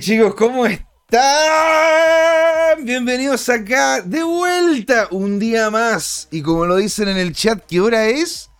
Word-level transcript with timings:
Chicos, 0.00 0.34
¿cómo 0.34 0.66
están? 0.66 1.24
Bienvenidos 2.84 3.48
acá 3.48 4.02
de 4.02 4.22
vuelta 4.22 5.08
un 5.10 5.38
día 5.38 5.70
más. 5.70 6.28
Y 6.30 6.42
como 6.42 6.66
lo 6.66 6.76
dicen 6.76 7.08
en 7.08 7.16
el 7.16 7.32
chat, 7.32 7.64
¿qué 7.66 7.80
hora 7.80 8.06
es? 8.06 8.50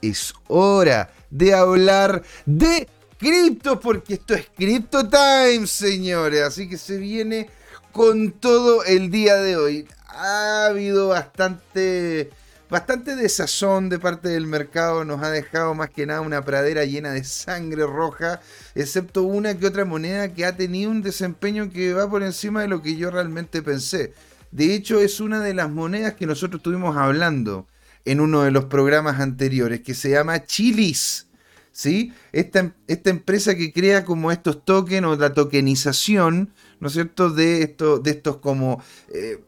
Es 0.00 0.32
hora 0.46 1.10
de 1.30 1.54
hablar 1.54 2.22
de 2.44 2.88
cripto, 3.18 3.80
porque 3.80 4.14
esto 4.14 4.34
es 4.34 4.46
Crypto 4.56 5.08
Time, 5.08 5.66
señores. 5.66 6.42
Así 6.42 6.68
que 6.68 6.78
se 6.78 6.98
viene 6.98 7.50
con 7.90 8.30
todo 8.30 8.84
el 8.84 9.10
día 9.10 9.34
de 9.36 9.56
hoy. 9.56 9.88
Ha 10.06 10.66
habido 10.66 11.08
bastante 11.08 12.30
bastante 12.68 13.16
desazón 13.16 13.88
de 13.88 13.98
parte 13.98 14.28
del 14.28 14.46
mercado 14.46 15.04
nos 15.04 15.22
ha 15.22 15.30
dejado 15.30 15.74
más 15.74 15.90
que 15.90 16.06
nada 16.06 16.20
una 16.20 16.42
pradera 16.42 16.84
llena 16.84 17.12
de 17.12 17.24
sangre 17.24 17.86
roja, 17.86 18.40
excepto 18.74 19.22
una 19.22 19.56
que 19.58 19.66
otra 19.66 19.84
moneda 19.84 20.32
que 20.32 20.44
ha 20.44 20.56
tenido 20.56 20.90
un 20.90 21.02
desempeño 21.02 21.70
que 21.70 21.92
va 21.92 22.08
por 22.08 22.22
encima 22.22 22.62
de 22.62 22.68
lo 22.68 22.82
que 22.82 22.96
yo 22.96 23.10
realmente 23.10 23.62
pensé. 23.62 24.12
De 24.50 24.74
hecho, 24.74 25.00
es 25.00 25.20
una 25.20 25.40
de 25.40 25.54
las 25.54 25.70
monedas 25.70 26.14
que 26.14 26.26
nosotros 26.26 26.60
estuvimos 26.60 26.96
hablando 26.96 27.66
en 28.04 28.20
uno 28.20 28.42
de 28.42 28.50
los 28.50 28.64
programas 28.66 29.20
anteriores, 29.20 29.80
que 29.80 29.94
se 29.94 30.10
llama 30.10 30.44
Chilis. 30.44 31.24
¿Sí? 31.72 32.14
Esta, 32.32 32.74
esta 32.86 33.10
empresa 33.10 33.54
que 33.54 33.70
crea 33.70 34.06
como 34.06 34.32
estos 34.32 34.64
tokens 34.64 35.06
o 35.06 35.16
la 35.16 35.34
tokenización, 35.34 36.54
¿no 36.80 36.88
es 36.88 36.94
cierto?, 36.94 37.28
de, 37.28 37.62
esto, 37.62 37.98
de 37.98 38.12
estos 38.12 38.38
como 38.38 38.82
eh, 39.12 39.44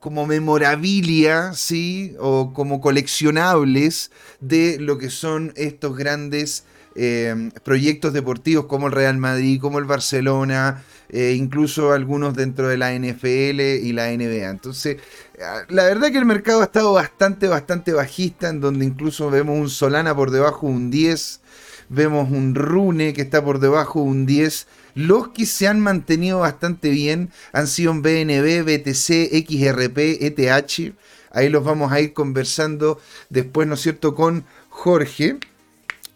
como 0.00 0.26
memorabilia, 0.26 1.52
¿sí? 1.54 2.14
O 2.18 2.52
como 2.52 2.80
coleccionables 2.80 4.10
de 4.40 4.78
lo 4.78 4.98
que 4.98 5.10
son 5.10 5.52
estos 5.56 5.96
grandes 5.96 6.64
eh, 6.94 7.50
proyectos 7.62 8.12
deportivos 8.12 8.66
como 8.66 8.88
el 8.88 8.92
Real 8.92 9.18
Madrid, 9.18 9.60
como 9.60 9.78
el 9.78 9.84
Barcelona, 9.84 10.82
eh, 11.10 11.34
incluso 11.36 11.92
algunos 11.92 12.34
dentro 12.34 12.68
de 12.68 12.76
la 12.76 12.92
NFL 12.92 13.60
y 13.60 13.92
la 13.92 14.10
NBA. 14.10 14.50
Entonces, 14.50 14.96
ah, 15.40 15.62
la 15.68 15.84
verdad 15.84 16.10
que 16.10 16.18
el 16.18 16.24
mercado 16.24 16.60
ha 16.60 16.64
estado 16.64 16.92
bastante, 16.92 17.46
bastante 17.46 17.92
bajista, 17.92 18.48
en 18.48 18.60
donde 18.60 18.84
incluso 18.84 19.30
vemos 19.30 19.58
un 19.58 19.70
Solana 19.70 20.14
por 20.14 20.30
debajo 20.32 20.66
de 20.66 20.72
un 20.72 20.90
10, 20.90 21.40
vemos 21.88 22.30
un 22.30 22.54
Rune 22.54 23.12
que 23.12 23.22
está 23.22 23.44
por 23.44 23.60
debajo 23.60 24.00
de 24.00 24.06
un 24.06 24.26
10 24.26 24.66
los 24.98 25.28
que 25.28 25.46
se 25.46 25.68
han 25.68 25.78
mantenido 25.78 26.40
bastante 26.40 26.90
bien 26.90 27.30
han 27.52 27.68
sido 27.68 27.94
BNB, 27.94 28.64
BTC, 28.64 29.30
XRP, 29.46 29.96
ETH. 30.20 30.92
Ahí 31.30 31.48
los 31.48 31.62
vamos 31.62 31.92
a 31.92 32.00
ir 32.00 32.12
conversando 32.12 32.98
después, 33.30 33.68
¿no 33.68 33.74
es 33.74 33.80
cierto?, 33.80 34.16
con 34.16 34.44
Jorge. 34.68 35.38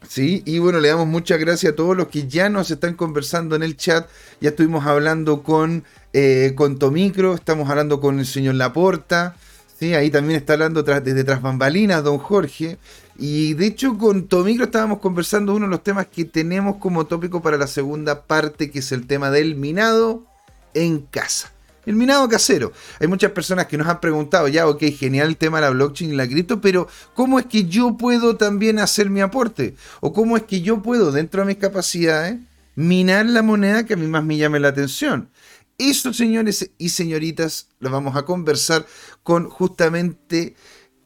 Sí, 0.09 0.43
y 0.45 0.59
bueno, 0.59 0.81
le 0.81 0.89
damos 0.89 1.07
muchas 1.07 1.39
gracias 1.39 1.75
a 1.75 1.77
todos 1.77 1.97
los 1.97 2.09
que 2.09 2.27
ya 2.27 2.49
nos 2.49 2.73
están 2.73 2.95
conversando 2.95 3.55
en 3.55 3.63
el 3.63 3.77
chat. 3.77 4.09
Ya 4.41 4.49
estuvimos 4.49 4.85
hablando 4.85 5.45
con, 5.45 5.85
eh, 6.13 6.55
con 6.57 6.81
Tomicro, 6.81 7.35
estamos 7.35 7.71
hablando 7.71 8.01
con 8.01 8.19
el 8.19 8.27
señor 8.27 8.57
Laporta. 8.57 9.37
Sí, 9.79 9.95
ahí 9.95 10.11
también 10.11 10.41
está 10.41 10.55
hablando 10.55 10.83
desde 10.83 11.23
tras 11.23 11.41
bambalinas, 11.41 12.03
don 12.03 12.19
Jorge. 12.19 12.79
Y 13.19 13.55
de 13.55 13.67
hecho 13.67 13.99
con 13.99 14.27
Tomicro 14.27 14.65
estábamos 14.65 14.99
conversando 14.99 15.55
uno 15.55 15.67
de 15.67 15.71
los 15.71 15.83
temas 15.83 16.07
que 16.07 16.25
tenemos 16.25 16.77
como 16.77 17.07
tópico 17.07 17.43
para 17.43 17.59
la 17.59 17.67
segunda 17.67 18.27
parte, 18.27 18.71
que 18.71 18.79
es 18.79 18.93
el 18.93 19.07
tema 19.07 19.31
del 19.31 19.55
minado 19.55 20.27
en 20.75 21.01
casa. 21.01 21.53
El 21.85 21.97
minado 21.97 22.29
casero. 22.29 22.73
Hay 23.01 23.09
muchas 23.09 23.33
personas 23.33 23.67
que 23.67 23.77
nos 23.77 23.89
han 23.89 24.01
preguntado, 24.01 24.47
ya, 24.47 24.69
ok, 24.69 24.85
genial 24.97 25.29
el 25.29 25.37
tema 25.37 25.59
de 25.59 25.63
la 25.63 25.71
blockchain 25.71 26.13
y 26.13 26.17
la 26.17 26.29
cripto, 26.29 26.61
pero 26.61 26.87
¿cómo 27.15 27.39
es 27.41 27.47
que 27.47 27.65
yo 27.65 27.97
puedo 27.97 28.37
también 28.37 28.79
hacer 28.79 29.11
mi 29.11 29.21
aporte? 29.21 29.75
¿O 30.01 30.13
cómo 30.13 30.37
es 30.37 30.45
que 30.45 30.63
yo 30.63 30.81
puedo, 30.81 31.11
dentro 31.11 31.43
de 31.43 31.49
mis 31.49 31.57
capacidades, 31.57 32.39
minar 32.77 33.27
la 33.27 33.43
moneda 33.43 33.85
que 33.85 33.95
a 33.95 33.97
mí 33.97 34.07
más 34.07 34.25
me 34.25 34.37
llame 34.37 34.61
la 34.61 34.69
atención? 34.69 35.29
Eso, 35.77 36.13
señores 36.13 36.71
y 36.79 36.91
señoritas, 36.91 37.69
lo 37.81 37.91
vamos 37.91 38.15
a 38.15 38.23
conversar 38.23 38.87
con 39.25 39.49
justamente 39.49 40.55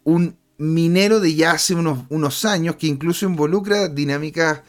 un 0.05 0.37
minero 0.59 1.21
de 1.21 1.35
ya 1.35 1.53
hace 1.53 1.75
unos, 1.75 2.05
unos 2.09 2.45
años 2.45 2.77
que 2.77 2.87
incluso 2.87 3.27
involucra 3.27 3.89
dinámicas 3.89 4.63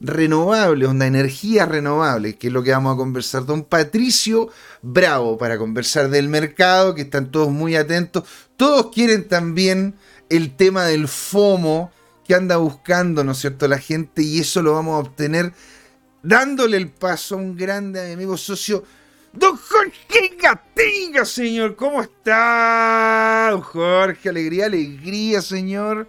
renovables, 0.00 0.88
onda 0.88 1.06
energía 1.06 1.66
renovable, 1.66 2.36
que 2.36 2.48
es 2.48 2.52
lo 2.52 2.62
que 2.62 2.72
vamos 2.72 2.94
a 2.94 2.96
conversar. 2.96 3.46
Don 3.46 3.64
Patricio 3.64 4.50
Bravo, 4.82 5.38
para 5.38 5.58
conversar 5.58 6.10
del 6.10 6.28
mercado, 6.28 6.94
que 6.94 7.02
están 7.02 7.30
todos 7.30 7.50
muy 7.50 7.76
atentos. 7.76 8.24
Todos 8.56 8.90
quieren 8.92 9.28
también 9.28 9.94
el 10.28 10.56
tema 10.56 10.84
del 10.84 11.08
FOMO 11.08 11.90
que 12.26 12.34
anda 12.34 12.56
buscando, 12.56 13.24
¿no 13.24 13.32
es 13.32 13.38
cierto?, 13.38 13.68
la 13.68 13.78
gente, 13.78 14.22
y 14.22 14.40
eso 14.40 14.62
lo 14.62 14.72
vamos 14.72 14.94
a 14.94 15.08
obtener 15.08 15.52
dándole 16.22 16.78
el 16.78 16.90
paso 16.90 17.34
a 17.34 17.38
un 17.38 17.56
grande 17.56 18.12
amigo 18.12 18.36
socio 18.36 18.82
Don 19.36 19.56
Jorge 19.56 20.36
Gatiga, 20.40 21.24
señor, 21.24 21.74
¿cómo 21.74 22.00
está? 22.02 23.48
Don 23.50 23.62
Jorge, 23.62 24.28
alegría, 24.28 24.66
alegría, 24.66 25.42
señor. 25.42 26.08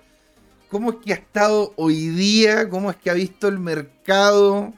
¿Cómo 0.70 0.92
es 0.92 0.98
que 1.04 1.14
ha 1.14 1.16
estado 1.16 1.74
hoy 1.76 2.10
día? 2.10 2.70
¿Cómo 2.70 2.92
es 2.92 2.98
que 2.98 3.10
ha 3.10 3.16
visto 3.16 3.48
el 3.48 3.58
mercado? 3.58 4.74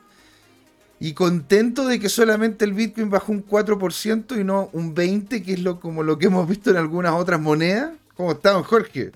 Y 0.97 1.11
contento 1.11 1.85
de 1.87 1.99
que 1.99 2.07
solamente 2.07 2.63
el 2.63 2.73
Bitcoin 2.73 3.09
bajó 3.09 3.33
un 3.33 3.45
4% 3.45 4.39
y 4.39 4.45
no 4.45 4.69
un 4.71 4.95
20%, 4.95 5.43
que 5.43 5.53
es 5.53 5.59
lo, 5.59 5.81
como 5.81 6.01
lo 6.01 6.17
que 6.17 6.27
hemos 6.27 6.47
visto 6.47 6.69
en 6.69 6.77
algunas 6.77 7.13
otras 7.13 7.41
monedas. 7.41 7.91
¿Cómo 8.15 8.31
está, 8.31 8.51
don 8.51 8.63
Jorge? 8.63 9.11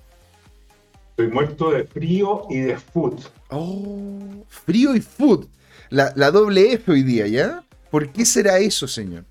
Estoy 1.11 1.27
muerto 1.29 1.71
de 1.71 1.85
frío 1.85 2.47
y 2.49 2.59
de 2.59 2.77
food. 2.77 3.21
Oh, 3.49 4.45
frío 4.49 4.93
y 4.93 4.99
food. 4.99 5.47
La, 5.89 6.11
la 6.17 6.31
doble 6.31 6.73
F 6.73 6.91
hoy 6.91 7.03
día, 7.03 7.27
¿ya? 7.27 7.63
¿Por 7.91 8.09
qué 8.09 8.25
será 8.25 8.57
eso, 8.57 8.87
señor? 8.87 9.25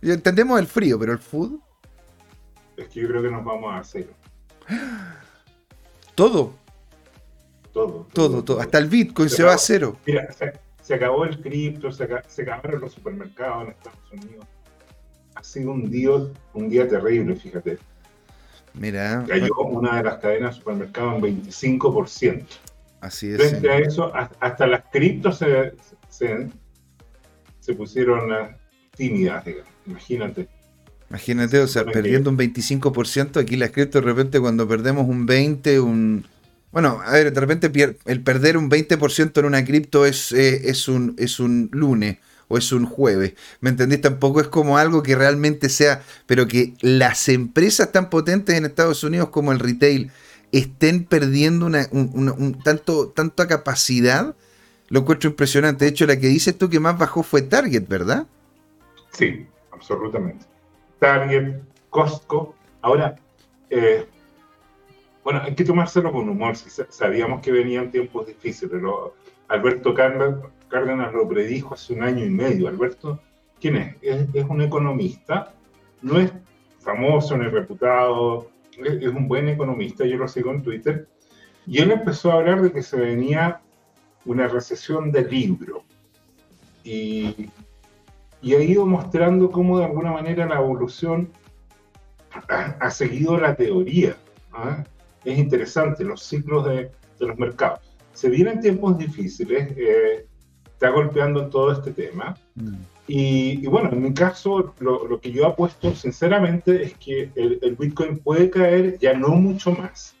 Entendemos 0.00 0.58
el 0.58 0.66
frío, 0.66 0.98
pero 0.98 1.12
el 1.12 1.18
food. 1.18 1.60
Es 2.76 2.88
que 2.88 3.02
yo 3.02 3.08
creo 3.08 3.22
que 3.22 3.30
nos 3.30 3.44
vamos 3.44 3.74
a 3.74 3.84
cero. 3.84 4.10
Todo. 6.14 6.54
Todo. 7.72 8.08
Todo, 8.12 8.42
todo. 8.42 8.60
Hasta 8.60 8.78
el 8.78 8.88
Bitcoin 8.88 9.28
se, 9.28 9.42
va 9.42 9.52
a 9.52 9.58
cero. 9.58 9.98
Mira, 10.06 10.26
se, 10.80 10.94
acabó 10.94 11.26
el 11.26 11.38
cripto, 11.40 11.92
se, 11.92 12.04
acabaron 12.04 12.80
los 12.80 12.92
supermercados 12.92 13.64
en 13.64 13.70
Estados 13.70 14.12
Unidos. 14.12 14.46
Ha 15.34 15.44
sido 15.44 15.72
un 15.72 15.90
día, 15.90 16.10
un 16.54 16.68
día 16.70 16.88
terrible, 16.88 17.36
fíjate. 17.36 17.78
Mira. 18.72 19.24
Cayó 19.28 19.54
una 19.58 19.98
de 19.98 20.04
las 20.04 20.16
cadenas 20.18 20.54
de 20.54 20.58
supermercados 20.60 21.22
en 21.22 21.42
25%. 21.44 22.46
Así 23.00 23.28
es. 23.28 23.36
Frente 23.36 23.70
a 23.70 23.78
eso, 23.78 24.10
hasta 24.14 24.66
las 24.66 24.84
criptos 24.90 25.38
se, 25.38 26.48
se 27.66 27.74
pusieron 27.74 28.30
tímidas, 28.96 29.44
imagínate. 29.86 30.48
Imagínate, 31.10 31.58
o 31.58 31.66
sea, 31.66 31.84
perdiendo 31.84 32.30
un 32.30 32.38
25%, 32.38 33.40
aquí 33.40 33.56
la 33.56 33.70
cripto 33.70 34.00
de 34.00 34.06
repente 34.06 34.40
cuando 34.40 34.68
perdemos 34.68 35.08
un 35.08 35.26
20, 35.26 35.80
un... 35.80 36.24
Bueno, 36.70 37.00
a 37.04 37.12
ver, 37.12 37.32
de 37.32 37.40
repente 37.40 37.70
el 38.04 38.22
perder 38.22 38.56
un 38.56 38.70
20% 38.70 39.38
en 39.38 39.44
una 39.44 39.64
cripto 39.64 40.06
es, 40.06 40.30
eh, 40.30 40.68
es, 40.70 40.86
un, 40.86 41.16
es 41.18 41.40
un 41.40 41.68
lunes 41.72 42.18
o 42.48 42.56
es 42.56 42.70
un 42.70 42.86
jueves. 42.86 43.34
¿Me 43.60 43.70
entendés? 43.70 44.00
Tampoco 44.00 44.40
es 44.40 44.46
como 44.46 44.78
algo 44.78 45.02
que 45.02 45.16
realmente 45.16 45.68
sea, 45.68 46.02
pero 46.26 46.46
que 46.46 46.74
las 46.80 47.28
empresas 47.28 47.90
tan 47.90 48.10
potentes 48.10 48.56
en 48.56 48.64
Estados 48.64 49.02
Unidos 49.02 49.30
como 49.30 49.50
el 49.52 49.58
retail 49.58 50.12
estén 50.52 51.04
perdiendo 51.04 51.66
una, 51.66 51.88
un, 51.90 52.60
tanto, 52.62 53.08
tanta 53.08 53.48
capacidad 53.48 54.36
lo 54.88 55.00
encuentro 55.00 55.30
impresionante. 55.30 55.84
De 55.84 55.90
hecho, 55.90 56.06
la 56.06 56.18
que 56.18 56.28
dices 56.28 56.56
tú 56.56 56.68
que 56.68 56.80
más 56.80 56.98
bajó 56.98 57.22
fue 57.22 57.42
Target, 57.42 57.86
¿verdad? 57.88 58.26
Sí, 59.12 59.46
absolutamente. 59.72 60.46
Target, 60.98 61.60
Costco. 61.90 62.54
Ahora, 62.82 63.16
eh, 63.70 64.06
bueno, 65.24 65.40
hay 65.42 65.54
que 65.54 65.64
tomárselo 65.64 66.12
con 66.12 66.28
humor. 66.28 66.54
Sabíamos 66.56 67.40
que 67.40 67.50
venían 67.52 67.90
tiempos 67.90 68.26
difíciles, 68.26 68.70
pero 68.70 69.14
Alberto 69.48 69.94
Cárdenas 69.94 71.12
lo 71.12 71.28
predijo 71.28 71.74
hace 71.74 71.94
un 71.94 72.02
año 72.02 72.24
y 72.24 72.30
medio. 72.30 72.68
Alberto, 72.68 73.20
¿quién 73.60 73.76
es? 73.76 73.96
Es, 74.02 74.44
un 74.48 74.60
economista, 74.60 75.52
no 76.02 76.18
es 76.18 76.32
famoso 76.78 77.36
ni 77.36 77.46
reputado, 77.46 78.50
es, 78.78 79.02
es 79.02 79.08
un 79.08 79.26
buen 79.26 79.48
economista, 79.48 80.04
yo 80.04 80.16
lo 80.16 80.28
sigo 80.28 80.52
en 80.52 80.62
Twitter, 80.62 81.08
y 81.66 81.78
él 81.78 81.90
empezó 81.90 82.30
a 82.30 82.34
hablar 82.34 82.62
de 82.62 82.70
que 82.70 82.82
se 82.82 82.96
venía 82.96 83.60
una 84.26 84.48
recesión 84.48 85.10
de 85.10 85.24
libro. 85.24 85.84
Y, 86.84 87.48
y 88.42 88.54
ha 88.54 88.62
ido 88.62 88.86
mostrando 88.86 89.50
cómo 89.50 89.78
de 89.78 89.86
alguna 89.86 90.12
manera 90.12 90.46
la 90.46 90.56
evolución 90.56 91.30
ha, 92.48 92.90
seguido 92.90 93.38
la 93.38 93.54
teoría. 93.54 94.16
¿ah? 94.52 94.84
Es 95.24 95.38
interesante 95.38 96.04
los 96.04 96.22
ciclos 96.22 96.66
de, 96.66 96.90
de, 97.18 97.26
los 97.26 97.38
mercados. 97.38 97.80
Se 98.12 98.28
vienen 98.28 98.60
tiempos 98.60 98.98
difíciles, 98.98 99.72
eh, 99.76 100.26
está 100.66 100.90
golpeando 100.90 101.42
en 101.42 101.50
todo 101.50 101.72
este 101.72 101.90
tema. 101.92 102.36
Mm. 102.54 102.74
Y, 103.08 103.66
bueno, 103.68 103.90
en 103.92 104.02
mi 104.02 104.12
caso, 104.12 104.74
lo, 104.80 105.06
lo, 105.06 105.20
que 105.20 105.30
yo 105.30 105.46
apuesto 105.46 105.94
sinceramente 105.94 106.82
es 106.82 106.94
que 106.94 107.30
el, 107.36 107.58
el 107.62 107.76
Bitcoin 107.76 108.18
puede 108.18 108.50
caer 108.50 108.98
ya 108.98 109.14
no 109.14 109.28
mucho 109.28 109.70
más 109.72 110.15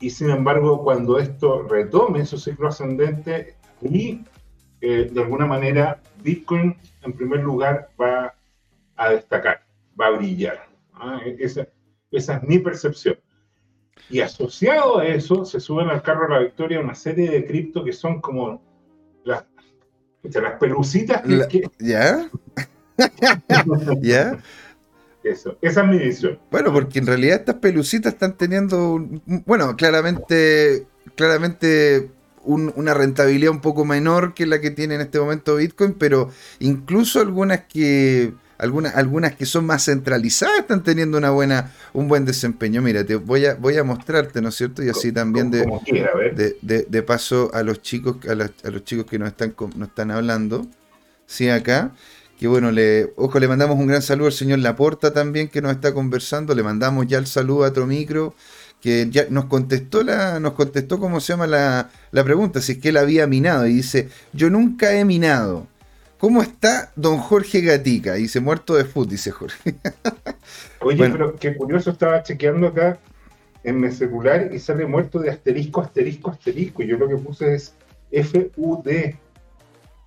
y 0.00 0.10
sin 0.10 0.30
embargo, 0.30 0.82
cuando 0.82 1.18
esto 1.18 1.62
retome 1.62 2.26
su 2.26 2.38
ciclo 2.38 2.68
ascendente, 2.68 3.56
y 3.82 4.20
eh, 4.80 5.08
de 5.10 5.20
alguna 5.20 5.46
manera 5.46 6.00
Bitcoin 6.22 6.76
en 7.02 7.12
primer 7.12 7.40
lugar 7.40 7.90
va 8.00 8.34
a 8.96 9.10
destacar, 9.10 9.64
va 9.98 10.08
a 10.08 10.10
brillar. 10.10 10.66
¿ah? 10.94 11.20
Esa, 11.38 11.66
esa 12.10 12.36
es 12.36 12.42
mi 12.42 12.58
percepción. 12.58 13.18
Y 14.10 14.20
asociado 14.20 14.98
a 14.98 15.06
eso, 15.06 15.44
se 15.44 15.60
suben 15.60 15.88
al 15.88 16.02
carro 16.02 16.28
de 16.28 16.34
la 16.34 16.40
victoria 16.40 16.80
una 16.80 16.94
serie 16.94 17.30
de 17.30 17.46
cripto 17.46 17.82
que 17.84 17.92
son 17.92 18.20
como 18.20 18.62
las, 19.24 19.44
las 20.22 20.58
pelucitas 20.60 21.22
que... 21.48 21.68
¿Ya? 21.78 22.30
¿Ya? 24.00 24.38
Eso, 25.26 25.58
esa 25.60 25.82
es 25.82 25.88
mi 25.88 25.98
visión. 25.98 26.38
Bueno, 26.50 26.72
porque 26.72 27.00
en 27.00 27.06
realidad 27.06 27.40
estas 27.40 27.56
pelucitas 27.56 28.12
están 28.12 28.36
teniendo, 28.36 29.04
bueno, 29.44 29.76
claramente, 29.76 30.86
claramente 31.16 32.10
una 32.44 32.94
rentabilidad 32.94 33.50
un 33.50 33.60
poco 33.60 33.84
menor 33.84 34.32
que 34.32 34.46
la 34.46 34.60
que 34.60 34.70
tiene 34.70 34.94
en 34.94 35.00
este 35.00 35.18
momento 35.18 35.56
Bitcoin, 35.56 35.94
pero 35.94 36.30
incluso 36.60 37.20
algunas 37.20 37.62
que 37.64 38.32
algunas, 38.58 38.94
algunas 38.94 39.34
que 39.34 39.46
son 39.46 39.66
más 39.66 39.84
centralizadas 39.84 40.60
están 40.60 40.82
teniendo 40.82 41.18
una 41.18 41.30
buena, 41.30 41.72
un 41.92 42.08
buen 42.08 42.24
desempeño. 42.24 42.80
Mira, 42.80 43.04
te 43.04 43.16
voy 43.16 43.46
a, 43.46 43.54
voy 43.54 43.76
a 43.76 43.84
mostrarte, 43.84 44.40
¿no 44.40 44.48
es 44.48 44.54
cierto? 44.54 44.82
Y 44.82 44.88
así 44.88 45.12
también 45.12 45.50
de, 45.50 45.66
de, 46.62 47.02
paso 47.02 47.50
a 47.52 47.62
los 47.62 47.82
chicos, 47.82 48.16
a, 48.28 48.70
los 48.70 48.84
chicos 48.84 49.06
que 49.06 49.18
nos 49.18 49.28
están, 49.28 49.54
nos 49.76 49.88
están 49.88 50.10
hablando. 50.10 50.66
Sí, 51.26 51.48
acá. 51.48 51.92
Que 52.38 52.48
bueno, 52.48 52.70
le, 52.70 53.12
ojo, 53.16 53.38
le 53.38 53.48
mandamos 53.48 53.78
un 53.78 53.86
gran 53.86 54.02
saludo 54.02 54.26
al 54.26 54.32
señor 54.32 54.58
Laporta 54.58 55.12
también 55.12 55.48
que 55.48 55.62
nos 55.62 55.72
está 55.72 55.94
conversando. 55.94 56.54
Le 56.54 56.62
mandamos 56.62 57.06
ya 57.06 57.18
el 57.18 57.26
saludo 57.26 57.64
a 57.64 57.68
otro 57.68 57.86
micro 57.86 58.34
que 58.80 59.08
ya 59.10 59.26
nos 59.30 59.46
contestó 59.46 60.02
la, 60.02 60.38
nos 60.38 60.52
contestó 60.52 61.00
cómo 61.00 61.20
se 61.20 61.32
llama 61.32 61.46
la, 61.46 61.90
la 62.12 62.24
pregunta, 62.24 62.60
si 62.60 62.72
es 62.72 62.78
que 62.78 62.90
él 62.90 62.98
había 62.98 63.26
minado, 63.26 63.66
y 63.66 63.72
dice, 63.72 64.08
yo 64.32 64.50
nunca 64.50 64.92
he 64.92 65.04
minado. 65.04 65.66
¿Cómo 66.18 66.42
está 66.42 66.92
don 66.96 67.18
Jorge 67.18 67.60
Gatica? 67.60 68.14
Dice, 68.14 68.40
muerto 68.40 68.74
de 68.74 68.84
foot, 68.84 69.08
dice 69.08 69.30
Jorge. 69.30 69.74
Oye, 70.80 71.10
pero 71.10 71.36
qué 71.36 71.56
curioso, 71.56 71.90
estaba 71.90 72.22
chequeando 72.22 72.68
acá 72.68 72.98
en 73.64 73.80
mi 73.80 73.90
celular 73.90 74.50
y 74.52 74.58
sale 74.58 74.86
muerto 74.86 75.18
de 75.18 75.30
asterisco, 75.30 75.82
asterisco, 75.82 76.30
asterisco. 76.30 76.82
Y 76.82 76.86
yo 76.86 76.96
lo 76.96 77.08
que 77.08 77.16
puse 77.16 77.54
es 77.54 77.74
FUD. 78.10 78.88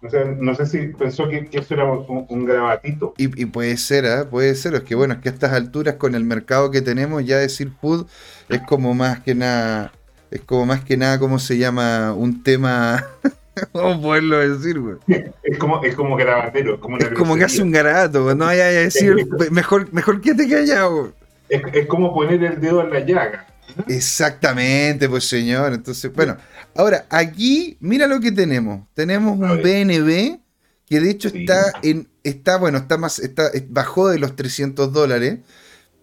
O 0.01 0.10
sea, 0.10 0.24
no 0.24 0.56
sé 0.56 0.66
si 0.66 0.88
pensó 0.88 1.28
que, 1.28 1.50
eso 1.51 1.74
era 1.74 1.86
un, 1.92 2.46
grabatito. 2.46 3.13
Y, 3.18 3.46
puede 3.46 3.75
ser, 3.78 4.06
¿eh? 4.06 4.24
puede 4.24 4.56
ser. 4.56 4.74
Es 4.75 4.84
que 4.84 4.96
bueno, 4.96 5.16
es 5.16 5.19
que 5.19 5.30
a 5.30 5.31
estas 5.31 5.51
alturas 5.51 5.96
con 5.96 6.16
el 6.16 6.24
mercado 6.24 6.72
que 6.72 6.81
tenemos, 6.81 7.25
ya 7.25 7.38
decir 7.38 7.72
food 7.81 8.07
es 8.48 8.62
como 8.62 8.94
más 8.94 9.19
que 9.19 9.36
nada, 9.36 9.92
es 10.31 10.42
como 10.42 10.66
más 10.66 10.86
que 10.86 10.96
nada, 10.96 11.19
¿cómo 11.19 11.38
se 11.38 11.57
llama? 11.57 12.13
Un 12.13 12.44
tema 12.44 13.06
¿Cómo 13.72 14.01
poderlo 14.01 14.38
decir, 14.38 14.80
güey? 14.80 14.98
Es 15.44 15.57
como, 15.57 15.84
es 15.84 15.96
como 15.96 16.16
grabatero. 16.16 16.75
Es 16.75 16.80
como, 16.80 16.98
es 16.98 17.10
como 17.10 17.36
que 17.36 17.44
hace 17.44 17.62
un 17.62 17.72
garabato, 17.72 18.34
no 18.36 18.45
vaya 18.45 18.66
a 18.66 18.69
decir, 18.69 19.16
mejor, 19.52 19.92
mejor 19.94 20.22
que 20.22 20.34
te 20.34 20.48
callado, 20.48 21.02
güey. 21.02 21.12
Es, 21.50 21.62
es 21.74 21.88
como 21.88 22.13
poner 22.13 22.44
el 22.44 22.62
dedo 22.62 22.81
en 22.84 22.92
la 22.92 23.00
llaga. 23.00 23.48
Exactamente, 23.88 25.10
pues 25.10 25.25
señor. 25.25 25.74
Entonces, 25.74 26.12
bueno, 26.13 26.38
ahora 26.75 27.06
aquí, 27.10 27.77
mira 27.80 28.07
lo 28.07 28.19
que 28.19 28.31
tenemos. 28.31 28.88
Tenemos 28.94 29.38
un 29.38 29.62
BNB 29.62 30.39
que 30.86 31.00
de 31.00 31.12
hecho 31.12 31.27
está 31.27 31.71
en, 31.83 32.07
está, 32.24 32.57
bueno, 32.57 32.80
está 32.80 32.98
más, 32.98 33.19
está, 33.19 33.51
bajó 33.69 34.10
de 34.10 34.19
los 34.19 34.36
300 34.36 34.92
dólares, 34.92 35.39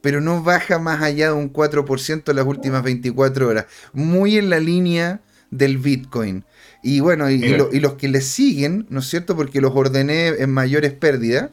pero 0.00 0.20
no 0.20 0.42
baja 0.42 0.78
más 0.78 1.02
allá 1.02 1.28
de 1.28 1.32
un 1.32 1.52
4% 1.52 2.30
en 2.30 2.36
las 2.36 2.46
últimas 2.46 2.82
24 2.84 3.48
horas. 3.48 3.66
Muy 3.92 4.36
en 4.38 4.50
la 4.50 4.60
línea 4.60 5.20
del 5.50 5.78
Bitcoin. 5.78 6.44
Y 6.82 7.00
bueno, 7.00 7.28
y, 7.30 7.40
los 7.80 7.94
que 7.94 8.08
le 8.08 8.20
siguen, 8.20 8.86
¿no 8.90 9.00
es 9.00 9.08
cierto? 9.08 9.34
Porque 9.34 9.60
los 9.60 9.72
ordené 9.74 10.28
en 10.28 10.50
mayores 10.50 10.92
pérdidas. 10.92 11.50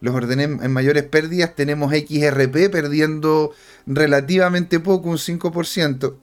Los 0.00 0.14
ordené 0.14 0.44
en 0.44 0.72
mayores 0.72 1.04
pérdidas. 1.04 1.54
Tenemos 1.54 1.92
XRP 1.92 2.70
perdiendo 2.70 3.52
relativamente 3.86 4.80
poco, 4.80 5.10
un 5.10 5.18
5%. 5.18 6.16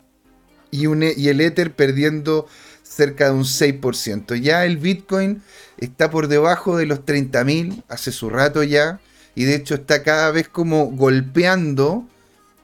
Y, 0.71 0.87
un, 0.87 1.03
e, 1.03 1.13
y 1.15 1.29
el 1.29 1.39
Ether 1.41 1.73
perdiendo 1.73 2.47
cerca 2.83 3.25
de 3.25 3.31
un 3.31 3.43
6%. 3.43 4.35
Ya 4.35 4.65
el 4.65 4.77
Bitcoin 4.77 5.41
está 5.77 6.09
por 6.09 6.27
debajo 6.27 6.77
de 6.77 6.85
los 6.85 7.05
30.000 7.05 7.83
hace 7.87 8.11
su 8.11 8.29
rato 8.29 8.63
ya. 8.63 8.99
Y 9.35 9.45
de 9.45 9.55
hecho 9.55 9.75
está 9.75 10.03
cada 10.03 10.31
vez 10.31 10.49
como 10.49 10.87
golpeando 10.87 12.07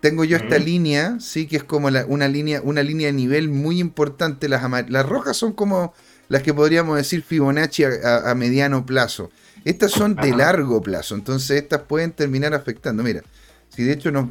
tengo 0.04 0.26
yo 0.26 0.36
esta 0.36 0.58
línea, 0.58 1.18
sí, 1.22 1.48
que 1.48 1.56
es 1.56 1.64
como 1.64 1.88
una, 1.88 2.28
línea, 2.28 2.60
una 2.62 2.84
línea 2.84 3.08
de 3.08 3.14
nivel 3.14 3.48
muy 3.48 3.80
importante. 3.80 4.50
Las, 4.50 4.62
las 4.90 5.06
rojas 5.06 5.38
son 5.38 5.54
como 5.54 5.94
las 6.28 6.44
que 6.44 6.54
podríamos 6.54 6.98
decir 6.98 7.24
Fibonacci 7.24 7.86
a, 7.86 8.36
mediano 8.36 8.86
plazo. 8.86 9.32
Estas 9.66 9.92
son 9.92 10.16
de 10.16 10.36
largo 10.36 10.82
plazo, 10.82 11.16
entonces 11.16 11.62
estas 11.62 11.82
pueden 11.82 12.12
terminar 12.12 12.54
afectando. 12.54 13.04
Mira, 13.04 13.22
si 13.70 13.84
de 13.84 13.94
hecho 13.94 14.12
nos, 14.12 14.30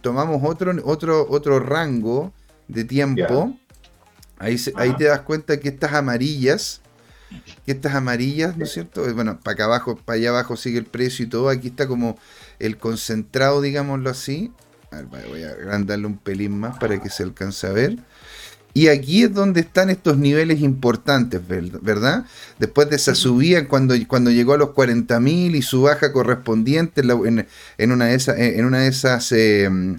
tomamos 0.00 0.42
otro, 0.44 0.74
otro, 0.84 1.26
otro 1.28 1.60
rango 1.60 2.32
de 2.68 2.84
tiempo, 2.84 3.56
ahí, 4.38 4.56
ahí 4.76 4.94
te 4.96 5.04
das 5.04 5.20
cuenta 5.20 5.58
que 5.58 5.68
estas 5.68 5.94
amarillas, 5.94 6.82
que 7.64 7.72
estas 7.72 7.94
amarillas, 7.94 8.56
¿no 8.56 8.64
es 8.64 8.72
cierto? 8.72 9.02
Bueno, 9.14 9.40
para 9.40 9.54
acá 9.54 9.64
abajo, 9.64 9.96
para 9.96 10.16
allá 10.16 10.28
abajo 10.30 10.56
sigue 10.56 10.78
el 10.78 10.86
precio 10.86 11.24
y 11.24 11.28
todo. 11.28 11.48
Aquí 11.48 11.68
está 11.68 11.88
como 11.88 12.18
el 12.58 12.76
concentrado, 12.76 13.60
digámoslo 13.60 14.10
así 14.10 14.52
voy 15.02 15.42
a 15.42 15.50
agrandarle 15.50 16.06
un 16.06 16.18
pelín 16.18 16.58
más 16.58 16.78
para 16.78 17.00
que 17.00 17.10
se 17.10 17.22
alcance 17.22 17.66
a 17.66 17.72
ver. 17.72 17.98
Y 18.76 18.88
aquí 18.88 19.22
es 19.22 19.32
donde 19.32 19.60
están 19.60 19.88
estos 19.88 20.18
niveles 20.18 20.60
importantes, 20.60 21.40
¿verdad? 21.48 22.26
Después 22.58 22.90
de 22.90 22.96
esa 22.96 23.14
subida, 23.14 23.66
cuando, 23.68 23.94
cuando 24.06 24.30
llegó 24.30 24.52
a 24.52 24.58
los 24.58 24.68
40.000 24.74 25.54
y 25.54 25.62
su 25.62 25.80
baja 25.80 26.12
correspondiente 26.12 27.00
en, 27.00 27.90
una 27.90 28.04
de 28.04 28.14
esas, 28.14 28.38
en 28.38 28.66
una 28.66 28.80
de 28.80 28.88
esas 28.88 29.32
em, 29.32 29.96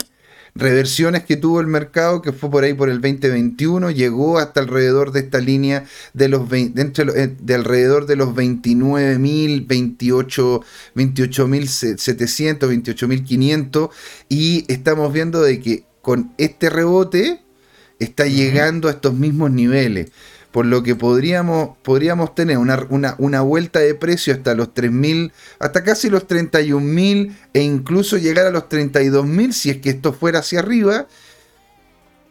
reversiones 0.53 1.24
que 1.24 1.38
tuvo 1.38 1.59
el 1.59 1.65
mercado, 1.65 2.21
que 2.21 2.31
fue 2.31 2.51
por 2.51 2.65
ahí 2.65 2.75
por 2.75 2.89
el 2.89 3.01
2021, 3.01 3.89
llegó 3.89 4.38
hasta 4.38 4.59
alrededor 4.59 5.12
de 5.12 5.21
esta 5.21 5.39
línea 5.39 5.85
de 6.13 6.29
los 6.29 6.47
eh, 6.53 7.35
de, 7.35 7.56
alrededor 7.56 8.06
de 8.06 8.15
los 8.15 8.35
29.000, 8.35 9.65
28, 9.65 10.62
28.700, 10.96 12.60
28.500 12.60 13.89
y 14.29 14.72
estamos 14.72 15.12
viendo 15.12 15.41
de 15.41 15.60
que 15.62 15.86
con 16.03 16.31
este 16.38 16.69
rebote 16.69 17.47
está 18.00 18.25
llegando 18.25 18.88
a 18.88 18.92
estos 18.92 19.13
mismos 19.13 19.51
niveles 19.51 20.12
por 20.58 20.66
lo 20.66 20.82
que 20.82 20.96
podríamos, 20.96 21.77
podríamos 21.84 22.34
tener 22.34 22.58
una, 22.58 23.16
una, 23.20 23.42
vuelta 23.42 23.80
de 23.80 23.94
precio 23.94 24.34
hasta 24.34 24.56
los 24.56 24.74
3.000, 24.74 25.32
hasta 25.60 25.84
casi 25.84 26.10
los 26.10 26.27
31.000 26.27 27.36
e 27.54 27.62
incluso 27.62 28.18
llegar 28.18 28.48
a 28.48 28.50
los 28.50 28.63
32.000 28.63 29.51
si 29.51 29.70
es 29.70 29.77
que 29.77 29.92
esto 29.92 30.13
fuera 30.13 30.39
hacia 30.39 30.60
arriba. 30.60 31.08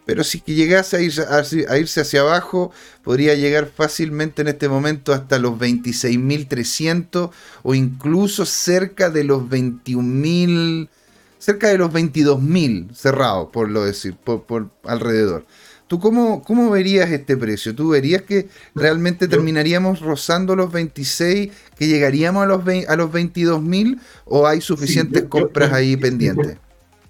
Pero 0.06 0.25
si 0.25 0.40
que 0.40 0.54
llegase 0.54 0.96
a, 0.96 1.73
a, 1.73 1.78
irse 1.78 2.00
hacia 2.00 2.20
abajo, 2.20 2.73
podría 3.04 3.35
llegar 3.35 3.70
fácilmente 3.73 4.42
en 4.42 4.49
este 4.49 4.68
momento 4.68 5.12
hasta 5.12 5.38
los 5.38 5.52
26.300 5.52 7.30
o 7.62 7.75
incluso 7.75 8.44
cerca 8.44 9.11
de 9.11 9.23
los 9.23 9.42
21.000, 9.42 10.88
cerca 11.38 11.68
de 11.68 11.78
los 11.78 11.92
22.000 11.92 12.92
cerrados, 12.94 13.48
por 13.52 13.70
lo 13.70 13.84
decir, 13.84 14.16
por, 14.16 14.44
por 14.44 14.70
alrededor. 14.84 15.46
¿Tú 15.86 16.00
cómo, 16.00 16.42
cómo 16.42 16.70
verías 16.70 17.10
este 17.10 17.36
precio? 17.36 17.74
¿Tú 17.74 17.90
verías 17.90 18.22
que 18.22 18.48
realmente 18.74 19.28
terminaríamos 19.28 20.00
rozando 20.00 20.56
los 20.56 20.72
26, 20.72 21.52
que 21.76 21.86
llegaríamos 21.86 22.42
a 22.42 22.46
los, 22.46 22.62
a 22.88 22.96
los 22.96 23.12
22 23.12 23.62
mil 23.62 24.00
o 24.24 24.48
hay 24.48 24.60
suficientes 24.60 25.24
compras 25.24 25.72
ahí 25.72 25.96
pendientes? 25.96 26.58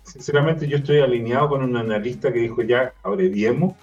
Sinceramente 0.02 0.68
yo 0.68 0.76
estoy 0.76 1.00
alineado 1.00 1.48
con 1.48 1.62
un 1.62 1.76
analista 1.76 2.30
que 2.30 2.40
dijo 2.40 2.62
ya 2.62 2.92
abreviemos 3.02 3.74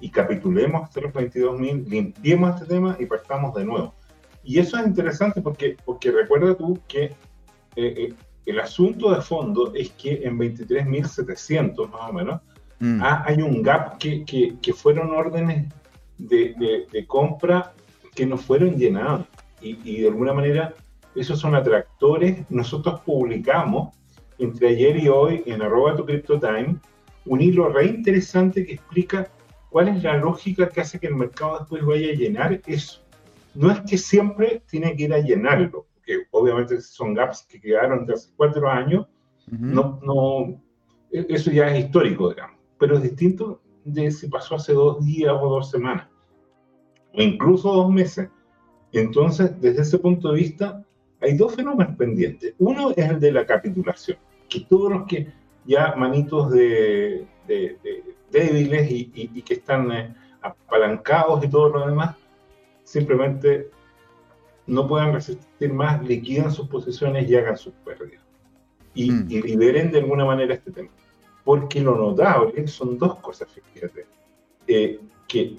y 0.00 0.10
capitulemos 0.10 0.84
hasta 0.84 1.00
los 1.00 1.14
22 1.14 1.58
mil, 1.58 1.84
limpiemos 1.88 2.54
este 2.54 2.74
tema 2.74 2.96
y 3.00 3.06
partamos 3.06 3.54
de 3.54 3.64
nuevo. 3.64 3.94
Y 4.42 4.58
eso 4.58 4.76
es 4.76 4.86
interesante 4.86 5.40
porque, 5.40 5.76
porque 5.86 6.10
recuerda 6.10 6.54
tú 6.54 6.78
que 6.86 7.04
eh, 7.04 7.14
eh, 7.76 8.14
el 8.46 8.60
asunto 8.60 9.14
de 9.14 9.20
fondo 9.22 9.72
es 9.74 9.90
que 9.92 10.22
en 10.24 10.38
23.700 10.38 11.90
más 11.90 12.10
o 12.10 12.12
menos, 12.12 12.40
Mm. 12.84 13.00
Ah, 13.02 13.24
hay 13.26 13.40
un 13.40 13.62
gap 13.62 13.98
que, 13.98 14.24
que, 14.24 14.72
fueron 14.72 15.10
órdenes 15.10 15.72
de, 16.18 16.86
de, 16.90 17.06
compra 17.06 17.72
que 18.14 18.26
no 18.26 18.36
fueron 18.36 18.76
llenados. 18.76 19.26
Y, 19.60 19.78
y, 19.84 20.00
de 20.02 20.08
alguna 20.08 20.32
manera 20.32 20.74
esos 21.14 21.38
son 21.38 21.54
atractores. 21.54 22.44
Nosotros 22.50 23.00
publicamos 23.00 23.96
entre 24.38 24.68
ayer 24.68 24.96
y 24.96 25.08
hoy 25.08 25.42
en 25.46 25.62
arroba 25.62 25.96
tu 25.96 26.38
time 26.38 26.76
un 27.26 27.40
hilo 27.40 27.68
re 27.68 27.86
interesante 27.86 28.66
que 28.66 28.74
explica 28.74 29.30
cuál 29.70 29.88
es 29.88 30.02
la 30.02 30.18
lógica 30.18 30.68
que 30.68 30.82
hace 30.82 30.98
que 30.98 31.06
el 31.06 31.14
mercado 31.14 31.60
después 31.60 31.84
vaya 31.84 32.10
a 32.10 32.14
llenar 32.14 32.60
eso. 32.66 33.00
No 33.54 33.70
es 33.70 33.80
que 33.80 33.96
siempre 33.96 34.62
tiene 34.68 34.94
que 34.96 35.04
ir 35.04 35.14
a 35.14 35.20
llenarlo, 35.20 35.86
porque 36.06 36.26
obviamente 36.30 36.80
son 36.80 37.14
gaps 37.14 37.46
que 37.48 37.60
quedaron 37.60 38.04
de 38.06 38.14
hace 38.14 38.30
cuatro 38.36 38.68
años, 38.68 39.06
no, 39.50 40.00
no, 40.02 40.60
e, 41.10 41.26
eso 41.28 41.50
ya 41.50 41.68
es 41.70 41.84
histórico, 41.84 42.30
digamos 42.30 42.54
pero 42.78 42.96
es 42.96 43.02
distinto 43.02 43.60
de 43.84 44.10
si 44.10 44.28
pasó 44.28 44.56
hace 44.56 44.72
dos 44.72 45.04
días 45.04 45.32
o 45.40 45.48
dos 45.48 45.70
semanas, 45.70 46.06
o 47.14 47.22
incluso 47.22 47.72
dos 47.72 47.90
meses. 47.90 48.28
Entonces, 48.92 49.58
desde 49.60 49.82
ese 49.82 49.98
punto 49.98 50.32
de 50.32 50.38
vista, 50.38 50.84
hay 51.20 51.36
dos 51.36 51.54
fenómenos 51.54 51.96
pendientes. 51.96 52.54
Uno 52.58 52.90
es 52.90 53.10
el 53.10 53.20
de 53.20 53.32
la 53.32 53.46
capitulación, 53.46 54.18
que 54.48 54.60
todos 54.60 54.92
los 54.92 55.06
que 55.06 55.32
ya 55.64 55.94
manitos 55.96 56.50
de, 56.50 57.26
débiles 58.30 58.90
y, 58.90 59.42
que 59.42 59.54
están 59.54 59.90
eh, 59.90 60.14
apalancados 60.42 61.42
y 61.44 61.48
todo 61.48 61.70
lo 61.70 61.86
demás, 61.86 62.16
simplemente 62.82 63.70
no 64.66 64.88
puedan 64.88 65.12
resistir 65.12 65.72
más, 65.72 66.02
liquiden 66.02 66.50
sus 66.50 66.68
posiciones 66.68 67.28
y 67.28 67.36
hagan 67.36 67.56
sus 67.56 67.72
pérdidas. 67.84 68.22
Y, 68.94 69.10
mm. 69.10 69.26
y 69.30 69.42
liberen 69.42 69.90
de 69.90 69.98
alguna 69.98 70.24
manera 70.24 70.54
este 70.54 70.70
tema. 70.70 70.90
Porque 71.44 71.80
lo 71.80 71.96
notable 71.96 72.66
son 72.66 72.98
dos 72.98 73.16
cosas, 73.16 73.48
fíjate. 73.72 74.06
Eh, 74.66 75.00
que 75.28 75.56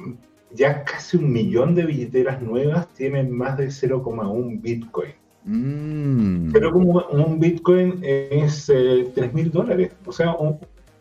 ya 0.51 0.83
casi 0.83 1.17
un 1.17 1.31
millón 1.31 1.75
de 1.75 1.85
billeteras 1.85 2.41
nuevas 2.41 2.87
tienen 2.93 3.31
más 3.31 3.57
de 3.57 3.67
0,1 3.67 4.61
Bitcoin. 4.61 5.13
Mm. 5.43 6.51
Pero 6.51 6.71
como 6.71 7.05
un 7.11 7.39
Bitcoin 7.39 7.99
es 8.01 8.69
eh, 8.69 9.11
3 9.13 9.33
mil 9.33 9.51
dólares, 9.51 9.91
o 10.05 10.11
sea, 10.11 10.35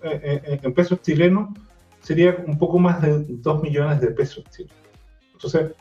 eh, 0.02 0.20
eh, 0.22 0.60
en 0.62 0.74
pesos 0.74 1.00
chilenos 1.00 1.48
sería 2.02 2.36
un 2.46 2.58
poco 2.58 2.78
más 2.78 3.00
de 3.00 3.24
2 3.26 3.62
millones 3.62 4.00
de 4.00 4.08
pesos 4.08 4.44
chilenos. 4.50 4.76
Entonces, 5.32 5.72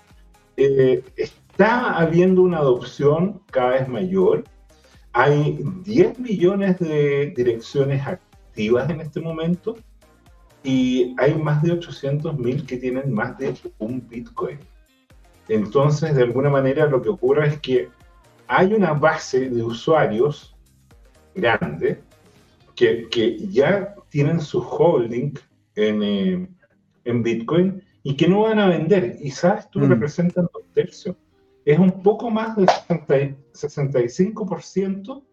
está 1.54 2.00
habiendo 2.00 2.42
una 2.42 2.58
adopción 2.58 3.44
cada 3.52 3.74
vez 3.74 3.88
mayor. 3.88 4.44
Hay 5.14 5.60
10 5.84 6.18
millones 6.18 6.80
de 6.80 7.32
direcciones 7.36 8.06
activas 8.08 8.90
en 8.90 9.02
este 9.02 9.22
momento 9.22 9.76
y 10.64 11.16
hay 11.20 11.36
más 11.36 11.62
de 11.62 11.74
800 11.74 12.40
mil 12.40 12.66
que 12.66 12.78
tienen 12.78 13.14
más 13.14 13.38
de 13.38 13.54
un 13.78 14.08
Bitcoin. 14.10 14.58
Entonces, 15.48 16.16
de 16.16 16.24
alguna 16.24 16.50
manera, 16.50 16.88
lo 16.88 17.04
que 17.04 17.10
ocurre 17.10 17.50
es 17.50 17.60
que 17.60 17.90
hay 18.48 18.74
una 18.74 18.94
base 18.94 19.52
de 19.52 19.62
usuarios 19.62 20.56
grande 21.36 22.02
que, 22.76 23.08
que 23.12 23.38
ya 23.50 23.94
tienen 24.10 24.42
su 24.42 24.60
holding 24.60 25.34
en, 25.76 26.02
eh, 26.02 26.48
en, 27.06 27.22
Bitcoin 27.22 27.84
y 28.02 28.16
que 28.16 28.28
no 28.28 28.42
van 28.42 28.58
a 28.58 28.70
vender. 28.70 29.18
Y 29.22 29.30
sabes, 29.30 29.70
tú 29.70 29.82
mm. 29.82 29.90
representan 29.90 30.50
dos 30.52 30.64
tercios. 30.74 31.16
Es 31.66 31.80
un 31.80 32.04
poco 32.04 32.30
más 32.30 32.56
del 32.56 32.68
65% 32.68 35.24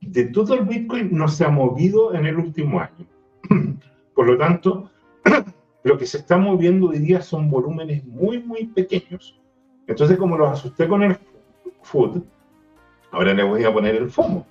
de 0.00 0.24
todo 0.26 0.54
el 0.54 0.64
Bitcoin 0.64 1.10
no 1.12 1.28
se 1.28 1.44
ha 1.44 1.48
movido 1.48 2.14
en 2.14 2.26
el 2.26 2.36
último 2.36 2.80
año. 2.80 3.06
Por 4.14 4.26
lo 4.26 4.38
tanto, 4.38 4.90
lo 5.84 5.98
que 5.98 6.06
se 6.06 6.18
está 6.18 6.38
moviendo 6.38 6.88
hoy 6.88 6.98
día 6.98 7.20
son 7.20 7.50
volúmenes 7.50 8.04
muy, 8.04 8.42
muy 8.42 8.66
pequeños. 8.66 9.40
Entonces, 9.86 10.16
como 10.16 10.36
los 10.36 10.50
asusté 10.50 10.88
con 10.88 11.02
el 11.02 11.16
food, 11.82 12.22
ahora 13.10 13.34
le 13.34 13.42
voy 13.42 13.64
a 13.64 13.72
poner 13.72 13.96
el 13.96 14.10
FOMO. 14.10 14.46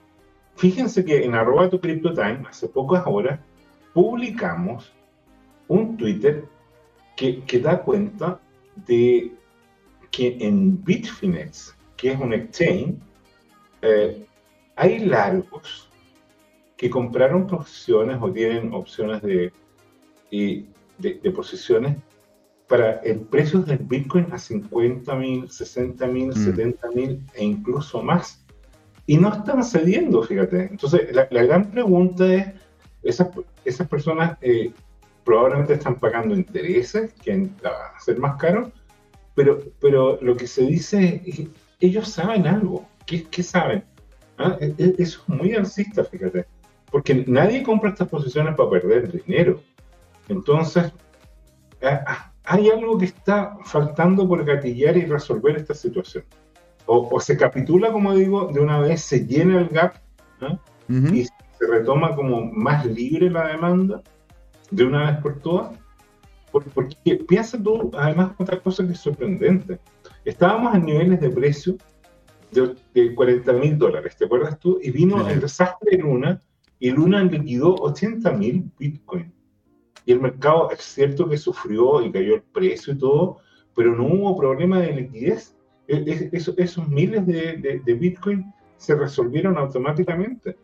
Fíjense 0.55 1.03
que 1.03 1.24
en 1.24 1.36
arroba 1.36 1.69
tu 1.69 1.79
time, 1.79 2.43
hace 2.50 2.69
pocas 2.69 3.03
horas, 3.05 3.39
publicamos 3.93 4.93
un 5.67 5.98
Twitter 5.98 6.45
que, 7.15 7.43
que 7.43 7.60
da 7.60 7.81
cuenta 7.81 8.39
de 8.88 9.34
que 10.15 10.38
en 10.39 10.81
Bitfinex, 10.81 11.75
que 11.98 12.13
es 12.13 12.19
un 12.19 12.34
exchange, 12.34 12.95
eh, 13.81 14.25
hay 14.77 15.00
largos 15.00 15.89
que 16.77 16.89
compraron 16.89 17.45
posiciones 17.45 18.17
o 18.22 18.31
tienen 18.31 18.74
opciones 18.74 19.22
de, 19.22 19.51
de, 20.31 21.31
posiciones 21.31 21.98
para 22.67 23.00
el 23.00 23.19
precio 23.22 23.60
del 23.60 23.79
Bitcoin 23.79 24.27
a 24.31 24.39
50 24.39 25.15
mil, 25.15 25.50
60 25.50 26.07
mil, 26.07 26.34
70 26.34 26.88
mm. 26.88 26.95
mil 26.95 27.22
e 27.34 27.43
incluso 27.43 28.01
más. 28.01 28.41
Y 29.05 29.17
no 29.17 29.34
están 29.34 29.65
cediendo, 29.65 30.24
fíjate. 30.24 30.69
Entonces, 30.72 31.13
la, 31.13 31.25
gran 31.25 31.69
pregunta 31.72 32.34
es, 32.34 32.53
esas, 33.03 33.27
esas 33.65 33.88
personas 33.89 34.38
eh, 34.41 34.72
probablemente 35.25 35.74
están 35.74 36.00
pagando 36.00 36.34
intereses, 36.36 37.13
que 37.22 37.50
va 37.63 37.88
a 37.95 38.00
ser 38.00 38.17
más 38.17 38.38
caro, 38.38 38.72
pero, 39.36 39.60
pero 39.80 40.20
lo 40.22 40.36
que 40.36 40.48
se 40.48 40.65
dice 40.65 41.22
es, 41.25 41.42
ellos 41.80 42.08
saben 42.08 42.48
algo. 42.48 42.86
¿Qué, 43.06 43.24
qué 43.25 43.44
saben? 43.44 43.84
¿Ah? 44.38 44.58
E, 44.60 44.74
e, 44.77 44.96
eso 44.98 45.22
es 45.22 45.30
muy 45.30 45.54
alcista, 45.54 46.04
fíjate 46.04 46.46
porque 46.96 47.25
nadie 47.27 47.62
compra 47.62 47.89
estas 47.89 48.08
posiciones 48.08 48.56
para 48.56 48.70
perder 48.70 49.12
dinero. 49.12 49.60
Entonces, 50.30 50.94
hay 52.46 52.70
algo 52.70 52.98
que 52.98 53.04
está 53.04 53.58
faltando 53.65 54.25
por 54.25 54.46
gatillar 54.46 54.96
y 54.96 55.06
resolver 55.06 55.58
esta 55.58 55.74
situación. 55.74 56.24
O, 56.86 57.20
se 57.20 57.36
capitula, 57.36 57.92
como 57.92 58.15
digo, 58.15 58.50
de 58.54 58.62
una 58.62 58.80
vez, 58.80 59.01
se 59.01 59.25
llena 59.25 59.60
el 59.60 59.68
gap 59.68 59.96
y 60.88 61.25
se 61.25 61.68
retoma 61.70 62.15
como 62.15 62.46
más 62.46 62.86
libre 62.86 63.30
la 63.30 63.48
demanda 63.48 64.01
de 64.72 64.86
una 64.86 65.12
vez 65.12 65.22
por 65.22 65.39
todas. 65.39 65.77
Porque, 66.62 67.15
piensa 67.27 67.62
tú, 67.62 67.91
además, 67.93 68.31
otra 68.38 68.59
cosa 68.62 68.85
que 68.85 68.93
es 68.93 69.00
sorprendente. 69.00 69.79
Estábamos 70.24 70.75
en 70.75 70.85
niveles 70.85 71.19
de 71.19 71.29
precio 71.29 71.77
de, 72.51 73.15
40 73.15 73.53
mil 73.53 73.77
dólares, 73.77 74.15
¿te 74.15 74.25
acuerdas 74.25 74.57
tú? 74.59 74.79
Y 74.81 74.91
vino 74.91 75.27
el 75.27 75.41
desastre 75.41 75.95
en 75.95 76.05
una 76.05 76.39
y 76.79 76.91
Luna 76.91 77.24
liquidó 77.24 77.75
80 77.75 78.31
mil 78.33 78.71
Bitcoin. 78.77 79.33
Y 80.05 80.13
el 80.13 80.21
mercado 80.21 80.69
es 80.71 80.81
cierto 80.81 81.27
que 81.27 81.38
sufrió 81.38 82.01
y 82.05 82.12
cayó 82.12 82.35
el 82.35 82.43
precio 82.43 82.93
y 82.93 82.97
todo, 82.97 83.38
pero 83.75 83.95
no 83.95 84.05
hubo 84.05 84.38
problema 84.38 84.79
de 84.79 84.93
liquidez. 84.93 85.55
E, 85.88 86.29
esos, 86.31 86.88
miles 86.88 87.25
de, 87.27 87.81
de, 87.83 87.93
Bitcoin 87.93 88.45
se 88.77 88.95
resolvieron 88.95 89.57
automáticamente. 89.57 90.55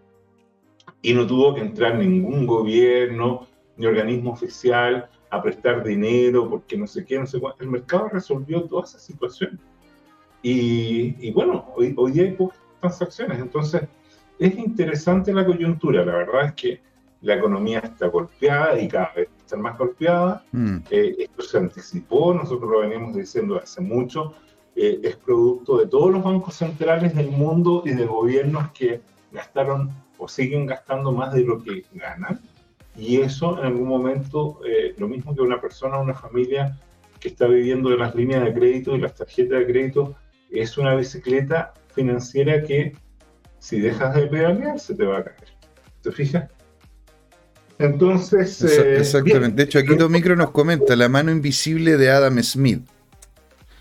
Y 1.01 1.13
no 1.13 1.25
tuvo 1.25 1.55
que 1.55 1.62
entrar 1.62 1.98
ningún 1.98 2.45
gobierno 2.45 3.48
ni 3.77 3.86
organismo 3.86 4.31
oficial 4.31 5.10
a 5.32 5.42
prestar 5.42 5.84
dinero 5.84 6.48
porque 6.50 6.78
no 6.78 6.86
sé 6.86 7.04
qué, 7.06 7.18
no 7.18 7.26
sé 7.26 7.40
cuánto. 7.40 7.64
El 7.64 7.72
mercado 7.72 8.10
resolvió 8.10 8.64
toda 8.64 8.84
esa 8.84 9.00
situación. 9.00 9.60
Y, 10.44 11.16
y 11.26 11.32
bueno, 11.32 11.72
hoy, 11.76 11.94
hoy 11.98 12.12
día 12.12 12.24
hay 12.24 12.32
pocas 12.34 12.60
transacciones. 12.80 13.40
Entonces, 13.40 13.84
es 14.38 14.58
interesante 14.58 15.34
la 15.34 15.46
coyuntura, 15.46 16.04
la 16.04 16.14
verdad 16.14 16.46
es 16.48 16.54
que 16.54 16.82
la 17.22 17.36
economía 17.36 17.80
está 17.80 18.08
golpeada 18.08 18.80
y 18.80 18.88
cada 18.88 19.14
vez 19.14 19.30
está 19.38 19.56
más 19.56 19.78
golpeada. 19.78 20.44
Mm. 20.52 20.78
Eh, 20.90 21.16
esto 21.20 21.44
se 21.44 21.58
anticipó, 21.58 22.34
nosotros 22.34 22.70
lo 22.70 22.80
veníamos 22.80 23.16
diciendo 23.16 23.58
hace 23.58 23.82
mucho, 23.82 24.34
eh, 24.76 25.00
es 25.04 25.16
producto 25.16 25.78
de 25.78 25.88
todos 25.88 26.12
los 26.12 26.24
bancos 26.24 26.56
centrales 26.56 27.16
del 27.16 27.30
mundo 27.30 27.84
y 27.86 27.92
de 27.92 28.06
gobiernos 28.06 28.72
que 28.72 29.02
gastaron 29.32 29.90
o 30.18 30.28
siguen 30.28 30.66
gastando 30.66 31.12
más 31.12 31.34
de 31.34 31.44
lo 31.44 31.64
que 31.64 31.86
ganan. 31.94 32.42
Y 32.98 33.21
eso 33.21 33.57
en 33.60 33.65
algún 33.65 33.88
momento, 33.88 34.60
eh, 34.65 34.93
lo 34.98 35.07
mismo 35.07 35.33
que 35.33 35.41
una 35.41 35.62
persona, 35.62 35.98
una 36.00 36.13
familia 36.13 36.77
que 37.19 37.29
está 37.29 37.48
viviendo 37.48 37.89
de 37.89 37.98
las 37.98 38.15
líneas 38.15 38.43
de 38.43 38.53
crédito 38.53 38.95
y 38.95 39.00
las 39.00 39.15
tarjetas 39.15 39.60
de 39.60 39.65
crédito, 39.65 40.15
es 40.50 40.77
una 40.77 40.95
bicicleta 40.95 41.74
financiera 41.93 42.63
que 42.63 42.93
si 43.60 43.79
dejas 43.79 44.15
de 44.15 44.27
pedalear, 44.27 44.79
se 44.79 44.95
te 44.95 45.05
va 45.05 45.19
a 45.19 45.24
caer. 45.24 45.48
¿Te 46.01 46.12
fijas? 46.12 46.50
Entonces. 47.77 48.62
Eh, 48.63 48.98
exactamente. 48.98 49.55
De 49.57 49.63
hecho, 49.63 49.79
aquí 49.79 49.95
Micro 50.10 50.36
nos 50.36 50.51
comenta 50.51 50.95
la 50.95 51.10
mano 51.10 51.31
invisible 51.31 51.98
de 51.98 52.10
Adam 52.10 52.41
Smith. 52.43 52.83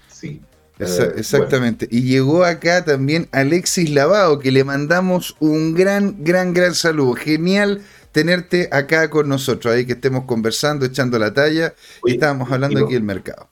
Sí. 0.08 0.40
Eh, 0.78 1.12
exactamente. 1.16 1.86
Y 1.90 2.02
llegó 2.02 2.44
acá 2.44 2.84
también 2.84 3.28
Alexis 3.32 3.90
Lavado, 3.90 4.38
que 4.38 4.50
le 4.50 4.64
mandamos 4.64 5.36
un 5.40 5.74
gran, 5.74 6.24
gran, 6.24 6.54
gran 6.54 6.74
saludo. 6.74 7.14
Genial 7.14 7.82
tenerte 8.12 8.68
acá 8.72 9.08
con 9.10 9.28
nosotros, 9.28 9.74
ahí 9.74 9.86
que 9.86 9.92
estemos 9.92 10.24
conversando, 10.24 10.86
echando 10.86 11.18
la 11.18 11.32
talla 11.32 11.74
y 12.04 12.12
estábamos 12.12 12.50
hablando 12.50 12.84
aquí 12.84 12.94
del 12.94 13.02
mercado 13.02 13.48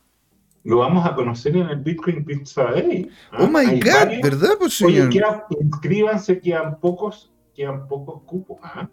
lo 0.64 0.78
vamos 0.78 1.06
a 1.06 1.14
conocer 1.14 1.56
en 1.56 1.66
el 1.66 1.78
Bitcoin 1.78 2.24
Pizza 2.26 2.64
Day. 2.64 3.10
¿ah? 3.32 3.38
Oh 3.40 3.46
my 3.48 3.80
God, 3.80 4.22
¿verdad, 4.22 4.50
pues 4.58 4.74
señor? 4.74 5.08
Oye, 5.08 5.22
inscríbanse, 5.62 6.40
quedan 6.40 6.78
pocos, 6.78 7.30
quedan 7.54 7.88
pocos 7.88 8.22
cupos. 8.26 8.58
¿ah? 8.62 8.86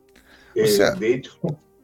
o 0.55 0.59
eh, 0.59 0.67
sea, 0.67 0.91
de 0.91 1.15
hecho, 1.15 1.37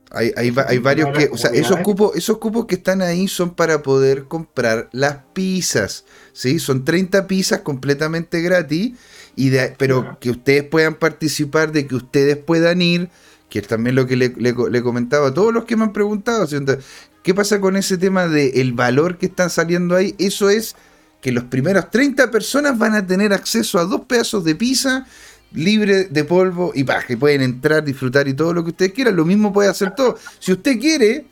hay, 0.09 0.31
hay, 0.38 0.53
hay 0.67 0.77
varios 0.77 1.09
que, 1.17 1.29
o 1.31 1.38
sea, 1.38 1.51
esos 1.51 1.77
cupos, 1.79 2.15
esos 2.15 2.38
cupos 2.38 2.65
que 2.67 2.75
están 2.75 3.01
ahí 3.01 3.27
son 3.27 3.53
para 3.53 3.81
poder 3.81 4.25
comprar 4.25 4.89
las 4.93 5.17
pizzas, 5.33 6.05
¿sí? 6.31 6.59
Son 6.59 6.85
30 6.85 7.27
pizzas 7.27 7.61
completamente 7.61 8.41
gratis, 8.41 8.97
y 9.35 9.50
de, 9.50 9.73
pero 9.77 10.17
que 10.19 10.31
ustedes 10.31 10.63
puedan 10.63 10.95
participar, 10.95 11.71
de 11.71 11.88
que 11.88 11.95
ustedes 11.95 12.38
puedan 12.38 12.81
ir, 12.81 13.09
que 13.51 13.60
es 13.60 13.67
también 13.67 13.98
lo 13.98 14.08
que 14.08 14.15
le, 14.15 14.34
le, 14.38 14.81
comentaba 14.81 15.27
a 15.27 15.34
todos 15.34 15.53
los 15.53 15.65
que 15.65 15.75
me 15.75 15.84
han 15.84 15.91
preguntado, 15.91 16.48
¿Qué 17.22 17.36
pasa 17.36 17.60
con 17.60 17.75
ese 17.75 17.98
tema 17.98 18.27
del 18.27 18.72
valor 18.72 19.17
que 19.17 19.25
están 19.27 19.50
saliendo 19.50 19.96
ahí? 19.96 20.15
Eso 20.17 20.50
es 20.50 20.75
que 21.22 21.34
los 21.34 21.43
primeros 21.43 21.91
30 21.91 22.31
personas 22.31 22.77
van 22.77 22.96
a 22.96 23.05
tener 23.05 23.34
acceso 23.34 23.77
a 23.77 23.84
dos 23.84 24.05
pedazos 24.05 24.46
de 24.46 24.55
pizza 24.55 25.05
libre 25.53 26.05
de 26.05 26.24
polvo 26.24 26.72
y 26.74 26.86
paja. 26.86 27.13
Y 27.13 27.17
pueden 27.17 27.41
entrar, 27.41 27.84
disfrutar 27.84 28.27
y 28.29 28.34
todo 28.34 28.53
lo 28.53 28.63
que 28.63 28.70
ustedes 28.70 28.93
quieran. 28.93 29.17
Lo 29.17 29.25
mismo 29.25 29.51
puede 29.51 29.70
hacer 29.70 29.93
todo. 29.96 30.17
Si 30.39 30.53
usted 30.53 30.79
quiere, 30.79 31.25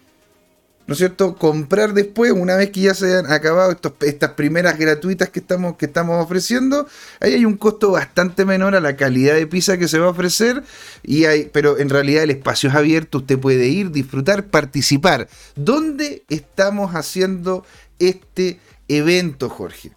¿no 0.89 0.93
es 0.93 0.98
cierto?, 0.98 1.36
comprar 1.36 1.93
después, 1.93 2.31
una 2.31 2.55
vez 2.55 2.72
que 2.72 2.81
ya 2.81 2.96
se 2.96 3.15
han 3.15 3.31
acabado 3.31 3.77
estas 4.00 4.31
primeras 4.31 4.79
gratuitas 4.79 5.29
que 5.29 5.39
estamos, 5.39 5.77
que 5.77 5.86
estamos 5.86 6.19
ofreciendo, 6.19 6.88
ahí 7.19 7.36
hay 7.36 7.46
un 7.46 7.58
costo 7.58 7.91
bastante 7.91 8.43
menor 8.43 8.74
a 8.74 8.79
la 8.79 8.96
calidad 8.96 9.36
de 9.36 9.46
pizza 9.46 9.77
que 9.77 9.88
se 9.88 10.00
va 10.00 10.08
a 10.08 10.10
ofrecer, 10.10 10.63
y 11.03 11.25
hay, 11.25 11.48
pero 11.53 11.77
en 11.77 11.89
realidad 11.89 12.24
el 12.24 12.31
espacio 12.31 12.69
es 12.69 12.75
abierto, 12.75 13.19
usted 13.19 13.38
puede 13.38 13.67
ir, 13.67 13.91
disfrutar, 13.91 14.48
participar. 14.48 15.27
¿Dónde 15.55 16.24
estamos 16.27 16.96
haciendo 16.96 17.63
este 18.00 18.60
evento, 18.88 19.48
Jorge? 19.48 19.91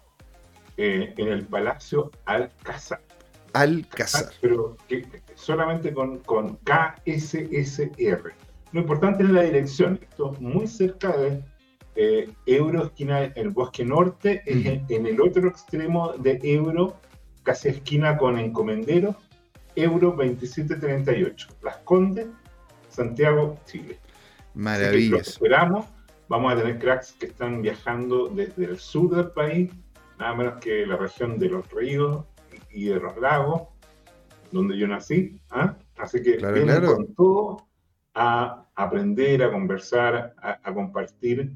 Eh, 0.77 1.11
en 1.17 1.27
el 1.27 1.43
Palacio 1.47 2.11
Alcázar. 2.25 3.01
Alcázar. 3.53 4.31
Pero 4.41 4.77
solamente 5.33 5.91
con, 5.91 6.19
con 6.19 6.57
KSSR. 6.57 8.42
Lo 8.73 8.81
importante 8.81 9.23
es 9.23 9.29
la 9.29 9.43
dirección. 9.43 9.99
Esto 10.01 10.35
muy 10.39 10.67
cerca 10.67 11.15
de 11.15 11.43
eh, 11.95 12.29
Euro, 12.47 12.85
esquina 12.85 13.23
el 13.23 13.51
Bosque 13.51 13.85
Norte, 13.85 14.41
en, 14.45 15.05
el 15.05 15.21
otro 15.21 15.47
extremo 15.47 16.13
de 16.13 16.39
Euro, 16.41 16.99
casi 17.43 17.69
esquina 17.69 18.17
con 18.17 18.37
Encomendero, 18.39 19.15
Euro 19.75 20.15
2738. 20.17 21.47
Las 21.61 21.77
Condes, 21.77 22.27
Santiago, 22.89 23.59
Chile. 23.65 23.99
Maravilloso. 24.55 25.29
esperamos. 25.29 25.85
Vamos 26.27 26.53
a 26.53 26.57
tener 26.57 26.79
cracks 26.79 27.13
que 27.13 27.27
están 27.27 27.61
viajando 27.61 28.27
desde 28.29 28.65
el 28.65 28.79
sur 28.79 29.15
del 29.15 29.29
país, 29.31 29.71
nada 30.17 30.33
menos 30.33 30.59
que 30.59 30.87
la 30.87 30.97
región 30.97 31.37
de 31.37 31.49
los 31.49 31.69
ríos 31.69 32.25
y 32.71 32.85
de 32.85 32.99
los 32.99 33.15
lagos, 33.17 33.63
donde 34.51 34.75
yo 34.77 34.87
nací. 34.87 35.39
¿ah? 35.51 35.75
Así 35.97 36.23
que 36.23 36.37
claro, 36.37 36.95
con 36.95 37.13
todo 37.13 37.67
a 38.15 38.62
aprender, 38.75 39.43
a 39.43 39.51
conversar, 39.51 40.33
a, 40.41 40.73
compartir 40.73 41.51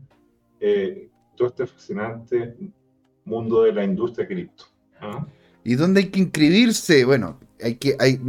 eh, 0.60 1.10
todo 1.36 1.48
este 1.50 1.68
fascinante 1.68 2.56
mundo 3.26 3.64
de 3.64 3.74
la 3.74 3.84
industria 3.84 4.28
cripto. 4.28 4.66
¿ah? 5.02 5.26
¿Y 5.64 5.76
dónde 5.76 6.02
hay 6.02 6.08
que 6.08 6.20
inscribirse? 6.20 7.04
Bueno, 7.04 7.40
hay 7.62 7.76
que, 7.76 7.96
hay, 8.00 8.20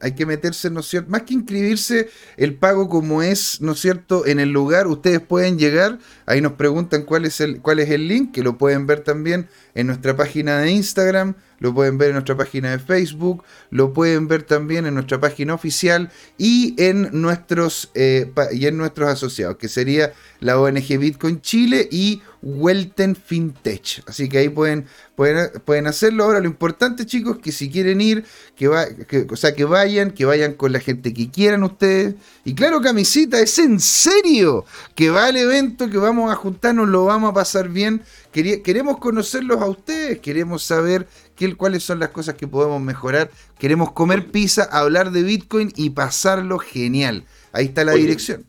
hay 0.00 0.14
que 0.14 0.26
meterse, 0.26 0.70
¿no 0.70 0.80
es 0.80 0.86
cierto? 0.86 1.10
Más 1.10 1.22
que 1.22 1.34
inscribirse, 1.34 2.08
el 2.36 2.54
pago 2.54 2.88
como 2.88 3.22
es, 3.22 3.60
¿no 3.60 3.72
es 3.72 3.80
cierto? 3.80 4.26
En 4.26 4.38
el 4.38 4.50
lugar, 4.50 4.86
ustedes 4.86 5.20
pueden 5.20 5.58
llegar, 5.58 5.98
ahí 6.26 6.40
nos 6.40 6.52
preguntan 6.52 7.02
cuál 7.02 7.24
es 7.24 7.40
el, 7.40 7.60
cuál 7.60 7.80
es 7.80 7.90
el 7.90 8.06
link, 8.06 8.32
que 8.32 8.42
lo 8.42 8.58
pueden 8.58 8.86
ver 8.86 9.00
también 9.00 9.48
en 9.74 9.88
nuestra 9.88 10.16
página 10.16 10.60
de 10.60 10.70
Instagram, 10.70 11.34
lo 11.58 11.74
pueden 11.74 11.98
ver 11.98 12.08
en 12.08 12.14
nuestra 12.14 12.36
página 12.36 12.70
de 12.70 12.78
Facebook, 12.78 13.44
lo 13.70 13.92
pueden 13.92 14.28
ver 14.28 14.42
también 14.42 14.86
en 14.86 14.94
nuestra 14.94 15.20
página 15.20 15.54
oficial 15.54 16.10
y 16.38 16.74
en 16.78 17.08
nuestros, 17.12 17.90
eh, 17.94 18.30
y 18.52 18.66
en 18.66 18.76
nuestros 18.76 19.08
asociados, 19.08 19.56
que 19.56 19.68
sería 19.68 20.12
la 20.40 20.60
ONG 20.60 20.98
Bitcoin 20.98 21.40
Chile 21.40 21.88
y 21.90 22.22
Welten 22.42 23.16
FinTech. 23.16 24.04
Así 24.06 24.28
que 24.28 24.38
ahí 24.38 24.48
pueden, 24.48 24.86
pueden, 25.16 25.50
pueden 25.64 25.86
hacerlo. 25.86 26.24
Ahora 26.24 26.40
lo 26.40 26.46
importante, 26.46 27.04
chicos, 27.04 27.38
que 27.38 27.50
si 27.50 27.70
quieren 27.70 28.00
ir, 28.00 28.24
que, 28.54 28.68
va, 28.68 28.86
o 29.30 29.36
sea, 29.36 29.54
que 29.54 29.64
vayan, 29.64 30.12
que 30.12 30.24
vayan 30.24 30.54
con 30.54 30.72
la 30.72 30.78
gente 30.78 31.12
que 31.12 31.30
quieran 31.30 31.64
ustedes. 31.64 32.14
Y 32.44 32.54
claro, 32.54 32.80
camisita, 32.80 33.40
es 33.40 33.58
en 33.58 33.80
serio 33.80 34.64
que 34.94 35.10
va 35.10 35.26
al 35.26 35.36
evento, 35.36 35.90
que 35.90 35.98
vamos 35.98 36.30
a 36.30 36.36
juntarnos, 36.36 36.88
lo 36.88 37.04
vamos 37.04 37.30
a 37.30 37.34
pasar 37.34 37.68
bien. 37.68 38.02
Queremos 38.32 38.98
conocerlos 38.98 39.60
a 39.60 39.66
ustedes, 39.66 40.18
queremos 40.20 40.62
saber 40.62 41.08
cuáles 41.56 41.82
son 41.82 41.98
las 41.98 42.10
cosas 42.10 42.34
que 42.34 42.48
podemos 42.48 42.80
mejorar. 42.80 43.30
Queremos 43.58 43.92
comer 43.92 44.26
pizza, 44.26 44.64
hablar 44.64 45.10
de 45.10 45.22
Bitcoin 45.22 45.72
y 45.76 45.90
pasarlo 45.90 46.58
genial. 46.58 47.24
Ahí 47.52 47.66
está 47.66 47.84
la 47.84 47.92
dirección. 47.92 48.44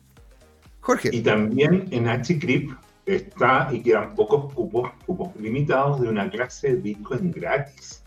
Jorge. 0.80 1.10
Y 1.12 1.20
también 1.20 1.86
en 1.90 2.06
HCRIP 2.06 2.72
está 3.06 3.68
y 3.72 3.80
quedan 3.82 4.14
pocos 4.14 4.52
cupos, 4.52 4.90
cupos 5.06 5.36
limitados 5.40 6.00
de 6.00 6.08
una 6.08 6.30
clase 6.30 6.74
de 6.74 6.80
Bitcoin 6.80 7.30
gratis. 7.32 8.02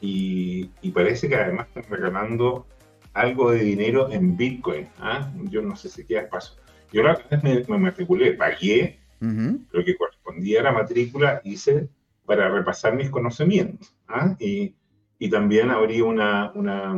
Y, 0.00 0.66
parece 0.94 1.28
que 1.28 1.34
además 1.34 1.66
están 1.68 1.84
regalando 1.90 2.66
algo 3.14 3.50
de 3.50 3.60
dinero 3.60 4.10
en 4.12 4.36
Bitcoin. 4.36 4.86
¿ah? 5.00 5.30
Yo 5.50 5.62
no 5.62 5.74
sé 5.74 5.88
si 5.88 6.04
queda 6.04 6.22
espacio. 6.22 6.54
Yo 6.92 7.02
la 7.02 7.14
vez 7.14 7.42
me, 7.42 7.64
me 7.68 7.78
matriculé, 7.78 8.34
pagué 8.34 9.00
lo 9.20 9.84
que 9.84 9.96
correspondía 9.96 10.60
a 10.60 10.64
la 10.64 10.72
matrícula, 10.72 11.40
hice 11.44 11.88
para 12.26 12.48
repasar 12.48 12.94
mis 12.94 13.10
conocimientos. 13.10 13.94
¿ah? 14.08 14.36
Y, 14.38 14.74
y, 15.18 15.30
también 15.30 15.70
abrí 15.70 16.00
una, 16.00 16.52
una, 16.54 16.94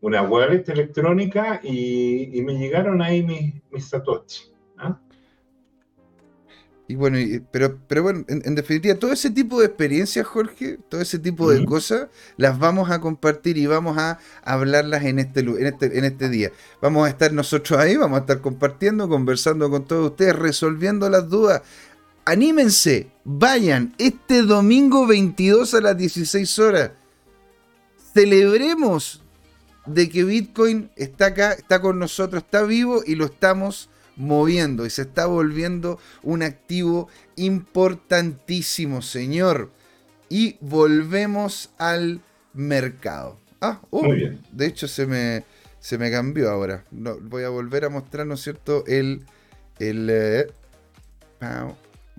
una 0.00 0.22
wallet 0.22 0.68
electrónica 0.68 1.60
y, 1.62 2.30
y, 2.38 2.42
me 2.42 2.54
llegaron 2.54 3.02
ahí 3.02 3.22
mis, 3.22 3.54
mis 3.70 3.88
satoshi. 3.88 4.52
¿ah? 4.78 4.98
Y 6.90 6.94
bueno, 6.94 7.18
pero, 7.50 7.78
pero 7.86 8.02
bueno, 8.02 8.24
en, 8.28 8.54
definitiva, 8.54 8.94
todo 8.94 9.12
ese 9.12 9.30
tipo 9.30 9.60
de 9.60 9.66
experiencias, 9.66 10.26
Jorge, 10.26 10.78
todo 10.88 11.02
ese 11.02 11.18
tipo 11.18 11.50
de 11.50 11.62
cosas, 11.66 12.08
las 12.38 12.58
vamos 12.58 12.90
a 12.90 12.98
compartir 12.98 13.58
y 13.58 13.66
vamos 13.66 13.98
a 13.98 14.18
hablarlas 14.42 15.04
en 15.04 15.18
este, 15.18 15.40
en, 15.40 15.66
este, 15.66 15.98
en 15.98 16.06
este 16.06 16.30
día. 16.30 16.50
Vamos 16.80 17.06
a 17.06 17.10
estar 17.10 17.30
nosotros 17.30 17.78
ahí, 17.78 17.98
vamos 17.98 18.16
a 18.16 18.20
estar 18.20 18.40
compartiendo, 18.40 19.06
conversando 19.06 19.68
con 19.68 19.84
todos 19.84 20.12
ustedes, 20.12 20.34
resolviendo 20.34 21.10
las 21.10 21.28
dudas. 21.28 21.60
Anímense, 22.28 23.08
vayan 23.24 23.94
este 23.96 24.42
domingo 24.42 25.06
22 25.06 25.72
a 25.72 25.80
las 25.80 25.96
16 25.96 26.58
horas. 26.58 26.90
Celebremos 28.12 29.22
de 29.86 30.10
que 30.10 30.24
Bitcoin 30.24 30.90
está 30.96 31.28
acá, 31.28 31.52
está 31.52 31.80
con 31.80 31.98
nosotros, 31.98 32.42
está 32.42 32.64
vivo 32.64 33.00
y 33.06 33.14
lo 33.14 33.24
estamos 33.24 33.88
moviendo 34.16 34.84
y 34.84 34.90
se 34.90 35.02
está 35.02 35.24
volviendo 35.24 35.98
un 36.22 36.42
activo 36.42 37.08
importantísimo, 37.36 39.00
señor. 39.00 39.70
Y 40.28 40.58
volvemos 40.60 41.70
al 41.78 42.20
mercado. 42.52 43.38
Ah, 43.62 43.80
uh, 43.88 44.04
Muy 44.04 44.16
bien. 44.16 44.42
de 44.52 44.66
hecho 44.66 44.86
se 44.86 45.06
me, 45.06 45.44
se 45.80 45.96
me 45.96 46.10
cambió 46.10 46.50
ahora. 46.50 46.84
No, 46.90 47.16
voy 47.22 47.44
a 47.44 47.48
volver 47.48 47.86
a 47.86 47.88
mostrar, 47.88 48.26
¿no 48.26 48.34
es 48.34 48.42
cierto? 48.42 48.84
El, 48.86 49.24
el 49.78 50.10
eh, 50.10 50.46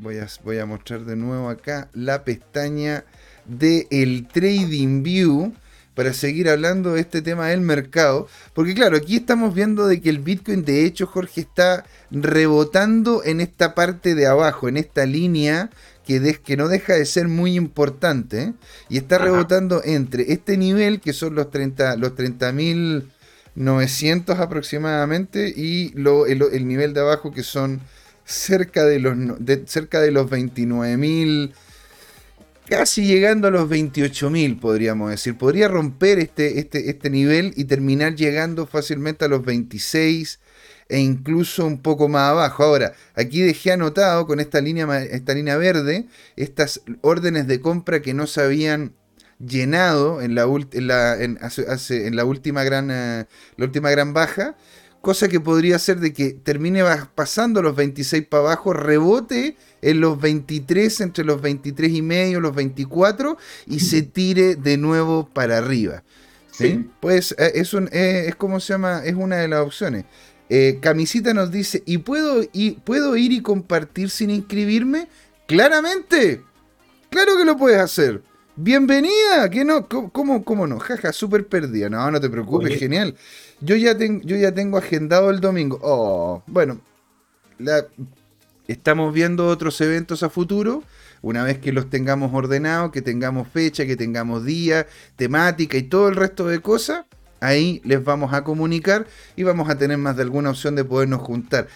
voy, 0.02 0.18
a, 0.18 0.28
voy 0.44 0.60
a 0.60 0.66
mostrar 0.66 1.06
de 1.06 1.16
nuevo 1.16 1.50
acá 1.50 1.90
la 1.94 2.24
pestaña 2.24 3.06
de 3.46 3.88
el 3.92 4.28
Trading 4.28 5.04
View 5.04 5.54
para 6.00 6.14
seguir 6.14 6.48
hablando 6.48 6.94
de 6.94 7.02
este 7.02 7.22
tema 7.22 7.48
del 7.48 7.60
mercado. 7.60 8.30
Porque 8.54 8.74
claro, 8.74 8.96
aquí 8.96 9.18
estamos 9.18 9.54
viendo 9.54 9.86
de 9.86 10.00
que 10.00 10.10
el 10.10 10.20
Bitcoin, 10.20 10.64
de 10.64 10.86
hecho, 10.86 11.08
Jorge, 11.08 11.42
está 11.42 11.84
rebotando 12.10 13.22
en 13.26 13.42
esta 13.42 13.76
parte 13.76 14.16
de 14.16 14.26
abajo, 14.26 14.70
en 14.70 14.78
esta 14.78 15.06
línea 15.06 15.70
que, 16.06 16.40
que 16.42 16.56
no 16.56 16.70
deja 16.70 16.94
de 16.94 17.06
ser 17.06 17.28
muy 17.28 17.56
importante. 17.56 18.42
¿eh? 18.42 18.54
Y 18.88 18.98
está 18.98 19.18
rebotando 19.18 19.82
entre 19.84 20.32
este 20.32 20.56
nivel, 20.56 21.02
que 21.02 21.12
son 21.12 21.36
los 21.36 21.52
30 21.52 21.98
los 21.98 22.16
30.900 22.16 24.40
aproximadamente, 24.40 25.54
y 25.54 25.92
lo, 25.96 26.28
el, 26.28 26.66
nivel 26.66 26.94
de 26.94 27.02
abajo, 27.02 27.34
que 27.34 27.44
son 27.44 27.82
cerca 28.30 28.86
de 28.86 29.00
los, 29.00 29.18
cerca 29.66 30.00
de 30.00 30.12
los 30.12 30.30
29.000 30.30 31.52
casi 32.70 33.06
llegando 33.06 33.48
a 33.48 33.52
los 33.52 33.68
28.000, 33.68 34.60
podríamos 34.60 35.10
decir. 35.10 35.36
Podría 35.38 35.68
romper 35.68 36.20
este, 36.20 36.60
este, 36.60 36.92
este 36.92 37.10
nivel 37.10 37.54
y 37.56 37.66
terminar 37.66 38.16
llegando 38.16 38.68
fácilmente 38.68 39.26
a 39.26 39.28
los 39.28 39.44
26 39.44 40.40
e 40.88 41.00
incluso 41.00 41.66
un 41.66 41.82
poco 41.82 42.08
más 42.08 42.30
abajo. 42.30 42.64
Ahora, 42.64 42.94
aquí 43.16 43.42
dejé 43.42 43.72
anotado 43.72 44.28
con 44.28 44.40
esta 44.40 44.62
línea, 44.62 45.02
esta 45.04 45.34
línea 45.34 45.58
verde 45.58 46.06
estas 46.36 46.82
órdenes 47.02 47.48
de 47.48 47.60
compra 47.60 48.02
que 48.02 48.14
no 48.14 48.28
se 48.28 48.42
habían 48.42 48.94
llenado 49.40 50.22
en 50.22 50.36
la, 50.36 50.44
en 50.44 50.88
la, 50.88 51.16
en, 51.20 52.16
la 52.16 52.26
última 52.26 52.64
gran 52.64 52.92
eh, 52.92 53.26
la 53.56 53.66
última 53.66 53.90
gran 53.90 54.14
baja 54.14 54.56
cosa 55.02 55.28
que 55.28 55.40
podría 55.40 55.80
ser 55.80 56.00
de 56.00 56.14
que 56.14 56.32
termine 56.32 56.84
pasando 57.16 57.62
los 57.62 57.76
26 57.76 58.28
para 58.28 58.44
abajo, 58.44 58.74
rebote 58.74 59.56
en 59.82 60.02
los 60.02 60.20
23, 60.20 61.02
entre 61.02 61.24
los 61.24 61.42
23 61.42 61.92
y 61.92 62.02
medio, 62.02 62.40
los 62.40 62.56
24, 62.56 63.38
y 63.68 63.80
se 63.80 64.02
tire 64.02 64.56
de 64.56 64.78
nuevo 64.78 65.30
para 65.30 65.58
arriba. 65.58 66.04
¿sí? 66.52 66.90
Pues 67.00 67.34
eh, 67.38 67.52
es, 67.56 67.74
un, 67.74 67.90
eh, 67.92 68.26
es 68.28 68.36
como 68.36 68.60
se 68.60 68.74
llama, 68.74 69.04
es 69.06 69.16
una 69.16 69.38
de 69.38 69.48
las 69.48 69.62
opciones. 69.62 70.06
Eh, 70.50 70.80
Camisita 70.82 71.34
nos 71.34 71.52
dice, 71.52 71.84
¿y 71.86 72.00
puedo, 72.00 72.44
y 72.52 72.72
puedo 72.72 73.16
ir 73.16 73.32
y 73.32 73.42
compartir 73.42 74.10
sin 74.10 74.32
inscribirme? 74.32 75.08
Claramente, 75.48 76.44
claro 77.10 77.38
que 77.38 77.46
lo 77.46 77.56
puedes 77.56 77.80
hacer. 77.80 78.22
Bienvenida, 78.62 79.50
que 79.50 79.64
no, 79.64 79.88
¿cómo, 79.88 80.44
cómo 80.44 80.68
no? 80.68 80.80
Jaja, 80.80 81.14
súper 81.14 81.48
perdida. 81.48 81.88
No, 81.88 82.12
no 82.12 82.20
te 82.20 82.30
preocupes, 82.30 82.78
genial. 82.78 83.16
Yo 83.62 83.78
ya, 83.78 83.98
yo 83.98 84.36
ya 84.36 84.54
tengo 84.54 84.78
agendado 84.78 85.30
el 85.30 85.40
domingo. 85.40 85.80
Oh, 85.82 86.44
bueno, 86.46 86.82
estamos 88.68 89.14
viendo 89.14 89.48
otros 89.48 89.80
eventos 89.80 90.24
a 90.24 90.30
futuro. 90.30 90.84
Una 91.22 91.46
vez 91.46 91.60
que 91.60 91.72
los 91.72 91.90
tengamos 91.90 92.34
ordenados, 92.34 92.92
que 92.92 93.02
tengamos 93.02 93.48
fecha, 93.48 93.86
que 93.86 93.96
tengamos 93.96 94.44
día, 94.44 94.88
temática 95.16 95.78
y 95.78 95.84
todo 95.84 96.10
el 96.10 96.18
resto 96.18 96.46
de 96.46 96.60
cosas, 96.60 97.06
ahí 97.40 97.80
les 97.86 98.04
vamos 98.04 98.34
a 98.34 98.44
comunicar 98.44 99.08
y 99.38 99.44
vamos 99.44 99.70
a 99.70 99.78
tener 99.78 99.98
más 99.98 100.18
de 100.18 100.24
alguna 100.24 100.50
opción 100.50 100.76
de 100.76 100.84
podernos 100.84 101.22
juntar. 101.22 101.70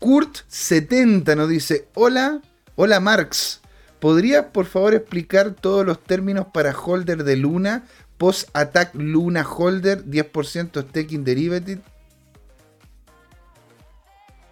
Kurt70 0.00 1.36
nos 1.36 1.50
dice, 1.50 1.86
hola, 1.92 2.40
hola 2.76 2.98
Marx, 2.98 3.59
¿podrías 4.00 4.46
por 4.46 4.66
favor 4.66 4.94
explicar 4.94 5.54
todos 5.54 5.86
los 5.86 6.02
términos 6.02 6.46
para 6.52 6.74
holder 6.74 7.24
de 7.24 7.36
Luna, 7.36 7.86
post-attack 8.18 8.94
Luna 8.94 9.44
holder, 9.44 10.04
10% 10.04 10.88
staking 10.88 11.24
derivative? 11.24 11.82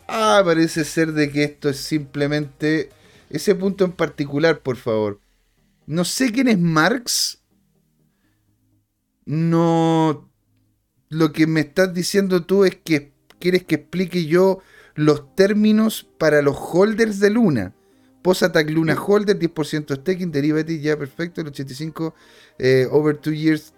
Ah, 0.07 0.41
parece 0.45 0.85
ser 0.85 1.13
de 1.13 1.31
que 1.31 1.45
esto 1.45 1.69
es 1.69 1.79
simplemente 1.79 2.89
ese 3.29 3.55
punto 3.55 3.85
en 3.85 3.93
particular, 3.93 4.61
por 4.61 4.77
favor. 4.77 5.21
No 5.87 6.05
sé 6.05 6.33
quién 6.33 6.49
es 6.49 6.59
Marx. 6.59 7.43
No. 9.27 10.31
Lo 11.11 11.33
que 11.33 11.47
me 11.47 11.61
estás 11.61 11.93
diciendo 11.93 12.45
tú 12.45 12.65
es 12.65 12.77
que 12.77 13.13
quieres 13.39 13.65
que 13.65 13.77
explique 13.77 14.27
yo 14.27 14.61
los 14.95 15.35
términos 15.35 16.09
para 16.19 16.43
los 16.43 16.57
holders 16.59 17.21
de 17.21 17.31
Luna. 17.31 17.75
Post-Attack 18.23 18.71
Luna 18.71 18.95
Holder, 18.95 19.39
10% 19.39 19.97
staking, 20.01 20.31
derivative, 20.31 20.81
ya 20.81 20.97
perfecto, 20.97 21.41
el 21.41 21.49
85 21.49 22.15
eh, 22.59 22.87
over 22.91 23.17
2 23.17 23.35
years. 23.35 23.73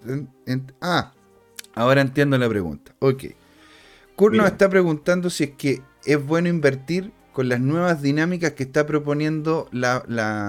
ah, 0.81 1.13
ahora 1.75 2.01
entiendo 2.01 2.39
la 2.39 2.49
pregunta. 2.49 2.95
Ok. 2.99 3.25
Kurt 4.17 4.35
nos 4.35 4.47
está 4.47 4.69
preguntando 4.69 5.31
si 5.31 5.45
es 5.45 5.51
que 5.53 5.83
es 6.05 6.27
bueno 6.27 6.49
invertir 6.49 7.13
con 7.33 7.49
las 7.49 7.61
nuevas 7.61 8.03
dinámicas 8.03 8.53
que 8.53 8.65
está 8.65 8.87
proponiendo 8.87 9.69
la, 9.73 10.05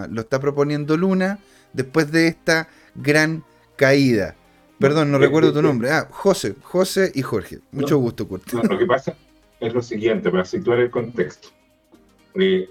lo 0.09 0.21
está 0.21 0.39
proponiendo 0.39 0.97
Luna 0.97 1.39
después 1.73 2.11
de 2.11 2.27
esta 2.27 2.67
gran 2.95 3.43
caída. 3.77 4.35
Perdón, 4.79 5.11
no 5.11 5.17
eh, 5.17 5.21
recuerdo 5.21 5.53
tu 5.53 5.59
eh, 5.59 5.63
nombre. 5.63 5.91
Ah, 5.91 6.07
José, 6.09 6.55
José 6.61 7.11
y 7.13 7.21
Jorge. 7.21 7.59
Mucho 7.71 7.97
gusto, 7.97 8.27
Kurt. 8.27 8.51
lo 8.51 8.77
que 8.77 8.85
pasa 8.85 9.15
es 9.59 9.73
lo 9.73 9.81
siguiente, 9.81 10.29
para 10.31 10.43
situar 10.43 10.79
el 10.79 10.89
contexto. 10.89 11.49
Eh, 12.35 12.69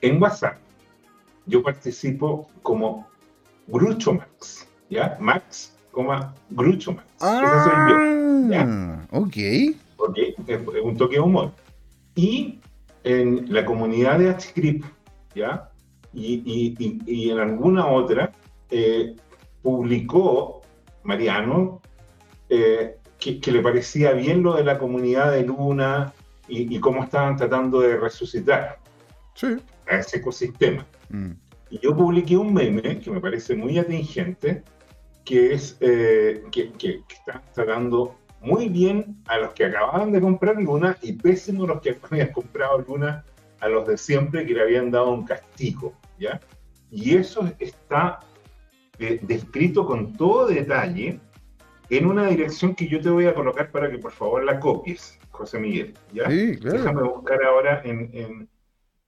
en 0.00 0.22
WhatsApp, 0.22 0.58
yo 1.46 1.62
participo 1.62 2.48
como 2.62 3.08
Grucho 3.66 4.14
Max, 4.14 4.68
¿ya? 4.90 5.16
Max, 5.20 5.76
como 5.92 6.12
Grucho 6.50 6.92
Max. 6.92 7.06
Ah, 7.20 7.64
soy 7.64 7.90
yo, 7.90 8.50
¿ya? 8.50 9.06
ok. 9.10 9.76
Ok, 9.96 10.18
es 10.46 10.60
un 10.82 10.96
toque 10.96 11.16
de 11.16 11.20
humor. 11.20 11.52
Y 12.14 12.60
en 13.04 13.52
la 13.52 13.64
comunidad 13.64 14.18
de 14.18 14.30
HCRIP, 14.30 14.84
¿ya? 15.34 15.70
Y, 16.12 16.42
y, 16.44 17.00
y, 17.06 17.30
en 17.30 17.38
alguna 17.38 17.86
otra, 17.86 18.32
eh, 18.70 19.14
publicó 19.62 20.62
Mariano 21.02 21.80
eh, 22.48 22.96
que, 23.18 23.40
que, 23.40 23.52
le 23.52 23.60
parecía 23.60 24.12
bien 24.12 24.42
lo 24.42 24.54
de 24.54 24.64
la 24.64 24.78
comunidad 24.78 25.32
de 25.32 25.42
Luna, 25.42 26.12
y, 26.48 26.80
cómo 26.80 27.04
estaban 27.04 27.36
tratando 27.36 27.80
de 27.80 27.96
resucitar 27.96 28.78
a 29.88 29.96
ese 29.96 30.18
ecosistema. 30.18 30.86
Mm. 31.10 31.32
Y 31.70 31.78
yo 31.80 31.96
publiqué 31.96 32.36
un 32.36 32.54
meme 32.54 32.98
que 33.00 33.10
me 33.10 33.20
parece 33.20 33.54
muy 33.54 33.78
atingente, 33.78 34.62
que 35.24 35.52
es 35.52 35.76
eh, 35.80 36.42
que, 36.50 36.72
que, 36.72 37.02
está 37.08 37.42
tratando 37.52 38.16
muy 38.40 38.68
bien 38.68 39.16
a 39.26 39.38
los 39.38 39.52
que 39.52 39.66
acababan 39.66 40.12
de 40.12 40.20
comprar 40.20 40.56
Luna 40.56 40.96
y 41.02 41.12
pésimo 41.12 41.64
a 41.64 41.68
los 41.68 41.80
que 41.82 41.98
habían 42.10 42.32
comprado 42.32 42.78
Luna 42.78 43.24
a 43.60 43.68
los 43.68 43.86
de 43.86 43.98
siempre 43.98 44.46
que 44.46 44.54
le 44.54 44.62
habían 44.62 44.90
dado 44.90 45.10
un 45.10 45.24
castigo, 45.24 45.92
¿ya? 46.18 46.40
Y 46.90 47.16
eso 47.16 47.50
está 47.58 48.20
eh, 48.98 49.18
descrito 49.22 49.84
con 49.84 50.12
todo 50.14 50.46
detalle 50.46 51.20
en 51.90 52.06
una 52.06 52.26
dirección 52.26 52.74
que 52.74 52.86
yo 52.86 53.00
te 53.00 53.10
voy 53.10 53.26
a 53.26 53.34
colocar 53.34 53.70
para 53.70 53.90
que 53.90 53.98
por 53.98 54.12
favor 54.12 54.44
la 54.44 54.60
copies. 54.60 55.18
José 55.30 55.60
Miguel. 55.60 55.94
¿ya? 56.12 56.28
Déjame 56.28 57.02
buscar 57.02 57.42
ahora 57.44 57.80
en, 57.84 58.48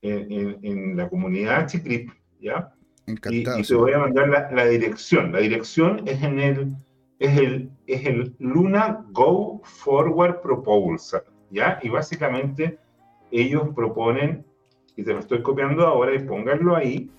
la 0.01 1.09
comunidad 1.09 1.67
Chicrip, 1.67 2.11
¿ya? 2.39 2.73
Encantado. 3.05 3.59
Y, 3.59 3.63
te 3.63 3.75
voy 3.75 3.93
a 3.93 3.99
mandar 3.99 4.51
la, 4.51 4.65
dirección. 4.65 5.31
La 5.31 5.39
dirección 5.39 6.07
es 6.07 6.21
en 6.23 6.39
el, 6.39 6.75
es 7.19 7.37
el, 7.37 7.69
es 7.87 8.05
el 8.05 8.35
Luna 8.39 9.05
Go 9.11 9.61
Forward 9.63 10.41
Proposal, 10.41 11.23
¿ya? 11.49 11.79
Y 11.81 11.89
básicamente 11.89 12.79
ellos 13.31 13.69
proponen, 13.75 14.45
y 14.95 15.03
te 15.03 15.13
lo 15.13 15.19
estoy 15.19 15.41
copiando 15.41 15.85
ahora 15.85 16.15
y 16.15 16.19
pónganlo 16.19 16.75
ahí, 16.75 17.09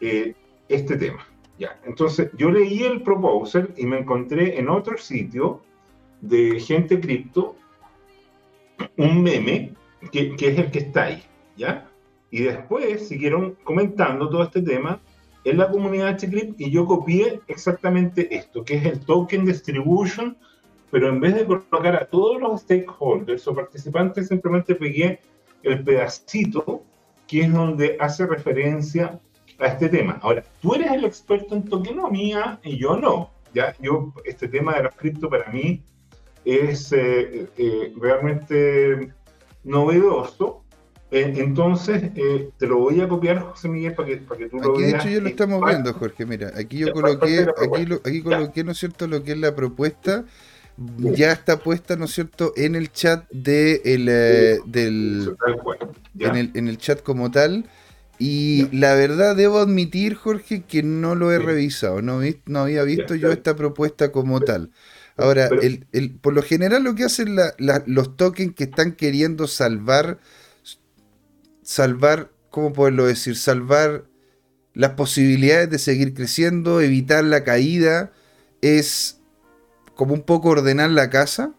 eh, 0.00 0.34
este 0.68 0.96
tema. 0.96 1.26
¿ya? 1.58 1.78
Entonces, 1.84 2.30
yo 2.36 2.50
leí 2.50 2.84
el 2.84 3.02
proposal 3.02 3.74
y 3.76 3.86
me 3.86 3.98
encontré 3.98 4.58
en 4.58 4.68
otro 4.68 4.96
sitio 4.96 5.62
de 6.20 6.60
gente 6.60 7.00
cripto 7.00 7.56
un 8.96 9.22
meme 9.22 9.74
que, 10.12 10.34
es 10.38 10.58
el 10.58 10.70
que 10.70 10.78
está 10.78 11.04
ahí, 11.04 11.22
¿ya? 11.56 11.87
Y 12.30 12.42
después 12.42 13.08
siguieron 13.08 13.56
comentando 13.64 14.28
todo 14.28 14.42
este 14.42 14.62
tema 14.62 15.00
en 15.44 15.58
la 15.58 15.70
comunidad 15.70 16.16
Chiclip 16.18 16.60
y 16.60 16.70
yo 16.70 16.84
copié 16.84 17.40
exactamente 17.48 18.34
esto, 18.34 18.64
que 18.64 18.76
es 18.76 18.84
el 18.84 19.00
token 19.00 19.44
distribution, 19.44 20.36
pero 20.90 21.08
en 21.08 21.20
vez 21.20 21.34
de 21.34 21.46
colocar 21.46 21.96
a 21.96 22.06
todos 22.06 22.40
los 22.40 22.60
stakeholders 22.62 23.46
o 23.48 23.54
participantes, 23.54 24.28
simplemente 24.28 24.74
pegué 24.74 25.20
el 25.62 25.82
pedacito 25.82 26.82
que 27.26 27.42
es 27.42 27.52
donde 27.52 27.96
hace 28.00 28.26
referencia 28.26 29.20
a 29.58 29.66
este 29.66 29.88
tema. 29.88 30.18
Ahora, 30.22 30.42
tú 30.60 30.74
eres 30.74 30.90
el 30.92 31.04
experto 31.04 31.54
en 31.54 31.64
tokenomía 31.64 32.58
y 32.62 32.78
yo 32.78 32.96
no. 32.96 33.30
Ya, 33.54 33.74
yo, 33.80 34.12
este 34.24 34.48
tema 34.48 34.76
de 34.76 34.84
los 34.84 34.94
cripto 34.94 35.28
para 35.28 35.50
mí 35.50 35.82
es 36.44 36.92
eh, 36.92 37.48
eh, 37.56 37.92
realmente 38.00 39.12
novedoso. 39.64 40.64
Eh, 41.10 41.32
entonces, 41.36 42.10
te 42.58 42.66
lo 42.66 42.78
voy 42.78 43.00
a 43.00 43.08
copiar, 43.08 43.40
José 43.40 43.68
Miguel, 43.68 43.94
para 43.94 44.08
que, 44.08 44.16
para 44.18 44.38
que 44.38 44.48
tú 44.48 44.58
lo 44.58 44.76
veas. 44.76 44.92
De 44.92 44.98
hecho, 44.98 45.08
ya 45.08 45.20
lo 45.20 45.28
estamos 45.28 45.64
viendo, 45.64 45.94
Jorge. 45.94 46.26
Mira, 46.26 46.52
aquí 46.54 46.78
yo 46.78 46.92
coloqué, 46.92 47.46
aquí, 47.56 47.86
aquí 48.04 48.22
coloqué, 48.22 48.64
¿no 48.64 48.72
es 48.72 48.78
cierto?, 48.78 49.06
lo 49.06 49.22
que 49.22 49.32
es 49.32 49.38
la 49.38 49.54
propuesta. 49.54 50.24
Ya 50.98 51.32
está 51.32 51.58
puesta, 51.58 51.96
¿no 51.96 52.04
es 52.04 52.12
cierto?, 52.12 52.52
en 52.56 52.76
el 52.76 52.92
chat 52.92 53.28
de 53.30 53.80
el, 53.84 54.04
del. 54.70 55.36
En 56.18 56.36
el, 56.36 56.50
en 56.54 56.68
el 56.68 56.78
chat 56.78 57.02
como 57.02 57.30
tal. 57.30 57.68
Y 58.20 58.68
la 58.76 58.94
verdad, 58.94 59.34
debo 59.34 59.58
admitir, 59.58 60.14
Jorge, 60.14 60.62
que 60.62 60.82
no 60.82 61.14
lo 61.14 61.32
he 61.32 61.38
revisado. 61.38 62.02
No, 62.02 62.20
no 62.46 62.60
había 62.60 62.82
visto 62.82 63.14
yo 63.14 63.32
esta 63.32 63.56
propuesta 63.56 64.12
como 64.12 64.40
tal. 64.40 64.70
Ahora, 65.16 65.48
el, 65.62 66.18
por 66.20 66.32
lo 66.32 66.42
general 66.42 66.84
lo 66.84 66.94
que 66.94 67.04
hacen 67.04 67.36
los 67.86 68.16
tokens 68.16 68.54
que 68.54 68.64
están 68.64 68.92
queriendo 68.92 69.46
salvar, 69.46 70.18
salvar, 71.68 72.30
¿cómo 72.48 72.72
poderlo 72.72 73.04
decir? 73.04 73.36
Salvar 73.36 74.04
las 74.72 74.92
posibilidades 74.92 75.68
de 75.68 75.78
seguir 75.78 76.14
creciendo, 76.14 76.80
evitar 76.80 77.22
la 77.24 77.44
caída, 77.44 78.10
es 78.62 79.18
como 79.94 80.14
un 80.14 80.22
poco 80.22 80.48
ordenar 80.48 80.88
la 80.88 81.10
casa 81.10 81.52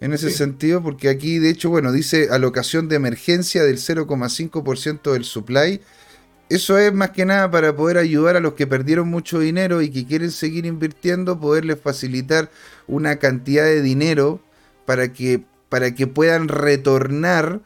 en 0.00 0.12
ese 0.12 0.30
sentido, 0.30 0.82
porque 0.82 1.08
aquí 1.08 1.38
de 1.38 1.48
hecho, 1.48 1.70
bueno, 1.70 1.90
dice 1.90 2.28
alocación 2.30 2.88
de 2.88 2.96
emergencia 2.96 3.64
del 3.64 3.78
0,5% 3.78 5.12
del 5.12 5.24
supply 5.24 5.80
eso 6.50 6.78
es 6.78 6.92
más 6.92 7.10
que 7.10 7.24
nada 7.24 7.48
para 7.48 7.76
poder 7.76 7.96
ayudar 7.96 8.34
a 8.34 8.40
los 8.40 8.54
que 8.54 8.66
perdieron 8.66 9.08
mucho 9.08 9.38
dinero 9.38 9.82
y 9.82 9.90
que 9.90 10.04
quieren 10.04 10.32
seguir 10.32 10.66
invirtiendo, 10.66 11.38
poderles 11.38 11.78
facilitar 11.80 12.50
una 12.88 13.20
cantidad 13.20 13.62
de 13.62 13.80
dinero 13.80 14.40
para 14.84 15.12
que, 15.12 15.44
para 15.68 15.94
que 15.94 16.08
puedan 16.08 16.48
retornar 16.48 17.60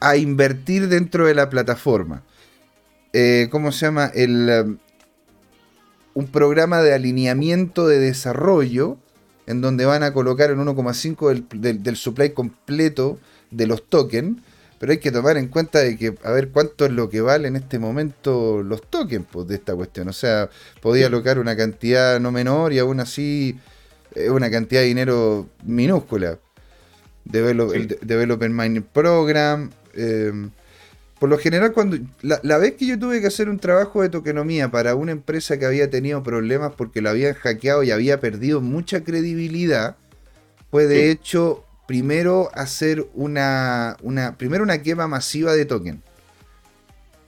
a 0.00 0.16
invertir 0.16 0.88
dentro 0.88 1.26
de 1.26 1.34
la 1.34 1.50
plataforma. 1.50 2.22
Eh, 3.12 3.48
¿Cómo 3.50 3.72
se 3.72 3.86
llama? 3.86 4.10
El, 4.14 4.50
um, 4.64 4.78
un 6.14 6.26
programa 6.28 6.82
de 6.82 6.94
alineamiento 6.94 7.86
de 7.86 7.98
desarrollo 7.98 8.98
en 9.46 9.60
donde 9.60 9.84
van 9.84 10.02
a 10.02 10.12
colocar 10.12 10.50
el 10.50 10.58
1,5 10.58 11.44
del, 11.60 11.82
del 11.82 11.96
supply 11.96 12.30
completo 12.30 13.18
de 13.50 13.66
los 13.66 13.88
tokens 13.88 14.38
pero 14.78 14.92
hay 14.92 14.98
que 14.98 15.10
tomar 15.10 15.36
en 15.36 15.48
cuenta 15.48 15.78
de 15.78 15.96
que, 15.96 16.14
a 16.22 16.30
ver, 16.32 16.50
cuánto 16.50 16.84
es 16.84 16.92
lo 16.92 17.08
que 17.08 17.20
vale 17.20 17.48
en 17.48 17.56
este 17.56 17.78
momento 17.78 18.62
los 18.62 18.82
tokens 18.82 19.26
pues, 19.30 19.48
de 19.48 19.54
esta 19.54 19.74
cuestión. 19.74 20.08
O 20.08 20.12
sea, 20.12 20.50
podía 20.82 21.06
alocar 21.06 21.38
una 21.38 21.56
cantidad 21.56 22.20
no 22.20 22.30
menor 22.30 22.72
y 22.72 22.78
aún 22.78 23.00
así 23.00 23.58
es 24.14 24.28
una 24.28 24.50
cantidad 24.50 24.82
de 24.82 24.88
dinero 24.88 25.48
minúscula. 25.64 26.38
Develop, 27.24 27.74
el 27.74 27.98
Developer 28.02 28.50
Mining 28.50 28.82
Program. 28.82 29.70
Em, 29.96 30.50
por 31.18 31.30
lo 31.30 31.38
general, 31.38 31.72
cuando 31.72 31.96
la, 32.20 32.58
vez 32.58 32.74
que 32.74 32.86
yo 32.86 32.98
tuve 32.98 33.22
que 33.22 33.26
hacer 33.26 33.48
un 33.48 33.58
trabajo 33.58 34.02
de 34.02 34.10
tokenomía 34.10 34.70
para 34.70 34.94
una 34.94 35.12
empresa 35.12 35.58
que 35.58 35.64
había 35.64 35.88
tenido 35.88 36.22
problemas 36.22 36.72
porque 36.76 37.00
la 37.00 37.10
habían 37.10 37.32
hackeado 37.34 37.82
y 37.82 37.90
había 37.90 38.20
perdido 38.20 38.60
mucha 38.60 39.02
credibilidad, 39.02 39.96
fue 40.70 40.86
de 40.86 41.10
hecho 41.10 41.64
primero 41.86 42.50
hacer 42.52 43.06
una, 43.14 43.96
una, 44.02 44.36
primero 44.36 44.62
una 44.62 44.82
quema 44.82 45.08
masiva 45.08 45.54
de 45.54 45.64
token. 45.64 46.02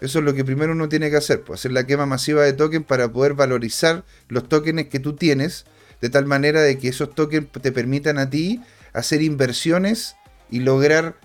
Eso 0.00 0.18
es 0.18 0.24
lo 0.24 0.34
que 0.34 0.44
primero 0.44 0.72
uno 0.72 0.88
tiene 0.88 1.10
que 1.10 1.16
hacer, 1.16 1.40
pues, 1.40 1.60
hacer 1.60 1.72
la 1.72 1.86
quema 1.86 2.04
masiva 2.04 2.42
de 2.42 2.52
token 2.52 2.84
para 2.84 3.10
poder 3.10 3.34
valorizar 3.34 4.04
los 4.28 4.48
tokens 4.48 4.88
que 4.88 5.00
tú 5.00 5.14
tienes, 5.14 5.64
de 6.00 6.10
tal 6.10 6.26
manera 6.26 6.60
de 6.60 6.78
que 6.78 6.88
esos 6.88 7.14
tokens 7.14 7.50
te 7.50 7.72
permitan 7.72 8.18
a 8.18 8.28
ti 8.28 8.60
hacer 8.92 9.22
inversiones 9.22 10.14
y 10.50 10.60
lograr 10.60 11.16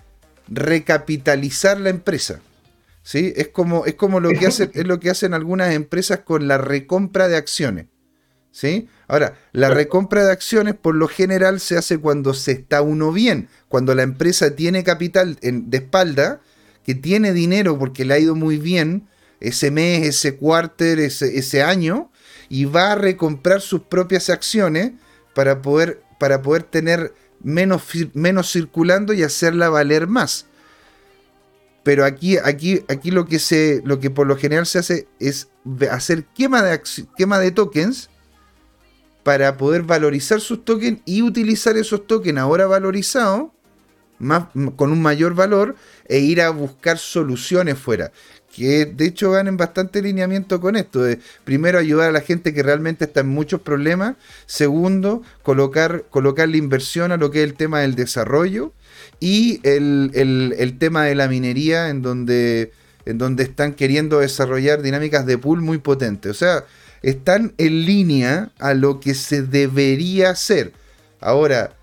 recapitalizar 0.48 1.80
la 1.80 1.90
empresa. 1.90 2.40
¿Sí? 3.02 3.32
Es 3.36 3.48
como, 3.48 3.84
es 3.84 3.94
como 3.94 4.18
lo 4.20 4.30
que 4.30 4.46
hacen, 4.46 4.70
es 4.74 4.86
lo 4.86 4.98
que 4.98 5.10
hacen 5.10 5.34
algunas 5.34 5.74
empresas 5.74 6.20
con 6.20 6.48
la 6.48 6.58
recompra 6.58 7.28
de 7.28 7.36
acciones. 7.36 7.86
¿Sí? 8.50 8.88
Ahora, 9.08 9.36
la 9.52 9.68
recompra 9.70 10.24
de 10.24 10.30
acciones 10.30 10.74
por 10.74 10.94
lo 10.94 11.08
general 11.08 11.58
se 11.58 11.76
hace 11.76 11.98
cuando 11.98 12.34
se 12.34 12.52
está 12.52 12.82
uno 12.82 13.12
bien, 13.12 13.48
cuando 13.68 13.94
la 13.96 14.04
empresa 14.04 14.54
tiene 14.54 14.84
capital 14.84 15.36
de 15.42 15.76
espalda, 15.76 16.40
que 16.84 16.94
tiene 16.94 17.32
dinero 17.32 17.78
porque 17.78 18.04
le 18.04 18.14
ha 18.14 18.18
ido 18.18 18.36
muy 18.36 18.58
bien 18.58 19.08
ese 19.40 19.70
mes, 19.72 20.06
ese 20.06 20.36
cuarter, 20.36 21.00
ese, 21.00 21.36
ese 21.36 21.62
año, 21.62 22.12
y 22.48 22.66
va 22.66 22.92
a 22.92 22.94
recomprar 22.94 23.60
sus 23.60 23.82
propias 23.82 24.30
acciones 24.30 24.92
para 25.34 25.60
poder, 25.60 26.02
para 26.18 26.42
poder 26.42 26.62
tener 26.62 27.12
menos, 27.44 27.82
menos 28.14 28.50
circulando 28.50 29.12
y 29.12 29.22
hacerla 29.22 29.68
valer 29.68 30.08
más. 30.08 30.46
Pero 31.84 32.04
aquí, 32.04 32.38
aquí, 32.38 32.82
aquí 32.88 33.10
lo, 33.10 33.26
que 33.26 33.38
se, 33.38 33.82
lo 33.84 34.00
que 34.00 34.10
por 34.10 34.26
lo 34.26 34.36
general 34.36 34.66
se 34.66 34.78
hace 34.78 35.06
es 35.20 35.48
hacer 35.90 36.24
quema 36.24 36.62
de, 36.62 36.80
quema 37.16 37.38
de 37.38 37.50
tokens 37.50 38.10
para 39.22 39.56
poder 39.56 39.82
valorizar 39.82 40.40
sus 40.40 40.64
tokens 40.64 41.00
y 41.04 41.22
utilizar 41.22 41.76
esos 41.76 42.06
tokens 42.06 42.38
ahora 42.38 42.66
valorizados 42.66 43.50
con 44.76 44.92
un 44.92 45.02
mayor 45.02 45.34
valor 45.34 45.76
e 46.06 46.18
ir 46.18 46.40
a 46.40 46.50
buscar 46.50 46.98
soluciones 46.98 47.78
fuera 47.78 48.12
que 48.54 48.86
de 48.86 49.06
hecho 49.06 49.32
van 49.32 49.48
en 49.48 49.56
bastante 49.56 50.00
lineamiento 50.00 50.60
con 50.60 50.76
esto. 50.76 51.02
De, 51.02 51.18
primero, 51.44 51.78
ayudar 51.78 52.10
a 52.10 52.12
la 52.12 52.20
gente 52.20 52.54
que 52.54 52.62
realmente 52.62 53.04
está 53.04 53.20
en 53.20 53.28
muchos 53.28 53.60
problemas. 53.60 54.14
Segundo, 54.46 55.22
colocar, 55.42 56.04
colocar 56.10 56.48
la 56.48 56.56
inversión 56.56 57.10
a 57.10 57.16
lo 57.16 57.30
que 57.30 57.42
es 57.42 57.50
el 57.50 57.54
tema 57.54 57.80
del 57.80 57.96
desarrollo. 57.96 58.72
Y 59.18 59.60
el, 59.64 60.76
tema 60.78 61.04
de 61.04 61.14
la 61.16 61.26
minería, 61.26 61.88
en 61.88 62.02
donde, 62.02 62.72
en 63.06 63.18
donde 63.18 63.42
están 63.42 63.74
queriendo 63.74 64.20
desarrollar 64.20 64.82
dinámicas 64.82 65.26
de 65.26 65.36
pool 65.36 65.60
muy 65.60 65.78
potentes. 65.78 66.30
O 66.30 66.34
sea, 66.34 66.64
están 67.02 67.54
en 67.58 67.84
línea 67.84 68.52
a 68.60 68.74
lo 68.74 69.00
que 69.00 69.14
se 69.14 69.42
debería 69.42 70.30
hacer. 70.30 70.72
Ahora, 71.20 71.74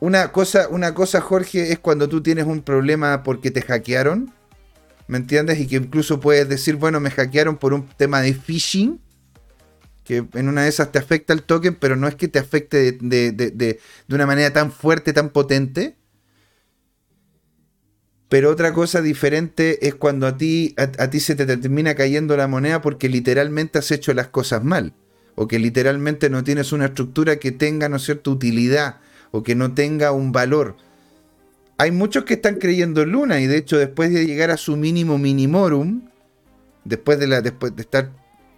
una 0.00 0.32
cosa, 0.32 0.66
una 0.68 0.94
cosa, 0.94 1.20
Jorge, 1.20 1.70
es 1.72 1.78
cuando 1.78 2.08
tú 2.08 2.22
tienes 2.22 2.46
un 2.46 2.62
problema 2.62 3.22
porque 3.22 3.50
te 3.52 3.62
hackearon 3.62 4.32
¿me 5.06 5.18
entiendes? 5.18 5.60
Y 5.60 5.66
que 5.66 5.76
incluso 5.76 6.20
puedes 6.20 6.48
decir, 6.48 6.76
bueno, 6.76 7.00
me 7.00 7.10
hackearon 7.10 7.56
por 7.56 7.74
un 7.74 7.86
tema 7.96 8.20
de 8.20 8.34
phishing, 8.34 9.00
que 10.04 10.26
en 10.34 10.48
una 10.48 10.62
de 10.62 10.68
esas 10.68 10.92
te 10.92 10.98
afecta 10.98 11.32
el 11.32 11.42
token, 11.42 11.74
pero 11.74 11.96
no 11.96 12.06
es 12.06 12.14
que 12.14 12.28
te 12.28 12.38
afecte 12.38 12.92
de, 12.92 13.80
una 14.08 14.26
manera 14.26 14.52
tan 14.52 14.70
fuerte, 14.70 15.12
tan 15.12 15.30
potente. 15.30 15.96
Pero 18.28 18.50
otra 18.50 18.72
cosa 18.72 19.00
diferente 19.00 19.86
es 19.86 19.94
cuando 19.94 20.26
a 20.26 20.36
ti, 20.36 20.74
a, 20.76 21.08
ti 21.08 21.20
se 21.20 21.36
te 21.36 21.46
termina 21.46 21.94
cayendo 21.94 22.36
la 22.36 22.48
moneda 22.48 22.82
porque 22.82 23.08
literalmente 23.08 23.78
has 23.78 23.90
hecho 23.90 24.12
las 24.12 24.28
cosas 24.28 24.62
mal. 24.64 24.94
O 25.36 25.48
que 25.48 25.58
literalmente 25.58 26.30
no 26.30 26.44
tienes 26.44 26.72
una 26.72 26.86
estructura 26.86 27.36
que 27.36 27.52
tenga, 27.52 27.88
¿no 27.88 27.96
es 27.96 28.04
cierto?, 28.04 28.30
utilidad. 28.30 29.00
O 29.30 29.42
que 29.42 29.54
no 29.54 29.74
tenga 29.74 30.12
un 30.12 30.32
valor 30.32 30.76
hay 31.78 31.90
muchos 31.90 32.24
que 32.24 32.34
están 32.34 32.56
creyendo 32.56 33.02
en 33.02 33.10
Luna 33.12 33.40
y 33.40 33.46
de 33.46 33.56
hecho 33.56 33.78
después 33.78 34.12
de 34.12 34.26
llegar 34.26 34.50
a 34.50 34.56
su 34.56 34.76
mínimo 34.76 35.18
minimorum, 35.18 36.08
después 36.84 37.18
de, 37.18 37.26
la, 37.26 37.40
después 37.40 37.74
de 37.74 37.82
estar 37.82 38.10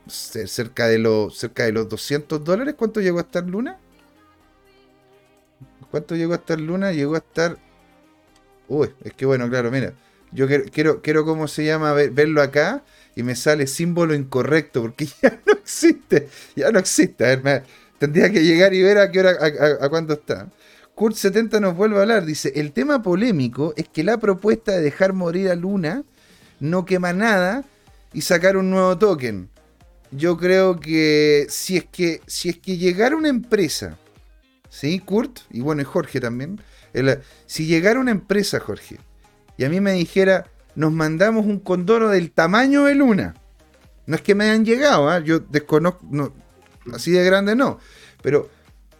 cerca 0.07 0.87
de, 0.87 0.99
los, 0.99 1.37
cerca 1.37 1.65
de 1.65 1.73
los 1.73 1.89
200 1.89 2.45
dólares, 2.45 2.75
¿cuánto 2.77 3.01
llegó 3.01 3.19
a 3.19 3.23
estar 3.23 3.45
Luna? 3.47 3.79
¿Cuánto 5.91 6.15
llegó 6.15 6.33
a 6.33 6.37
estar 6.37 6.61
Luna? 6.61 6.93
Llegó 6.93 7.15
a 7.15 7.19
estar... 7.19 7.59
Uy, 8.69 8.91
es 9.05 9.13
que 9.15 9.27
bueno, 9.27 9.49
claro, 9.49 9.71
mira. 9.71 9.95
Yo 10.33 10.47
quiero, 10.49 10.65
quiero, 10.71 11.03
quiero 11.03 11.25
¿cómo 11.25 11.49
se 11.49 11.65
llama? 11.65 11.93
verlo 11.93 12.43
acá 12.43 12.85
y 13.15 13.23
me 13.23 13.37
sale 13.37 13.67
símbolo 13.67 14.15
incorrecto 14.15 14.83
porque 14.83 15.07
ya 15.23 15.41
no 15.47 15.53
existe. 15.53 16.29
Ya 16.55 16.71
no 16.71 16.79
existe. 16.79 17.25
A 17.25 17.37
ver, 17.37 17.65
tendría 17.99 18.31
que 18.31 18.45
llegar 18.45 18.75
y 18.75 18.83
ver 18.83 18.99
a 18.99 19.11
qué 19.11 19.21
hora, 19.21 19.31
a, 19.41 19.85
a 19.87 19.89
cuánto 19.89 20.15
está. 20.15 20.49
Kurt70 20.97 21.61
nos 21.61 21.77
vuelve 21.77 21.99
a 21.99 22.03
hablar, 22.03 22.25
dice, 22.25 22.53
el 22.57 22.73
tema 22.73 23.03
polémico 23.03 23.75
es 23.77 23.87
que 23.87 24.03
la 24.03 24.17
propuesta 24.17 24.73
de 24.73 24.81
dejar 24.81 25.13
morir 25.13 25.51
a 25.51 25.55
Luna 25.55 26.05
no 26.59 26.87
quema 26.87 27.13
nada 27.13 27.65
y 28.15 28.23
sacar 28.23 28.57
un 28.57 28.71
nuevo 28.71 28.97
token. 28.97 29.51
Yo 30.11 30.39
creo 30.39 30.81
que 30.81 31.47
si 31.51 31.77
es 31.77 31.85
que, 31.85 32.23
si 32.27 32.49
es 32.49 32.59
que 32.59 32.79
llegara 32.79 33.15
una 33.15 33.29
empresa, 33.29 33.99
¿sí? 34.71 34.99
Kurt, 34.99 35.41
y 35.51 35.61
bueno, 35.61 35.83
y 35.83 35.85
Jorge 35.85 36.19
también, 36.19 36.63
si 37.45 37.67
llegara 37.67 38.01
una 38.01 38.11
empresa, 38.13 38.59
Jorge, 38.59 38.99
y 39.59 39.65
a 39.65 39.69
mí 39.69 39.83
me 39.83 39.93
dijera, 39.93 40.47
nos 40.77 40.93
mandamos 40.93 41.45
un 41.45 41.61
condoro 41.61 42.09
del 42.09 42.31
tamaño 42.31 42.85
de 42.85 42.95
Luna, 42.95 43.35
no 44.07 44.17
es 44.17 44.23
que 44.23 44.35
me 44.35 44.45
hayan 44.45 44.65
llegado, 44.65 45.11
¿ah? 45.11 45.19
yo 45.19 45.41
desconozco, 45.41 46.33
así 46.95 47.11
de 47.11 47.23
grande 47.23 47.55
no, 47.55 47.79
pero 48.23 48.49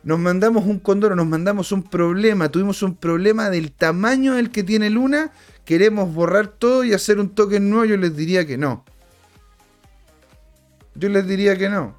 nos 0.07 0.21
mandamos 0.21 0.67
un 0.67 0.79
condoro, 0.79 1.17
nos 1.17 1.27
mandamos 1.27 1.73
un 1.73 1.83
problema, 1.83 2.49
tuvimos 2.49 2.81
un 2.85 2.95
problema 2.95 3.51
del 3.51 3.73
tamaño 3.73 4.35
del 4.35 4.53
que 4.53 4.63
tiene 4.63 4.89
Luna, 4.89 5.33
queremos 5.65 6.15
borrar 6.15 6.47
todo 6.47 6.85
y 6.85 6.93
hacer 6.93 7.19
un 7.19 7.31
token 7.31 7.69
nuevo, 7.69 7.87
yo 7.87 7.97
les 7.97 8.17
diría 8.17 8.47
que 8.47 8.57
no. 8.57 8.85
Yo 10.95 11.09
les 11.09 11.27
diría 11.27 11.59
que 11.59 11.69
no. 11.69 11.97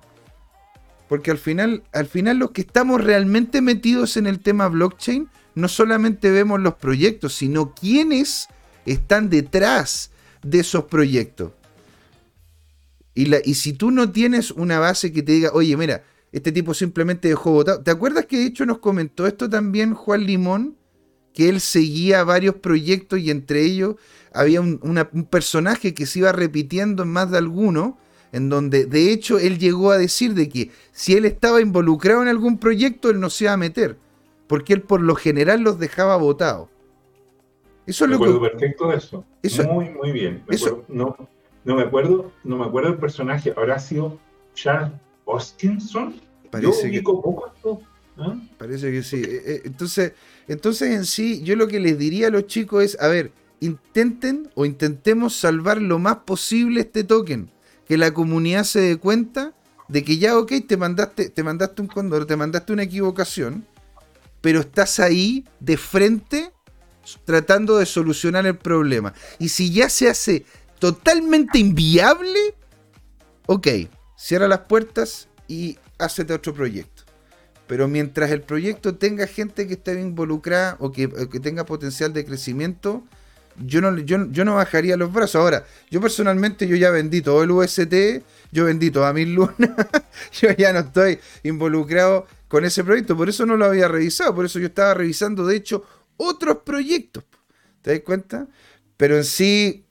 Porque 1.09 1.31
al 1.31 1.37
final, 1.37 1.83
al 1.91 2.05
final 2.05 2.37
los 2.37 2.51
que 2.51 2.61
estamos 2.61 3.03
realmente 3.03 3.59
metidos 3.59 4.15
en 4.15 4.25
el 4.25 4.39
tema 4.39 4.69
blockchain, 4.69 5.27
no 5.55 5.67
solamente 5.67 6.31
vemos 6.31 6.61
los 6.61 6.75
proyectos, 6.75 7.33
sino 7.33 7.75
quiénes 7.75 8.47
están 8.85 9.29
detrás 9.29 10.11
de 10.43 10.59
esos 10.59 10.85
proyectos. 10.85 11.51
Y, 13.13 13.25
la, 13.25 13.39
y 13.43 13.55
si 13.55 13.73
tú 13.73 13.91
no 13.91 14.13
tienes 14.13 14.51
una 14.51 14.79
base 14.79 15.11
que 15.11 15.23
te 15.23 15.33
diga, 15.33 15.49
oye, 15.51 15.75
mira, 15.75 16.03
este 16.37 16.51
tipo 16.51 16.73
simplemente 16.73 17.27
dejó 17.27 17.51
votado. 17.51 17.81
¿Te 17.81 17.91
acuerdas 17.91 18.25
que 18.25 18.37
de 18.37 18.45
hecho 18.45 18.65
nos 18.65 18.79
comentó 18.79 19.27
esto 19.27 19.49
también 19.49 19.93
Juan 19.93 20.25
Limón? 20.25 20.75
Que 21.33 21.49
él 21.49 21.59
seguía 21.61 22.23
varios 22.23 22.55
proyectos 22.55 23.19
y 23.19 23.29
entre 23.29 23.63
ellos 23.63 23.95
había 24.33 24.61
un, 24.61 24.79
personaje 25.29 25.93
que 25.93 26.05
se 26.05 26.19
iba 26.19 26.31
repitiendo 26.31 27.03
en 27.03 27.09
más 27.09 27.31
de 27.31 27.37
alguno, 27.37 27.97
en 28.31 28.49
donde 28.49 28.85
de 28.85 29.11
hecho 29.11 29.39
él 29.39 29.57
llegó 29.57 29.91
a 29.91 29.97
decir 29.97 30.33
de 30.33 30.49
que 30.49 30.71
si 30.91 31.13
él 31.13 31.25
estaba 31.25 31.61
involucrado 31.61 32.21
en 32.21 32.27
algún 32.27 32.57
proyecto, 32.57 33.09
él 33.09 33.19
no 33.19 33.29
se 33.29 33.45
iba 33.45 33.53
a 33.53 33.57
meter, 33.57 33.97
porque 34.47 34.73
él 34.73 34.81
por 34.81 35.01
lo 35.01 35.15
general 35.15 35.61
los 35.61 35.79
dejaba 35.79 36.17
votados. 36.17 36.69
Eso 37.85 38.05
es 38.05 38.11
lo 38.11 38.19
que... 38.19 38.49
perfecto 38.49 38.89
de 38.89 38.97
eso. 38.97 39.25
Muy, 39.71 39.89
muy 39.89 40.11
bien. 40.11 40.43
no, 40.87 41.15
no 41.63 41.75
me 41.75 41.83
acuerdo, 41.83 42.31
no 42.43 42.57
me 42.57 42.65
acuerdo 42.65 42.89
el 42.89 42.97
personaje. 42.97 43.53
Habrá 43.55 43.79
sido 43.79 44.19
Charles 44.53 44.91
Hoskinson. 45.25 46.15
Parece 46.61 46.91
que, 46.91 47.03
¿ah? 48.17 48.39
Parece 48.57 48.91
que 48.91 49.03
sí. 49.03 49.17
Eh, 49.17 49.43
eh, 49.45 49.61
entonces, 49.65 50.13
entonces, 50.47 50.91
en 50.91 51.05
sí, 51.05 51.41
yo 51.43 51.55
lo 51.55 51.67
que 51.67 51.79
les 51.79 51.97
diría 51.97 52.27
a 52.27 52.31
los 52.31 52.47
chicos 52.47 52.83
es, 52.83 52.97
a 52.99 53.07
ver, 53.07 53.31
intenten 53.59 54.49
o 54.55 54.65
intentemos 54.65 55.35
salvar 55.35 55.81
lo 55.81 55.99
más 55.99 56.17
posible 56.17 56.81
este 56.81 57.03
token. 57.03 57.49
Que 57.87 57.97
la 57.97 58.13
comunidad 58.13 58.63
se 58.63 58.81
dé 58.81 58.97
cuenta 58.97 59.53
de 59.87 60.03
que 60.03 60.17
ya, 60.17 60.37
ok, 60.37 60.51
te 60.67 60.77
mandaste, 60.77 61.29
te 61.29 61.43
mandaste 61.43 61.81
un 61.81 61.87
condor, 61.87 62.25
te 62.25 62.35
mandaste 62.35 62.73
una 62.73 62.83
equivocación, 62.83 63.65
pero 64.41 64.59
estás 64.59 64.99
ahí 64.99 65.45
de 65.59 65.77
frente 65.77 66.51
tratando 67.25 67.77
de 67.77 67.85
solucionar 67.85 68.45
el 68.45 68.57
problema. 68.57 69.13
Y 69.39 69.49
si 69.49 69.71
ya 69.71 69.89
se 69.89 70.09
hace 70.09 70.45
totalmente 70.79 71.57
inviable, 71.57 72.55
ok, 73.45 73.67
cierra 74.17 74.47
las 74.47 74.59
puertas 74.61 75.29
y 75.47 75.77
hacete 75.97 76.33
otro 76.33 76.53
proyecto. 76.53 77.03
Pero 77.67 77.87
mientras 77.87 78.31
el 78.31 78.41
proyecto 78.41 78.95
tenga 78.95 79.27
gente 79.27 79.67
que 79.67 79.73
esté 79.73 79.99
involucrada 79.99 80.77
o 80.79 80.91
que, 80.91 81.07
tenga 81.41 81.65
potencial 81.65 82.13
de 82.13 82.25
crecimiento, 82.25 83.03
yo 83.57 83.81
no, 83.81 83.97
yo, 83.97 84.17
no 84.17 84.55
bajaría 84.55 84.95
los 84.95 85.11
brazos. 85.11 85.35
Ahora, 85.35 85.65
yo 85.91 85.99
personalmente 85.99 86.67
yo 86.67 86.77
ya 86.77 86.91
vendí 86.91 87.21
todo 87.21 87.43
el 87.43 87.51
UST, 87.51 88.23
yo 88.51 88.65
vendí 88.65 88.89
toda 88.89 89.11
mi 89.11 89.25
luna, 89.25 89.75
yo 90.41 90.51
ya 90.57 90.71
no 90.71 90.79
estoy 90.79 91.19
involucrado 91.43 92.25
con 92.47 92.63
ese 92.63 92.83
proyecto, 92.83 93.17
por 93.17 93.27
eso 93.27 93.45
no 93.45 93.57
lo 93.57 93.65
había 93.65 93.89
revisado, 93.89 94.33
por 94.33 94.45
eso 94.45 94.59
yo 94.59 94.67
estaba 94.67 94.93
revisando, 94.93 95.45
de 95.45 95.57
hecho, 95.57 95.83
otros 96.15 96.59
proyectos. 96.63 97.25
¿Te 97.81 97.91
das 97.91 97.99
cuenta? 98.01 98.47
Pero 98.95 99.17
en 99.17 99.25
sí, 99.25 99.85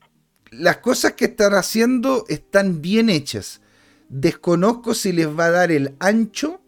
las 0.51 0.79
cosas 0.79 1.13
que 1.13 1.27
están 1.27 1.55
haciendo 1.55 2.25
están 2.29 2.81
bien 2.81 3.11
hechas 3.11 3.61
desconozco 4.09 4.95
si 4.95 5.13
les 5.13 5.29
va 5.29 5.47
a 5.47 5.51
dar 5.51 5.73
el 5.73 5.95
ancho 5.99 6.61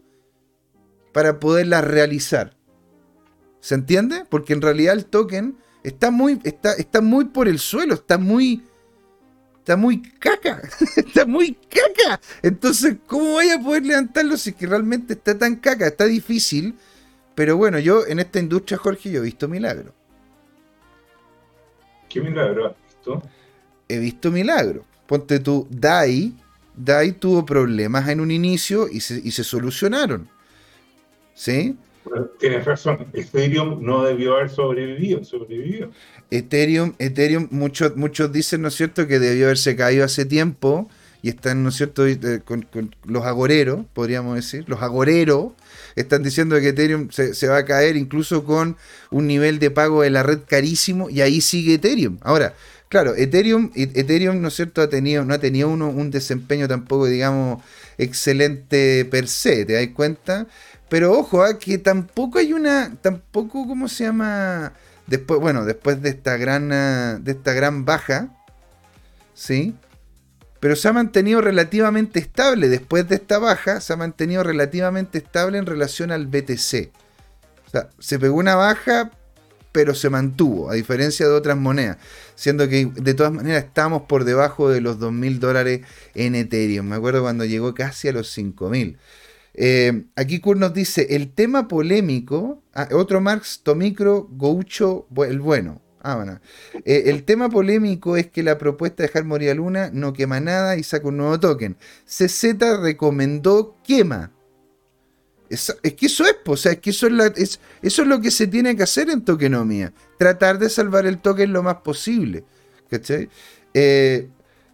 para 1.13 1.39
poderlas 1.39 1.83
realizar. 1.83 2.55
¿Se 3.59 3.75
entiende? 3.75 4.25
Porque 4.29 4.53
en 4.53 4.61
realidad 4.61 4.93
el 4.93 5.05
token 5.05 5.57
está 5.83 6.11
muy, 6.11 6.39
está, 6.43 6.73
está 6.73 7.01
muy 7.01 7.25
por 7.25 7.47
el 7.47 7.59
suelo, 7.59 7.95
está 7.95 8.17
muy, 8.17 8.63
está 9.57 9.75
muy 9.75 10.01
caca, 10.01 10.61
está 10.95 11.25
muy 11.25 11.53
caca. 11.53 12.19
Entonces, 12.41 12.97
¿cómo 13.05 13.33
voy 13.33 13.49
a 13.49 13.59
poder 13.59 13.85
levantarlo 13.85 14.37
si 14.37 14.53
que 14.53 14.67
realmente 14.67 15.13
está 15.13 15.37
tan 15.37 15.55
caca? 15.57 15.87
Está 15.87 16.05
difícil. 16.05 16.75
Pero 17.35 17.55
bueno, 17.57 17.79
yo 17.79 18.05
en 18.05 18.19
esta 18.19 18.39
industria, 18.39 18.77
Jorge, 18.77 19.11
yo 19.11 19.19
he 19.19 19.23
visto 19.23 19.47
milagros. 19.47 19.93
¿Qué 22.09 22.21
milagro 22.21 22.67
has 22.67 22.75
visto? 22.85 23.21
He 23.87 23.99
visto 23.99 24.31
milagros. 24.31 24.85
Ponte 25.07 25.39
tú, 25.39 25.67
DAI, 25.69 26.35
DAI 26.79 27.13
tuvo 27.13 27.45
problemas 27.45 28.07
en 28.09 28.19
un 28.19 28.31
inicio 28.31 28.87
y 28.89 29.01
se, 29.01 29.21
y 29.23 29.31
se 29.31 29.43
solucionaron. 29.43 30.29
¿Sí? 31.33 31.77
tienes 32.39 32.65
razón, 32.65 33.05
Ethereum 33.13 33.83
no 33.83 34.03
debió 34.03 34.35
haber 34.35 34.49
sobrevivido, 34.49 35.23
sobrevivió. 35.23 35.91
Ethereum, 36.31 36.93
Ethereum 36.99 37.47
muchos, 37.51 37.95
muchos 37.95 38.31
dicen, 38.31 38.61
¿no 38.61 38.69
es 38.69 38.75
cierto?, 38.75 39.07
que 39.07 39.19
debió 39.19 39.45
haberse 39.45 39.75
caído 39.75 40.05
hace 40.05 40.25
tiempo 40.25 40.89
y 41.21 41.29
están, 41.29 41.63
¿no 41.63 41.69
es 41.69 41.75
cierto?, 41.75 42.07
eh, 42.07 42.41
con, 42.43 42.67
los 43.05 43.25
agoreros, 43.25 43.85
podríamos 43.93 44.35
decir, 44.35 44.65
los 44.67 44.81
agoreros 44.81 45.51
están 45.95 46.23
diciendo 46.23 46.59
que 46.59 46.69
Ethereum 46.69 47.09
se, 47.11 47.47
va 47.47 47.57
a 47.57 47.65
caer 47.65 47.95
incluso 47.95 48.43
con 48.43 48.77
un 49.11 49.27
nivel 49.27 49.59
de 49.59 49.71
pago 49.71 50.01
de 50.01 50.09
la 50.09 50.23
red 50.23 50.39
carísimo 50.47 51.09
y 51.09 51.21
ahí 51.21 51.41
sigue 51.41 51.75
Ethereum. 51.75 52.17
Ahora, 52.21 52.53
claro, 52.89 53.15
Ethereum, 53.15 53.71
Ethereum 53.75 54.41
¿no 54.41 54.49
es 54.49 54.55
cierto?, 54.55 54.81
ha 54.81 54.89
tenido, 54.89 55.23
no 55.23 55.33
ha 55.33 55.39
tenido 55.39 55.69
uno, 55.69 55.89
un 55.89 56.11
desempeño 56.11 56.67
tampoco, 56.67 57.05
digamos, 57.05 57.63
excelente 57.97 59.05
per 59.05 59.27
se, 59.27 59.65
¿te 59.65 59.73
das 59.73 59.87
cuenta? 59.93 60.47
Pero 60.89 61.13
ojo, 61.13 61.45
¿eh? 61.45 61.57
que 61.59 61.77
tampoco 61.77 62.39
hay 62.39 62.51
una, 62.51 62.95
tampoco, 63.01 63.67
¿cómo 63.67 63.87
se 63.87 64.05
llama? 64.05 64.73
Después, 65.05 65.39
bueno, 65.39 65.65
después 65.65 66.01
de 66.01 66.09
esta 66.09 66.37
gran, 66.37 66.71
ah, 66.71 67.19
de 67.21 67.31
esta 67.31 67.53
gran 67.53 67.85
baja, 67.85 68.29
¿sí? 69.33 69.75
Pero 70.59 70.75
se 70.75 70.87
ha 70.87 70.93
mantenido 70.93 71.41
relativamente 71.41 72.19
estable. 72.19 72.67
Después 72.67 73.07
de 73.07 73.15
esta 73.15 73.39
baja, 73.39 73.81
se 73.81 73.93
ha 73.93 73.95
mantenido 73.95 74.43
relativamente 74.43 75.19
estable 75.19 75.57
en 75.57 75.65
relación 75.65 76.11
al 76.11 76.27
BTC. 76.27 76.91
O 77.67 77.69
sea, 77.71 77.89
se 77.99 78.19
pegó 78.19 78.35
una 78.35 78.55
baja, 78.55 79.11
pero 79.71 79.93
se 79.93 80.09
mantuvo, 80.09 80.69
a 80.69 80.73
diferencia 80.73 81.27
de 81.27 81.33
otras 81.33 81.57
monedas. 81.57 81.97
Siendo 82.35 82.67
que 82.67 82.85
de 82.85 83.13
todas 83.13 83.31
maneras 83.31 83.65
estamos 83.65 84.03
por 84.03 84.23
debajo 84.23 84.69
de 84.69 84.81
los 84.81 84.99
2.000 84.99 85.39
dólares 85.39 85.81
en 86.15 86.35
Ethereum. 86.35 86.87
Me 86.87 86.95
acuerdo 86.95 87.21
cuando 87.21 87.45
llegó 87.45 87.73
casi 87.73 88.07
a 88.07 88.13
los 88.13 88.35
5.000. 88.37 88.97
Eh, 89.53 90.05
aquí 90.15 90.39
Kurt 90.39 90.59
nos 90.59 90.73
dice, 90.73 91.07
el 91.11 91.33
tema 91.33 91.67
polémico, 91.67 92.63
ah, 92.73 92.87
otro 92.93 93.19
Marx, 93.19 93.61
Tomicro, 93.63 94.27
Goucho, 94.31 95.07
el 95.27 95.39
bueno. 95.39 95.81
Ah, 96.01 96.15
bueno. 96.15 96.39
Eh, 96.85 97.03
el 97.07 97.23
tema 97.23 97.49
polémico 97.49 98.15
es 98.15 98.27
que 98.27 98.41
la 98.41 98.57
propuesta 98.57 99.03
de 99.03 99.07
dejar 99.07 99.25
morir 99.25 99.49
a 99.49 99.53
Luna 99.53 99.89
no 99.93 100.13
quema 100.13 100.39
nada 100.39 100.77
y 100.77 100.83
saca 100.83 101.09
un 101.09 101.17
nuevo 101.17 101.39
token. 101.39 101.75
CZ 102.05 102.79
recomendó 102.81 103.77
quema. 103.83 104.31
Es, 105.49 105.75
que 105.81 106.05
eso 106.05 106.25
es, 106.25 106.35
o 106.45 106.57
sea, 106.57 106.73
es 106.73 106.79
que 106.79 106.91
eso 106.91 107.07
es, 107.07 107.59
eso 107.81 108.01
es 108.01 108.07
lo 108.07 108.21
que 108.21 108.31
se 108.31 108.47
tiene 108.47 108.75
que 108.75 108.83
hacer 108.83 109.09
en 109.09 109.25
tokenomía. 109.25 109.91
Tratar 110.17 110.59
de 110.59 110.69
salvar 110.69 111.05
el 111.05 111.19
token 111.19 111.51
lo 111.51 111.63
más 111.63 111.77
posible. 111.77 112.43
¿Cachai? 112.89 113.29
Eh, 113.73 114.29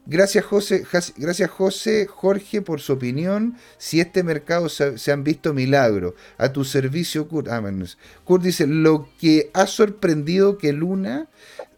Gracias 0.08 0.46
José, 0.46 0.86
gracias 1.18 1.50
José 1.50 2.06
Jorge 2.06 2.62
por 2.62 2.80
su 2.80 2.94
opinión. 2.94 3.56
Si 3.80 4.00
este 4.00 4.22
mercado 4.22 4.70
se, 4.70 5.12
han 5.12 5.24
visto 5.24 5.54
milagros. 5.54 6.14
A 6.38 6.54
tu 6.54 6.64
servicio, 6.64 7.28
Kurt. 7.28 7.48
Ah, 7.48 7.64
Kurt 8.24 8.44
dice, 8.44 8.68
lo 8.68 9.10
que 9.20 9.50
ha 9.54 9.66
sorprendido 9.66 10.60
que 10.60 10.74
Luna 10.74 11.28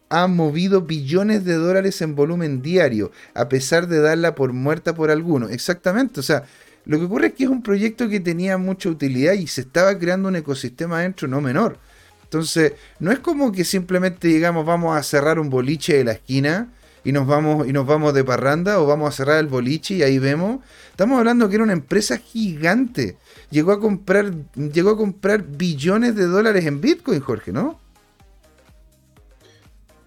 ha 0.09 0.27
movido 0.27 0.81
billones 0.81 1.45
de 1.45 1.53
dólares 1.53 2.01
en 2.01 2.15
volumen 2.15 2.61
diario, 2.61 3.11
a 3.33 3.47
pesar 3.47 3.87
de 3.87 4.01
darla 4.01 4.35
por 4.35 4.51
muerta 4.51 4.93
por 4.93 5.09
algunos. 5.09 5.51
Exactamente, 5.51 6.19
o 6.19 6.23
sea, 6.23 6.43
lo 6.87 6.97
que 6.97 7.05
ocurre 7.05 7.27
es 7.27 7.33
que 7.33 7.43
es 7.43 7.49
un 7.49 7.61
proyecto 7.61 8.07
que 8.07 8.19
tenía 8.19 8.57
mucha 8.57 8.89
utilidad 8.89 9.33
y 9.33 9.47
se 9.47 9.61
estaba 9.61 9.97
creando 9.99 10.29
un 10.29 10.37
ecosistema 10.37 10.99
adentro 10.99 11.27
no 11.27 11.41
menor. 11.41 11.77
Entonces, 12.23 12.73
no 12.99 13.11
es 13.11 13.19
como 13.19 13.51
que 13.51 13.63
simplemente 13.63 14.27
digamos 14.27 14.65
vamos 14.65 14.97
a 14.97 15.03
cerrar 15.03 15.39
un 15.39 15.49
boliche 15.49 15.97
de 15.97 16.03
la 16.05 16.13
esquina 16.13 16.69
y 17.03 17.11
nos 17.11 17.27
vamos 17.27 17.67
y 17.67 17.73
nos 17.73 17.85
vamos 17.85 18.13
de 18.13 18.23
parranda 18.23 18.79
o 18.79 18.85
vamos 18.85 19.09
a 19.09 19.11
cerrar 19.11 19.39
el 19.39 19.47
boliche 19.47 19.95
y 19.95 20.03
ahí 20.03 20.17
vemos. 20.17 20.59
Estamos 20.91 21.19
hablando 21.19 21.47
que 21.47 21.55
era 21.55 21.63
una 21.63 21.73
empresa 21.73 22.17
gigante. 22.17 23.17
Llegó 23.49 23.71
a 23.71 23.79
comprar 23.79 24.31
llegó 24.55 24.91
a 24.91 24.97
comprar 24.97 25.43
billones 25.43 26.15
de 26.15 26.25
dólares 26.25 26.65
en 26.65 26.81
Bitcoin, 26.81 27.19
Jorge, 27.19 27.51
¿no? 27.51 27.79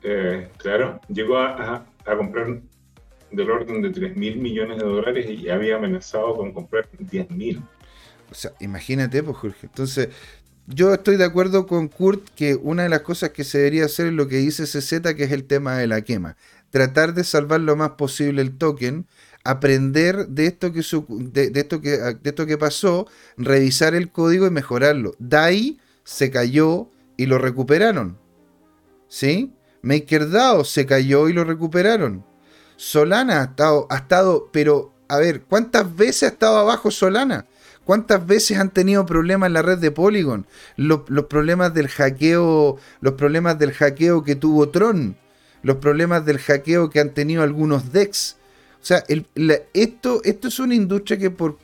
Eh, 0.02 0.50
claro, 0.56 1.00
llegó 1.08 1.38
a, 1.38 1.84
comprar 2.16 2.60
del 3.32 3.50
orden 3.50 3.82
de 3.82 3.90
3 3.90 4.16
mil 4.16 4.36
millones 4.38 4.78
de 4.78 4.84
dólares 4.84 5.26
y 5.28 5.48
había 5.48 5.76
amenazado 5.76 6.36
con 6.36 6.52
comprar 6.52 6.88
10 6.98 7.30
mil. 7.30 7.62
O 8.30 8.34
sea, 8.34 8.52
imagínate, 8.60 9.22
pues 9.22 9.36
Jorge. 9.36 9.66
Entonces, 9.66 10.08
yo 10.66 10.94
estoy 10.94 11.16
de 11.16 11.24
acuerdo 11.24 11.66
con 11.66 11.88
Kurt 11.88 12.28
que 12.36 12.54
una 12.54 12.84
de 12.84 12.88
las 12.88 13.00
cosas 13.00 13.30
que 13.30 13.44
se 13.44 13.58
debería 13.58 13.86
hacer 13.86 14.06
es 14.06 14.12
lo 14.12 14.28
que 14.28 14.36
dice 14.36 14.64
CZ, 14.64 15.14
que 15.16 15.24
es 15.24 15.32
el 15.32 15.44
tema 15.44 15.76
de 15.76 15.86
la 15.86 16.02
quema 16.02 16.36
tratar 16.70 17.14
de 17.14 17.24
salvar 17.24 17.60
lo 17.60 17.76
más 17.76 17.90
posible 17.90 18.42
el 18.42 18.56
token, 18.56 19.06
aprender 19.44 20.28
de 20.28 20.46
esto 20.46 20.72
que, 20.72 20.82
de, 21.08 21.52
esto 21.54 21.80
que, 21.80 21.90
de 21.90 22.30
esto 22.30 22.46
que 22.46 22.56
pasó, 22.56 23.06
revisar 23.36 23.94
el 23.94 24.10
código 24.10 24.46
y 24.46 24.50
mejorarlo. 24.50 25.14
DAI 25.18 25.78
se 26.04 26.30
cayó 26.30 26.88
y 27.16 27.26
lo 27.26 27.38
recuperaron. 27.38 28.18
¿Sí? 29.08 29.52
MakerDAO 29.82 30.64
se 30.64 30.86
cayó 30.86 31.28
y 31.28 31.32
lo 31.32 31.44
recuperaron. 31.44 32.24
Solana 32.82 33.42
ha 33.42 33.44
estado, 33.44 33.86
ha 33.90 33.96
estado, 33.96 34.48
pero 34.52 34.94
a 35.08 35.18
ver, 35.18 35.42
¿cuántas 35.42 35.94
veces 35.94 36.22
ha 36.22 36.28
estado 36.28 36.56
abajo 36.56 36.90
Solana? 36.90 37.46
¿Cuántas 37.84 38.26
veces 38.26 38.58
han 38.58 38.70
tenido 38.70 39.04
problemas 39.04 39.48
en 39.48 39.52
la 39.52 39.62
red 39.62 39.78
de 39.78 39.90
Polygon? 39.90 40.46
Los, 40.76 41.00
los, 41.08 41.26
problemas 41.26 41.74
del 41.74 41.88
hackeo, 41.88 42.78
los 43.00 43.14
problemas 43.14 43.58
del 43.58 43.72
hackeo 43.72 44.24
que 44.24 44.34
tuvo 44.34 44.70
Tron 44.70 45.16
los 45.62 45.76
problemas 45.76 46.24
del 46.24 46.38
hackeo 46.38 46.90
que 46.90 47.00
han 47.00 47.10
tenido 47.10 47.42
algunos 47.42 47.92
DEX. 47.92 48.36
O 48.82 48.84
sea, 48.84 49.04
esto, 49.74 50.22
esto 50.24 50.48
es 50.48 50.58
una 50.58 50.74
industria 50.74 51.18
que 51.18 51.30
por, 51.30 51.58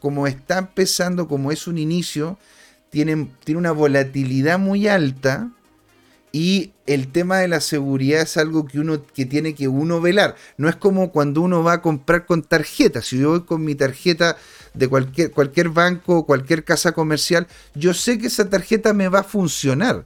como 0.00 0.26
está 0.26 0.58
empezando, 0.58 1.28
como 1.28 1.52
es 1.52 1.66
un 1.66 1.76
inicio, 1.76 2.38
tiene, 2.88 3.28
tiene 3.44 3.58
una 3.58 3.72
volatilidad 3.72 4.58
muy 4.58 4.88
alta 4.88 5.50
y 6.36 6.74
el 6.84 7.08
tema 7.12 7.38
de 7.38 7.48
la 7.48 7.62
seguridad 7.62 8.20
es 8.20 8.36
algo 8.36 8.66
que 8.66 8.78
uno 8.78 9.02
que 9.14 9.24
tiene 9.24 9.54
que 9.54 9.68
uno 9.68 10.02
velar. 10.02 10.36
No 10.58 10.68
es 10.68 10.76
como 10.76 11.10
cuando 11.10 11.40
uno 11.40 11.62
va 11.62 11.72
a 11.72 11.80
comprar 11.80 12.26
con 12.26 12.42
tarjeta. 12.42 13.00
Si 13.00 13.18
yo 13.18 13.30
voy 13.30 13.44
con 13.44 13.64
mi 13.64 13.74
tarjeta 13.74 14.36
de 14.74 14.86
cualquier, 14.86 15.30
cualquier 15.30 15.70
banco 15.70 16.18
o 16.18 16.26
cualquier 16.26 16.62
casa 16.62 16.92
comercial, 16.92 17.46
yo 17.74 17.94
sé 17.94 18.18
que 18.18 18.26
esa 18.26 18.50
tarjeta 18.50 18.92
me 18.92 19.08
va 19.08 19.20
a 19.20 19.24
funcionar. 19.24 20.04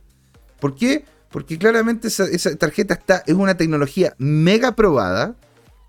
¿Por 0.61 0.77
qué? 0.77 1.05
Porque 1.33 1.59
claramente 1.59 2.07
esa, 2.07 2.55
tarjeta 2.55 2.95
está, 2.95 3.25
es 3.27 3.35
una 3.35 3.57
tecnología 3.57 4.15
mega 4.19 4.77
probada. 4.77 5.35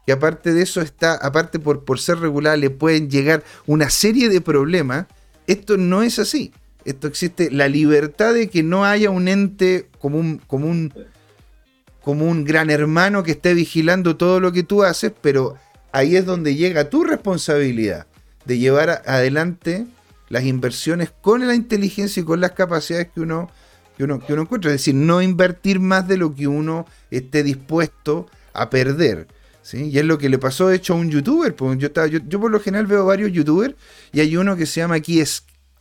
Que 0.07 0.13
aparte 0.13 0.53
de 0.53 0.63
eso 0.63 0.81
está, 0.81 1.13
aparte 1.13 1.59
por, 1.59 1.85
por 1.85 1.99
ser 1.99 2.17
regular, 2.17 2.57
le 2.57 2.71
pueden 2.71 3.11
llegar 3.11 3.43
una 3.67 3.91
serie 3.91 4.27
de 4.27 4.41
problemas. 4.41 5.05
Esto 5.45 5.77
no 5.77 6.01
es 6.01 6.17
así. 6.17 6.51
Esto 6.85 7.07
existe 7.07 7.51
la 7.51 7.67
libertad 7.67 8.33
de 8.33 8.49
que 8.49 8.63
no 8.63 8.85
haya 8.85 9.09
un 9.09 9.27
ente 9.27 9.87
como 9.99 10.19
un, 10.19 10.41
como 10.47 12.25
un, 12.25 12.43
gran 12.43 12.69
hermano 12.69 13.23
que 13.23 13.31
esté 13.31 13.53
vigilando 13.53 14.17
todo 14.17 14.39
lo 14.39 14.51
que 14.51 14.63
tú 14.63 14.83
haces, 14.83 15.11
pero 15.21 15.55
ahí 15.91 16.15
es 16.15 16.25
donde 16.25 16.55
llega 16.55 16.89
tu 16.89 17.03
responsabilidad 17.03 18.07
de 18.45 18.57
llevar 18.57 19.03
adelante 19.05 19.85
las 20.29 20.43
inversiones 20.43 21.11
con 21.21 21.45
la 21.45 21.53
inteligencia 21.53 22.21
y 22.21 22.25
con 22.25 22.41
las 22.41 22.51
capacidades 22.51 23.09
que 23.13 23.21
uno 23.21 23.49
que 23.97 24.05
uno, 24.05 24.25
que 24.25 24.33
uno 24.33 24.43
encuentra. 24.43 24.71
Es 24.71 24.79
decir, 24.79 24.95
no 24.95 25.21
invertir 25.21 25.79
más 25.79 26.07
de 26.07 26.17
lo 26.17 26.33
que 26.33 26.47
uno 26.47 26.85
esté 27.11 27.43
dispuesto 27.43 28.27
a 28.53 28.69
perder. 28.69 29.27
¿sí? 29.61 29.89
Y 29.89 29.99
es 29.99 30.05
lo 30.05 30.17
que 30.17 30.29
le 30.29 30.37
pasó, 30.37 30.67
de 30.69 30.77
hecho, 30.77 30.93
a 30.93 30.97
un 30.97 31.09
youtuber. 31.11 31.55
Pues 31.55 31.77
yo, 31.77 31.87
estaba, 31.87 32.07
yo, 32.07 32.39
por 32.39 32.51
lo 32.51 32.59
general 32.59 32.87
veo 32.87 33.05
varios 33.05 33.31
youtubers 33.31 33.75
y 34.11 34.21
hay 34.21 34.35
uno 34.37 34.55
que 34.55 34.65
se 34.65 34.81
llama 34.81 34.95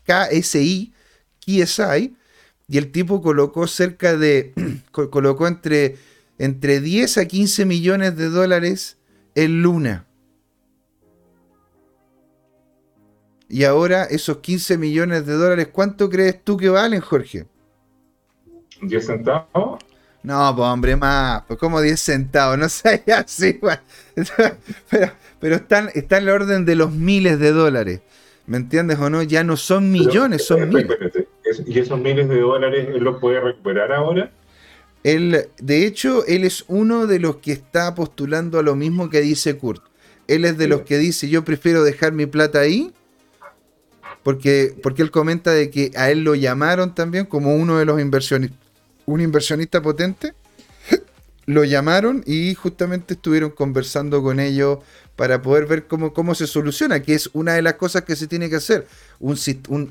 KSI, 0.05 0.93
KSI, 1.41 2.17
y 2.69 2.79
el 2.79 2.93
tipo 2.93 3.21
colocó 3.21 3.67
cerca 3.67 4.17
de, 4.17 4.53
colocó 4.93 5.47
entre, 5.47 5.97
entre 6.39 6.81
10 6.81 7.19
a 7.19 7.25
15 7.27 7.65
millones 7.67 8.17
de 8.17 8.29
dólares 8.29 8.97
en 9.35 9.63
Luna. 9.63 10.07
Y 13.49 13.65
ahora 13.65 14.05
esos 14.05 14.39
15 14.39 14.79
millones 14.79 15.27
de 15.27 15.33
dólares, 15.33 15.69
¿cuánto 15.73 16.09
crees 16.09 16.45
tú 16.45 16.57
que 16.57 16.69
valen, 16.69 17.01
Jorge? 17.01 17.47
10 18.81 19.07
centavos. 19.07 19.81
No, 20.23 20.55
pues 20.55 20.69
hombre, 20.69 20.97
más, 20.97 21.43
pues 21.49 21.59
como 21.59 21.81
10 21.81 21.99
centavos, 21.99 22.59
no 22.59 22.69
sé, 22.69 23.03
así, 23.17 23.59
pero, 24.91 25.13
pero 25.41 25.57
están, 25.57 25.91
está 25.95 26.19
en 26.19 26.23
el 26.25 26.29
orden 26.29 26.65
de 26.65 26.77
los 26.77 26.93
miles 26.93 27.41
de 27.41 27.53
dólares. 27.53 28.01
¿Me 28.51 28.57
entiendes 28.57 28.99
o 28.99 29.09
no? 29.09 29.23
Ya 29.23 29.45
no 29.45 29.57
son 29.57 29.93
millones, 29.93 30.45
son 30.45 30.69
miles. 30.69 30.89
¿Y 31.67 31.79
esos 31.79 32.01
miles 32.01 32.29
de 32.29 32.41
dólares 32.41 32.89
él 32.93 33.05
los 33.05 33.21
puede 33.21 33.41
recuperar 33.41 33.93
ahora? 33.93 34.33
Él, 35.05 35.47
de 35.63 35.87
hecho, 35.87 36.27
él 36.27 36.43
es 36.43 36.65
uno 36.67 37.07
de 37.07 37.21
los 37.21 37.37
que 37.37 37.53
está 37.53 37.95
postulando 37.95 38.59
a 38.59 38.65
lo 38.65 38.75
mismo 38.75 39.09
que 39.09 39.21
dice 39.21 39.57
Kurt. 39.57 39.85
Él 40.27 40.45
es 40.45 40.59
de 40.59 40.67
los 40.67 40.81
que 40.81 40.99
dice, 40.99 41.29
yo 41.29 41.45
prefiero 41.45 41.85
dejar 41.85 42.13
mi 42.13 42.27
plata 42.27 42.59
ahí 42.59 42.93
porque, 44.25 44.75
porque 44.83 45.03
él 45.03 45.13
comenta 45.13 45.53
de 45.53 45.71
que 45.71 45.93
a 45.95 46.11
él 46.11 46.25
lo 46.25 46.35
llamaron 46.35 46.93
también 46.93 47.27
como 47.27 47.55
uno 47.55 47.79
de 47.79 47.85
los 47.85 48.01
inversionistas 48.01 48.59
un 49.07 49.21
inversionista 49.21 49.81
potente, 49.81 50.35
lo 51.51 51.65
llamaron 51.65 52.23
y 52.27 52.55
justamente 52.55 53.15
estuvieron 53.15 53.51
conversando 53.51 54.23
con 54.23 54.41
ellos 54.41 54.79
para 55.17 55.43
poder 55.43 55.67
ver 55.67 55.87
cómo, 55.87 56.13
cómo 56.13 56.35
se 56.35 56.47
soluciona, 56.47 57.03
que 57.03 57.15
es 57.15 57.29
una 57.33 57.55
de 57.55 57.63
las 57.63 57.75
cosas 57.75 58.03
que 58.03 58.17
se 58.17 58.27
tiene 58.27 58.49
que 58.49 58.57
hacer, 58.57 58.87
un, 59.19 59.37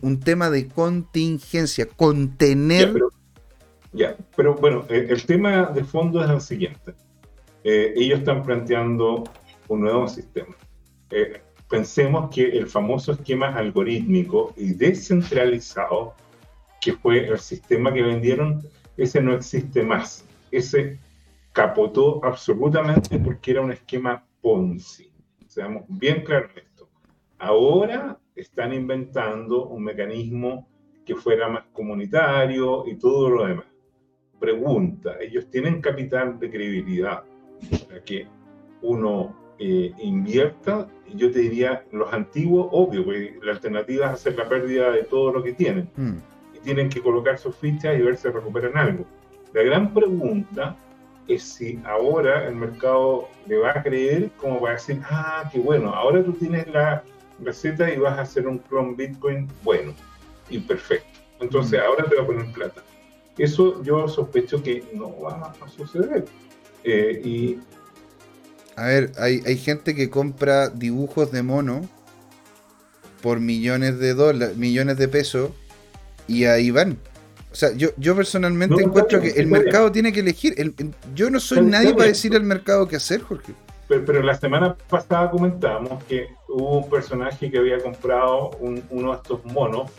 un, 0.02 0.20
tema 0.20 0.50
de 0.50 0.68
contingencia, 0.68 1.86
contener... 1.86 2.94
Ya, 3.92 4.16
pero, 4.36 4.56
bueno, 4.56 4.86
eh, 4.90 5.08
el, 5.10 5.24
tema 5.26 5.66
de 5.66 5.84
fondo 5.84 6.24
es 6.24 6.30
el 6.30 6.42
siguiente. 6.42 6.94
Eh, 7.64 7.94
ellos 7.96 8.20
están 8.20 8.44
planteando 8.44 9.24
un 9.68 9.82
nuevo 9.82 10.08
sistema. 10.08 10.56
Eh, 11.10 11.42
pensemos 11.70 12.34
que 12.34 12.50
el 12.50 12.68
famoso 12.68 13.14
esquema 13.14 13.48
algorítmico 13.56 14.54
y 14.56 14.74
descentralizado, 14.74 16.14
que 16.80 16.94
fue 16.94 17.28
el 17.28 17.40
sistema 17.40 17.92
que 17.92 18.04
vendieron, 18.04 18.64
ese 18.96 19.22
no 19.22 19.34
existe 19.34 19.84
más. 19.84 20.24
Ese 20.52 21.00
capotó 21.60 22.22
absolutamente 22.24 23.20
porque 23.20 23.52
era 23.52 23.60
un 23.60 23.74
esquema 23.74 24.24
Ponzi. 24.42 25.12
Seamos 25.46 25.84
bien 25.90 26.24
claros 26.24 26.52
en 26.54 26.60
esto. 26.60 26.90
Ahora 27.38 28.18
están 28.34 28.74
inventando 28.74 29.68
un 29.68 29.84
mecanismo 29.84 30.70
que 31.06 31.16
fuera 31.16 31.50
más 31.50 31.66
comunitario 31.74 32.86
y 32.88 32.96
todo 32.96 33.30
lo 33.30 33.46
demás. 33.46 33.66
Pregunta, 34.40 35.18
ellos 35.20 35.50
tienen 35.50 35.82
capital 35.82 36.40
de 36.40 36.50
credibilidad 36.50 37.24
para 37.90 38.04
que 38.06 38.26
uno 38.82 39.36
eh, 39.60 39.92
invierta, 40.02 40.88
yo 41.14 41.30
te 41.30 41.40
diría, 41.40 41.84
los 41.92 42.14
antiguos, 42.14 42.70
obvio, 42.72 43.04
porque 43.04 43.38
la 43.44 43.52
alternativa 43.52 44.06
es 44.06 44.14
hacer 44.14 44.38
la 44.38 44.48
pérdida 44.48 44.92
de 44.92 45.04
todo 45.04 45.34
lo 45.34 45.44
que 45.44 45.52
tienen. 45.52 45.90
Mm. 45.98 46.20
Y 46.56 46.60
tienen 46.60 46.88
que 46.88 47.02
colocar 47.02 47.38
sus 47.38 47.54
fichas 47.54 48.00
y 48.00 48.02
ver 48.02 48.16
si 48.16 48.30
recuperan 48.30 48.78
algo. 48.78 49.06
La 49.54 49.62
gran 49.64 49.94
pregunta 49.94 50.78
es 51.30 51.44
si 51.44 51.80
ahora 51.86 52.48
el 52.48 52.56
mercado 52.56 53.30
le 53.48 53.58
va 53.58 53.72
a 53.72 53.84
creer 53.84 54.32
como 54.38 54.60
para 54.60 54.74
decir, 54.74 55.02
ah, 55.10 55.50
qué 55.52 55.60
bueno, 55.60 55.94
ahora 55.94 56.24
tú 56.24 56.34
tienes 56.34 56.68
la 56.68 57.04
receta 57.40 57.92
y 57.94 57.98
vas 57.98 58.18
a 58.18 58.22
hacer 58.24 58.48
un 58.48 58.58
clon 58.58 58.96
Bitcoin 58.96 59.48
bueno 59.64 59.94
y 60.50 60.60
perfecto. 60.60 61.20
Entonces 61.40 61.80
mm. 61.80 61.84
ahora 61.84 62.10
te 62.10 62.16
va 62.16 62.24
a 62.24 62.26
poner 62.26 62.52
plata. 62.52 62.84
Eso 63.38 63.82
yo 63.84 64.08
sospecho 64.08 64.62
que 64.62 64.84
no 64.94 65.22
va 65.22 65.54
a 65.62 65.70
suceder. 65.70 66.26
Eh, 66.84 67.22
y 67.24 67.60
a 68.76 68.86
ver, 68.86 69.12
hay, 69.18 69.42
hay 69.46 69.58
gente 69.58 69.94
que 69.94 70.10
compra 70.10 70.70
dibujos 70.70 71.32
de 71.32 71.44
mono 71.44 71.88
por 73.22 73.40
millones 73.40 74.00
de 74.00 74.14
dólares, 74.14 74.56
millones 74.58 74.98
de 74.98 75.08
pesos, 75.08 75.52
y 76.28 76.46
ahí 76.46 76.72
van. 76.72 76.98
O 77.52 77.56
sea, 77.56 77.72
yo, 77.74 77.90
yo 77.98 78.16
personalmente 78.16 78.82
encuentro 78.82 79.20
que 79.20 79.30
el 79.30 79.48
mercado 79.48 79.92
tiene 79.92 80.12
que 80.14 80.20
elegir. 80.20 80.56
yo 81.16 81.30
no 81.30 81.40
soy 81.40 81.62
nadie 81.62 81.94
para 81.94 82.08
decir 82.08 82.36
al 82.36 82.44
mercado 82.44 82.88
qué 82.88 82.98
hacer, 82.98 83.22
Jorge. 83.22 83.54
Pero, 83.88 84.22
la 84.22 84.36
semana 84.36 84.76
pasada 84.88 85.32
comentábamos 85.32 86.04
que 86.04 86.28
hubo 86.48 86.78
un 86.80 86.90
personaje 86.90 87.50
que 87.50 87.58
había 87.58 87.80
comprado 87.80 88.52
uno 88.60 89.12
de 89.12 89.18
estos 89.18 89.44
monos, 89.46 89.92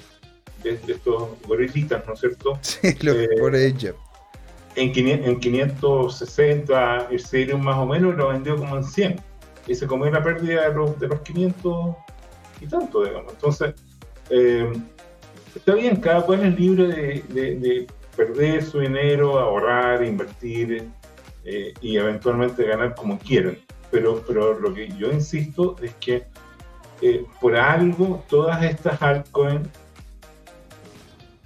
de, 0.62 0.78
estos 0.86 1.30
gorilitas, 1.46 2.07
¿no 2.07 2.14
es 2.14 2.20
cierto? 2.20 2.59
Sí, 2.62 2.96
lo 3.01 3.12
eh, 3.12 3.28
por 3.40 3.57
ella 3.57 3.94
en, 4.76 4.92
560 5.40 7.09
Ethereum 7.11 7.62
más 7.62 7.78
o 7.78 7.86
menos 7.86 8.16
lo 8.16 8.28
vendió 8.28 8.57
como 8.57 8.76
en 8.76 8.84
100 8.84 9.20
y 9.66 9.74
se 9.74 9.86
comió 9.86 10.11
la 10.11 10.22
pérdida 10.22 10.68
de 10.68 10.74
los, 10.74 10.98
de 10.98 11.09
los 11.09 11.20
500 11.20 11.96
y 12.61 12.66
tanto, 12.66 13.05
digamos. 13.05 13.32
Entonces, 13.32 13.74
eh, 14.30 14.70
está 15.55 15.74
bien, 15.74 15.96
cada 15.96 16.22
cual 16.22 16.44
es 16.44 16.59
libre 16.59 17.22
de, 17.28 17.86
perder 18.16 18.62
su 18.62 18.80
dinero, 18.80 19.38
ahorrar, 19.38 20.05
invertir 20.05 20.88
eh, 21.44 21.72
y 21.80 21.96
eventualmente 21.96 22.64
ganar 22.64 22.94
como 22.94 23.18
quieran. 23.18 23.57
Pero, 23.90 24.22
pero 24.26 24.59
lo 24.59 24.74
que 24.74 24.88
yo 24.88 25.11
insisto 25.11 25.76
es 25.82 25.94
que 25.94 26.24
eh, 27.03 27.24
por 27.40 27.57
algo 27.57 28.22
todas 28.28 28.62
estas 28.62 29.01
altcoins 29.01 29.68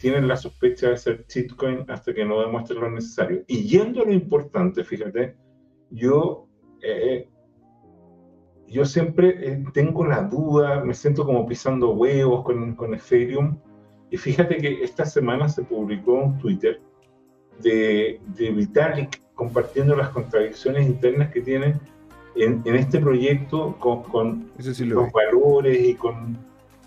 tienen 0.04 0.28
la 0.28 0.36
sospecha 0.36 0.90
de 0.90 0.98
ser 0.98 1.24
shitcoin 1.26 1.86
hasta 1.88 2.12
que 2.12 2.26
no 2.26 2.38
demuestren 2.38 2.80
lo 2.80 2.90
necesario. 2.90 3.42
Y 3.46 3.62
yendo 3.62 4.02
a 4.02 4.04
lo 4.04 4.12
importante, 4.12 4.84
fíjate, 4.84 5.34
yo, 5.88 6.46
eh, 6.82 7.30
yo 8.68 8.84
siempre 8.84 9.34
eh, 9.40 9.64
tengo 9.72 10.04
la 10.04 10.20
duda, 10.22 10.84
me 10.84 10.92
siento 10.92 11.24
como 11.24 11.46
pisando 11.46 11.92
huevos 11.92 12.44
con, 12.44 12.74
con 12.74 12.94
Ethereum. 12.94 13.58
Y 14.14 14.16
fíjate 14.16 14.58
que 14.58 14.84
esta 14.84 15.04
semana 15.04 15.48
se 15.48 15.64
publicó 15.64 16.12
un 16.12 16.38
Twitter 16.38 16.80
de, 17.60 18.20
de 18.36 18.50
Vitalik 18.52 19.20
compartiendo 19.34 19.96
las 19.96 20.10
contradicciones 20.10 20.86
internas 20.86 21.32
que 21.32 21.40
tiene 21.40 21.74
en, 22.36 22.62
en 22.64 22.76
este 22.76 23.00
proyecto 23.00 23.76
con, 23.80 24.04
con 24.04 24.52
los 24.78 25.12
valores 25.12 25.84
y 25.84 25.94
con 25.94 26.38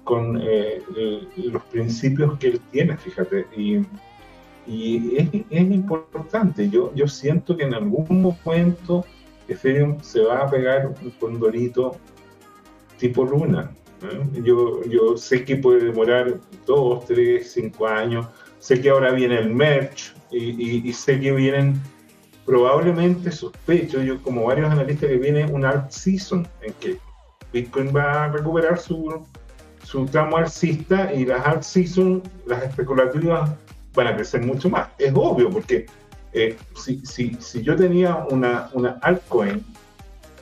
con 0.06 0.40
eh, 0.42 0.82
los 1.36 1.62
principios 1.64 2.40
que 2.40 2.48
él 2.48 2.62
tiene, 2.72 2.96
fíjate. 2.96 3.46
Y, 3.58 3.82
y 4.66 5.18
es, 5.18 5.28
es, 5.50 5.70
importante. 5.70 6.70
Yo, 6.70 6.96
yo 6.96 7.10
siento 7.10 7.58
que 7.58 7.66
en 7.66 7.74
algún 7.74 8.22
momento 8.22 9.04
Ethereum 9.50 10.00
se 10.00 10.22
va 10.22 10.44
a 10.44 10.50
pegar 10.50 10.94
un 11.04 11.12
condorito 11.20 11.98
tipo 12.98 13.26
luna. 13.26 13.70
Yo, 14.44 14.84
yo 14.86 15.18
sé 15.18 15.44
que 15.44 15.56
puede 15.56 15.86
demorar 15.86 16.36
dos, 16.66 17.06
tres, 17.06 17.52
cinco 17.54 17.88
años. 17.88 18.28
Sé 18.60 18.82
que 18.82 18.90
ahora 18.90 19.12
viene 19.12 19.40
el 19.40 19.50
merch 19.50 20.14
y, 20.32 20.88
y, 20.88 20.94
sé 20.94 21.20
que 21.20 21.32
vienen 21.32 21.82
probablemente, 22.46 23.32
sospecho 23.32 24.02
yo 24.02 24.22
como 24.22 24.46
varios 24.46 24.70
analistas, 24.70 25.10
que 25.10 25.18
viene 25.18 25.46
un 25.46 25.66
alt 25.66 25.90
season 25.90 26.48
en 26.62 26.74
que 26.74 26.98
Bitcoin 27.52 27.96
va 27.96 28.26
a 28.26 28.28
recuperar 28.30 28.78
su, 28.78 29.26
su 29.84 30.06
tramo 30.06 30.38
alcista 30.38 31.14
y 31.14 31.26
las 31.26 31.46
alt 31.46 31.64
season, 31.64 32.22
las 32.46 32.64
especulativas, 32.64 33.52
van 33.94 34.08
a 34.08 34.16
crecer 34.16 34.46
mucho 34.46 34.70
más. 34.70 34.90
Es 34.98 35.12
obvio, 35.16 35.50
porque 35.50 35.88
eh, 36.34 36.56
si, 36.76 37.00
si, 37.06 37.36
si, 37.40 37.64
yo 37.64 37.76
tenía 37.76 38.16
una, 38.30 38.70
una 38.74 39.00
altcoin 39.02 39.66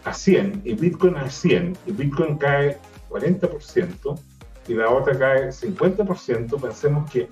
a 0.03 0.13
100 0.13 0.61
y 0.65 0.73
Bitcoin 0.73 1.15
a 1.15 1.29
100 1.29 1.77
y 1.87 1.91
Bitcoin 1.91 2.37
cae 2.37 2.77
40% 3.15 4.19
y 4.67 4.73
la 4.73 4.89
otra 4.89 5.17
cae 5.17 5.49
50%, 5.49 6.59
pensemos 6.59 7.09
que 7.11 7.27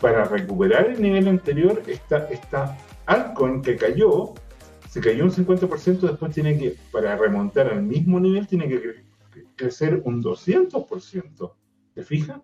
para 0.00 0.24
recuperar 0.24 0.90
el 0.90 1.02
nivel 1.02 1.28
anterior, 1.28 1.82
esta, 1.86 2.28
esta 2.28 2.76
altcoin 3.06 3.62
que 3.62 3.76
cayó, 3.76 4.34
se 4.88 5.00
cayó 5.00 5.24
un 5.24 5.30
50%, 5.30 6.00
después 6.00 6.32
tiene 6.32 6.58
que, 6.58 6.76
para 6.92 7.16
remontar 7.16 7.68
al 7.68 7.82
mismo 7.82 8.20
nivel, 8.20 8.46
tiene 8.46 8.68
que 8.68 9.04
crecer 9.56 10.02
un 10.04 10.22
200%. 10.22 11.52
¿Te 11.94 12.02
fijas? 12.02 12.40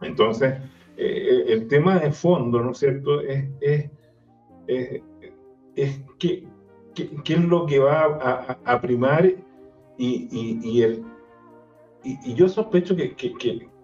Entonces, 0.00 0.54
eh, 0.96 1.44
el 1.48 1.66
tema 1.66 1.98
de 1.98 2.12
fondo, 2.12 2.62
¿no 2.62 2.70
es 2.70 2.78
cierto?, 2.78 3.20
es, 3.20 3.46
es, 3.60 3.90
es, 5.76 6.00
qué, 6.18 6.46
es 6.94 7.44
lo 7.44 7.66
que 7.66 7.78
va 7.80 8.56
a, 8.64 8.80
primar 8.80 9.26
y, 9.98 10.60
y, 10.62 10.82
el, 10.82 11.04
y, 12.04 12.34
yo 12.34 12.48
sospecho 12.48 12.94
que, 12.96 13.14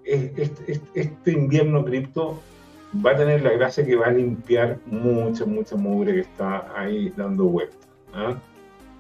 este, 0.05 1.33
invierno 1.33 1.85
cripto 1.85 2.41
va 3.05 3.13
a 3.13 3.17
tener 3.17 3.43
la 3.43 3.53
gracia 3.53 3.85
que 3.85 3.97
va 3.97 4.07
a 4.07 4.13
limpiar 4.13 4.79
mucha, 4.87 5.45
mucha 5.45 5.77
mugre 5.77 6.15
que 6.15 6.21
está 6.21 6.73
ahí 6.77 7.13
dando 7.17 7.45
vueltas. 7.45 7.89
¿ah? 8.13 8.37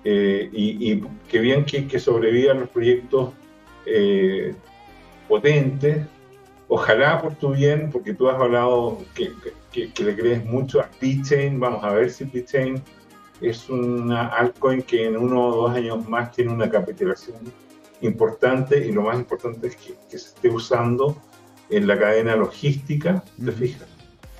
Eh, 0.04 0.48
y, 0.52 0.92
y 0.92 1.04
que 1.28 1.40
bien 1.40 1.64
que, 1.64 1.86
que 1.86 1.98
sobrevivan 1.98 2.60
los 2.60 2.68
proyectos 2.70 3.32
eh, 3.86 4.54
potentes. 5.28 6.06
Ojalá 6.68 7.20
por 7.20 7.34
tu 7.34 7.52
bien, 7.52 7.90
porque 7.90 8.14
tú 8.14 8.28
has 8.28 8.40
hablado 8.40 8.98
que, 9.14 9.32
que, 9.72 10.04
le 10.04 10.16
crees 10.16 10.44
mucho 10.44 10.80
a 10.80 10.88
BitChain. 11.00 11.58
Vamos 11.58 11.82
a 11.82 11.92
ver 11.92 12.10
si 12.10 12.24
BitChain 12.24 12.80
es 13.40 13.68
una 13.68 14.28
altcoin 14.28 14.82
que 14.82 15.06
en 15.06 15.16
uno 15.16 15.46
o 15.46 15.56
dos 15.62 15.76
años 15.76 16.08
más 16.08 16.30
tiene 16.30 16.52
una 16.52 16.70
capitalización 16.70 17.38
importante 18.02 18.86
y 18.86 18.92
lo 18.92 19.02
más 19.02 19.18
importante 19.18 19.68
es 19.68 19.76
que, 19.76 19.94
se 20.08 20.16
esté 20.16 20.48
usando 20.48 21.20
en 21.68 21.86
la 21.86 21.98
cadena 21.98 22.36
logística, 22.36 23.22
¿te 23.42 23.52
fijas? 23.52 23.86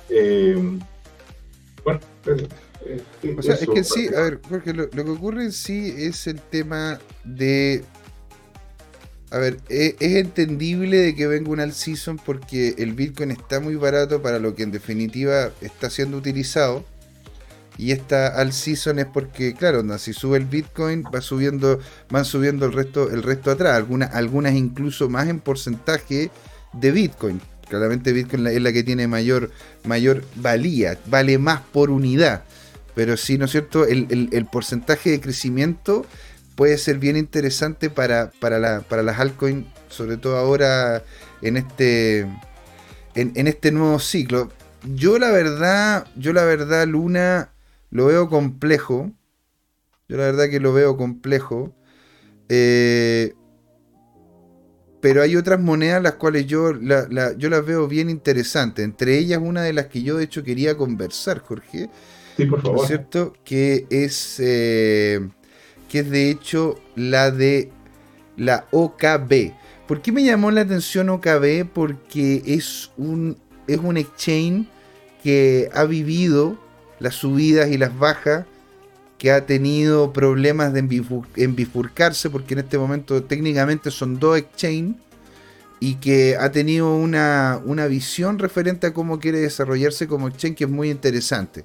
Eh, 0.09 0.79
bueno, 1.83 1.99
o 3.37 3.41
sea, 3.41 3.55
es 3.55 3.67
que 3.67 3.83
sí, 3.83 4.09
a 4.15 4.21
ver, 4.21 4.39
porque 4.39 4.73
lo, 4.73 4.89
que 4.89 5.01
ocurre 5.01 5.45
en 5.45 5.51
sí 5.51 5.93
es 5.97 6.27
el 6.27 6.41
tema 6.41 6.99
de. 7.23 7.83
A 9.29 9.37
ver, 9.37 9.57
e, 9.69 9.95
es, 9.99 10.15
entendible 10.15 10.97
de 10.97 11.15
que 11.15 11.27
venga 11.27 11.51
un 11.51 11.59
alt 11.59 11.73
season 11.73 12.17
porque 12.17 12.75
el 12.77 12.93
Bitcoin 12.93 13.31
está 13.31 13.59
muy 13.59 13.75
barato 13.75 14.21
para 14.21 14.39
lo 14.39 14.55
que 14.55 14.63
en 14.63 14.71
definitiva 14.71 15.51
está 15.61 15.89
siendo 15.89 16.17
utilizado. 16.17 16.83
Y 17.77 17.91
esta 17.91 18.27
alt 18.27 18.51
season 18.51 18.99
es 18.99 19.07
porque, 19.07 19.53
claro, 19.53 19.83
si 19.97 20.13
sube 20.13 20.37
el 20.37 20.45
Bitcoin, 20.45 21.03
va 21.03 21.21
subiendo, 21.21 21.79
van 22.09 22.25
subiendo 22.25 22.65
el 22.65 22.73
resto, 22.73 23.09
el 23.09 23.23
resto 23.23 23.51
atrás. 23.51 23.75
Algunas, 23.75 24.13
algunas 24.13 24.53
incluso 24.53 25.09
más 25.09 25.27
en 25.27 25.39
porcentaje 25.39 26.29
de 26.73 26.91
Bitcoin. 26.91 27.41
Claramente 27.69 28.11
Bitcoin 28.11 28.45
es 28.47 28.61
la 28.61 28.73
que 28.73 28.83
tiene 28.83 29.07
mayor, 29.07 29.49
mayor 29.85 30.23
valía, 30.35 30.97
vale 31.07 31.37
más 31.37 31.61
por 31.61 31.89
unidad. 31.89 32.43
Pero 32.95 33.15
sí, 33.15 33.37
¿no 33.37 33.45
es 33.45 33.51
cierto? 33.51 33.85
El, 33.85 34.47
porcentaje 34.51 35.11
de 35.11 35.21
crecimiento 35.21 36.05
puede 36.55 36.77
ser 36.77 36.97
bien 36.97 37.15
interesante 37.15 37.89
para, 37.89 38.31
para, 38.39 38.59
la, 38.59 38.83
las 38.89 39.19
altcoins, 39.19 39.65
sobre 39.87 40.17
todo 40.17 40.37
ahora 40.37 41.03
en 41.41 41.57
este, 41.57 42.27
en, 43.15 43.47
este 43.47 43.71
nuevo 43.71 43.99
ciclo. 43.99 44.51
Yo 44.95 45.19
la 45.19 45.31
verdad, 45.31 46.07
yo 46.17 46.33
la 46.33 46.43
verdad, 46.43 46.85
Luna, 46.87 47.50
lo 47.91 48.07
veo 48.07 48.29
complejo. 48.29 49.11
Yo 50.09 50.17
la 50.17 50.23
verdad 50.23 50.49
que 50.49 50.59
lo 50.59 50.73
veo 50.73 50.97
complejo. 50.97 51.75
Eh, 52.49 53.33
pero 55.01 55.21
hay 55.21 55.35
otras 55.35 55.59
monedas 55.59 56.01
las 56.01 56.13
cuales 56.13 56.45
yo, 56.45 56.73
yo 56.79 57.49
las 57.49 57.65
veo 57.65 57.87
bien 57.87 58.09
interesantes. 58.09 58.85
Entre 58.85 59.17
ellas 59.17 59.39
una 59.43 59.61
de 59.61 59.73
las 59.73 59.87
que 59.87 60.03
yo 60.03 60.17
de 60.17 60.25
hecho 60.25 60.43
quería 60.43 60.77
conversar, 60.77 61.39
Jorge. 61.39 61.89
Sí, 62.37 62.45
por 62.45 62.61
favor. 62.61 62.87
cierto? 62.87 63.33
Que 63.43 63.87
es, 63.89 64.37
eh, 64.39 65.27
que 65.89 65.99
es 65.99 66.09
de 66.09 66.29
hecho 66.29 66.79
la 66.95 67.31
de 67.31 67.71
la 68.37 68.67
OKB. 68.71 69.53
¿Por 69.87 70.01
qué 70.01 70.11
me 70.11 70.23
llamó 70.23 70.51
la 70.51 70.61
atención 70.61 71.09
OKB? 71.09 71.65
Porque 71.73 72.41
es 72.45 72.91
un, 72.95 73.37
es 73.67 73.79
un 73.79 73.97
exchange 73.97 74.67
que 75.23 75.69
ha 75.73 75.83
vivido 75.83 76.57
las 77.01 77.15
subidas 77.15 77.69
y 77.69 77.77
las 77.77 77.97
bajas, 77.97 78.45
que 79.17 79.31
ha 79.31 79.45
tenido 79.45 80.13
problemas 80.13 80.73
de 80.73 80.79
en 81.35 81.55
bifurcarse, 81.55 82.29
porque 82.29 82.53
en 82.53 82.61
este 82.61 82.77
momento 82.77 83.21
técnicamente 83.23 83.91
son 83.91 84.19
dos 84.19 84.37
exchange, 84.37 84.95
y 85.79 85.95
que 85.95 86.37
ha 86.39 86.51
tenido 86.51 86.95
una, 86.95 87.59
una 87.65 87.87
visión 87.87 88.39
referente 88.39 88.87
a 88.87 88.93
cómo 88.93 89.19
quiere 89.19 89.39
desarrollarse 89.39 90.07
como 90.07 90.27
exchange 90.27 90.55
que 90.55 90.63
es 90.65 90.69
muy 90.69 90.91
interesante. 90.91 91.63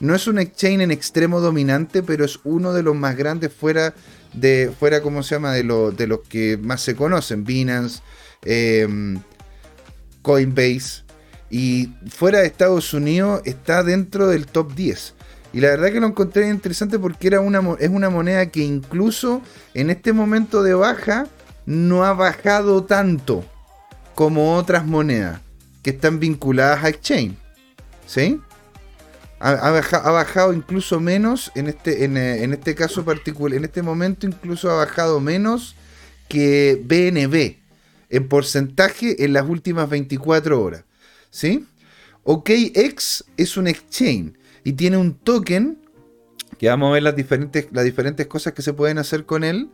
No 0.00 0.14
es 0.14 0.26
un 0.26 0.38
exchange 0.38 0.82
en 0.82 0.90
extremo 0.90 1.40
dominante, 1.40 2.02
pero 2.02 2.24
es 2.24 2.40
uno 2.44 2.72
de 2.72 2.82
los 2.82 2.94
más 2.94 3.16
grandes 3.16 3.52
fuera 3.52 3.94
de, 4.34 4.72
fuera, 4.78 5.00
¿cómo 5.00 5.22
se 5.22 5.36
llama? 5.36 5.52
De, 5.52 5.62
de 5.62 6.06
los 6.06 6.20
que 6.28 6.58
más 6.58 6.82
se 6.82 6.94
conocen, 6.94 7.44
Binance, 7.44 8.00
em, 8.42 9.20
Coinbase. 10.22 11.03
Y 11.56 11.92
fuera 12.08 12.40
de 12.40 12.46
Estados 12.46 12.92
Unidos 12.94 13.40
está 13.44 13.84
dentro 13.84 14.26
del 14.26 14.44
top 14.44 14.74
10. 14.74 15.14
Y 15.52 15.60
la 15.60 15.68
verdad 15.68 15.92
que 15.92 16.00
lo 16.00 16.08
encontré 16.08 16.48
interesante 16.48 16.98
porque 16.98 17.28
era 17.28 17.38
una, 17.38 17.62
es 17.78 17.90
una 17.90 18.10
moneda 18.10 18.46
que 18.46 18.64
incluso 18.64 19.40
en 19.72 19.88
este 19.88 20.12
momento 20.12 20.64
de 20.64 20.74
baja 20.74 21.28
no 21.64 22.02
ha 22.02 22.12
bajado 22.12 22.82
tanto 22.82 23.44
como 24.16 24.56
otras 24.56 24.84
monedas 24.84 25.42
que 25.84 25.90
están 25.90 26.18
vinculadas 26.18 26.82
a 26.82 26.88
exchange. 26.88 27.36
¿Sí? 28.04 28.40
Ha, 29.38 29.70
bajado, 30.10 30.54
incluso 30.54 30.98
menos 30.98 31.52
en 31.54 31.68
este, 31.68 32.04
eh, 32.04 32.42
en, 32.42 32.52
este 32.52 32.74
caso 32.74 33.04
particular, 33.04 33.56
en 33.58 33.64
este 33.64 33.80
momento 33.80 34.26
incluso 34.26 34.72
ha 34.72 34.74
bajado 34.74 35.20
menos 35.20 35.76
que 36.26 36.82
BNB 36.84 37.58
en 38.10 38.28
porcentaje 38.28 39.24
en 39.24 39.34
las 39.34 39.48
últimas 39.48 39.88
24 39.88 40.60
horas. 40.60 40.82
¿Sí? 41.34 41.66
OKX 42.22 43.24
es 43.36 43.56
un 43.56 43.66
exchange 43.66 44.34
y 44.62 44.74
tiene 44.74 44.98
un 44.98 45.14
token 45.14 45.78
que 46.60 46.68
vamos 46.68 46.90
a 46.90 46.92
ver 46.92 47.02
las 47.02 47.16
diferentes, 47.16 47.66
las 47.72 47.84
diferentes 47.84 48.28
cosas 48.28 48.52
que 48.52 48.62
se 48.62 48.72
pueden 48.72 48.98
hacer 48.98 49.26
con 49.26 49.42
él, 49.42 49.68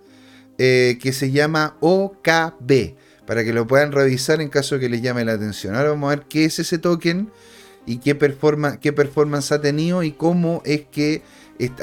eh, 0.57 0.99
que 1.03 1.13
se 1.13 1.31
llama 1.31 1.77
OKB, 1.81 2.95
para 3.27 3.45
que 3.45 3.53
lo 3.53 3.67
puedan 3.67 3.93
revisar 3.93 4.41
en 4.41 4.49
caso 4.49 4.79
que 4.79 4.89
les 4.89 5.03
llame 5.03 5.23
la 5.27 5.33
atención. 5.33 5.75
Ahora 5.75 5.91
vamos 5.91 6.11
a 6.11 6.17
ver 6.17 6.25
qué 6.31 6.47
es 6.47 6.59
ese 6.59 6.79
token 6.79 7.31
y 7.85 7.99
qué, 7.99 8.17
qué 8.81 8.93
performance 8.95 9.53
ha 9.53 9.61
tenido 9.61 10.03
y 10.03 10.13
cómo 10.13 10.63
es 10.65 10.87
que 10.91 11.23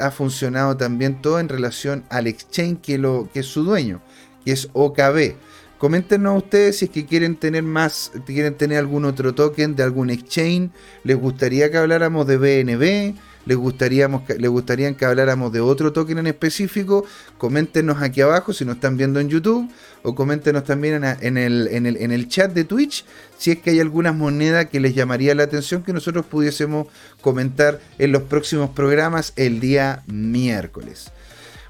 ha 0.00 0.10
funcionado 0.10 0.76
también 0.76 1.22
todo 1.22 1.38
en 1.38 1.48
relación 1.48 2.04
al 2.10 2.26
exchange 2.26 2.80
que, 2.80 2.98
lo, 2.98 3.30
que 3.32 3.40
es 3.40 3.46
su 3.46 3.62
dueño, 3.62 4.02
que 4.44 4.50
es 4.50 4.70
OKB. 4.72 5.36
Coméntenos 5.78 6.42
ustedes 6.42 6.78
si 6.78 6.86
es 6.86 6.90
que 6.90 7.06
quieren 7.06 7.36
tener 7.36 7.62
más, 7.62 8.10
quieren 8.26 8.56
tener 8.56 8.78
algún 8.78 9.04
otro 9.04 9.34
token 9.34 9.76
de 9.76 9.84
algún 9.84 10.10
exchange, 10.10 10.70
les 11.04 11.16
gustaría 11.16 11.70
que 11.70 11.78
habláramos 11.78 12.26
de 12.26 12.36
BNB, 12.36 13.14
les, 13.46 13.56
gustaríamos, 13.56 14.28
les 14.28 14.50
gustaría 14.50 14.92
que 14.96 15.04
habláramos 15.04 15.52
de 15.52 15.60
otro 15.60 15.92
token 15.92 16.18
en 16.18 16.26
específico, 16.26 17.06
coméntenos 17.38 18.02
aquí 18.02 18.20
abajo 18.20 18.52
si 18.52 18.64
nos 18.64 18.74
están 18.74 18.96
viendo 18.96 19.20
en 19.20 19.28
YouTube. 19.28 19.70
O 20.04 20.14
coméntenos 20.14 20.64
también 20.64 21.02
en, 21.02 21.36
el, 21.36 21.68
en, 21.72 21.84
el, 21.84 21.96
en 21.96 22.12
el 22.12 22.28
chat 22.28 22.52
de 22.52 22.62
Twitch 22.62 23.04
si 23.36 23.50
es 23.50 23.58
que 23.58 23.70
hay 23.70 23.80
alguna 23.80 24.12
moneda 24.12 24.66
que 24.66 24.78
les 24.78 24.94
llamaría 24.94 25.34
la 25.34 25.42
atención 25.42 25.82
que 25.82 25.92
nosotros 25.92 26.24
pudiésemos 26.24 26.86
comentar 27.20 27.80
en 27.98 28.12
los 28.12 28.22
próximos 28.22 28.70
programas 28.70 29.32
el 29.34 29.58
día 29.58 30.04
miércoles. 30.06 31.10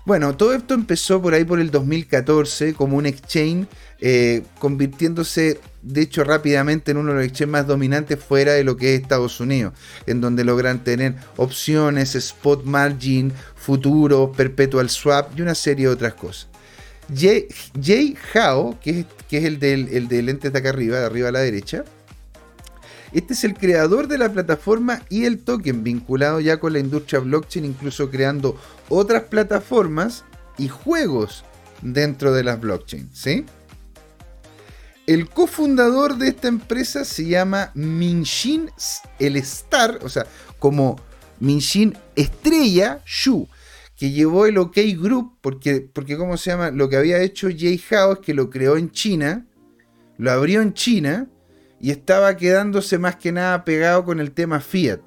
Bueno, 0.09 0.35
todo 0.35 0.55
esto 0.55 0.73
empezó 0.73 1.21
por 1.21 1.35
ahí 1.35 1.45
por 1.45 1.61
el 1.61 1.71
2014 1.71 2.73
como 2.73 2.97
un 2.97 3.05
exchange, 3.05 3.67
eh, 4.01 4.43
convirtiéndose 4.59 5.61
de 5.83 6.01
hecho 6.01 6.25
rápidamente 6.25 6.93
en 6.93 6.97
uno 6.97 7.11
de 7.11 7.17
los 7.19 7.25
exchanges 7.27 7.53
más 7.53 7.67
dominantes 7.67 8.19
fuera 8.19 8.55
de 8.55 8.65
lo 8.65 8.79
que 8.79 8.95
es 8.95 9.03
Estados 9.03 9.39
Unidos, 9.39 9.75
en 10.07 10.23
donde 10.23 10.45
logran 10.45 10.83
tener 10.83 11.17
opciones, 11.37 12.15
spot 12.15 12.65
margin, 12.65 13.35
futuro, 13.55 14.33
perpetual 14.33 14.89
swap 14.89 15.39
y 15.39 15.43
una 15.43 15.55
serie 15.55 15.89
de 15.89 15.93
otras 15.93 16.15
cosas. 16.15 16.49
Jay, 17.15 18.17
Hao, 18.33 18.81
que 18.81 19.01
es, 19.01 19.07
que 19.29 19.37
es 19.37 19.45
el, 19.45 19.59
del, 19.59 19.89
el 19.89 20.09
de 20.09 20.23
lentes 20.23 20.51
de 20.51 20.59
acá 20.59 20.71
arriba, 20.71 21.01
de 21.01 21.05
arriba 21.05 21.29
a 21.29 21.33
la 21.33 21.41
derecha, 21.41 21.85
este 23.13 23.33
es 23.33 23.45
el 23.45 23.55
creador 23.55 24.07
de 24.07 24.19
la 24.19 24.31
plataforma 24.31 25.03
y 25.09 25.25
el 25.25 25.39
token, 25.39 25.83
vinculado 25.83 26.41
ya 26.41 26.61
con 26.61 26.75
la 26.75 26.79
industria 26.79 27.21
blockchain, 27.21 27.65
incluso 27.65 28.11
creando 28.11 28.59
otras 28.89 29.25
plataformas 29.25 30.25
y 30.57 30.69
juegos 30.69 31.45
dentro 31.83 32.33
de 32.33 32.45
las 32.45 32.61
blockchain, 32.61 33.11
¿sí? 33.13 33.45
El 35.07 35.29
cofundador 35.29 36.19
de 36.19 36.29
esta 36.29 36.49
empresa 36.49 37.05
se 37.05 37.27
llama 37.27 37.71
Minshin 37.75 38.71
el 39.19 39.37
Star, 39.37 40.01
o 40.03 40.09
sea, 40.09 40.27
como 40.59 41.01
Minshin 41.41 41.97
Estrella 42.15 43.01
Shu, 43.07 43.49
que 43.97 44.11
llevó 44.11 44.47
el 44.47 44.59
OK 44.59 44.77
Group, 44.99 45.39
porque, 45.41 45.81
porque 45.81 46.17
¿cómo 46.17 46.37
se 46.37 46.51
llama? 46.51 46.71
Lo 46.71 46.89
que 46.89 46.97
había 46.97 47.23
hecho 47.23 47.49
Jay 47.49 47.83
Hao 47.91 48.15
es 48.15 48.19
que 48.19 48.35
lo 48.35 48.51
creó 48.51 48.77
en 48.77 48.91
China, 48.91 49.47
lo 50.19 50.31
abrió 50.31 50.61
en 50.61 50.75
China, 50.75 51.27
y 51.81 51.91
estaba 51.91 52.37
quedándose 52.37 52.99
más 52.99 53.17
que 53.17 53.33
nada 53.33 53.65
pegado 53.65 54.05
con 54.05 54.21
el 54.21 54.33
tema 54.33 54.61
Fiat. 54.61 55.01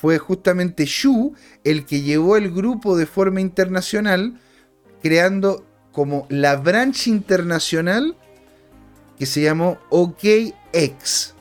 Fue 0.00 0.18
justamente 0.18 0.86
Xu 0.86 1.34
el 1.64 1.84
que 1.84 2.02
llevó 2.02 2.36
el 2.36 2.52
grupo 2.52 2.96
de 2.96 3.06
forma 3.06 3.40
internacional, 3.40 4.40
creando 5.02 5.64
como 5.92 6.26
la 6.28 6.56
branch 6.56 7.08
internacional 7.08 8.16
que 9.18 9.26
se 9.26 9.42
llamó 9.42 9.78
OKX, 9.90 11.34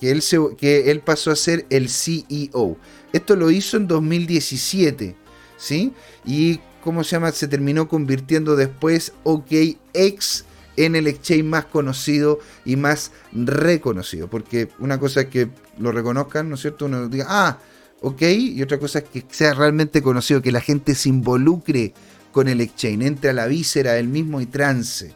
que 0.00 0.10
él, 0.12 0.22
que 0.56 0.90
él 0.92 1.00
pasó 1.00 1.32
a 1.32 1.36
ser 1.36 1.66
el 1.70 1.88
CEO. 1.88 2.76
Esto 3.12 3.34
lo 3.34 3.50
hizo 3.50 3.76
en 3.76 3.88
2017, 3.88 5.16
¿sí? 5.56 5.92
Y, 6.24 6.60
¿cómo 6.84 7.02
se 7.02 7.16
llama? 7.16 7.32
Se 7.32 7.48
terminó 7.48 7.88
convirtiendo 7.88 8.54
después 8.54 9.14
OKX 9.24 10.44
en 10.76 10.94
el 10.94 11.08
exchange 11.08 11.42
más 11.42 11.64
conocido 11.64 12.38
y 12.64 12.76
más 12.76 13.10
reconocido. 13.32 14.28
Porque 14.28 14.68
una 14.78 15.00
cosa 15.00 15.22
es 15.22 15.26
que 15.26 15.48
lo 15.78 15.90
reconozcan, 15.90 16.48
¿no 16.48 16.54
es 16.54 16.60
cierto? 16.60 16.84
Uno 16.84 17.08
diga, 17.08 17.26
ah, 17.28 17.58
ok, 18.00 18.22
y 18.22 18.62
otra 18.62 18.78
cosa 18.78 19.00
es 19.00 19.04
que 19.04 19.24
sea 19.30 19.54
realmente 19.54 20.02
conocido, 20.02 20.42
que 20.42 20.52
la 20.52 20.60
gente 20.60 20.94
se 20.94 21.08
involucre 21.08 21.94
con 22.32 22.48
el 22.48 22.60
exchange, 22.60 23.04
entre 23.04 23.30
a 23.30 23.32
la 23.32 23.46
víscera 23.46 23.92
del 23.92 24.08
mismo 24.08 24.40
y 24.40 24.46
trance. 24.46 25.14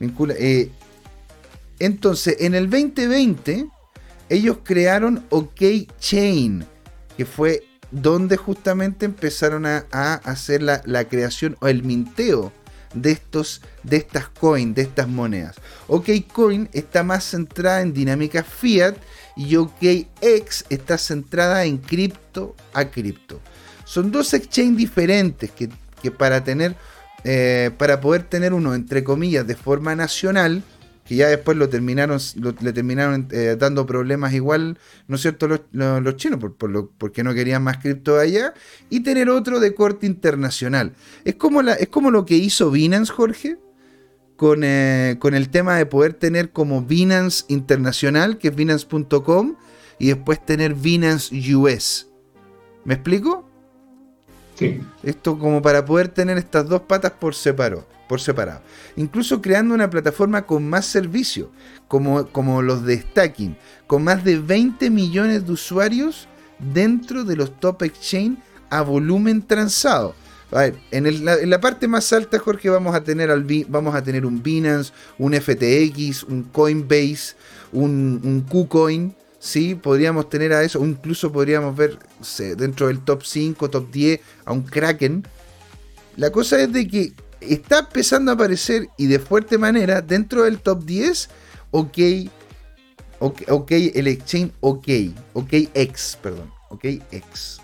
Eh, 0.00 0.70
entonces, 1.78 2.36
en 2.40 2.54
el 2.54 2.70
2020, 2.70 3.66
ellos 4.28 4.58
crearon 4.62 5.24
OK 5.30 5.60
Chain, 5.98 6.64
que 7.16 7.24
fue 7.26 7.64
donde 7.90 8.36
justamente 8.36 9.04
empezaron 9.04 9.66
a, 9.66 9.84
hacer 10.24 10.62
la, 10.62 10.82
la 10.86 11.04
creación 11.08 11.56
o 11.60 11.68
el 11.68 11.82
minteo 11.82 12.52
de, 12.94 13.12
estos, 13.12 13.62
de 13.82 13.96
estas 13.96 14.28
coins, 14.28 14.74
de 14.74 14.82
estas 14.82 15.08
monedas. 15.08 15.56
OKCoin 15.88 16.68
está 16.72 17.02
más 17.02 17.24
centrada 17.24 17.82
en 17.82 17.92
dinámica 17.92 18.42
fiat 18.42 18.96
y 19.36 19.56
OKX 19.56 20.66
está 20.68 20.98
centrada 20.98 21.64
en 21.64 21.78
cripto 21.78 22.54
a 22.72 22.86
cripto. 22.86 23.40
Son 23.84 24.10
dos 24.10 24.34
exchanges 24.34 24.76
diferentes 24.76 25.50
que, 25.50 26.10
para 26.10 26.42
tener 26.44 26.76
eh, 27.24 27.70
para 27.78 28.00
poder 28.00 28.24
tener 28.24 28.52
uno 28.52 28.74
entre 28.74 29.04
comillas 29.04 29.46
de 29.46 29.54
forma 29.54 29.94
nacional 29.94 30.64
que 31.04 31.16
ya 31.16 31.28
después 31.28 31.56
lo 31.56 31.68
terminaron, 31.68 32.18
le 32.60 32.72
terminaron 32.72 33.28
eh, 33.32 33.56
dando 33.58 33.86
problemas 33.86 34.32
igual, 34.34 34.78
¿no 35.08 35.16
es 35.16 35.22
cierto?, 35.22 35.48
los, 35.48 36.16
chinos, 36.16 36.38
por, 36.38 36.70
lo, 36.70 36.90
porque 36.90 37.24
no 37.24 37.34
querían 37.34 37.62
más 37.62 37.78
cripto 37.78 38.18
allá, 38.18 38.54
y 38.88 39.00
tener 39.00 39.28
otro 39.28 39.58
de 39.58 39.74
corte 39.74 40.06
internacional. 40.06 40.92
Es 41.24 41.34
como, 41.34 41.60
es 41.62 41.88
como 41.88 42.10
lo 42.10 42.24
que 42.24 42.36
hizo 42.36 42.70
Binance, 42.70 43.12
Jorge, 43.12 43.58
con, 44.42 44.64
eh, 44.64 45.18
con 45.20 45.34
el 45.34 45.50
tema 45.50 45.76
de 45.76 45.86
poder 45.86 46.14
tener 46.14 46.50
como 46.50 46.82
Binance 46.82 47.44
Internacional, 47.46 48.38
que 48.38 48.48
es 48.48 48.54
Binance.com, 48.56 49.54
y 50.00 50.08
después 50.08 50.44
tener 50.44 50.74
Binance 50.74 51.32
US. 51.54 52.08
¿Me 52.84 52.94
explico? 52.94 53.48
Esto 55.04 55.38
como 55.38 55.62
para 55.62 55.84
poder 55.84 56.08
tener 56.08 56.38
estas 56.38 56.68
dos 56.68 56.80
patas 56.80 57.12
por 57.12 57.36
separado, 57.36 57.86
por 58.08 58.20
separado. 58.20 58.62
Incluso 58.96 59.40
creando 59.40 59.76
una 59.76 59.88
plataforma 59.88 60.42
con 60.42 60.68
más 60.68 60.86
servicio, 60.86 61.52
como, 61.86 62.26
como 62.26 62.62
los 62.62 62.84
de 62.84 62.98
Stacking, 62.98 63.56
con 63.86 64.02
más 64.02 64.24
de 64.24 64.40
20 64.40 64.90
millones 64.90 65.46
de 65.46 65.52
usuarios 65.52 66.26
dentro 66.58 67.22
de 67.22 67.36
los 67.36 67.60
top 67.60 67.84
exchange 67.84 68.40
a 68.70 68.82
volumen 68.82 69.46
transado. 69.46 70.16
En, 70.90 71.50
la, 71.50 71.60
parte 71.60 71.88
más 71.88 72.12
alta, 72.12 72.38
Jorge, 72.38 72.68
vamos 72.68 72.94
a 72.94 73.02
tener, 73.02 73.30
al, 73.30 73.46
vamos 73.68 73.94
a 73.94 74.02
tener 74.02 74.26
un 74.26 74.42
Binance, 74.42 74.92
un 75.18 75.32
FTX, 75.32 76.24
un 76.24 76.44
Coinbase, 76.44 77.36
un, 77.72 78.20
un 78.22 78.42
KuCoin, 78.42 79.14
¿sí? 79.38 79.74
Podríamos 79.74 80.28
tener 80.28 80.52
a 80.52 80.62
eso, 80.62 80.80
o 80.80 80.84
incluso 80.84 81.32
podríamos 81.32 81.74
ver 81.74 81.98
dentro 82.56 82.88
del 82.88 83.00
top 83.00 83.24
5, 83.24 83.70
top 83.70 83.90
10, 83.90 84.20
a 84.44 84.52
un 84.52 84.62
Kraken. 84.62 85.26
La 86.16 86.30
cosa 86.30 86.60
es 86.60 86.72
de 86.72 86.86
que 86.86 87.12
está 87.40 87.80
empezando 87.80 88.30
a 88.30 88.34
aparecer 88.34 88.88
y 88.98 89.06
de 89.06 89.18
fuerte 89.18 89.56
manera 89.56 90.02
dentro 90.02 90.42
del 90.42 90.58
top 90.58 90.84
10, 90.84 91.30
ok, 91.70 91.98
ok, 93.20 93.42
okay 93.48 93.90
el 93.94 94.06
exchange 94.06 94.52
OK, 94.60 94.88
OKX, 95.32 96.18
perdón, 96.22 96.52
OKX. 96.68 97.60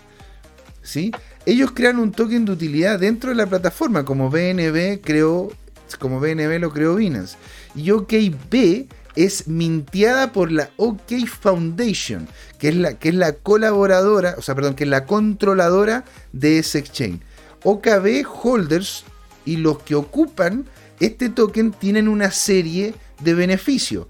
¿Sí? 0.81 1.11
Ellos 1.49 1.71
crean 1.71 1.97
un 1.97 2.11
token 2.11 2.45
de 2.45 2.51
utilidad 2.51 2.99
dentro 2.99 3.31
de 3.31 3.35
la 3.35 3.47
plataforma, 3.47 4.05
como 4.05 4.29
BNB 4.29 5.01
creó, 5.01 5.51
como 5.97 6.19
BNB 6.19 6.59
lo 6.59 6.71
creó 6.71 6.93
Binance. 6.93 7.37
Y 7.73 7.89
OKB 7.89 8.85
es 9.15 9.47
mintiada 9.47 10.31
por 10.31 10.51
la 10.51 10.69
OK 10.77 11.11
Foundation, 11.41 12.27
que 12.59 12.69
es 12.69 12.75
la, 12.75 12.99
que 12.99 13.09
es 13.09 13.15
la 13.15 13.33
colaboradora, 13.33 14.35
o 14.37 14.43
sea, 14.43 14.53
perdón, 14.53 14.75
que 14.75 14.83
es 14.83 14.91
la 14.91 15.07
controladora 15.07 16.05
de 16.33 16.59
ese 16.59 16.77
exchange. 16.77 17.21
OKB 17.63 18.27
holders 18.43 19.03
y 19.43 19.57
los 19.57 19.79
que 19.79 19.95
ocupan 19.95 20.65
este 20.99 21.29
token 21.29 21.71
tienen 21.71 22.07
una 22.07 22.29
serie 22.29 22.93
de 23.21 23.33
beneficios. 23.33 24.05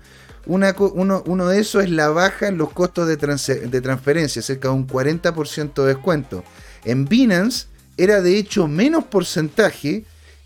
uno, 0.45 1.47
de 1.47 1.59
esos 1.61 1.85
es 1.85 1.89
la 1.89 2.09
baja 2.09 2.49
en 2.49 2.57
los 2.57 2.73
costos 2.73 3.07
de, 3.07 3.15
de 3.15 3.81
transferencia, 3.81 4.41
cerca 4.41 4.67
de 4.67 4.73
un 4.73 4.85
40% 4.85 5.73
de 5.73 5.93
descuento. 5.93 6.43
En 6.85 7.05
Binance 7.05 7.67
era 7.97 8.21
de 8.21 8.37
hecho 8.37 8.67
menos 8.67 9.05
porcentaje 9.05 10.05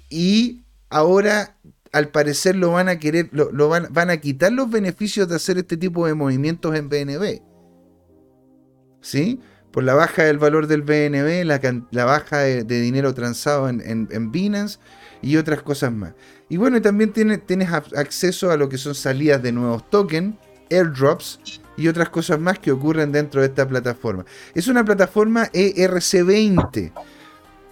y 0.09 0.63
ahora 0.89 1.57
al 1.91 2.09
parecer 2.09 2.55
lo 2.55 2.71
van 2.71 2.89
a 2.89 2.97
querer, 2.97 3.29
lo, 3.31 3.69
van, 3.69 4.09
a 4.09 4.17
quitar 4.17 4.51
los 4.51 4.69
beneficios 4.69 5.29
de 5.29 5.35
hacer 5.35 5.59
este 5.59 5.77
tipo 5.77 6.07
de 6.07 6.15
movimientos 6.15 6.75
en 6.75 6.89
BNB. 6.89 7.41
¿Sí? 9.01 9.39
Por 9.71 9.83
la 9.83 9.93
baja 9.93 10.23
del 10.23 10.39
valor 10.39 10.65
del 10.65 10.81
BNB, 10.81 11.45
la, 11.45 12.05
baja 12.05 12.39
de, 12.39 12.63
dinero 12.63 13.13
transado 13.13 13.69
en, 13.69 14.31
Binance 14.31 14.79
y 15.21 15.37
otras 15.37 15.61
cosas 15.61 15.91
más. 15.91 16.13
Y 16.49 16.57
bueno, 16.57 16.81
también 16.81 17.13
tienes, 17.13 17.45
tienes 17.45 17.71
acceso 17.71 18.51
a 18.51 18.57
lo 18.57 18.69
que 18.69 18.79
son 18.79 18.95
salidas 18.95 19.43
de 19.43 19.51
nuevos 19.51 19.87
tokens, 19.89 20.35
airdrops 20.71 21.39
y 21.77 21.87
otras 21.87 22.09
cosas 22.09 22.39
más 22.39 22.59
que 22.59 22.71
ocurren 22.71 23.11
dentro 23.11 23.41
de 23.41 23.47
esta 23.47 23.67
plataforma. 23.67 24.25
Es 24.53 24.67
una 24.67 24.83
plataforma 24.83 25.49
ERC20. 25.51 26.91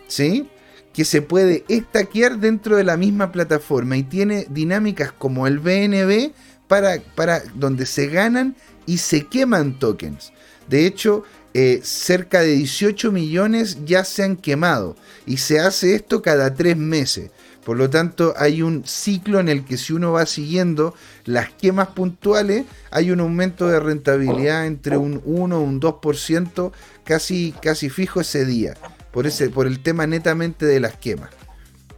¿Sí? 0.07 0.49
que 0.93 1.05
se 1.05 1.21
puede 1.21 1.63
estaquear 1.67 2.37
dentro 2.39 2.75
de 2.75 2.83
la 2.83 2.97
misma 2.97 3.31
plataforma 3.31 3.97
y 3.97 4.03
tiene 4.03 4.45
dinámicas 4.49 5.11
como 5.11 5.47
el 5.47 5.59
BNB 5.59 6.33
para, 6.67 6.99
para 7.15 7.41
donde 7.55 7.85
se 7.85 8.07
ganan 8.07 8.55
y 8.85 8.97
se 8.97 9.25
queman 9.27 9.79
tokens. 9.79 10.33
De 10.67 10.85
hecho, 10.85 11.23
eh, 11.53 11.81
cerca 11.83 12.41
de 12.41 12.53
18 12.53 13.11
millones 13.11 13.79
ya 13.85 14.05
se 14.05 14.23
han 14.23 14.37
quemado 14.37 14.95
y 15.25 15.37
se 15.37 15.59
hace 15.59 15.95
esto 15.95 16.21
cada 16.21 16.53
tres 16.53 16.77
meses. 16.77 17.31
Por 17.65 17.77
lo 17.77 17.89
tanto, 17.89 18.33
hay 18.37 18.61
un 18.61 18.83
ciclo 18.85 19.39
en 19.39 19.47
el 19.47 19.63
que 19.65 19.77
si 19.77 19.93
uno 19.93 20.11
va 20.11 20.25
siguiendo 20.25 20.95
las 21.25 21.49
quemas 21.51 21.89
puntuales, 21.89 22.65
hay 22.89 23.11
un 23.11 23.19
aumento 23.19 23.67
de 23.67 23.79
rentabilidad 23.79 24.65
entre 24.65 24.97
un 24.97 25.21
1 25.23 25.57
o 25.57 25.61
un 25.61 25.79
2% 25.79 26.71
casi, 27.03 27.53
casi 27.61 27.89
fijo 27.89 28.21
ese 28.21 28.45
día 28.45 28.73
por, 29.11 29.27
ese, 29.27 29.49
por 29.49 29.67
el 29.67 29.81
tema 29.81 30.07
netamente 30.07 30.65
de 30.65 30.79
las 30.79 30.95
quemas. 30.95 31.29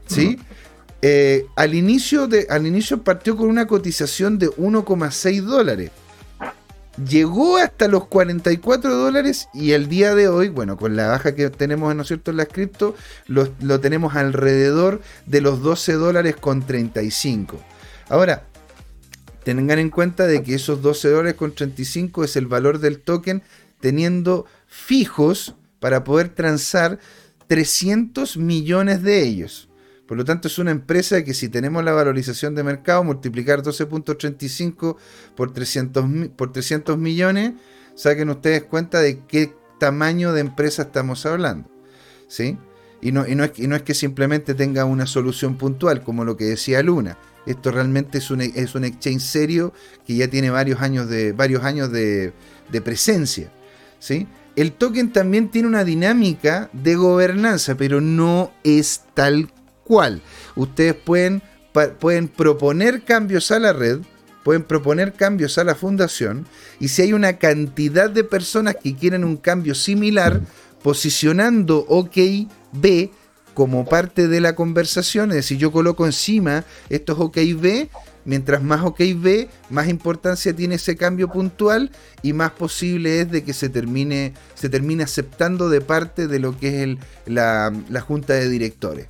¿Sí? 0.07 0.37
Eh, 1.01 1.45
al, 1.55 1.75
inicio 1.75 2.27
de, 2.27 2.47
al 2.49 2.67
inicio 2.67 3.03
partió 3.03 3.35
con 3.37 3.49
una 3.49 3.67
cotización 3.67 4.37
de 4.39 4.49
1,6 4.49 5.41
dólares. 5.41 5.91
Llegó 6.97 7.57
hasta 7.57 7.87
los 7.87 8.05
44 8.05 8.95
dólares 8.95 9.47
y 9.51 9.71
el 9.71 9.89
día 9.89 10.13
de 10.13 10.27
hoy, 10.27 10.49
bueno, 10.49 10.77
con 10.77 10.95
la 10.95 11.07
baja 11.07 11.33
que 11.33 11.49
tenemos, 11.49 11.95
¿no 11.95 12.03
cierto?, 12.03 12.29
en 12.29 12.37
las 12.37 12.47
cripto, 12.47 12.95
lo, 13.25 13.49
lo 13.61 13.79
tenemos 13.79 14.15
alrededor 14.15 15.01
de 15.25 15.41
los 15.41 15.63
12 15.63 15.93
dólares 15.93 16.35
con 16.35 16.61
35. 16.61 17.59
Ahora, 18.09 18.43
tengan 19.43 19.79
en 19.79 19.89
cuenta 19.89 20.27
de 20.27 20.43
que 20.43 20.53
esos 20.53 20.83
12 20.83 21.09
dólares 21.09 21.33
con 21.33 21.55
35 21.55 22.23
es 22.23 22.35
el 22.35 22.45
valor 22.45 22.79
del 22.79 22.99
token 22.99 23.41
teniendo 23.79 24.45
fijos 24.67 25.55
para 25.79 26.03
poder 26.03 26.29
transar 26.29 26.99
300 27.47 28.37
millones 28.37 29.01
de 29.03 29.23
ellos. 29.23 29.67
Por 30.07 30.17
lo 30.17 30.25
tanto, 30.25 30.47
es 30.47 30.59
una 30.59 30.71
empresa 30.71 31.23
que 31.23 31.33
si 31.33 31.49
tenemos 31.49 31.83
la 31.83 31.93
valorización 31.93 32.55
de 32.55 32.63
mercado, 32.63 33.03
multiplicar 33.03 33.63
12.35 33.63 34.97
por 35.35 35.53
300, 35.53 36.05
por 36.35 36.51
300 36.51 36.97
millones, 36.97 37.53
saquen 37.95 38.29
ustedes 38.29 38.63
cuenta 38.63 38.99
de 38.99 39.19
qué 39.27 39.53
tamaño 39.79 40.33
de 40.33 40.41
empresa 40.41 40.83
estamos 40.83 41.25
hablando. 41.25 41.69
¿Sí? 42.27 42.57
Y 43.01 43.11
no, 43.11 43.27
y 43.27 43.35
no, 43.35 43.43
es, 43.43 43.57
no 43.59 43.75
es 43.75 43.81
que 43.83 43.93
simplemente 43.93 44.53
tenga 44.53 44.85
una 44.85 45.05
solución 45.05 45.57
puntual, 45.57 46.03
como 46.03 46.25
lo 46.25 46.37
que 46.37 46.45
decía 46.45 46.81
Luna. 46.83 47.17
Esto 47.45 47.71
realmente 47.71 48.19
es 48.19 48.31
un, 48.31 48.41
es 48.41 48.75
un 48.75 48.85
exchange 48.85 49.21
serio 49.21 49.73
que 50.05 50.15
ya 50.15 50.29
tiene 50.29 50.49
varios 50.49 50.81
años 50.81 51.09
de, 51.09 51.33
varios 51.33 51.63
años 51.63 51.91
de, 51.91 52.33
de 52.71 52.81
presencia. 52.81 53.51
¿sí? 53.99 54.27
el 54.55 54.73
token 54.73 55.11
también 55.11 55.49
tiene 55.49 55.67
una 55.67 55.83
dinámica 55.83 56.69
de 56.73 56.95
gobernanza, 56.95 57.75
pero 57.75 58.01
no 58.01 58.51
es 58.63 59.01
tal 59.13 59.49
cual. 59.83 60.21
Ustedes 60.55 60.95
pueden, 60.95 61.41
pueden 61.99 62.27
proponer 62.27 63.03
cambios 63.03 63.51
a 63.51 63.59
la 63.59 63.73
red, 63.73 63.99
pueden 64.43 64.63
proponer 64.63 65.13
cambios 65.13 65.57
a 65.57 65.63
la 65.63 65.75
fundación, 65.75 66.45
y 66.79 66.89
si 66.89 67.01
hay 67.01 67.13
una 67.13 67.37
cantidad 67.37 68.09
de 68.09 68.23
personas 68.23 68.75
que 68.81 68.95
quieren 68.95 69.23
un 69.23 69.37
cambio 69.37 69.75
similar, 69.75 70.41
posicionando 70.81 71.85
OKB 71.87 73.09
como 73.53 73.85
parte 73.85 74.27
de 74.27 74.41
la 74.41 74.55
conversación, 74.55 75.29
es 75.29 75.37
decir, 75.37 75.57
yo 75.57 75.71
coloco 75.71 76.05
encima 76.05 76.65
estos 76.89 77.19
OKB 77.19 77.87
Mientras 78.25 78.63
más 78.63 78.83
OK 78.83 78.99
ve, 79.15 79.49
más 79.69 79.89
importancia 79.89 80.55
tiene 80.55 80.75
ese 80.75 80.95
cambio 80.95 81.27
puntual 81.27 81.91
y 82.21 82.33
más 82.33 82.51
posible 82.51 83.21
es 83.21 83.31
de 83.31 83.43
que 83.43 83.53
se 83.53 83.69
termine, 83.69 84.33
se 84.55 84.69
termine 84.69 85.03
aceptando 85.03 85.69
de 85.69 85.81
parte 85.81 86.27
de 86.27 86.39
lo 86.39 86.57
que 86.57 86.83
es 86.83 86.97
la, 87.25 87.71
junta 88.07 88.33
de 88.33 88.49
directores. 88.49 89.07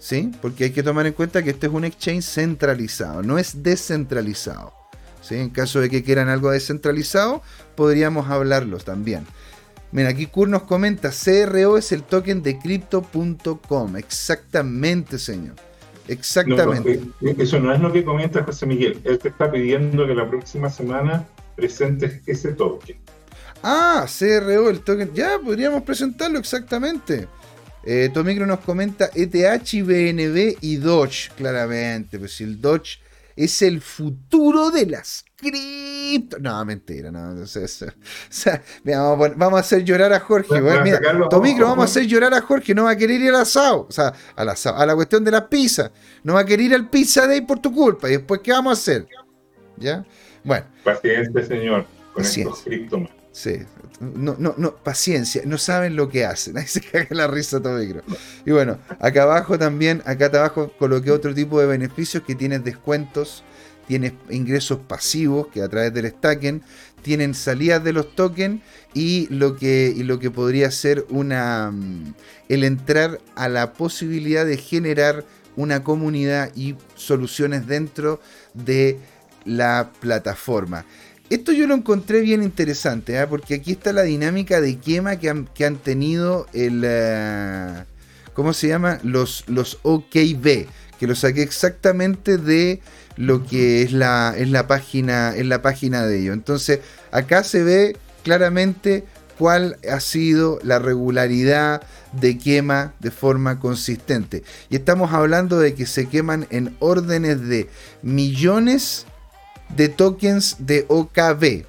¿Sí? 0.00 0.32
Porque 0.40 0.64
hay 0.64 0.70
que 0.70 0.82
tomar 0.82 1.06
en 1.06 1.12
cuenta 1.12 1.42
que 1.42 1.50
este 1.50 1.66
es 1.66 1.72
un 1.72 1.84
exchange 1.84 2.24
centralizado, 2.24 3.22
no 3.22 3.38
es 3.38 3.62
descentralizado. 3.62 4.72
¿Sí? 5.20 5.36
En 5.36 5.50
caso 5.50 5.80
de 5.80 5.90
que 5.90 6.02
quieran 6.02 6.30
algo 6.30 6.50
descentralizado, 6.50 7.42
podríamos 7.76 8.28
hablarlos 8.30 8.84
también. 8.86 9.26
Mira, 9.92 10.08
aquí 10.08 10.26
Kur 10.26 10.48
nos 10.48 10.62
comenta, 10.62 11.10
CRO 11.10 11.76
es 11.76 11.92
el 11.92 12.02
token 12.02 12.42
de 12.42 12.58
crypto.com. 12.58 13.96
Exactamente, 13.96 15.18
señor. 15.18 15.54
Exactamente. 16.08 17.02
eso 17.38 17.60
no 17.60 17.72
es 17.72 17.80
lo 17.80 17.92
que 17.92 18.02
comenta 18.02 18.42
José 18.42 18.66
Miguel. 18.66 19.00
Él 19.04 19.18
te 19.18 19.28
está 19.28 19.50
pidiendo 19.50 20.06
que 20.06 20.14
la 20.14 20.28
próxima 20.28 20.70
semana 20.70 21.26
presentes 21.56 22.20
ese 22.26 22.52
token. 22.52 22.96
Ah, 23.62 24.06
CRO, 24.06 24.70
el 24.70 24.80
token. 24.80 25.12
Ya, 25.12 25.38
podríamos 25.38 25.82
presentarlo 25.82 26.38
exactamente. 26.38 27.28
Eh, 27.84 28.10
Tomicro 28.12 28.46
nos 28.46 28.60
comenta 28.60 29.10
ETH, 29.14 29.82
BNB 29.82 30.58
y 30.60 30.76
Doge, 30.76 31.30
claramente. 31.36 32.18
Pues 32.18 32.36
si 32.36 32.44
el 32.44 32.60
Doge 32.60 32.98
es 33.36 33.62
el 33.62 33.80
futuro 33.80 34.70
de 34.70 34.86
las 34.86 35.24
cripto. 35.34 36.38
No, 36.38 36.62
mentira, 36.64 37.10
no. 37.10 37.30
O 37.42 37.46
sea, 37.46 38.62
vamos, 38.84 39.54
a 39.54 39.60
hacer 39.60 39.82
llorar 39.82 40.12
a 40.12 40.20
Jorge. 40.20 40.60
mira, 40.60 41.00
Tomicro, 41.30 41.66
vamos 41.66 41.82
a 41.82 41.84
hacer 41.84 42.06
llorar 42.06 42.34
a 42.34 42.42
Jorge. 42.42 42.74
No 42.74 42.84
va 42.84 42.90
a 42.90 42.96
querer 42.96 43.20
ir 43.20 43.30
al 43.30 43.42
asado. 43.42 43.86
O 43.88 43.92
sea, 43.92 44.12
al 44.36 44.48
asado, 44.48 44.76
a 44.76 44.86
la 44.86 44.94
cuestión 44.94 45.24
de 45.24 45.30
las 45.30 45.42
pizzas. 45.42 45.90
No 46.22 46.34
va 46.34 46.40
a 46.40 46.44
querer 46.44 46.66
ir 46.66 46.74
al 46.74 46.90
pizza 46.90 47.26
day 47.26 47.40
por 47.40 47.60
tu 47.60 47.72
culpa. 47.72 48.08
¿Y 48.08 48.12
después 48.12 48.40
qué 48.42 48.52
vamos 48.52 48.70
a 48.70 48.80
hacer? 48.80 49.06
¿Ya? 49.76 50.04
Bueno. 50.44 50.66
Paciencia, 50.84 51.46
señor, 51.46 51.86
con 52.12 52.24
estos 52.24 52.64
Sí, 53.32 53.58
no, 54.00 54.34
no, 54.38 54.54
no, 54.58 54.74
paciencia, 54.74 55.42
no 55.44 55.56
saben 55.56 55.94
lo 55.94 56.08
que 56.08 56.24
hacen. 56.24 56.58
Ahí 56.58 56.66
se 56.66 56.80
caga 56.80 57.06
la 57.10 57.26
risa 57.26 57.60
Tomicro. 57.60 58.02
Y 58.44 58.50
bueno, 58.50 58.78
acá 58.98 59.22
abajo 59.22 59.58
también, 59.58 60.02
acá 60.04 60.26
abajo 60.26 60.72
coloqué 60.78 61.10
otro 61.10 61.34
tipo 61.34 61.60
de 61.60 61.66
beneficios 61.66 62.22
que 62.24 62.34
tienes 62.34 62.64
descuentos 62.64 63.44
tienes 63.90 64.12
ingresos 64.30 64.78
pasivos 64.86 65.48
que 65.48 65.62
a 65.62 65.68
través 65.68 65.92
del 65.92 66.06
stacking 66.06 66.62
tienen 67.02 67.34
salidas 67.34 67.82
de 67.82 67.92
los 67.92 68.14
tokens 68.14 68.62
y 68.94 69.26
lo 69.34 69.56
que, 69.56 69.92
y 69.92 70.04
lo 70.04 70.20
que 70.20 70.30
podría 70.30 70.70
ser 70.70 71.04
una, 71.08 71.72
mm, 71.72 72.14
el 72.48 72.62
entrar 72.62 73.18
a 73.34 73.48
la 73.48 73.72
posibilidad 73.72 74.46
de 74.46 74.58
generar 74.58 75.24
una 75.56 75.82
comunidad 75.82 76.52
y 76.54 76.76
soluciones 76.94 77.66
dentro 77.66 78.20
de 78.54 79.00
la 79.44 79.90
plataforma. 79.98 80.84
Esto 81.30 81.52
yo 81.52 81.68
lo 81.68 81.74
encontré 81.74 82.22
bien 82.22 82.42
interesante, 82.42 83.16
¿ah? 83.20 83.28
porque 83.28 83.54
aquí 83.54 83.70
está 83.70 83.92
la 83.92 84.02
dinámica 84.02 84.60
de 84.60 84.78
quema 84.78 85.14
que 85.16 85.30
han, 85.30 85.76
tenido 85.76 86.48
el... 86.52 86.82
Eh, 86.84 87.84
¿Cómo 88.34 88.52
se 88.52 88.66
llama? 88.66 88.98
Los, 89.04 89.44
los 89.46 89.78
OKB, 89.82 90.66
que 90.98 91.06
lo 91.06 91.14
saqué 91.14 91.42
exactamente 91.42 92.36
de 92.36 92.80
lo 93.16 93.46
que 93.46 93.82
es 93.82 93.92
la, 93.92 94.34
es 94.36 94.50
la, 94.50 94.66
página, 94.66 95.36
es 95.36 95.46
la 95.46 95.62
página 95.62 96.04
de 96.04 96.18
ellos. 96.18 96.34
Entonces, 96.34 96.80
acá 97.12 97.44
se 97.44 97.62
ve 97.62 97.96
claramente 98.24 99.04
cuál 99.38 99.78
ha 99.88 100.00
sido 100.00 100.58
la 100.64 100.80
regularidad 100.80 101.82
de 102.12 102.38
quema 102.38 102.94
de 102.98 103.12
forma 103.12 103.60
consistente. 103.60 104.42
Y 104.68 104.74
estamos 104.74 105.12
hablando 105.12 105.60
de 105.60 105.74
que 105.74 105.86
se 105.86 106.08
queman 106.08 106.48
en 106.50 106.76
órdenes 106.80 107.40
de 107.46 107.68
millones 108.02 109.06
de 109.76 109.88
tokens 109.88 110.56
de 110.58 110.84
OKB. 110.88 111.64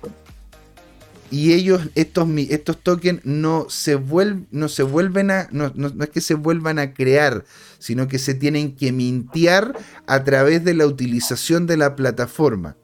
Y 1.32 1.54
ellos, 1.54 1.90
estos, 1.96 2.28
estos 2.50 2.84
tokens 2.84 3.22
no 3.24 3.68
se, 3.70 3.96
vuelven, 3.96 4.48
no 4.52 4.68
se 4.68 4.84
vuelven 4.84 5.32
a, 5.32 5.48
no, 5.52 5.72
es 6.04 6.10
que 6.10 6.20
se 6.20 6.34
vuelvan 6.34 6.78
a 6.78 6.94
crear, 6.94 7.46
sino 7.80 8.10
que 8.10 8.20
se 8.20 8.34
tienen 8.34 8.76
que 8.76 8.92
mintear 8.92 9.78
a 10.08 10.24
través 10.26 10.66
de 10.66 10.74
la 10.74 10.86
utilización 10.86 11.68
de 11.68 11.78
la 11.78 11.96
plataforma, 11.96 12.76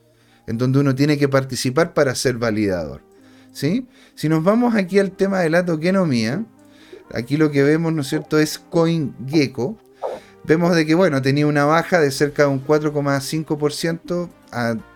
en 0.47 0.57
donde 0.57 0.79
uno 0.79 0.95
tiene 0.95 1.17
que 1.17 1.27
participar 1.27 1.93
para 1.93 2.15
ser 2.15 2.37
validador. 2.37 3.01
¿sí? 3.51 3.85
Si 4.15 4.29
nos 4.29 4.45
vamos 4.45 4.75
aquí 4.75 4.97
al 4.97 5.11
tema 5.11 5.41
de 5.41 5.49
la 5.49 5.65
tokenomía, 5.65 6.45
aquí 7.13 7.35
lo 7.35 7.51
que 7.51 7.63
vemos, 7.63 7.91
¿no 7.91 8.01
es 8.01 8.07
cierto?, 8.07 8.39
es 8.39 8.59
CoinGecko. 8.59 9.77
Vemos 10.47 10.73
de 10.73 10.85
que, 10.85 10.95
bueno, 10.95 11.21
tenía 11.21 11.45
una 11.45 11.65
baja 11.65 11.99
de 11.99 12.09
cerca 12.09 12.43
de 12.43 12.49
un 12.49 12.65
4,5% 12.65 14.29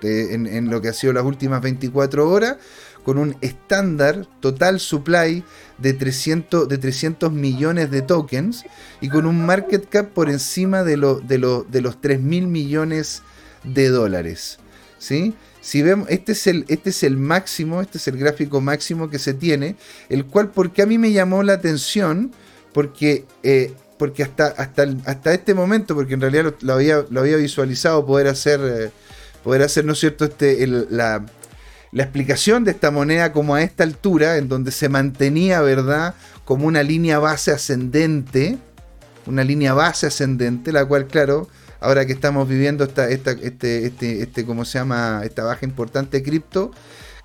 en, 0.02 0.48
en 0.48 0.70
lo 0.70 0.82
que 0.82 0.88
ha 0.88 0.94
sido 0.94 1.12
las 1.12 1.26
últimas 1.26 1.62
24 1.62 2.30
horas, 2.30 2.56
con 3.04 3.18
un 3.18 3.36
estándar 3.42 4.26
total 4.40 4.80
supply 4.80 5.44
de 5.78 5.94
300, 5.94 6.70
de 6.70 6.78
300 6.78 7.34
millones 7.34 7.92
de 7.92 8.02
tokens 8.02 8.64
y 9.02 9.10
con 9.10 9.26
un 9.26 9.46
market 9.46 9.90
cap 9.90 10.10
por 10.10 10.30
encima 10.30 10.84
de, 10.84 10.98
lo, 10.98 11.20
de, 11.20 11.64
de 11.70 11.82
los 11.82 12.00
3 12.00 12.22
mil 12.22 12.48
millones 12.48 13.24
de 13.64 13.90
dólares. 13.90 14.60
¿sí? 15.00 15.34
Si 15.60 15.82
vemos, 15.82 16.08
este 16.10 16.32
es, 16.32 16.48
el, 16.48 16.66
este 16.70 16.92
es 16.92 17.04
el 17.04 17.18
máximo, 17.18 17.82
este 17.82 17.98
es 17.98 18.08
el 18.08 18.18
gráfico 18.18 18.62
máximo 18.62 19.10
que 19.10 19.20
se 19.20 19.34
tiene, 19.34 19.76
el 20.10 20.26
cual, 20.26 20.52
porque 20.52 20.82
a 20.82 20.86
mí 20.86 20.98
me 20.98 21.12
llamó 21.12 21.44
la 21.44 21.54
atención? 21.54 22.32
Porque, 22.72 23.26
eh, 23.44 23.74
porque 24.02 24.24
hasta, 24.24 24.48
hasta, 24.48 24.88
hasta 25.06 25.32
este 25.32 25.54
momento, 25.54 25.94
porque 25.94 26.16
en 26.16 26.22
realidad 26.22 26.56
lo, 26.62 26.74
había, 26.74 27.06
lo 27.12 27.20
había 27.20 27.38
visualizado 27.38 28.04
poder 28.04 28.30
hacer, 28.30 28.60
eh, 28.60 28.90
poder 29.44 29.62
hacer, 29.62 29.86
¿no 29.86 29.94
es 29.94 30.00
cierto?, 30.00 30.26
este, 30.26 30.66
la, 30.66 31.24
la 31.92 32.04
explicación 32.04 32.64
de 32.64 32.72
esta 32.72 32.90
moneda 32.90 33.32
como 33.32 33.54
a 33.54 33.62
esta 33.62 33.84
altura, 33.84 34.38
en 34.38 34.50
donde 34.50 34.72
se 34.72 34.90
mantenía, 34.90 35.62
¿verdad?, 35.62 36.16
como 36.46 36.66
una 36.66 36.82
línea 36.82 37.20
base 37.20 37.52
ascendente, 37.52 38.58
una 39.28 39.44
línea 39.44 39.76
base 39.76 40.08
ascendente, 40.08 40.72
la 40.72 40.84
cual, 40.84 41.06
claro, 41.06 41.48
ahora 41.80 42.08
que 42.08 42.14
estamos 42.14 42.50
viviendo 42.50 42.86
esta, 42.86 43.08
esta, 43.08 43.34
este, 43.34 43.86
este, 43.86 44.24
este, 44.24 44.46
¿cómo 44.48 44.66
se 44.66 44.80
llama? 44.80 45.22
Esta 45.24 45.44
baja 45.44 45.64
importante 45.64 46.24
cripto, 46.24 46.72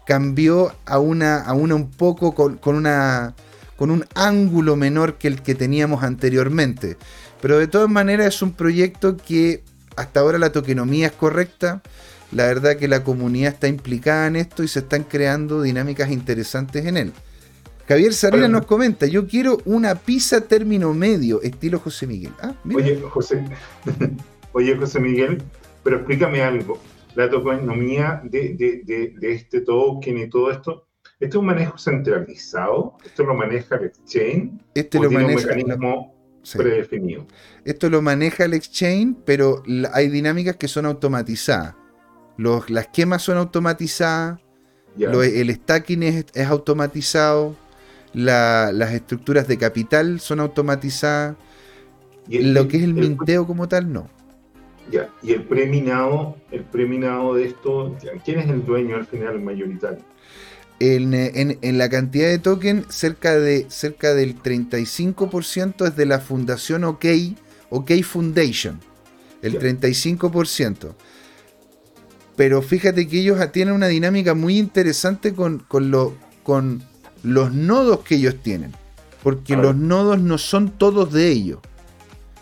cambió 0.07 0.75
a 0.85 0.99
una, 0.99 1.41
a 1.41 1.55
una 1.55 1.75
un 1.75 1.91
poco 1.91 2.35
con, 2.35 2.61
una, 2.67 3.35
con 3.77 3.91
un 3.91 4.05
ángulo 4.15 4.77
menor 4.77 5.15
que 5.15 5.29
el 5.29 5.43
que 5.43 5.55
teníamos 5.55 6.03
anteriormente. 6.03 6.97
Pero 7.41 7.59
de 7.59 7.67
todas 7.67 7.91
maneras 7.91 8.35
es 8.35 8.43
un 8.43 8.53
proyecto 8.53 9.17
que 9.17 9.63
hasta 9.97 10.21
ahora 10.21 10.39
la 10.39 10.53
tokenomía 10.53 11.09
es 11.09 11.13
correcta. 11.13 11.83
La 12.33 12.47
verdad 12.47 12.77
que 12.77 12.89
la 12.89 13.05
comunidad 13.05 13.53
está 13.53 13.69
implicada 13.69 14.27
en 14.27 14.37
esto 14.37 14.63
y 14.63 14.69
se 14.69 14.81
están 14.81 15.05
creando 15.05 15.63
dinámicas 15.63 16.11
interesantes 16.11 16.87
en 16.87 16.97
él. 16.97 17.13
Javier 17.89 18.13
Sarina 18.15 18.49
nos 18.49 18.67
comenta, 18.67 19.07
yo 19.07 19.29
quiero 19.29 19.59
una 19.65 19.95
pizza 19.95 20.41
término 20.41 20.93
medio, 20.93 21.41
estilo 21.43 21.79
José 21.79 22.09
Miguel. 22.09 22.33
Ah, 22.43 22.53
Oye, 22.75 23.01
José, 23.01 23.45
Oye, 24.53 24.77
José 24.77 24.99
Miguel, 24.99 25.43
pero 25.85 25.99
explícame 25.99 26.43
algo. 26.43 26.81
La 27.15 27.31
tokenomía 27.31 28.21
de, 28.25 28.55
de, 28.55 29.15
de, 29.17 29.33
este 29.33 29.61
token 29.61 30.19
y 30.19 30.29
todo 30.29 30.51
esto, 30.51 30.86
¿esto 31.19 31.39
es 31.39 31.41
un 31.41 31.47
manejo 31.47 31.79
centralizado? 31.79 32.97
¿Esto 33.05 33.25
lo 33.25 33.35
maneja 33.35 33.77
el 33.77 33.87
exchange? 33.87 34.53
Este 34.75 34.99
lo 35.01 35.11
maneja, 35.11 35.41
un 35.41 35.47
mecanismo 35.47 36.15
predefinido? 36.55 37.27
Esto 37.65 37.89
lo 37.89 38.03
maneja 38.03 38.45
el 38.45 38.55
exchange, 38.55 39.17
pero 39.25 39.63
hay 39.93 40.09
dinámicas 40.09 40.57
que 40.57 40.69
son 40.69 40.87
automatizadas. 40.87 41.75
Los, 42.37 42.69
las 42.69 42.89
quemas 42.89 43.23
son 43.23 43.39
automatizadas, 43.39 44.41
el 44.99 45.55
stacking 45.55 46.03
es, 46.03 46.27
automatizado, 46.47 47.57
las 48.13 48.93
estructuras 48.93 49.49
de 49.49 49.57
capital 49.57 50.21
son 50.21 50.41
automatizadas, 50.41 51.37
lo 52.29 52.69
que 52.69 52.77
es 52.77 52.83
el 52.83 52.95
minteo 52.95 53.47
como 53.47 53.69
tal 53.69 53.91
no. 53.91 54.09
Ya, 54.91 55.11
y 55.23 55.33
el 55.33 55.43
preminado, 55.43 56.37
el 56.53 56.63
preminado 56.63 57.35
de 57.35 57.47
esto, 57.47 57.97
¿quién 58.25 58.39
es 58.39 58.49
el 58.49 58.65
dueño 58.65 58.97
al 58.97 59.07
final 59.07 59.41
mayoritario? 59.41 60.05
En, 60.79 61.15
en, 61.15 61.79
la 61.79 61.89
cantidad 61.89 62.29
de 62.29 62.39
token, 62.39 62.85
cerca, 62.91 63.39
de, 63.39 63.67
cerca 63.71 64.15
del 64.15 64.43
35% 64.43 65.89
es 65.89 65.97
de 65.97 66.05
la 66.05 66.21
fundación 66.21 66.85
OK, 66.85 67.07
OK 67.71 67.93
Foundation. 68.03 68.81
El 69.41 69.59
35%. 69.59 70.95
Pero 72.37 72.61
fíjate 72.61 73.09
que 73.09 73.21
ellos 73.21 73.39
tienen 73.53 73.75
una 73.75 73.89
dinámica 73.89 74.35
muy 74.35 74.59
interesante 74.59 75.33
con, 75.33 75.61
con, 75.61 75.91
lo, 75.91 76.15
con 76.43 76.83
los 77.23 77.53
nodos 77.53 78.01
que 78.01 78.17
ellos 78.17 78.37
tienen. 78.43 78.73
Porque 79.23 79.57
los 79.57 79.75
nodos 79.75 80.21
no 80.21 80.39
son 80.39 80.71
todos 80.71 81.13
de 81.13 81.31
ellos. 81.31 81.59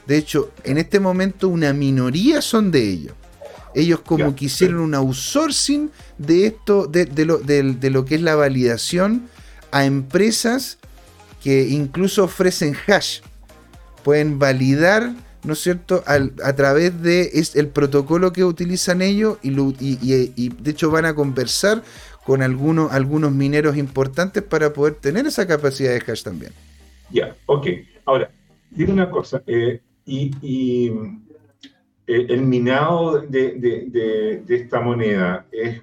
De 0.06 0.18
hecho, 0.18 0.50
en 0.64 0.76
este 0.78 1.00
momento 1.00 1.48
una 1.48 1.72
minoría 1.72 2.42
son 2.42 2.70
de 2.70 2.90
ellos. 2.90 3.14
Ellos 3.74 4.00
como 4.00 4.36
que 4.36 4.46
hicieron 4.46 4.80
un 4.80 4.94
outsourcing 4.94 5.90
de 6.18 6.46
esto, 6.46 6.86
de, 6.86 7.06
lo, 7.24 7.38
de, 7.38 7.90
lo, 7.90 8.04
que 8.04 8.14
es 8.14 8.22
la 8.22 8.34
validación 8.34 9.28
a 9.72 9.84
empresas 9.84 10.78
que 11.42 11.68
incluso 11.68 12.24
ofrecen 12.24 12.76
hash. 12.86 13.20
Pueden 14.04 14.38
validar, 14.38 15.12
¿no 15.42 15.54
es 15.54 15.60
cierto?, 15.60 16.04
a 16.06 16.52
través 16.52 17.02
de 17.02 17.32
el 17.54 17.68
protocolo 17.68 18.32
que 18.32 18.44
utilizan 18.44 19.02
ellos 19.02 19.38
y, 19.42 19.50
y, 19.80 20.48
de 20.48 20.70
hecho 20.70 20.90
van 20.90 21.06
a 21.06 21.14
conversar 21.14 21.82
con 22.24 22.42
algunos, 22.42 22.92
algunos 22.92 23.32
mineros 23.32 23.76
importantes 23.76 24.42
para 24.42 24.72
poder 24.72 24.94
tener 24.94 25.26
esa 25.26 25.46
capacidad 25.46 25.90
de 25.90 26.02
hash 26.10 26.22
también. 26.22 26.52
Ya, 27.10 27.34
ok. 27.46 27.66
Ahora, 28.06 28.30
digo 28.70 28.92
una 28.92 29.10
cosa. 29.10 29.42
Eh, 29.46 29.80
y, 30.06 30.90
eh, 32.06 32.26
el 32.28 32.42
minado 32.42 33.20
de, 33.20 34.42
esta 34.48 34.80
moneda 34.80 35.46
es 35.50 35.80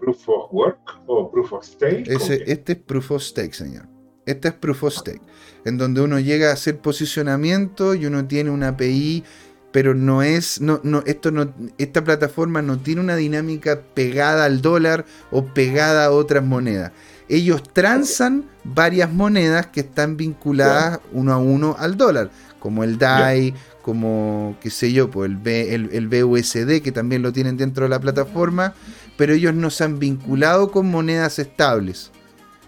proof 0.00 0.28
of 0.28 0.52
work 0.52 1.00
o 1.06 1.30
proof 1.30 1.52
of 1.52 1.64
stake. 1.64 2.04
este 2.08 2.72
es 2.72 2.78
proof 2.78 3.10
of 3.10 3.22
stake, 3.22 3.54
señor. 3.54 3.86
Este 4.26 4.48
es 4.48 4.54
proof 4.54 4.84
of 4.84 4.94
stake, 4.94 5.20
en 5.66 5.76
donde 5.76 6.00
uno 6.00 6.18
llega 6.18 6.50
a 6.50 6.54
hacer 6.54 6.78
posicionamiento 6.78 7.94
y 7.94 8.06
uno 8.06 8.26
tiene 8.26 8.50
una 8.50 8.68
API, 8.68 9.22
pero 9.70 9.94
no 9.94 10.22
es, 10.22 10.60
no, 10.62 10.80
no, 10.82 11.02
esto 11.04 11.30
no, 11.30 11.52
esta 11.76 12.02
plataforma 12.02 12.62
no 12.62 12.78
tiene 12.78 13.02
una 13.02 13.16
dinámica 13.16 13.82
pegada 13.92 14.46
al 14.46 14.62
dólar 14.62 15.04
o 15.30 15.44
pegada 15.44 16.06
a 16.06 16.10
otras 16.10 16.42
monedas. 16.42 16.92
Ellos 17.28 17.62
transan 17.62 18.44
varias 18.64 19.12
monedas 19.12 19.66
que 19.66 19.80
están 19.80 20.16
vinculadas 20.16 21.00
uno 21.12 21.32
a 21.32 21.38
uno 21.38 21.76
al 21.78 21.96
dólar 21.96 22.30
como 22.64 22.82
el 22.82 22.96
DAI, 22.96 23.52
como, 23.84 24.56
qué 24.62 24.70
sé 24.70 24.92
yo, 24.94 25.10
pues 25.10 25.30
el, 25.30 25.90
el, 25.92 26.08
BUSD, 26.08 26.80
que 26.80 26.90
también 26.90 27.20
lo 27.20 27.34
tienen 27.34 27.58
dentro 27.58 27.84
de 27.84 27.90
la 27.90 28.00
plataforma, 28.00 28.72
pero 29.18 29.34
ellos 29.34 29.54
no 29.54 29.68
se 29.68 29.84
han 29.84 29.98
vinculado 29.98 30.70
con 30.70 30.90
monedas 30.90 31.38
estables. 31.38 32.10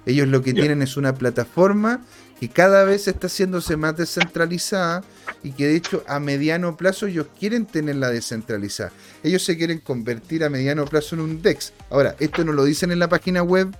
Ellos 0.04 0.28
lo 0.28 0.42
que 0.42 0.52
tienen 0.52 0.82
es 0.82 0.98
una 0.98 1.14
plataforma 1.14 2.02
que 2.38 2.50
cada 2.50 2.84
vez 2.84 3.08
está 3.08 3.28
haciéndose 3.28 3.78
más 3.78 3.96
descentralizada 3.96 5.02
y 5.42 5.52
que 5.52 5.68
de 5.68 5.76
hecho 5.76 6.04
a 6.06 6.20
mediano 6.20 6.76
plazo 6.76 7.06
ellos 7.06 7.28
quieren 7.40 7.64
tenerla 7.64 8.10
descentralizada. 8.10 8.92
Ellos 9.22 9.42
se 9.42 9.56
quieren 9.56 9.78
convertir 9.78 10.44
a 10.44 10.50
mediano 10.50 10.84
plazo 10.84 11.14
en 11.14 11.22
un 11.22 11.40
DEX. 11.40 11.72
Ahora, 11.88 12.14
esto 12.20 12.44
no 12.44 12.52
lo 12.52 12.64
dicen 12.64 12.92
en 12.92 12.98
la 12.98 13.08
página 13.08 13.42
web, 13.42 13.74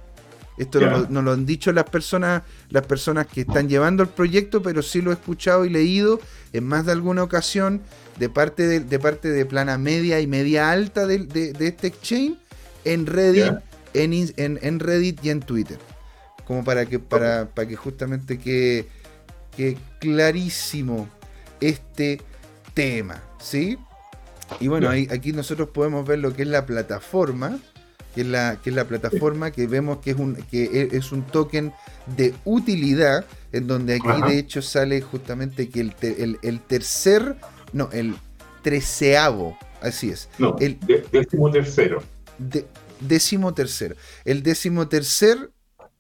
Esto 0.56 0.80
no, 0.80 1.22
lo 1.22 1.32
han 1.32 1.44
dicho 1.44 1.70
las 1.72 1.84
personas, 1.84 2.42
las 2.70 2.86
personas 2.86 3.26
que 3.26 3.42
están 3.42 3.68
llevando 3.68 4.02
el 4.02 4.08
proyecto, 4.08 4.62
pero 4.62 4.82
sí 4.82 5.02
lo 5.02 5.10
he 5.10 5.14
escuchado 5.14 5.64
y 5.66 5.70
leído 5.70 6.18
en 6.52 6.64
más 6.64 6.86
de 6.86 6.92
alguna 6.92 7.22
ocasión 7.22 7.82
de 8.18 8.30
parte 8.30 8.66
de, 8.66 8.80
de 8.80 8.98
parte 8.98 9.28
de 9.28 9.44
plana 9.44 9.76
media 9.76 10.20
y 10.20 10.26
media 10.26 10.70
alta 10.70 11.06
de, 11.06 11.52
este 11.60 11.88
exchange 11.88 12.38
en 12.84 13.06
Reddit, 13.06 13.52
en, 13.92 14.58
en, 14.62 14.80
Reddit 14.80 15.22
y 15.24 15.30
en 15.30 15.40
Twitter. 15.40 15.78
Como 16.46 16.64
para 16.64 16.86
que, 16.86 16.98
para, 16.98 17.46
para 17.46 17.68
que 17.68 17.76
justamente 17.76 18.38
quede, 18.38 18.88
que 19.56 19.76
clarísimo 19.98 21.08
este 21.60 22.22
tema. 22.72 23.22
¿Sí? 23.38 23.78
Y 24.60 24.68
bueno, 24.68 24.88
aquí 24.88 25.32
nosotros 25.32 25.68
podemos 25.70 26.06
ver 26.06 26.20
lo 26.20 26.32
que 26.32 26.42
es 26.42 26.48
la 26.48 26.64
plataforma 26.64 27.58
que 28.16 28.22
es 28.22 28.28
la, 28.28 28.58
que 28.62 28.70
es 28.70 28.76
la 28.76 28.86
plataforma, 28.86 29.50
que 29.50 29.66
vemos 29.66 29.98
que 29.98 30.12
es 30.12 30.16
un, 30.16 30.36
que 30.50 30.64
e, 30.64 30.96
es 30.96 31.12
un 31.12 31.22
token 31.26 31.74
de 32.16 32.34
utilidad, 32.46 33.26
en 33.52 33.66
donde 33.66 33.96
aquí 33.96 34.22
de 34.26 34.38
hecho 34.38 34.62
sale 34.62 35.02
justamente 35.02 35.68
que 35.68 35.80
el, 35.80 36.38
el, 36.42 36.60
tercer, 36.62 37.36
no, 37.74 37.90
el 37.92 38.14
treceavo, 38.62 39.58
así 39.82 40.08
es. 40.08 40.30
No, 40.38 40.56
el 40.60 40.78
décimo 41.12 41.50
tercero. 41.50 42.02
décimo 43.00 43.52
tercero. 43.52 43.96
El 44.24 44.42
décimo 44.42 44.88
tercer, 44.88 45.50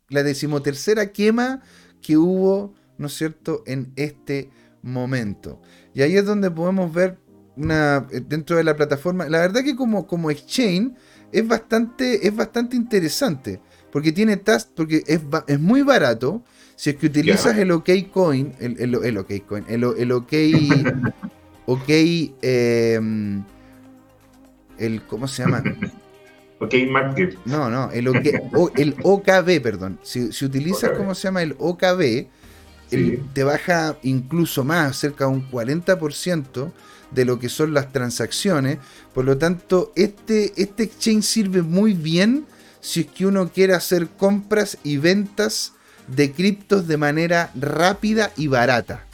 la 0.08 0.22
decimotercera 0.22 1.12
quema 1.12 1.60
que 2.00 2.16
hubo, 2.16 2.72
¿no 2.96 3.08
es 3.08 3.12
cierto?, 3.12 3.62
en 3.66 3.92
este 3.96 4.48
momento. 4.80 5.60
Y 5.92 6.00
ahí 6.00 6.16
es 6.16 6.24
donde 6.24 6.50
podemos 6.50 6.90
ver 6.94 7.18
una, 7.58 8.00
dentro 8.26 8.56
de 8.56 8.64
la 8.64 8.74
plataforma, 8.74 9.28
la 9.28 9.40
verdad 9.40 9.62
que 9.62 9.76
como, 9.76 10.06
como 10.06 10.30
exchange, 10.30 10.94
es 11.32 11.46
bastante, 11.46 12.26
es 12.26 12.34
bastante 12.34 12.76
interesante. 12.76 13.60
Porque 13.92 14.12
tiene 14.12 14.36
tas, 14.36 14.66
porque 14.66 15.02
es, 15.06 15.20
es, 15.46 15.60
muy 15.60 15.82
barato. 15.82 16.42
Si 16.74 16.90
es 16.90 16.96
que 16.96 17.06
utilizas 17.06 17.56
el 17.56 17.70
OK 17.70 17.88
Coin, 18.12 18.52
el, 18.60 18.78
el, 18.78 19.16
OK 19.16 19.32
Coin, 19.46 19.64
el, 19.68 19.84
el 19.84 20.12
OK. 20.12 20.32
OK. 21.66 21.88
Em, 21.88 23.42
el, 24.78 25.02
¿Cómo 25.06 25.26
se 25.26 25.44
llama? 25.44 25.62
OK 26.60 26.74
Market. 26.88 27.38
No, 27.44 27.70
no, 27.70 27.90
el, 27.90 28.06
el 28.76 28.96
OKB, 29.02 29.62
perdón. 29.62 29.98
Si, 30.02 30.32
si 30.32 30.44
utilizas, 30.44 30.90
¿cómo 30.96 31.14
se 31.14 31.28
llama? 31.28 31.42
El 31.42 31.54
OKB, 31.58 32.28
te 32.88 33.44
baja 33.44 33.96
incluso 34.02 34.64
más, 34.64 34.96
cerca 34.96 35.24
de 35.24 35.32
un 35.32 35.50
40% 35.50 36.72
de 37.10 37.24
lo 37.24 37.38
que 37.38 37.48
son 37.48 37.74
las 37.74 37.92
transacciones. 37.92 38.78
Por 39.14 39.24
lo 39.24 39.38
tanto, 39.38 39.92
este, 39.96 40.52
este 40.56 40.84
exchange 40.84 41.24
sirve 41.24 41.62
muy 41.62 41.94
bien 41.94 42.46
si 42.80 43.00
es 43.00 43.06
que 43.06 43.26
uno 43.26 43.50
quiere 43.50 43.74
hacer 43.74 44.08
compras 44.08 44.78
y 44.84 44.98
ventas 44.98 45.72
de 46.06 46.32
criptos 46.32 46.86
de 46.86 46.96
manera 46.96 47.50
rápida 47.54 48.32
y 48.36 48.46
barata. 48.46 49.04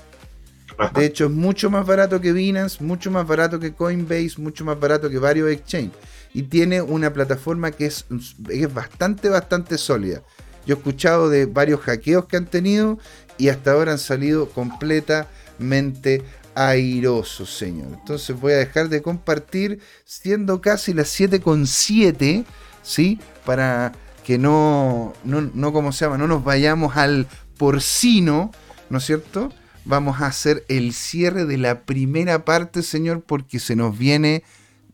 De 0.95 1.07
hecho, 1.07 1.27
es 1.27 1.31
mucho 1.31 1.71
más 1.71 1.87
barato 1.87 2.21
que 2.21 2.33
Binance, 2.33 2.83
mucho 2.83 3.11
más 3.11 3.27
barato 3.27 3.61
que 3.61 3.73
Coinbase, 3.73 4.35
mucho 4.39 4.65
más 4.65 4.79
barato 4.79 5.09
que 5.09 5.19
varios 5.19 5.51
exchanges. 5.51 5.97
Y 6.35 6.43
tiene 6.43 6.81
una 6.81 7.13
plataforma 7.13 7.71
que 7.71 7.87
es, 7.87 8.07
es 8.49 8.73
bastante, 8.73 9.29
bastante 9.29 9.79
sólida. 9.79 10.23
Yo 10.67 10.75
he 10.75 10.79
escuchado 10.79 11.29
de 11.29 11.47
varios 11.47 11.81
hackeos 11.81 12.27
que 12.27 12.37
han 12.37 12.47
tenido 12.47 12.99
y 13.39 13.49
hasta 13.49 13.73
ahora 13.73 13.93
han 13.93 13.99
salido 13.99 14.49
completamente 14.51 16.23
airoso, 16.55 17.47
señor. 17.47 17.89
Entonces 17.93 18.39
voy 18.39 18.53
a 18.53 18.59
dejar 18.59 18.89
de 18.89 19.03
compartir, 19.03 19.81
siendo 20.05 20.61
casi 20.61 20.93
las 20.93 21.19
7,7, 21.19 22.45
¿sí? 22.83 23.19
Para 23.45 23.93
que 24.25 24.39
no, 24.39 25.15
no, 25.25 25.41
no, 25.41 25.73
como 25.73 25.93
se 25.93 26.05
llama, 26.05 26.19
no 26.19 26.27
nos 26.27 26.45
vayamos 26.45 26.97
al 26.97 27.27
porcino, 27.57 28.51
¿no 28.91 28.99
es 28.99 29.05
cierto? 29.05 29.53
Vamos 29.85 30.21
a 30.21 30.27
hacer 30.27 30.65
el 30.69 30.93
cierre 30.93 31.45
de 31.45 31.59
la 31.59 31.81
primera 31.81 32.45
parte, 32.45 32.83
señor, 32.83 33.23
porque 33.23 33.59
se 33.59 33.75
nos 33.75 33.99
viene 33.99 34.45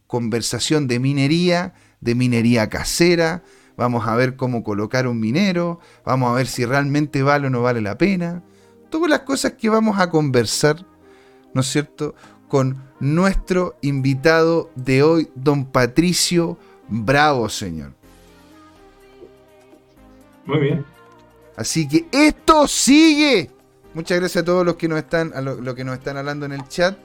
conversación 0.06 0.88
de 0.88 0.98
minería, 0.98 1.74
de 2.00 2.14
minería 2.14 2.68
casera. 2.68 3.42
Vamos 3.78 4.06
a 4.06 4.14
ver 4.14 4.36
cómo 4.36 4.62
colocar 4.62 5.06
un 5.06 5.18
minero. 5.18 5.80
Vamos 6.04 6.30
a 6.30 6.34
ver 6.34 6.46
si 6.46 6.66
realmente 6.66 7.22
vale 7.22 7.46
o 7.46 7.50
no 7.50 7.62
vale 7.62 7.80
la 7.80 7.96
pena. 7.96 8.42
Todas 8.90 9.08
las 9.08 9.20
cosas 9.20 9.52
que 9.52 9.70
vamos 9.70 9.98
a 9.98 10.10
conversar 10.10 10.84
¿no 11.54 11.60
es 11.60 11.66
cierto?, 11.66 12.14
con 12.48 12.82
nuestro 13.00 13.76
invitado 13.82 14.70
de 14.74 15.02
hoy, 15.02 15.28
don 15.34 15.66
Patricio 15.66 16.56
Bravo, 16.88 17.50
señor. 17.50 17.92
Muy 20.46 20.58
bien. 20.58 20.84
Así 21.56 21.86
que 21.86 22.06
esto 22.10 22.66
sigue. 22.66 23.50
Muchas 23.92 24.18
gracias 24.18 24.42
a 24.42 24.46
todos 24.46 24.64
los 24.64 24.76
que 24.76 24.88
nos 24.88 24.98
están, 24.98 25.32
a 25.34 25.42
lo, 25.42 25.74
que 25.74 25.84
nos 25.84 25.98
están 25.98 26.16
hablando 26.16 26.46
en 26.46 26.52
el 26.52 26.66
chat. 26.68 26.96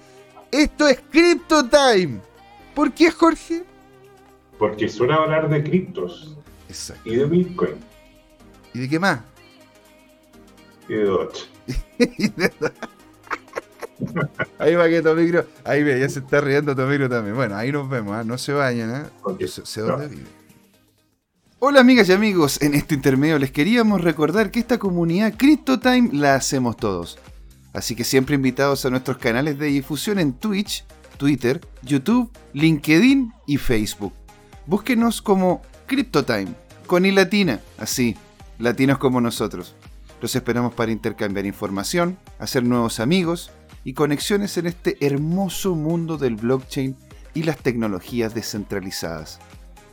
Esto 0.51 0.87
es 0.87 1.01
Crypto 1.09 1.67
Time. 1.67 2.21
¿Por 2.73 2.93
qué, 2.93 3.11
Jorge? 3.11 3.63
Porque 4.57 4.87
suena 4.87 5.15
hablar 5.15 5.49
de 5.49 5.63
criptos. 5.63 6.37
Exacto. 6.73 7.07
Y 7.07 7.15
de 7.17 7.25
Bitcoin. 7.25 7.75
¿Y 8.73 8.79
de 8.79 8.89
qué 8.89 8.99
más? 8.99 9.19
Y 10.89 10.93
de 10.93 11.03
Doge. 11.03 11.47
Ahí 14.59 14.75
va 14.75 14.89
que 14.89 15.01
micro 15.15 15.45
Ahí 15.63 15.83
ve, 15.83 15.99
ya 15.99 16.09
se 16.09 16.19
está 16.19 16.41
riendo 16.41 16.75
micro 16.75 17.07
también. 17.07 17.35
Bueno, 17.35 17.55
ahí 17.55 17.71
nos 17.71 17.87
vemos, 17.87 18.15
¿ah? 18.15 18.23
no 18.23 18.37
se 18.37 18.51
vayan, 18.51 19.05
¿eh? 19.05 19.47
Sé, 19.47 19.81
dónde 19.81 20.07
vive. 20.07 20.25
Hola 21.59 21.79
amigas 21.79 22.09
y 22.09 22.11
amigos, 22.11 22.61
en 22.61 22.73
este 22.73 22.95
intermedio 22.95 23.39
les 23.39 23.51
queríamos 23.51 24.01
recordar 24.01 24.51
que 24.51 24.59
esta 24.59 24.79
comunidad 24.79 25.35
CryptoTime 25.37 26.09
la 26.11 26.35
hacemos 26.35 26.75
todos. 26.75 27.19
Así 27.71 27.95
que 27.95 28.03
siempre 28.03 28.35
invitados 28.35 28.83
a 28.85 28.89
nuestros 28.89 29.17
canales 29.17 29.57
de 29.57 29.67
difusión 29.67 30.19
en 30.19 30.33
Twitch, 30.33 30.83
Twitter, 31.17 31.61
YouTube, 31.83 32.29
LinkedIn 32.53 33.31
y 33.47 33.57
Facebook. 33.57 34.13
Búsquenos 34.65 35.21
como 35.21 35.61
CryptoTime, 35.87 36.53
con 36.85 37.05
y 37.05 37.11
latina, 37.11 37.61
así, 37.77 38.15
latinos 38.59 38.97
como 38.97 39.21
nosotros. 39.21 39.75
Los 40.21 40.35
esperamos 40.35 40.73
para 40.73 40.91
intercambiar 40.91 41.45
información, 41.45 42.17
hacer 42.39 42.63
nuevos 42.63 42.99
amigos 42.99 43.51
y 43.83 43.93
conexiones 43.93 44.57
en 44.57 44.67
este 44.67 44.97
hermoso 45.05 45.75
mundo 45.75 46.17
del 46.17 46.35
blockchain 46.35 46.95
y 47.33 47.43
las 47.43 47.57
tecnologías 47.57 48.33
descentralizadas. 48.33 49.39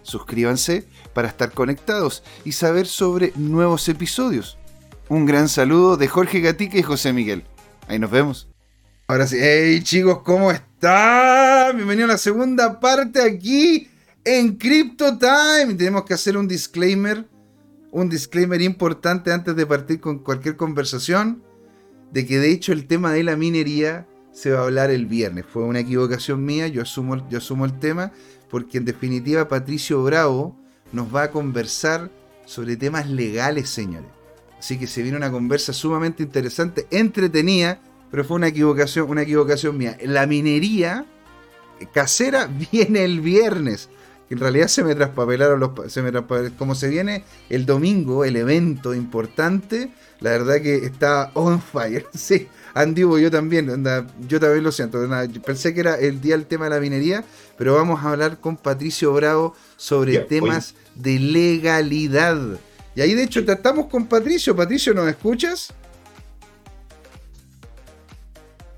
Suscríbanse 0.03 0.87
para 1.13 1.29
estar 1.29 1.51
conectados 1.53 2.23
y 2.45 2.53
saber 2.53 2.87
sobre 2.87 3.33
nuevos 3.37 3.89
episodios. 3.89 4.57
Un 5.09 5.27
gran 5.27 5.49
saludo 5.49 5.97
de 5.97 6.09
Jorge 6.09 6.41
Gatica 6.41 6.79
y 6.79 6.83
José 6.83 7.13
Miguel. 7.13 7.45
Ahí 7.89 7.99
nos 7.99 8.11
vemos. 8.11 8.49
Ahora 9.09 9.27
sí, 9.27 9.37
hey 9.41 9.83
chicos, 9.83 10.21
¿cómo 10.23 10.53
están? 10.53 11.75
Bienvenido 11.75 12.05
a 12.05 12.13
la 12.13 12.19
segunda 12.19 12.79
parte 12.79 13.21
aquí 13.21 13.90
en 14.25 14.57
Crypto 14.57 15.19
Time. 15.19 15.75
Tenemos 15.75 16.05
que 16.05 16.15
hacer 16.15 16.37
un 16.37 16.49
disclaimer, 16.49 17.27
un 17.91 18.09
disclaimer 18.09 18.61
importante 18.63 19.33
antes 19.33 19.57
de 19.57 19.67
partir 19.67 20.01
con 20.01 20.19
cualquier 20.19 20.57
conversación 20.57 21.43
de 22.13 22.27
que 22.27 22.39
de 22.39 22.51
hecho 22.51 22.73
el 22.73 22.87
tema 22.87 23.13
de 23.13 23.23
la 23.23 23.37
minería 23.37 24.07
se 24.33 24.51
va 24.51 24.61
a 24.61 24.65
hablar 24.65 24.91
el 24.91 25.07
viernes. 25.07 25.45
Fue 25.51 25.63
una 25.63 25.81
equivocación 25.81 26.45
mía, 26.45 26.69
yo 26.69 26.83
asumo, 26.83 27.29
yo 27.29 27.39
asumo 27.39 27.65
el 27.65 27.79
tema, 27.79 28.13
porque 28.49 28.79
en 28.79 28.85
definitiva 28.85 29.49
Patricio 29.49 30.03
Bravo 30.03 30.57
nos 30.93 31.15
va 31.15 31.25
a 31.25 31.31
conversar 31.31 32.11
sobre 32.47 32.77
temas 32.77 33.09
legales, 33.09 33.69
señores. 33.69 34.09
Así 34.59 34.79
que 34.79 34.87
se 34.87 35.03
viene 35.03 35.17
una 35.17 35.31
conversa 35.31 35.73
sumamente 35.73 36.23
interesante, 36.23 36.87
entretenida, 36.91 37.81
pero 38.11 38.25
fue 38.25 38.37
una 38.37 38.49
equivocación, 38.49 39.09
una 39.09 39.23
equivocación 39.23 39.79
mía. 39.79 39.97
La 40.03 40.27
minería 40.27 41.07
casera 41.87 42.47
viene 42.73 43.05
el 43.05 43.21
viernes. 43.21 43.89
En 44.31 44.39
realidad 44.39 44.69
se 44.69 44.85
me 44.85 44.95
traspapelaron 44.95 45.59
los... 45.59 45.93
Se 45.93 46.03
me 46.03 46.13
como 46.57 46.77
se 46.77 46.89
viene 46.89 47.25
el 47.49 47.67
domingo, 47.67 48.25
el 48.25 48.37
evento 48.37 48.95
importante, 48.95 49.91
la 50.21 50.31
verdad 50.31 50.61
que 50.63 50.77
está 50.77 51.33
on 51.35 51.61
fire. 51.61 52.07
Sí, 52.15 52.49
Andy, 52.75 53.01
yo 53.01 53.31
también, 53.31 53.67
yo 54.29 54.39
también 54.39 54.63
lo 54.63 54.71
siento. 54.71 55.01
pensé 55.45 55.75
que 55.75 55.81
era 55.81 55.97
el 55.97 56.21
día 56.21 56.37
del 56.37 56.47
tema 56.47 56.67
de 56.67 56.71
la 56.71 56.81
minería, 56.81 57.25
pero 57.59 57.75
vamos 57.75 58.05
a 58.05 58.13
hablar 58.13 58.39
con 58.39 58.57
Patricio 58.57 59.13
Bravo 59.13 59.57
sobre 59.77 60.19
temas 60.19 60.77
de 60.95 61.19
legalidad. 61.19 62.39
Y 62.95 63.01
ahí 63.01 63.15
de 63.15 63.25
hecho 63.25 63.45
tratamos 63.45 63.87
con 63.87 64.07
Patricio. 64.07 64.55
Patricio, 64.55 64.95
¿nos 64.95 65.09
escuchas? 65.09 65.73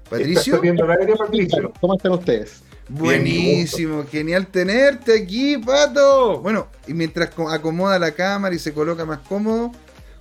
Patricio. 0.09 0.61
Patricio? 0.61 1.73
¿Cómo 1.79 1.97
están 1.97 2.13
ustedes? 2.13 2.62
Buenísimo, 2.89 4.05
genial 4.11 4.47
tenerte 4.47 5.23
aquí, 5.23 5.57
Pato. 5.59 6.41
Bueno, 6.41 6.69
y 6.87 6.95
mientras 6.95 7.31
acomoda 7.51 7.99
la 7.99 8.13
cámara 8.13 8.55
y 8.55 8.59
se 8.59 8.73
coloca 8.73 9.05
más 9.05 9.21
cómodo, 9.21 9.73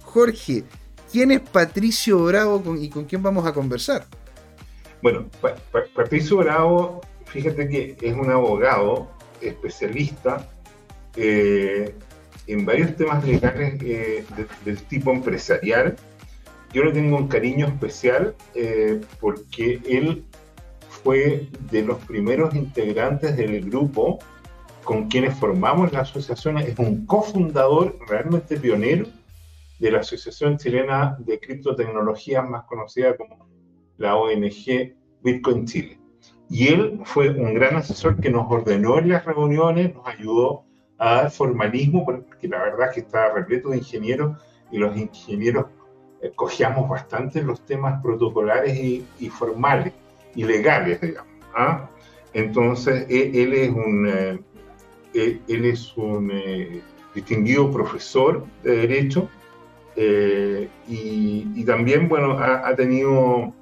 Jorge, 0.04 0.64
¿Quién 1.12 1.32
es 1.32 1.42
Patricio 1.42 2.24
Bravo 2.24 2.64
y 2.80 2.90
con 2.90 3.04
quién 3.04 3.22
vamos 3.22 3.46
a 3.46 3.52
conversar? 3.52 4.06
Bueno, 5.02 5.26
Patricio 5.94 6.38
Bravo, 6.38 7.02
fíjate 7.26 7.68
que 7.68 7.98
es 8.00 8.14
un 8.14 8.32
abogado 8.32 9.12
especialista 9.42 10.48
eh, 11.18 11.94
en 12.48 12.66
varios 12.66 12.96
temas 12.96 13.26
legales 13.28 13.76
eh, 13.82 14.24
del 14.64 14.82
tipo 14.84 15.12
empresarial. 15.12 15.98
Yo 16.72 16.86
le 16.86 16.94
tengo 16.94 17.18
un 17.18 17.28
cariño 17.28 17.68
especial 17.68 18.34
eh, 18.56 19.02
porque 19.20 19.82
él 19.90 20.24
fue 21.04 21.50
de 21.72 21.84
los 21.84 21.98
primeros 22.06 22.54
integrantes 22.56 23.36
del 23.38 23.62
grupo 23.62 24.20
con 24.84 25.10
quienes 25.10 25.38
formamos 25.38 25.92
la 25.94 26.02
asociación, 26.02 26.58
es 26.58 26.78
un 26.80 27.06
cofundador 27.06 27.98
realmente 28.08 28.58
pionero 28.58 29.06
de 29.80 29.92
la 29.92 30.00
Asociación 30.00 30.58
Chilena 30.58 31.18
de 31.20 31.40
Criptotecnologías, 31.40 32.48
más 32.48 32.64
conocida 32.66 33.16
como 33.16 33.48
la 33.98 34.16
ONG 34.16 34.96
Bitcoin 35.24 35.66
Chile. 35.66 36.00
Y 36.50 36.68
él 36.68 37.00
fue 37.06 37.30
un 37.30 37.54
gran 37.54 37.78
asesor 37.78 38.20
que 38.20 38.30
nos 38.30 38.52
ordenó 38.52 39.00
en 39.00 39.10
las 39.10 39.26
reuniones, 39.26 39.96
nos 39.96 40.06
ayudó 40.08 40.66
a 40.98 41.16
dar 41.16 41.32
formalismo, 41.32 42.06
porque 42.06 42.48
la 42.48 42.62
verdad 42.62 42.90
es 42.90 42.96
que 42.96 43.00
estaba 43.02 43.34
repleto 43.34 43.70
de 43.70 43.78
ingenieros 43.78 44.38
y 44.72 44.78
los 44.78 44.96
ingenieros 44.98 45.66
eh, 46.22 46.32
cogíamos 46.36 46.88
bastante 46.88 47.42
los 47.42 47.66
temas 47.66 48.02
protocolares 48.04 48.78
y, 48.78 49.30
formales 49.30 49.94
y 50.36 50.44
legales, 50.44 51.02
digamos. 51.02 51.32
¿ah? 51.56 51.90
Entonces, 52.34 53.06
e, 53.10 53.44
él, 53.44 53.54
es 53.54 53.70
un, 53.70 54.08
eh, 54.08 54.40
e, 55.14 55.42
es 55.48 55.96
un 55.98 56.32
eh, 56.32 56.82
distinguido 57.14 57.72
profesor 57.72 58.46
de 58.64 58.76
Derecho 58.88 59.30
y, 60.88 61.64
también, 61.66 62.08
bueno, 62.08 62.40
ha 62.40 62.74
tenido 62.76 63.54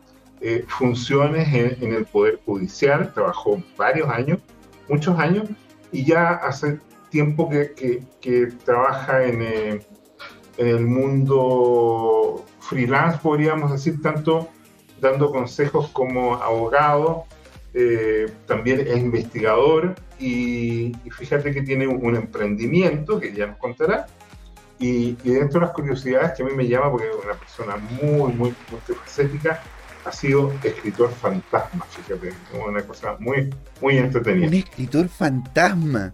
eh, 0.41 0.63
funciones 0.69 1.53
en, 1.53 1.93
el 1.93 2.05
Poder 2.05 2.39
Judicial, 2.45 3.11
trabajó 3.13 3.61
varios 3.75 4.07
años, 4.09 4.39
muchos 4.87 5.19
años, 5.19 5.49
y 5.91 6.05
ya 6.05 6.29
hace 6.31 6.79
tiempo 7.09 7.49
que, 7.49 8.03
que, 8.21 8.45
trabaja 8.63 9.25
eh, 9.25 9.81
en, 10.57 10.67
el 10.67 10.85
mundo 10.85 12.45
freelance, 12.61 13.19
podríamos 13.21 13.73
decir, 13.73 14.01
tanto 14.01 14.47
dando 14.99 15.31
consejos 15.31 15.89
como 15.89 16.35
abogado, 16.35 17.25
eh, 17.73 18.31
también 18.47 18.79
es 18.79 18.97
investigador 18.97 19.95
y, 20.19 20.91
fíjate 21.11 21.53
que 21.53 21.61
tiene 21.61 21.87
un, 21.87 22.15
emprendimiento 22.15 23.19
que 23.19 23.33
ya 23.33 23.47
nos 23.47 23.57
contará. 23.57 24.07
Y, 24.79 25.17
y, 25.23 25.31
dentro 25.31 25.59
de 25.59 25.65
las 25.65 25.75
curiosidades 25.75 26.33
que 26.33 26.43
a 26.43 26.45
mí 26.45 26.53
me 26.55 26.67
llama, 26.67 26.89
porque 26.91 27.09
es 27.09 27.15
una 27.23 27.33
persona 27.33 27.75
muy, 28.01 28.33
muy 28.33 28.55
multifacética, 28.71 29.61
ha 30.05 30.11
sido 30.11 30.51
escritor 30.63 31.11
fantasma, 31.11 31.85
fíjate, 31.85 32.33
una 32.67 32.81
cosa 32.83 33.15
muy, 33.19 33.53
muy 33.81 33.97
entretenida. 33.97 34.47
Un 34.47 34.53
escritor 34.53 35.07
fantasma. 35.09 36.13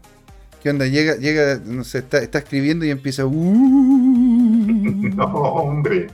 ¿Qué 0.62 0.72
onda? 0.72 0.88
Llega, 0.88 1.16
llega, 1.16 1.60
no 1.64 1.84
sé, 1.84 2.00
está, 2.00 2.18
está 2.20 2.40
escribiendo 2.40 2.86
y 2.86 2.90
empieza. 2.90 3.26
Uh". 3.26 3.32
no, 5.16 5.26
hombre. 5.26 6.08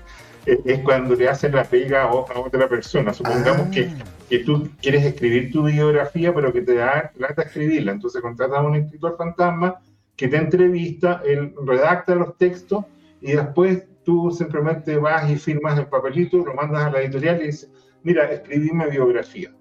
Es 0.46 0.80
cuando 0.80 1.16
le 1.16 1.30
hacen 1.30 1.54
la 1.54 1.64
pega 1.64 2.04
a 2.04 2.14
otra 2.14 2.68
persona. 2.68 3.14
Supongamos 3.14 3.68
que, 3.70 3.92
ah. 3.92 4.04
que, 4.30 4.40
tú 4.40 4.70
quieres 4.82 5.06
escribir 5.06 5.52
tu 5.52 5.64
biografía, 5.64 6.34
pero 6.34 6.52
que 6.52 6.62
te 6.62 6.76
da 6.76 7.12
plata 7.16 7.44
escribirla. 7.44 7.92
Entonces 7.92 8.22
contratas 8.22 8.58
a 8.58 8.62
un 8.62 8.76
escritor 8.76 9.16
fantasma 9.18 9.80
que 10.16 10.28
te 10.28 10.38
entrevista, 10.38 11.22
él 11.26 11.54
redacta 11.66 12.16
los 12.16 12.38
textos 12.38 12.86
y 13.22 13.32
después 13.32 13.84
tú 14.04 14.32
simplemente 14.32 14.96
vas 14.98 15.30
y 15.30 15.36
firmas 15.36 15.78
el 15.80 15.88
papelito, 15.88 16.38
lo 16.38 16.54
mandas 16.54 16.84
a 16.84 16.92
la 16.92 17.02
editorial 17.02 17.42
y 17.42 17.48
dices, 17.48 17.70
mira, 18.04 18.32
escribí 18.32 18.72
mi 18.72 18.86
biografía. 18.86 19.52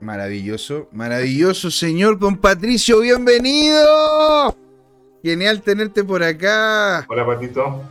Maravilloso, 0.00 0.88
maravilloso, 0.92 1.70
señor 1.70 2.18
don 2.18 2.36
Patricio, 2.36 3.00
bienvenido. 3.00 4.56
Genial 5.22 5.62
tenerte 5.62 6.04
por 6.04 6.22
acá. 6.22 7.04
Hola, 7.08 7.26
Patito. 7.26 7.82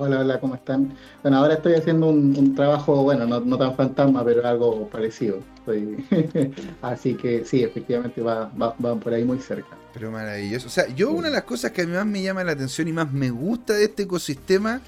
Hola, 0.00 0.20
hola, 0.20 0.38
¿cómo 0.38 0.54
están? 0.54 0.96
Bueno, 1.24 1.38
ahora 1.38 1.54
estoy 1.54 1.74
haciendo 1.74 2.06
un, 2.06 2.54
trabajo, 2.54 3.02
bueno, 3.02 3.26
no, 3.26 3.58
tan 3.58 3.74
fantasma, 3.74 4.24
pero 4.24 4.46
algo 4.46 4.88
parecido. 4.88 5.40
Así 6.82 7.14
que 7.14 7.44
sí, 7.44 7.64
efectivamente 7.64 8.22
va, 8.22 8.48
va, 8.56 8.74
por 8.76 9.12
ahí 9.12 9.24
muy 9.24 9.40
cerca. 9.40 9.76
Pero 9.92 10.12
maravilloso. 10.12 10.68
O 10.68 10.70
sea, 10.70 10.86
yo 10.94 11.10
una 11.10 11.26
de 11.28 11.34
las 11.34 11.42
cosas 11.42 11.72
que 11.72 11.82
a 11.82 11.86
mí 11.86 11.92
más 11.92 12.06
me 12.06 12.22
llama 12.22 12.44
la 12.44 12.52
atención 12.52 12.86
y 12.86 12.92
más 12.92 13.12
me 13.12 13.30
gusta 13.30 13.72
de 13.72 13.86
este 13.86 14.04
ecosistema 14.04 14.80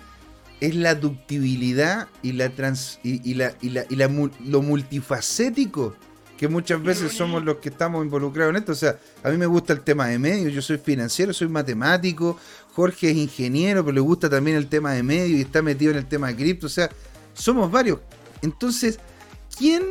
es 0.61 0.77
la 0.77 0.95
ductibilidad 0.95 2.07
y 2.23 2.33
la 2.33 2.49
trans 2.51 3.01
y, 3.03 3.35
la, 3.35 3.53
y, 3.61 3.71
la, 3.71 3.87
y 3.91 3.97
la, 3.97 4.09
lo 4.45 4.63
multifacético 4.63 5.97
que 6.41 6.49
muchas 6.49 6.83
veces 6.83 7.13
somos 7.13 7.45
los 7.45 7.57
que 7.57 7.69
estamos 7.69 8.03
involucrados 8.03 8.53
en 8.53 8.57
esto. 8.57 8.73
O 8.73 8.75
sea, 8.75 8.99
a 9.23 9.29
mí 9.29 9.37
me 9.37 9.45
gusta 9.45 9.75
el 9.75 9.83
tema 9.83 10.07
de 10.07 10.19
medios, 10.19 10.55
yo 10.55 10.63
soy 10.63 10.79
financiero, 10.79 11.35
soy 11.35 11.49
matemático, 11.49 12.39
Jorge 12.75 13.11
es 13.11 13.17
ingeniero, 13.17 13.85
pero 13.85 13.95
le 13.95 14.01
gusta 14.01 14.31
también 14.31 14.57
el 14.57 14.69
tema 14.69 14.93
de 14.93 15.03
medios 15.03 15.39
y 15.39 15.43
está 15.43 15.63
metido 15.63 15.93
en 15.93 15.99
el 15.99 16.07
tema 16.07 16.29
de 16.29 16.37
cripto. 16.37 16.67
O 16.67 16.71
sea, 16.71 16.91
somos 17.35 17.71
varios. 17.71 18.01
Entonces, 18.43 18.99
¿quién, 19.57 19.83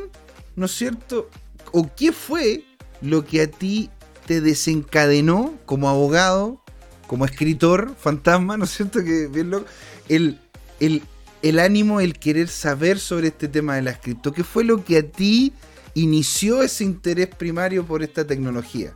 no 0.55 0.65
es 0.65 0.71
cierto, 0.71 1.29
o 1.71 1.89
qué 1.95 2.11
fue 2.11 2.63
lo 3.01 3.25
que 3.25 3.41
a 3.41 3.47
ti 3.47 3.89
te 4.25 4.41
desencadenó 4.41 5.55
como 5.65 5.89
abogado, 5.89 6.61
como 7.07 7.25
escritor, 7.25 7.95
fantasma, 7.99 8.57
¿no 8.57 8.65
es 8.65 8.71
cierto? 8.71 9.03
Que 9.03 9.27
bien 9.27 9.49
loco, 9.49 9.65
el, 10.07 10.39
el, 10.79 11.01
el 11.41 11.59
ánimo, 11.59 11.99
el 11.99 12.17
querer 12.19 12.47
saber 12.47 12.99
sobre 12.99 13.29
este 13.29 13.47
tema 13.47 13.75
de 13.75 13.81
la 13.81 13.99
cripto. 13.99 14.31
¿Qué 14.31 14.43
fue 14.43 14.63
lo 14.63 14.83
que 14.83 14.97
a 14.97 15.03
ti 15.03 15.53
inició 15.95 16.61
ese 16.61 16.83
interés 16.83 17.27
primario 17.27 17.85
por 17.85 18.03
esta 18.03 18.25
tecnología? 18.25 18.93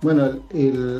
Bueno, 0.00 0.38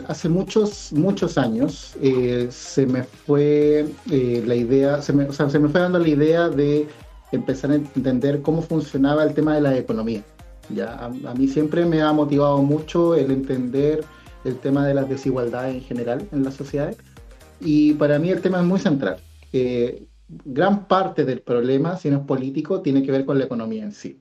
hace 0.08 0.28
muchos, 0.28 0.92
muchos 0.92 1.38
años 1.38 1.94
eh, 2.02 2.48
se 2.50 2.84
me 2.84 3.04
fue 3.04 3.86
eh, 4.10 4.42
la 4.44 4.54
idea, 4.56 5.00
se 5.00 5.12
me, 5.12 5.32
se 5.32 5.58
me 5.58 5.68
fue 5.68 5.80
dando 5.80 6.00
la 6.00 6.08
idea 6.08 6.48
de 6.48 6.88
empezar 7.30 7.70
a 7.70 7.76
entender 7.76 8.42
cómo 8.42 8.60
funcionaba 8.60 9.22
el 9.22 9.34
tema 9.34 9.54
de 9.54 9.60
la 9.60 9.76
economía. 9.76 10.24
¿ya? 10.74 10.96
A, 11.04 11.34
mí 11.34 11.46
siempre 11.46 11.86
me 11.86 12.02
ha 12.02 12.12
motivado 12.12 12.60
mucho 12.62 13.14
el 13.14 13.30
entender 13.30 14.04
el 14.44 14.56
tema 14.58 14.84
de 14.84 14.94
las 14.94 15.08
desigualdades 15.08 15.76
en 15.76 15.82
general 15.82 16.28
en 16.32 16.42
las 16.42 16.54
sociedades 16.54 16.96
y 17.60 17.94
para 17.94 18.18
mí 18.18 18.30
el 18.30 18.40
tema 18.40 18.58
es 18.58 18.64
muy 18.64 18.80
central. 18.80 19.18
Eh, 19.52 20.06
gran 20.44 20.86
parte 20.86 21.24
del 21.24 21.40
problema, 21.40 21.96
si 21.96 22.10
no 22.10 22.18
es 22.18 22.24
político, 22.24 22.80
tiene 22.80 23.02
que 23.04 23.12
ver 23.12 23.24
con 23.24 23.38
la 23.38 23.44
economía 23.44 23.84
en 23.84 23.92
sí. 23.92 24.18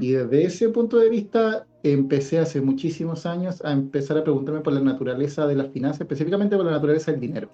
Y 0.00 0.12
desde 0.12 0.44
ese 0.44 0.68
punto 0.68 0.98
de 0.98 1.08
vista 1.08 1.66
empecé 1.82 2.38
hace 2.38 2.60
muchísimos 2.60 3.24
años 3.24 3.64
a 3.64 3.72
empezar 3.72 4.18
a 4.18 4.22
preguntarme 4.22 4.60
por 4.60 4.74
la 4.74 4.80
naturaleza 4.80 5.46
de 5.46 5.56
las 5.56 5.68
finanzas, 5.68 6.02
específicamente 6.02 6.56
por 6.56 6.66
la 6.66 6.72
naturaleza 6.72 7.10
del 7.10 7.20
dinero. 7.20 7.48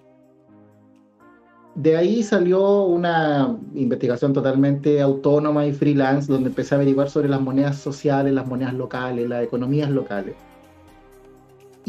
De 1.75 1.95
ahí 1.95 2.21
salió 2.21 2.83
una 2.83 3.57
investigación 3.73 4.33
totalmente 4.33 4.99
autónoma 4.99 5.65
y 5.65 5.71
freelance, 5.71 6.29
donde 6.29 6.49
empecé 6.49 6.75
a 6.75 6.77
averiguar 6.77 7.09
sobre 7.09 7.29
las 7.29 7.39
monedas 7.39 7.77
sociales, 7.77 8.33
las 8.33 8.45
monedas 8.45 8.73
locales, 8.73 9.29
las 9.29 9.41
economías 9.41 9.89
locales 9.89 10.35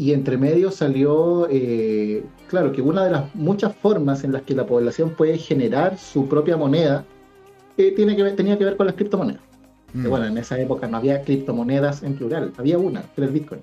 y 0.01 0.13
entre 0.13 0.35
medio 0.35 0.71
salió, 0.71 1.47
eh, 1.49 2.23
claro, 2.49 2.71
que 2.71 2.81
una 2.81 3.05
de 3.05 3.11
las 3.11 3.35
muchas 3.35 3.75
formas 3.75 4.23
en 4.23 4.31
las 4.31 4.41
que 4.41 4.55
la 4.55 4.65
población 4.65 5.11
puede 5.11 5.37
generar 5.37 5.95
su 5.99 6.27
propia 6.27 6.57
moneda 6.57 7.05
eh, 7.77 7.93
tiene 7.95 8.15
que 8.15 8.23
tenía 8.31 8.57
que 8.57 8.65
ver 8.65 8.77
con 8.77 8.87
las 8.87 8.95
criptomonedas. 8.95 9.50
Mm. 9.93 10.07
Bueno, 10.07 10.25
en 10.27 10.37
esa 10.37 10.59
época 10.59 10.87
no 10.87 10.97
había 10.97 11.23
criptomonedas 11.23 12.03
en 12.03 12.15
plural, 12.15 12.53
había 12.57 12.77
una, 12.77 13.01
que 13.01 13.21
era 13.21 13.27
el 13.27 13.33
Bitcoin. 13.33 13.61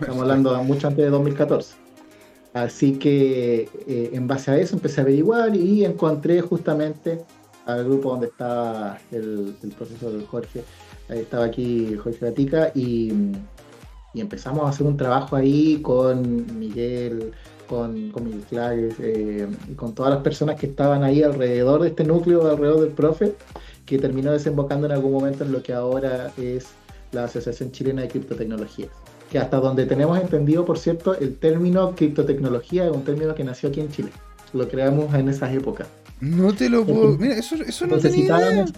Estamos 0.00 0.22
hablando 0.22 0.62
mucho 0.64 0.88
antes 0.88 1.04
de 1.04 1.10
2014. 1.10 1.74
Así 2.54 2.98
que 2.98 3.68
eh, 3.86 4.10
en 4.12 4.26
base 4.26 4.50
a 4.50 4.58
eso 4.58 4.74
empecé 4.74 5.00
a 5.00 5.04
averiguar 5.04 5.54
y 5.54 5.84
encontré 5.84 6.40
justamente 6.40 7.20
al 7.66 7.84
grupo 7.84 8.10
donde 8.10 8.26
estaba 8.26 8.98
el, 9.12 9.54
el 9.62 9.70
profesor 9.70 10.26
Jorge. 10.26 10.62
Ahí 11.08 11.20
estaba 11.20 11.44
aquí 11.44 11.96
Jorge 11.96 12.18
Gatica 12.26 12.72
y 12.74 13.32
y 14.14 14.20
empezamos 14.20 14.64
a 14.64 14.70
hacer 14.70 14.86
un 14.86 14.96
trabajo 14.96 15.36
ahí 15.36 15.80
con 15.82 16.58
Miguel, 16.58 17.32
con, 17.68 18.10
con 18.10 18.24
Miguel 18.24 18.42
Clagues, 18.48 18.94
eh, 19.00 19.46
y 19.68 19.74
con 19.74 19.94
todas 19.94 20.14
las 20.14 20.22
personas 20.22 20.56
que 20.58 20.66
estaban 20.66 21.04
ahí 21.04 21.22
alrededor 21.22 21.82
de 21.82 21.88
este 21.88 22.04
núcleo, 22.04 22.48
alrededor 22.50 22.80
del 22.80 22.90
profe, 22.90 23.34
que 23.88 23.98
terminó 23.98 24.32
desembocando 24.32 24.86
en 24.86 24.92
algún 24.92 25.12
momento 25.12 25.44
en 25.44 25.50
lo 25.52 25.62
que 25.62 25.72
ahora 25.72 26.30
es 26.36 26.66
la 27.12 27.24
Asociación 27.24 27.72
Chilena 27.72 28.02
de 28.02 28.08
Criptotecnologías. 28.08 28.90
Que 29.32 29.38
hasta 29.38 29.56
donde 29.56 29.86
tenemos 29.86 30.20
entendido, 30.20 30.66
por 30.66 30.78
cierto, 30.78 31.18
el 31.18 31.36
término 31.36 31.94
criptotecnología 31.94 32.84
es 32.84 32.92
un 32.92 33.02
término 33.02 33.34
que 33.34 33.44
nació 33.44 33.70
aquí 33.70 33.80
en 33.80 33.90
Chile. 33.90 34.10
Lo 34.52 34.68
creamos 34.68 35.14
en 35.14 35.30
esas 35.30 35.54
épocas. 35.54 35.88
No 36.20 36.52
te 36.52 36.68
lo 36.68 36.84
puedo. 36.84 37.16
Mira, 37.16 37.36
eso, 37.36 37.54
eso 37.54 37.86
no 37.86 37.96
necesitábamos, 37.96 38.72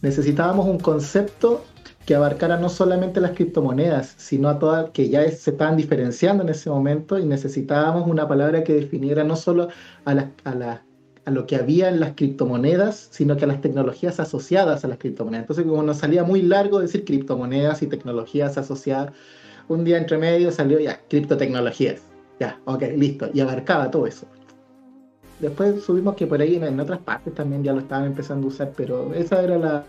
necesitábamos 0.00 0.66
un 0.66 0.78
concepto 0.78 1.64
que 2.06 2.14
abarcara 2.14 2.56
no 2.56 2.70
solamente 2.70 3.20
las 3.20 3.32
criptomonedas, 3.32 4.14
sino 4.16 4.48
a 4.48 4.58
todas 4.58 4.90
que 4.92 5.10
ya 5.10 5.30
se 5.30 5.50
estaban 5.50 5.76
diferenciando 5.76 6.42
en 6.42 6.48
ese 6.48 6.70
momento 6.70 7.18
y 7.18 7.26
necesitábamos 7.26 8.08
una 8.08 8.26
palabra 8.26 8.64
que 8.64 8.72
definiera 8.72 9.24
no 9.24 9.36
solo 9.36 9.68
a, 10.06 10.12
a, 10.44 10.80
a 11.28 11.30
lo 11.30 11.46
que 11.46 11.56
había 11.56 11.90
en 11.90 12.00
las 12.00 12.14
criptomonedas, 12.14 13.08
sino 13.10 13.36
que 13.36 13.44
a 13.44 13.48
las 13.48 13.60
tecnologías 13.60 14.18
asociadas 14.18 14.82
a 14.82 14.88
las 14.88 14.96
criptomonedas. 14.96 15.42
Entonces, 15.42 15.66
como 15.66 15.82
nos 15.82 15.98
salía 15.98 16.24
muy 16.24 16.40
largo 16.40 16.80
decir 16.80 17.04
criptomonedas 17.04 17.82
y 17.82 17.86
tecnologías 17.86 18.56
asociadas, 18.56 19.12
un 19.68 19.84
día 19.84 19.98
entre 19.98 20.16
medio 20.16 20.50
salió 20.50 20.80
ya, 20.80 20.98
criptotecnologías. 21.10 22.00
Ya, 22.40 22.58
ok, 22.64 22.82
listo. 22.96 23.28
Y 23.34 23.40
abarcaba 23.40 23.90
todo 23.90 24.06
eso. 24.06 24.26
Después 25.38 25.82
subimos 25.82 26.14
que 26.16 26.26
por 26.26 26.40
ahí 26.40 26.56
en, 26.56 26.80
otras 26.80 27.00
partes 27.00 27.34
también 27.34 27.62
ya 27.62 27.74
lo 27.74 27.80
estaban 27.80 28.06
empezando 28.06 28.46
a 28.46 28.48
usar, 28.48 28.72
pero 28.74 29.12
esa 29.12 29.42
era 29.42 29.58
la... 29.58 29.84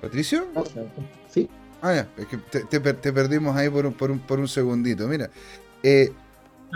¿Patricio? 0.00 0.44
Sí. 1.30 1.48
Ah, 1.82 1.94
ya, 1.94 2.08
es 2.16 2.26
que 2.26 2.36
te, 2.36 3.12
perdimos 3.12 3.54
ahí 3.54 3.70
por 3.70 3.86
un, 3.86 3.92
por 3.92 4.10
un, 4.10 4.18
por 4.18 4.40
un 4.40 4.48
segundito. 4.48 5.06
Mira, 5.06 5.30
eh, 5.84 6.12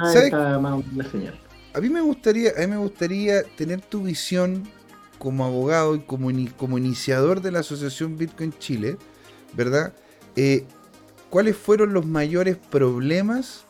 ah, 0.00 0.58
más 0.60 0.84
la 0.94 1.04
señal. 1.04 1.40
A 1.72 1.80
mí 1.80 1.88
me 1.88 2.00
gustaría, 2.00 2.52
a 2.56 2.60
mí 2.60 2.66
me 2.66 2.76
gustaría 2.78 3.42
tener 3.56 3.80
tu 3.80 4.02
visión 4.02 4.68
como 5.18 5.44
abogado 5.44 5.94
y 5.94 6.00
como, 6.00 6.30
como 6.56 6.78
iniciador 6.78 7.42
de 7.42 7.52
la 7.52 7.60
Asociación 7.60 8.16
Bitcoin 8.16 8.52
Chile, 8.58 8.96
¿verdad? 9.52 9.92
Eh, 10.34 10.64
¿Cuáles 11.28 11.56
fueron 11.56 11.92
los 11.92 12.06
mayores 12.06 12.56
problemas 12.56 13.64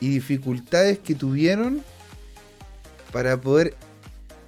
y 0.00 0.08
dificultades 0.08 0.98
que 0.98 1.14
tuvieron 1.14 1.82
para 3.12 3.40
poder, 3.40 3.76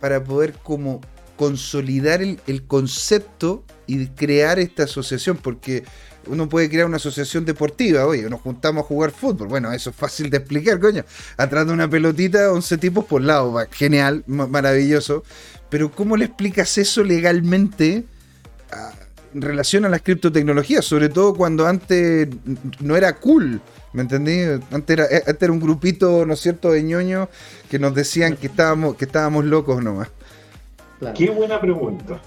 para 0.00 0.22
poder 0.22 0.52
como 0.54 1.00
consolidar 1.36 2.20
el, 2.20 2.40
el 2.46 2.64
concepto 2.64 3.64
y 3.86 4.08
crear 4.08 4.58
esta 4.58 4.82
asociación? 4.82 5.38
Porque 5.38 5.84
uno 6.26 6.48
puede 6.48 6.68
crear 6.68 6.86
una 6.86 6.96
asociación 6.96 7.44
deportiva, 7.44 8.06
oye, 8.06 8.28
nos 8.28 8.40
juntamos 8.40 8.84
a 8.84 8.86
jugar 8.86 9.10
fútbol. 9.10 9.48
Bueno, 9.48 9.72
eso 9.72 9.90
es 9.90 9.96
fácil 9.96 10.30
de 10.30 10.38
explicar, 10.38 10.80
coño. 10.80 11.04
Atrás 11.36 11.66
de 11.66 11.72
una 11.72 11.88
pelotita, 11.88 12.52
11 12.52 12.78
tipos 12.78 13.04
por 13.04 13.22
lado, 13.22 13.54
genial, 13.70 14.24
maravilloso. 14.26 15.24
Pero 15.70 15.90
¿cómo 15.90 16.16
le 16.16 16.26
explicas 16.26 16.78
eso 16.78 17.02
legalmente 17.02 18.04
en 19.34 19.42
relación 19.42 19.84
a 19.84 19.88
las 19.88 20.02
criptotecnologías? 20.02 20.84
Sobre 20.84 21.08
todo 21.08 21.34
cuando 21.34 21.66
antes 21.66 22.28
no 22.80 22.96
era 22.96 23.14
cool. 23.16 23.60
¿Me 23.92 24.02
entendí? 24.02 24.40
Antes 24.72 24.98
era, 24.98 25.04
eh, 25.04 25.22
era 25.40 25.52
un 25.52 25.60
grupito, 25.60 26.26
¿no 26.26 26.34
es 26.34 26.40
cierto?, 26.40 26.72
de 26.72 26.82
ñoños 26.82 27.28
que 27.70 27.78
nos 27.78 27.94
decían 27.94 28.36
que 28.36 28.48
estábamos, 28.48 28.96
que 28.96 29.04
estábamos 29.04 29.44
locos 29.44 29.82
nomás. 29.82 30.08
Qué 31.14 31.30
buena 31.30 31.60
pregunta. 31.60 32.20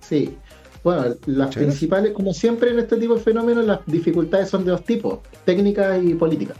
Sí, 0.00 0.36
bueno, 0.84 1.16
las 1.24 1.54
principales, 1.54 2.12
como 2.12 2.34
siempre 2.34 2.70
en 2.70 2.78
este 2.78 2.98
tipo 2.98 3.14
de 3.14 3.20
fenómenos, 3.20 3.64
las 3.64 3.80
dificultades 3.86 4.50
son 4.50 4.66
de 4.66 4.72
dos 4.72 4.84
tipos, 4.84 5.20
técnicas 5.46 6.04
y 6.04 6.14
políticas. 6.14 6.58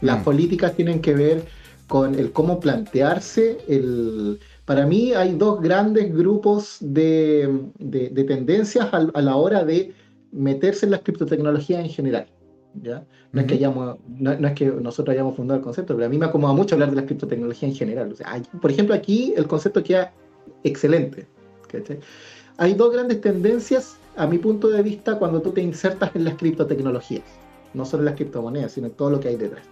Las 0.00 0.20
mm. 0.20 0.24
políticas 0.24 0.74
tienen 0.74 1.00
que 1.02 1.14
ver 1.14 1.44
con 1.86 2.14
el 2.14 2.32
cómo 2.32 2.58
plantearse 2.58 3.58
el... 3.68 4.40
Para 4.64 4.86
mí 4.86 5.12
hay 5.12 5.34
dos 5.34 5.60
grandes 5.60 6.12
grupos 6.12 6.78
de, 6.80 7.48
tendencias 8.26 8.88
a, 8.92 9.20
la 9.20 9.36
hora 9.36 9.62
de 9.62 9.92
meterse 10.32 10.86
en 10.86 10.92
las 10.92 11.02
criptotecnologías 11.02 11.80
en 11.80 11.90
general. 11.90 12.26
¿ya? 12.82 13.04
No, 13.32 13.42
es 13.42 13.46
que 13.46 13.54
hayamos, 13.54 13.98
no, 14.08 14.32
es 14.32 14.52
que 14.54 14.66
nosotros 14.66 15.12
hayamos 15.12 15.36
fundado 15.36 15.58
el 15.58 15.64
concepto, 15.64 15.94
pero 15.94 16.06
a 16.06 16.08
mí 16.08 16.18
me 16.18 16.26
acomoda 16.26 16.54
mucho 16.54 16.74
hablar 16.74 16.90
de 16.90 16.96
las 16.96 17.04
criptotecnologías 17.04 17.70
en 17.70 17.76
general. 17.76 18.10
O 18.10 18.16
sea, 18.16 18.42
por 18.60 18.70
ejemplo, 18.70 18.94
aquí 18.94 19.34
el 19.36 19.46
concepto 19.46 19.84
queda 19.84 20.12
excelente. 20.64 21.26
¿cachai? 21.68 22.00
Hay 22.58 22.74
dos 22.74 22.92
grandes 22.92 23.20
tendencias, 23.20 23.96
a 24.16 24.26
mi 24.26 24.38
punto 24.38 24.68
de 24.68 24.82
vista, 24.82 25.18
cuando 25.18 25.42
tú 25.42 25.50
te 25.50 25.60
insertas 25.60 26.10
en 26.14 26.24
las 26.24 26.34
criptotecnologías. 26.34 27.24
No 27.74 27.84
solo 27.84 28.02
en 28.02 28.06
las 28.06 28.14
criptomonedas, 28.14 28.72
sino 28.72 28.86
en 28.86 28.94
todo 28.94 29.10
lo 29.10 29.20
que 29.20 29.28
hay 29.28 29.36
detrás. 29.36 29.64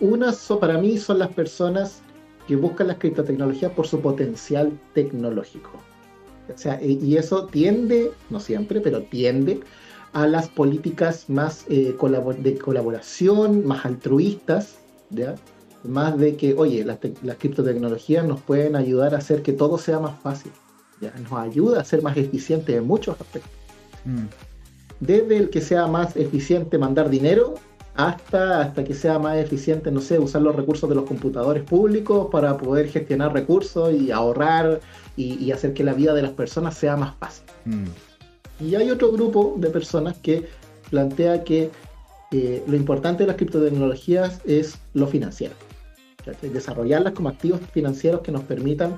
Una, 0.00 0.32
para 0.60 0.78
mí, 0.78 0.98
son 0.98 1.18
las 1.18 1.32
personas 1.32 2.00
que 2.46 2.54
buscan 2.54 2.86
las 2.86 2.98
criptotecnologías 2.98 3.72
por 3.72 3.88
su 3.88 4.00
potencial 4.00 4.72
tecnológico. 4.94 5.70
O 6.54 6.56
sea, 6.56 6.80
y 6.80 7.16
eso 7.16 7.46
tiende, 7.46 8.12
no 8.30 8.38
siempre, 8.38 8.80
pero 8.80 9.02
tiende 9.02 9.60
a 10.12 10.28
las 10.28 10.48
políticas 10.48 11.28
más 11.28 11.64
eh, 11.68 11.96
de 12.38 12.58
colaboración, 12.58 13.66
más 13.66 13.84
altruistas, 13.84 14.76
¿ya? 15.10 15.34
más 15.82 16.16
de 16.18 16.36
que, 16.36 16.54
oye, 16.54 16.84
las, 16.84 16.98
las 17.22 17.36
criptotecnologías 17.36 18.24
nos 18.24 18.40
pueden 18.40 18.76
ayudar 18.76 19.16
a 19.16 19.18
hacer 19.18 19.42
que 19.42 19.52
todo 19.52 19.76
sea 19.76 19.98
más 19.98 20.16
fácil 20.20 20.52
nos 21.00 21.32
ayuda 21.32 21.80
a 21.80 21.84
ser 21.84 22.02
más 22.02 22.16
eficientes 22.16 22.74
en 22.74 22.86
muchos 22.86 23.20
aspectos. 23.20 23.52
Mm. 24.04 24.26
Desde 25.00 25.36
el 25.36 25.50
que 25.50 25.60
sea 25.60 25.86
más 25.86 26.16
eficiente 26.16 26.78
mandar 26.78 27.10
dinero 27.10 27.54
hasta, 27.94 28.60
hasta 28.60 28.84
que 28.84 28.94
sea 28.94 29.18
más 29.18 29.38
eficiente, 29.38 29.90
no 29.90 30.00
sé, 30.00 30.18
usar 30.18 30.42
los 30.42 30.54
recursos 30.54 30.88
de 30.88 30.94
los 30.94 31.04
computadores 31.04 31.62
públicos 31.64 32.28
para 32.30 32.56
poder 32.56 32.88
gestionar 32.88 33.32
recursos 33.32 33.92
y 33.92 34.10
ahorrar 34.10 34.80
y, 35.16 35.50
hacer 35.50 35.72
que 35.72 35.82
la 35.82 35.94
vida 35.94 36.12
de 36.12 36.22
las 36.22 36.32
personas 36.32 36.76
sea 36.76 36.96
más 36.96 37.14
fácil. 37.16 37.44
Mm. 37.64 37.84
Y 38.60 38.74
hay 38.74 38.90
otro 38.90 39.12
grupo 39.12 39.54
de 39.58 39.70
personas 39.70 40.16
que 40.18 40.46
plantea 40.90 41.44
que 41.44 41.70
eh, 42.32 42.62
lo 42.66 42.76
importante 42.76 43.22
de 43.22 43.28
las 43.28 43.36
criptotecnologías 43.36 44.40
es 44.44 44.78
lo 44.94 45.06
financiero. 45.06 45.54
Desarrollarlas 46.42 47.12
como 47.12 47.28
activos 47.28 47.60
financieros 47.72 48.20
que 48.20 48.32
nos 48.32 48.42
permitan 48.42 48.96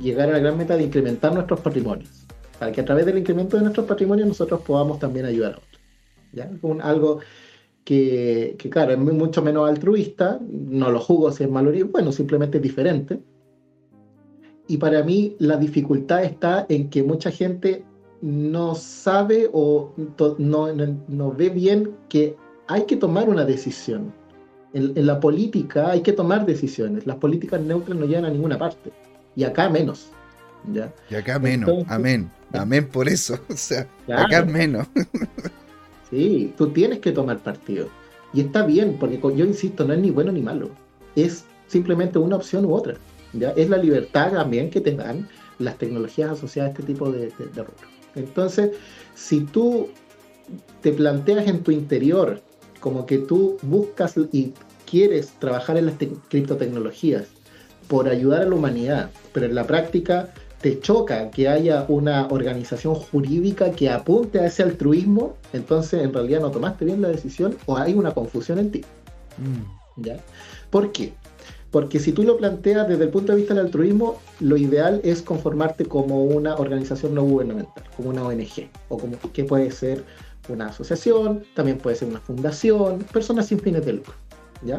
llegar 0.00 0.28
a 0.28 0.32
la 0.32 0.38
gran 0.38 0.56
meta 0.56 0.76
de 0.76 0.84
incrementar 0.84 1.34
nuestros 1.34 1.60
patrimonios, 1.60 2.26
para 2.58 2.72
que 2.72 2.80
a 2.80 2.84
través 2.84 3.06
del 3.06 3.18
incremento 3.18 3.56
de 3.56 3.62
nuestros 3.62 3.86
patrimonios 3.86 4.28
nosotros 4.28 4.60
podamos 4.62 4.98
también 4.98 5.26
ayudar 5.26 5.54
a 5.54 5.56
otros. 5.58 5.82
¿ya? 6.32 6.50
algo 6.82 7.20
que, 7.84 8.56
que, 8.58 8.68
claro, 8.70 8.92
es 8.92 8.98
mucho 8.98 9.42
menos 9.42 9.68
altruista, 9.68 10.40
no 10.50 10.90
lo 10.90 11.00
juzgo 11.00 11.30
si 11.32 11.44
es 11.44 11.50
malo 11.50 11.72
bueno, 11.86 12.12
simplemente 12.12 12.58
es 12.58 12.62
diferente. 12.62 13.20
Y 14.68 14.78
para 14.78 15.04
mí 15.04 15.36
la 15.38 15.56
dificultad 15.56 16.24
está 16.24 16.66
en 16.68 16.90
que 16.90 17.04
mucha 17.04 17.30
gente 17.30 17.84
no 18.20 18.74
sabe 18.74 19.48
o 19.52 19.92
no, 20.38 20.68
no, 21.06 21.32
ve 21.32 21.50
bien 21.50 21.94
que 22.08 22.34
hay 22.66 22.84
que 22.86 22.96
tomar 22.96 23.28
una 23.28 23.44
decisión. 23.44 24.12
En, 24.72 24.92
en, 24.96 25.06
la 25.06 25.20
política 25.20 25.92
hay 25.92 26.00
que 26.00 26.12
tomar 26.12 26.44
decisiones. 26.44 27.06
Las 27.06 27.16
políticas 27.16 27.60
neutras 27.60 27.96
no 27.96 28.06
llegan 28.06 28.24
a 28.24 28.30
ninguna 28.30 28.58
parte 28.58 28.90
y 29.36 29.44
acá 29.44 29.68
menos. 29.68 30.08
¿ya? 30.72 30.92
Y 31.10 31.14
acá 31.14 31.38
menos, 31.38 31.84
amén. 31.88 32.30
Amén 32.52 32.88
por 32.88 33.08
eso. 33.08 33.38
O 33.48 33.56
sea, 33.56 33.86
acá 34.08 34.44
menos. 34.44 34.86
sí, 36.10 36.52
tú 36.56 36.70
tienes 36.70 36.98
que 37.00 37.12
tomar 37.12 37.38
partido. 37.38 37.88
Y 38.32 38.40
está 38.40 38.66
bien, 38.66 38.96
porque 38.98 39.20
yo 39.20 39.44
insisto, 39.44 39.84
no 39.84 39.92
es 39.92 40.00
ni 40.00 40.10
bueno 40.10 40.32
ni 40.32 40.42
malo. 40.42 40.70
Es 41.14 41.44
simplemente 41.68 42.18
una 42.18 42.36
opción 42.36 42.64
u 42.64 42.74
otra. 42.74 42.94
¿ya? 43.32 43.50
Es 43.50 43.68
la 43.68 43.76
libertad 43.76 44.32
también 44.32 44.70
que 44.70 44.80
te 44.80 44.94
dan 44.94 45.28
las 45.58 45.78
tecnologías 45.78 46.32
asociadas 46.32 46.70
a 46.70 46.72
este 46.72 46.92
tipo 46.92 47.10
de, 47.10 47.26
de, 47.26 47.64
Entonces, 48.14 48.72
si 49.14 49.40
tú 49.40 49.88
te 50.82 50.92
planteas 50.92 51.46
en 51.46 51.62
tu 51.62 51.70
interior 51.70 52.42
como 52.80 53.06
que 53.06 53.18
tú 53.18 53.56
buscas 53.62 54.14
y 54.32 54.52
quieres 54.88 55.32
trabajar 55.38 55.76
en 55.76 55.86
las 55.86 55.96
criptotecnologías 56.28 57.26
por 57.88 58.08
ayudar 58.08 58.42
a 58.42 58.46
la 58.46 58.54
humanidad, 58.54 59.10
pero 59.32 59.46
en 59.46 59.54
la 59.54 59.66
práctica 59.66 60.32
te 60.60 60.80
choca 60.80 61.30
que 61.30 61.48
haya 61.48 61.84
una 61.88 62.26
organización 62.28 62.94
jurídica 62.94 63.70
que 63.72 63.90
apunte 63.90 64.40
a 64.40 64.46
ese 64.46 64.62
altruismo, 64.62 65.36
entonces 65.52 66.02
en 66.02 66.12
realidad 66.12 66.40
no 66.40 66.50
tomaste 66.50 66.84
bien 66.84 67.02
la 67.02 67.08
decisión 67.08 67.56
o 67.66 67.76
hay 67.76 67.94
una 67.94 68.12
confusión 68.12 68.58
en 68.58 68.70
ti. 68.70 68.84
Mm. 69.38 70.02
¿Ya? 70.02 70.18
¿Por 70.70 70.92
qué? 70.92 71.12
Porque 71.70 72.00
si 72.00 72.12
tú 72.12 72.22
lo 72.22 72.36
planteas 72.36 72.88
desde 72.88 73.04
el 73.04 73.10
punto 73.10 73.32
de 73.32 73.38
vista 73.38 73.54
del 73.54 73.66
altruismo, 73.66 74.18
lo 74.40 74.56
ideal 74.56 75.00
es 75.04 75.20
conformarte 75.22 75.84
como 75.84 76.24
una 76.24 76.54
organización 76.56 77.14
no 77.14 77.22
gubernamental, 77.22 77.84
como 77.96 78.10
una 78.10 78.24
ONG, 78.24 78.70
o 78.88 78.98
como 78.98 79.18
que 79.32 79.44
puede 79.44 79.70
ser 79.70 80.04
una 80.48 80.68
asociación, 80.68 81.44
también 81.54 81.78
puede 81.78 81.96
ser 81.96 82.08
una 82.08 82.20
fundación, 82.20 83.00
personas 83.12 83.46
sin 83.46 83.58
fines 83.58 83.84
de 83.84 83.94
lucro. 83.94 84.14
¿ya? 84.64 84.78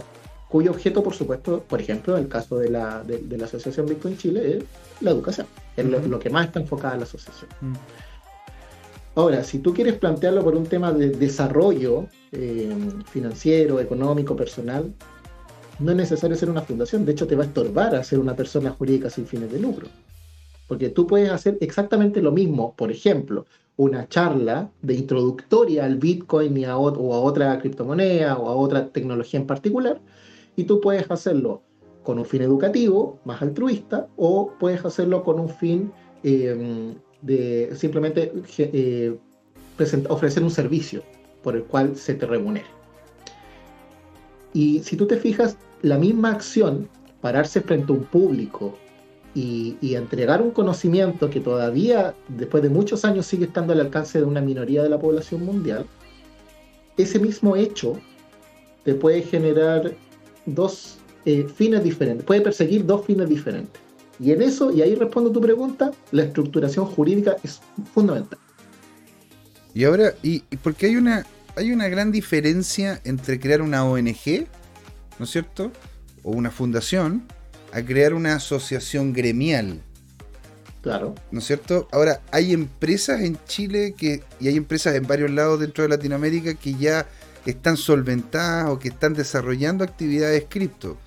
Cuyo 0.49 0.71
objeto, 0.71 1.03
por 1.03 1.13
supuesto, 1.13 1.63
por 1.67 1.81
ejemplo, 1.81 2.17
en 2.17 2.23
el 2.23 2.29
caso 2.29 2.57
de 2.57 2.69
la, 2.69 3.03
de, 3.03 3.37
la 3.37 3.45
Asociación 3.45 3.85
Bitcoin 3.85 4.17
Chile, 4.17 4.57
es 4.57 4.63
la 5.01 5.11
educación, 5.11 5.47
es 5.75 5.85
lo, 5.85 6.19
que 6.19 6.29
más 6.29 6.47
está 6.47 6.59
enfocada 6.59 6.93
en 6.93 7.01
la 7.01 7.05
asociación. 7.05 7.49
Mm. 7.61 7.73
Ahora, 9.15 9.43
si 9.43 9.59
tú 9.59 9.73
quieres 9.73 9.95
plantearlo 9.95 10.43
por 10.43 10.55
un 10.55 10.67
tema 10.67 10.93
de 10.93 11.09
desarrollo 11.09 12.05
eh, 12.31 12.71
financiero, 13.09 13.79
económico, 13.79 14.35
personal, 14.35 14.93
no 15.79 15.91
es 15.91 15.97
necesario 15.97 16.35
ser 16.35 16.49
una 16.49 16.61
fundación, 16.61 17.05
de 17.05 17.11
hecho 17.11 17.27
te 17.27 17.35
va 17.35 17.43
a 17.43 17.47
estorbar 17.47 17.95
a 17.95 18.03
ser 18.03 18.19
una 18.19 18.35
persona 18.35 18.71
jurídica 18.71 19.09
sin 19.09 19.25
fines 19.25 19.51
de 19.51 19.59
lucro. 19.59 19.87
Porque 20.67 20.89
tú 20.89 21.07
puedes 21.07 21.31
hacer 21.31 21.57
exactamente 21.61 22.21
lo 22.21 22.31
mismo, 22.31 22.75
por 22.75 22.91
ejemplo, 22.91 23.45
una 23.75 24.07
charla 24.07 24.69
de 24.81 24.95
introductoria 24.95 25.85
al 25.85 25.97
Bitcoin 25.97 26.65
a, 26.65 26.77
o 26.77 27.13
a 27.13 27.19
otra 27.19 27.59
criptomoneda 27.59 28.37
o 28.37 28.49
a 28.49 28.55
otra 28.55 28.89
tecnología 28.89 29.39
en 29.39 29.47
particular, 29.47 29.99
y 30.57 30.65
tú 30.65 30.81
puedes 30.81 31.09
hacerlo 31.09 31.61
con 32.03 32.19
un 32.19 32.25
fin 32.25 32.41
educativo, 32.41 33.19
más 33.23 33.41
altruista, 33.41 34.07
o 34.17 34.51
puedes 34.59 34.83
hacerlo 34.83 35.23
con 35.23 35.39
un 35.39 35.49
fin 35.49 35.91
em, 36.23 36.95
de 37.21 37.71
simplemente 37.75 38.33
eh, 38.57 39.17
ofrecer 40.09 40.43
un 40.43 40.51
servicio 40.51 41.03
por 41.43 41.55
el 41.55 41.63
cual 41.63 41.95
se 41.95 42.15
te 42.15 42.25
remunere. 42.25 42.65
Y 44.53 44.79
si 44.79 44.97
tú 44.97 45.05
te 45.05 45.17
fijas, 45.17 45.57
la 45.83 45.97
misma 45.97 46.31
acción, 46.31 46.89
pararse 47.21 47.61
frente 47.61 47.93
a 47.93 47.95
un 47.95 48.03
público 48.05 48.75
y, 49.35 49.77
entregar 49.93 50.41
un 50.41 50.49
conocimiento 50.49 51.29
que 51.29 51.39
todavía, 51.39 52.15
después 52.29 52.63
de 52.63 52.69
muchos 52.69 53.05
años, 53.05 53.27
sigue 53.27 53.45
estando 53.45 53.73
al 53.73 53.81
alcance 53.81 54.17
de 54.17 54.25
una 54.25 54.41
minoría 54.41 54.81
de 54.81 54.89
la 54.89 54.97
población 54.97 55.45
mundial, 55.45 55.85
ese 56.97 57.19
mismo 57.19 57.55
hecho 57.55 57.99
te 58.83 58.95
puede 58.95 59.21
generar 59.21 59.93
dos 60.47 60.97
eh, 61.25 61.47
fines 61.55 61.83
diferentes, 61.83 62.25
puede 62.25 62.41
perseguir 62.41 62.85
dos 62.85 63.05
fines 63.05 63.29
diferentes. 63.29 63.81
Y 64.19 64.31
en 64.31 64.41
eso, 64.41 64.71
y 64.71 64.81
ahí 64.81 64.95
respondo 64.95 65.31
tu 65.31 65.39
pregunta, 65.39 65.91
la 66.11 66.23
estructuración 66.23 66.85
jurídica 66.85 67.37
es 67.43 67.61
fundamental. 67.93 68.39
Y 69.73 69.83
ahora, 69.83 70.13
¿y, 70.23 70.39
por 70.63 70.73
qué 70.73 70.87
hay 70.87 70.95
una, 70.95 71.25
hay 71.55 71.71
una 71.71 71.87
gran 71.87 72.11
diferencia 72.11 72.99
entre 73.03 73.39
crear 73.39 73.61
una 73.61 73.85
ONG, 73.85 74.47
¿no 75.19 75.25
es 75.25 75.29
cierto? 75.29 75.71
O 76.23 76.31
una 76.31 76.49
fundación, 76.49 77.27
a 77.71 77.83
crear 77.83 78.15
una 78.15 78.35
asociación 78.35 79.13
gremial. 79.13 79.81
Claro. 80.81 81.13
¿No 81.31 81.39
es 81.39 81.45
cierto? 81.45 81.87
Ahora, 81.91 82.21
hay 82.31 82.53
empresas 82.53 83.21
en 83.21 83.37
Chile 83.45 83.93
que, 83.95 84.23
y 84.39 84.47
hay 84.47 84.55
empresas 84.55 84.95
en 84.95 85.05
varios 85.05 85.29
lados 85.29 85.59
dentro 85.59 85.83
de 85.83 85.89
Latinoamérica 85.89 86.55
que 86.55 86.73
ya 86.73 87.07
están 87.51 87.77
solventadas 87.77 88.69
o 88.69 88.79
que 88.79 88.89
están 88.89 89.13
desarrollando 89.13 89.83
actividades 89.83 90.45
cripto. 90.49 90.97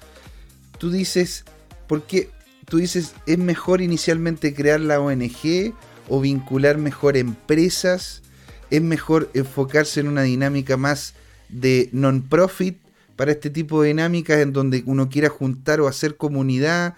Tú 0.79 0.91
dices, 0.91 1.45
¿por 1.87 2.03
qué? 2.05 2.31
Tú 2.67 2.79
dices, 2.79 3.15
¿es 3.27 3.39
mejor 3.39 3.81
inicialmente 3.81 4.55
crear 4.55 4.81
la 4.81 5.01
ONG 5.01 5.75
o 6.09 6.21
vincular 6.21 6.79
mejor 6.79 7.17
empresas? 7.17 8.23
¿Es 8.71 8.81
mejor 8.81 9.31
enfocarse 9.35 10.01
en 10.01 10.09
una 10.09 10.23
dinámica 10.23 10.77
más 10.77 11.15
de 11.49 11.89
non-profit 11.93 12.79
para 13.21 13.33
este 13.33 13.51
tipo 13.51 13.83
de 13.83 13.89
dinámicas 13.89 14.39
en 14.39 14.55
donde 14.55 14.83
uno 14.87 15.11
quiera 15.11 15.29
juntar 15.29 15.81
o 15.83 15.89
hacer 15.89 16.17
comunidad. 16.17 16.95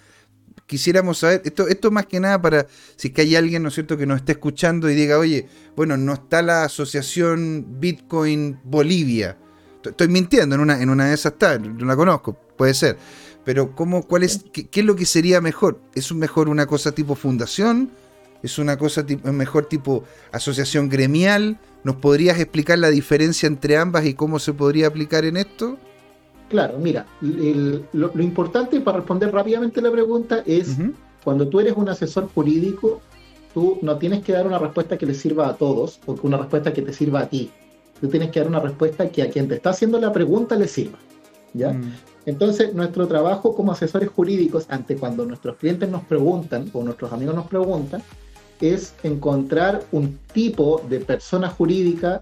Quisiéramos 0.72 1.18
saber, 1.18 1.42
esto, 1.44 1.68
esto 1.68 1.90
más 1.90 2.06
que 2.06 2.18
nada 2.18 2.40
para 2.40 2.66
si 2.96 3.08
es 3.08 3.14
que 3.14 3.20
hay 3.20 3.36
alguien, 3.36 3.62
¿no 3.62 3.68
es 3.68 3.74
cierto?, 3.74 3.98
que 3.98 4.06
nos 4.06 4.20
esté 4.20 4.32
escuchando 4.32 4.88
y 4.88 4.94
diga, 4.94 5.18
oye, 5.18 5.46
bueno, 5.76 5.98
no 5.98 6.14
está 6.14 6.40
la 6.40 6.64
asociación 6.64 7.66
Bitcoin 7.78 8.58
Bolivia. 8.64 9.36
Estoy 9.84 10.08
mintiendo, 10.08 10.54
en 10.54 10.62
una, 10.62 10.80
en 10.80 10.88
una 10.88 11.08
de 11.08 11.14
esas 11.14 11.34
está, 11.34 11.58
no 11.58 11.84
la 11.84 11.94
conozco, 11.94 12.32
puede 12.56 12.72
ser. 12.72 12.96
Pero 13.44 13.76
¿cómo, 13.76 14.04
cuál 14.04 14.22
es, 14.22 14.46
qué, 14.50 14.66
es 14.72 14.86
lo 14.86 14.96
que 14.96 15.04
sería 15.04 15.42
mejor? 15.42 15.78
¿Es 15.94 16.10
mejor 16.14 16.48
una 16.48 16.64
cosa 16.64 16.92
tipo 16.92 17.16
fundación? 17.16 17.90
¿Es 18.42 18.56
una 18.58 18.78
cosa 18.78 19.04
tipo, 19.04 19.30
mejor 19.30 19.66
tipo 19.66 20.04
asociación 20.32 20.88
gremial? 20.88 21.60
¿Nos 21.84 21.96
podrías 21.96 22.40
explicar 22.40 22.78
la 22.78 22.88
diferencia 22.88 23.46
entre 23.46 23.76
ambas 23.76 24.06
y 24.06 24.14
cómo 24.14 24.38
se 24.38 24.54
podría 24.54 24.86
aplicar 24.86 25.26
en 25.26 25.36
esto? 25.36 25.78
Claro, 26.52 26.78
mira, 26.78 27.06
lo, 27.22 28.22
importante 28.22 28.78
para 28.82 28.98
responder 28.98 29.32
rápidamente 29.32 29.80
la 29.80 29.90
pregunta 29.90 30.42
es, 30.44 30.76
cuando 31.24 31.48
tú 31.48 31.60
eres 31.60 31.74
un 31.78 31.88
asesor 31.88 32.28
jurídico, 32.34 33.00
tú 33.54 33.78
no 33.80 33.96
tienes 33.96 34.22
que 34.22 34.34
dar 34.34 34.46
una 34.46 34.58
respuesta 34.58 34.98
que 34.98 35.06
le 35.06 35.14
sirva 35.14 35.48
a 35.48 35.56
todos 35.56 35.98
o 36.04 36.14
una 36.22 36.36
respuesta 36.36 36.70
que 36.74 36.82
te 36.82 36.92
sirva 36.92 37.20
a 37.20 37.26
ti. 37.30 37.50
Tú 38.02 38.08
tienes 38.08 38.30
que 38.30 38.40
dar 38.40 38.50
una 38.50 38.60
respuesta 38.60 39.08
que 39.08 39.22
a 39.22 39.30
quien 39.30 39.48
te 39.48 39.54
está 39.54 39.70
haciendo 39.70 39.98
la 39.98 40.12
pregunta 40.12 40.54
le 40.54 40.68
sirva. 40.68 40.98
¿ya? 41.54 41.72
Mm. 41.72 41.94
Entonces, 42.26 42.74
nuestro 42.74 43.08
trabajo 43.08 43.54
como 43.54 43.72
asesores 43.72 44.10
jurídicos, 44.10 44.66
ante 44.68 44.96
cuando 44.96 45.24
nuestros 45.24 45.56
clientes 45.56 45.88
nos 45.88 46.04
preguntan 46.04 46.68
o 46.74 46.84
nuestros 46.84 47.14
amigos 47.14 47.34
nos 47.34 47.46
preguntan, 47.46 48.02
es 48.60 48.92
encontrar 49.02 49.84
un 49.90 50.18
tipo 50.34 50.82
de 50.86 51.00
persona 51.00 51.48
jurídica 51.48 52.20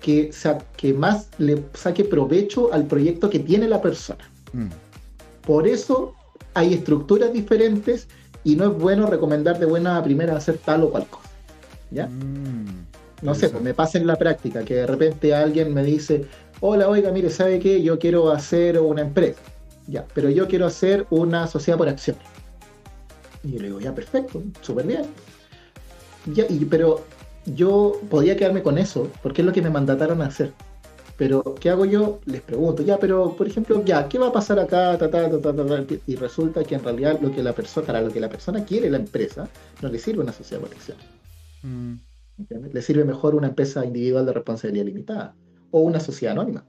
que, 0.00 0.30
que 0.76 0.92
más 0.92 1.28
le 1.38 1.62
saque 1.74 2.04
provecho 2.04 2.72
al 2.72 2.86
proyecto 2.86 3.28
que 3.30 3.38
tiene 3.40 3.68
la 3.68 3.80
persona. 3.80 4.30
Mm. 4.52 4.68
Por 5.46 5.66
eso 5.66 6.14
hay 6.54 6.74
estructuras 6.74 7.32
diferentes 7.32 8.08
y 8.44 8.56
no 8.56 8.70
es 8.70 8.78
bueno 8.78 9.06
recomendar 9.06 9.58
de 9.58 9.66
buena 9.66 9.96
a 9.96 10.02
primera 10.02 10.36
hacer 10.36 10.58
tal 10.58 10.84
o 10.84 10.90
cual 10.90 11.06
cosa. 11.06 11.28
¿Ya? 11.90 12.06
Mm. 12.06 12.86
no 13.22 13.34
sé, 13.34 13.48
pues 13.48 13.62
me 13.62 13.72
pasa 13.72 13.96
en 13.96 14.06
la 14.06 14.16
práctica 14.16 14.62
que 14.62 14.74
de 14.74 14.86
repente 14.86 15.34
alguien 15.34 15.72
me 15.72 15.82
dice, 15.82 16.26
hola, 16.60 16.88
oiga, 16.88 17.10
mire, 17.10 17.30
¿sabe 17.30 17.58
qué? 17.58 17.82
Yo 17.82 17.98
quiero 17.98 18.30
hacer 18.30 18.78
una 18.78 19.02
empresa. 19.02 19.40
Ya, 19.86 20.04
pero 20.14 20.28
yo 20.28 20.46
quiero 20.48 20.66
hacer 20.66 21.06
una 21.08 21.46
sociedad 21.46 21.78
por 21.78 21.88
acciones. 21.88 22.22
Y 23.42 23.52
yo 23.52 23.58
le 23.60 23.68
digo, 23.68 23.80
ya, 23.80 23.94
perfecto, 23.94 24.42
súper 24.60 24.86
bien. 24.86 25.02
Ya, 26.34 26.44
y, 26.48 26.64
pero 26.66 27.04
yo 27.54 28.00
podía 28.10 28.36
quedarme 28.36 28.62
con 28.62 28.78
eso, 28.78 29.08
porque 29.22 29.42
es 29.42 29.46
lo 29.46 29.52
que 29.52 29.62
me 29.62 29.70
mandataron 29.70 30.22
a 30.22 30.26
hacer. 30.26 30.52
Pero, 31.16 31.56
¿qué 31.60 31.70
hago 31.70 31.84
yo? 31.84 32.20
Les 32.26 32.40
pregunto, 32.40 32.82
ya, 32.84 32.96
pero, 32.98 33.34
por 33.34 33.48
ejemplo, 33.48 33.84
ya, 33.84 34.08
¿qué 34.08 34.18
va 34.18 34.28
a 34.28 34.32
pasar 34.32 34.60
acá? 34.60 34.96
y 36.06 36.14
resulta 36.14 36.62
que 36.62 36.76
en 36.76 36.84
realidad 36.84 37.18
lo 37.20 37.32
que 37.32 37.42
la 37.42 37.52
persona, 37.52 37.86
para 37.86 38.00
lo 38.00 38.10
que 38.10 38.20
la 38.20 38.28
persona 38.28 38.64
quiere 38.64 38.88
la 38.88 38.98
empresa, 38.98 39.48
no 39.82 39.88
le 39.88 39.98
sirve 39.98 40.22
una 40.22 40.32
sociedad 40.32 40.62
de 40.62 40.76
acciones. 40.76 41.04
Mm. 41.62 41.94
Le 42.72 42.82
sirve 42.82 43.04
mejor 43.04 43.34
una 43.34 43.48
empresa 43.48 43.84
individual 43.84 44.26
de 44.26 44.32
responsabilidad 44.32 44.86
limitada, 44.86 45.34
o 45.72 45.80
una 45.80 45.98
sociedad 45.98 46.34
anónima, 46.34 46.64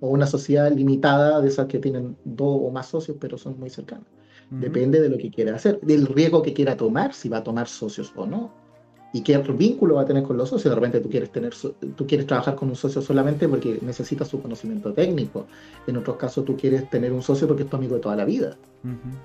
o 0.00 0.08
una 0.08 0.26
sociedad 0.26 0.72
limitada 0.72 1.40
de 1.40 1.48
esas 1.48 1.66
que 1.66 1.78
tienen 1.78 2.16
dos 2.24 2.58
o 2.60 2.70
más 2.72 2.88
socios, 2.88 3.16
pero 3.20 3.38
son 3.38 3.58
muy 3.60 3.70
cercanos. 3.70 4.06
Depende 4.50 5.00
de 5.00 5.08
lo 5.08 5.16
que 5.16 5.30
quiera 5.30 5.54
hacer, 5.54 5.80
del 5.80 6.06
riesgo 6.06 6.42
que 6.42 6.52
quiera 6.52 6.76
tomar, 6.76 7.14
si 7.14 7.28
va 7.28 7.38
a 7.38 7.42
tomar 7.44 7.66
socios 7.66 8.12
o 8.14 8.26
no 8.26 8.63
y 9.14 9.20
qué 9.20 9.38
vínculo 9.38 9.94
va 9.94 10.02
a 10.02 10.04
tener 10.04 10.24
con 10.24 10.36
los 10.36 10.48
socios. 10.48 10.72
De 10.72 10.74
repente 10.74 10.98
tú 10.98 11.08
quieres, 11.08 11.30
tener, 11.30 11.54
tú 11.94 12.04
quieres 12.04 12.26
trabajar 12.26 12.56
con 12.56 12.68
un 12.68 12.74
socio 12.74 13.00
solamente 13.00 13.48
porque 13.48 13.78
necesitas 13.80 14.26
su 14.26 14.42
conocimiento 14.42 14.92
técnico. 14.92 15.46
En 15.86 15.96
otros 15.96 16.16
casos 16.16 16.44
tú 16.44 16.56
quieres 16.56 16.90
tener 16.90 17.12
un 17.12 17.22
socio 17.22 17.46
porque 17.46 17.62
es 17.62 17.70
tu 17.70 17.76
amigo 17.76 17.94
de 17.94 18.00
toda 18.00 18.16
la 18.16 18.24
vida. 18.24 18.56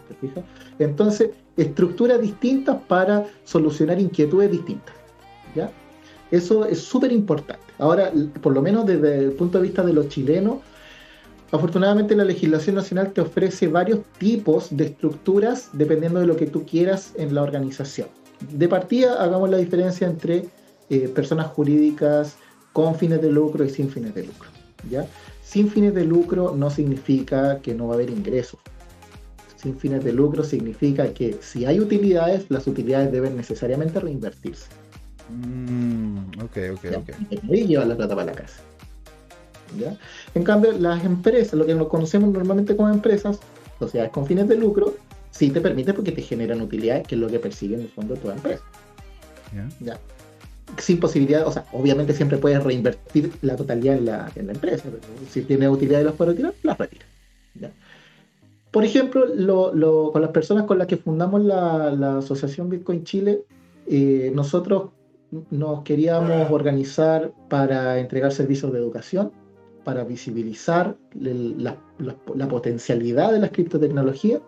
¿Te 0.07 0.13
fijas? 0.27 0.43
Entonces, 0.77 1.31
estructuras 1.57 2.21
distintas 2.21 2.77
para 2.87 3.25
solucionar 3.43 3.99
inquietudes 3.99 4.51
distintas. 4.51 4.93
¿ya? 5.55 5.71
Eso 6.29 6.65
es 6.65 6.77
súper 6.77 7.11
importante. 7.11 7.65
Ahora, 7.79 8.11
por 8.43 8.53
lo 8.53 8.61
menos 8.61 8.85
desde 8.85 9.17
el 9.17 9.31
punto 9.31 9.57
de 9.57 9.63
vista 9.63 9.83
de 9.83 9.93
los 9.93 10.07
chilenos, 10.07 10.57
Afortunadamente 11.51 12.15
la 12.15 12.25
legislación 12.25 12.75
nacional 12.75 13.11
te 13.11 13.21
ofrece 13.21 13.67
varios 13.67 14.01
tipos 14.19 14.67
de 14.69 14.85
estructuras 14.85 15.71
dependiendo 15.73 16.19
de 16.19 16.27
lo 16.27 16.35
que 16.35 16.45
tú 16.45 16.63
quieras 16.63 17.11
en 17.17 17.33
la 17.33 17.41
organización 17.41 18.07
de 18.51 18.67
partida 18.67 19.21
hagamos 19.21 19.49
la 19.49 19.57
diferencia 19.57 20.07
entre 20.07 20.45
eh, 20.89 21.07
personas 21.09 21.47
jurídicas 21.47 22.37
con 22.73 22.95
fines 22.95 23.21
de 23.21 23.31
lucro 23.31 23.63
y 23.63 23.69
sin 23.69 23.89
fines 23.89 24.13
de 24.15 24.23
lucro. 24.23 24.49
¿ya? 24.89 25.05
Sin 25.43 25.69
fines 25.69 25.93
de 25.93 26.05
lucro 26.05 26.55
no 26.55 26.69
significa 26.69 27.59
que 27.59 27.73
no 27.73 27.87
va 27.87 27.93
a 27.93 27.95
haber 27.95 28.09
ingresos. 28.09 28.59
Sin 29.55 29.77
fines 29.77 30.03
de 30.03 30.13
lucro 30.13 30.43
significa 30.43 31.13
que 31.13 31.37
si 31.41 31.65
hay 31.65 31.79
utilidades, 31.79 32.45
las 32.49 32.65
utilidades 32.67 33.11
deben 33.11 33.35
necesariamente 33.35 33.99
reinvertirse. 33.99 34.67
Mm, 35.29 36.17
ok, 36.41 36.57
ok, 36.73 36.85
ok. 36.97 37.43
Y 37.49 37.65
llevar 37.65 37.87
la 37.87 37.97
plata 37.97 38.15
para 38.15 38.27
la 38.27 38.37
casa. 38.37 38.61
¿ya? 39.77 39.97
En 40.33 40.43
cambio, 40.43 40.71
las 40.71 41.03
empresas, 41.03 41.53
lo 41.53 41.65
que 41.65 41.75
nos 41.75 41.89
conocemos 41.89 42.31
normalmente 42.31 42.75
como 42.75 42.89
empresas, 42.89 43.39
sociedades 43.77 44.11
con 44.11 44.25
fines 44.25 44.47
de 44.47 44.55
lucro, 44.55 44.95
sí 45.31 45.49
te 45.49 45.61
permite 45.61 45.93
porque 45.93 46.11
te 46.11 46.21
generan 46.21 46.61
utilidades, 46.61 47.07
que 47.07 47.15
es 47.15 47.21
lo 47.21 47.27
que 47.27 47.39
persigue 47.39 47.75
en 47.75 47.81
el 47.81 47.89
fondo 47.89 48.15
toda 48.15 48.35
empresa. 48.35 48.63
¿Ya? 49.79 49.99
Sin 50.77 50.99
posibilidad, 50.99 51.47
o 51.47 51.51
sea, 51.51 51.65
obviamente 51.71 52.13
siempre 52.13 52.37
puedes 52.37 52.63
reinvertir 52.63 53.31
la 53.41 53.55
totalidad 53.55 53.97
en 53.97 54.05
la, 54.05 54.31
en 54.35 54.47
la 54.47 54.53
empresa, 54.53 54.83
pero 54.85 54.99
si 55.29 55.41
tiene 55.41 55.67
utilidades 55.67 56.05
las 56.05 56.15
puedes 56.15 56.33
retirar, 56.33 56.53
las 56.63 56.77
retira. 56.77 57.05
Por 58.71 58.85
ejemplo, 58.85 59.25
lo, 59.25 60.11
con 60.11 60.21
las 60.21 60.31
personas 60.31 60.65
con 60.65 60.77
las 60.77 60.85
que 60.85 60.97
fundamos 60.97 61.43
la, 61.43 61.89
la 61.91 62.19
Asociación 62.19 62.69
Bitcoin 62.69 63.03
Chile, 63.03 63.41
eh, 63.87 64.31
nosotros 64.35 64.91
nos 65.49 65.83
queríamos 65.83 66.51
organizar 66.51 67.31
para 67.49 67.99
entregar 67.99 68.31
servicios 68.31 68.71
de 68.71 68.77
educación, 68.77 69.31
para 69.83 70.03
visibilizar 70.03 70.95
la, 71.15 71.77
la 72.35 72.47
potencialidad 72.47 73.31
de 73.31 73.39
las 73.39 73.49
criptotecnologías 73.49 74.41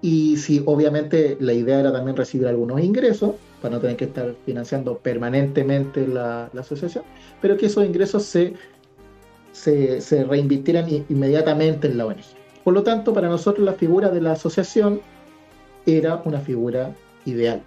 y 0.00 0.36
si 0.36 0.62
obviamente 0.64 1.36
la 1.40 1.52
idea 1.52 1.80
era 1.80 1.92
también 1.92 2.16
recibir 2.16 2.46
algunos 2.46 2.80
ingresos, 2.80 3.32
para 3.60 3.74
no 3.74 3.80
tener 3.80 3.96
que 3.96 4.04
estar 4.04 4.34
financiando 4.46 4.98
permanentemente 4.98 6.06
la, 6.06 6.44
asociación, 6.56 7.04
pero 7.40 7.56
que 7.56 7.66
esos 7.66 7.84
ingresos 7.84 8.22
se, 8.22 8.54
se, 9.52 10.24
reinvirtieran 10.24 10.88
inmediatamente 11.08 11.88
en 11.88 11.98
la 11.98 12.06
ONG. 12.06 12.22
Por 12.62 12.74
lo 12.74 12.82
tanto, 12.82 13.12
para 13.12 13.28
nosotros 13.28 13.64
la 13.64 13.72
figura 13.72 14.10
de 14.10 14.20
la 14.20 14.32
asociación 14.32 15.00
era 15.86 16.22
una 16.24 16.38
figura 16.38 16.94
ideal. 17.24 17.62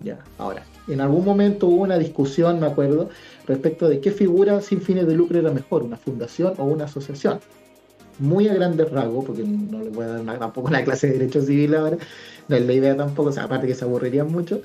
Ya, 0.00 0.20
ahora, 0.38 0.64
en 0.86 1.00
algún 1.00 1.24
momento 1.24 1.66
hubo 1.66 1.82
una 1.82 1.98
discusión, 1.98 2.60
me 2.60 2.66
acuerdo, 2.66 3.08
respecto 3.48 3.88
de 3.88 4.00
qué 4.00 4.12
figura 4.12 4.60
sin 4.60 4.80
fines 4.80 5.08
de 5.08 5.14
lucro 5.14 5.40
era 5.40 5.50
mejor, 5.50 5.82
una 5.82 5.96
fundación 5.96 6.54
o 6.58 6.64
una 6.64 6.84
asociación 6.84 7.40
muy 8.18 8.48
a 8.48 8.54
grandes 8.54 8.90
rasgos, 8.90 9.24
porque 9.24 9.44
no 9.44 9.82
le 9.82 9.90
voy 9.90 10.04
a 10.04 10.08
dar 10.08 10.38
tampoco 10.38 10.68
una 10.68 10.84
clase 10.84 11.08
de 11.08 11.14
derecho 11.14 11.42
civil 11.42 11.74
ahora, 11.74 11.96
no 12.48 12.56
es 12.56 12.66
la 12.66 12.72
idea 12.72 12.96
tampoco, 12.96 13.30
o 13.30 13.32
sea, 13.32 13.44
aparte 13.44 13.66
que 13.66 13.74
se 13.74 13.84
aburrirían 13.84 14.30
mucho, 14.30 14.62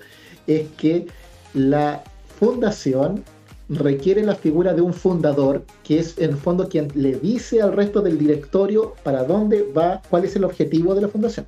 es 0.47 0.67
que 0.77 1.07
la 1.53 2.03
fundación 2.39 3.23
requiere 3.69 4.23
la 4.23 4.35
figura 4.35 4.73
de 4.73 4.81
un 4.81 4.93
fundador, 4.93 5.63
que 5.83 5.99
es 5.99 6.17
en 6.17 6.31
el 6.31 6.37
fondo 6.37 6.69
quien 6.69 6.89
le 6.95 7.15
dice 7.15 7.61
al 7.61 7.73
resto 7.73 8.01
del 8.01 8.17
directorio 8.17 8.95
para 9.03 9.23
dónde 9.23 9.63
va, 9.75 10.01
cuál 10.09 10.25
es 10.25 10.35
el 10.35 10.43
objetivo 10.43 10.95
de 10.95 11.01
la 11.01 11.07
fundación. 11.07 11.45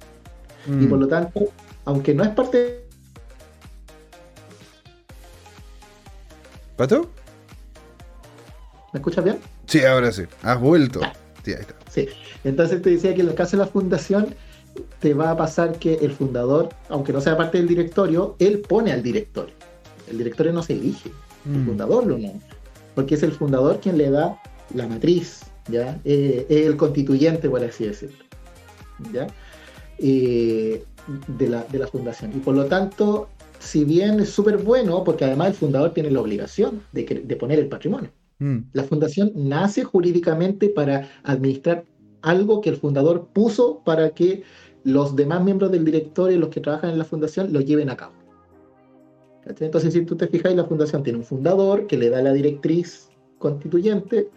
Y 0.80 0.88
por 0.88 0.98
lo 0.98 1.08
tanto, 1.08 1.50
aunque 1.86 2.16
no 2.16 2.24
es 2.24 2.30
parte 2.30 2.86
¿Pato? 6.76 7.10
¿Me 8.92 9.00
escuchas 9.00 9.24
bien? 9.24 9.40
Sí, 9.66 9.84
ahora 9.86 10.12
sí. 10.12 10.24
Has 10.44 10.60
vuelto. 10.60 11.00
Sí, 11.46 11.52
ahí 11.54 11.62
está. 11.62 11.76
Sí. 11.90 12.08
Entonces 12.44 12.82
te 12.82 12.90
decía 12.90 13.16
que 13.16 13.22
en 13.22 13.30
el 13.30 13.36
caso 13.36 13.56
de 13.56 13.64
la 13.64 13.70
fundación 13.70 14.36
te 15.00 15.14
va 15.14 15.32
a 15.32 15.38
pasar 15.38 15.80
que 15.80 15.94
el 16.02 16.12
fundador, 16.12 16.70
aunque 16.90 17.14
no 17.14 17.22
sea 17.22 17.38
parte 17.38 17.60
del 17.60 17.68
directorio, 17.68 18.36
él 18.40 18.60
pone 18.60 18.92
al 18.92 19.02
directorio. 19.02 19.54
El 20.10 20.18
directorio 20.18 20.52
no 20.52 20.62
se 20.64 20.74
elige, 20.74 21.12
el 21.46 21.52
Mm. 21.62 21.66
fundador 21.68 22.06
lo 22.08 22.18
nombra. 22.18 22.48
Porque 22.96 23.16
es 23.16 23.24
el 23.24 23.32
fundador 23.32 23.80
quien 23.80 23.98
le 23.98 24.10
da 24.10 24.42
la 24.74 24.88
matriz, 24.88 25.44
¿ya? 25.70 26.00
Eh, 26.04 26.46
es 26.50 26.66
el 26.66 26.76
constituyente, 26.76 27.50
por 27.50 27.64
así 27.64 27.86
decirlo. 27.86 28.18
¿Ya? 29.14 29.28
Eh, 30.00 30.84
de, 31.38 31.50
la, 31.50 31.64
de 31.64 31.80
la 31.80 31.88
fundación. 31.88 32.32
Y 32.36 32.40
por 32.40 32.56
lo 32.56 32.66
tanto, 32.66 33.30
si 33.60 33.84
bien 33.86 34.20
es 34.20 34.30
súper 34.30 34.58
bueno, 34.58 35.04
porque 35.04 35.26
además 35.26 35.50
el 35.50 35.54
fundador 35.54 35.94
tiene 35.94 36.10
la 36.12 36.20
obligación 36.22 36.82
de, 36.92 37.06
que- 37.06 37.20
de 37.20 37.36
poner 37.36 37.60
el 37.60 37.68
patrimonio. 37.68 38.10
Mm. 38.40 38.58
La 38.74 38.84
fundación 38.84 39.32
nace 39.36 39.84
jurídicamente 39.84 40.70
para 40.70 41.10
administrar 41.24 41.86
algo 42.22 42.62
que 42.62 42.70
el 42.70 42.78
fundador 42.78 43.28
puso 43.34 43.82
para 43.86 44.10
que 44.12 44.44
los 44.84 45.16
demás 45.16 45.44
miembros 45.44 45.72
del 45.72 45.86
directorio 45.86 46.40
los 46.40 46.50
que 46.50 46.62
trabajan 46.62 46.92
en 46.92 46.98
la 46.98 47.06
fundación 47.06 47.54
lo 47.54 47.62
lleven 47.62 47.90
a 47.90 47.98
cabo. 47.98 48.14
Entonces, 49.46 49.94
si 49.94 50.04
tú 50.06 50.16
te 50.16 50.28
fijas, 50.28 50.56
la 50.56 50.66
fundación 50.66 51.04
tiene 51.04 51.20
un 51.20 51.26
fundador 51.26 51.86
que 51.86 51.98
le 51.98 52.10
da 52.10 52.22
la 52.22 52.34
directriz 52.34 53.10
constituyente 53.38 54.30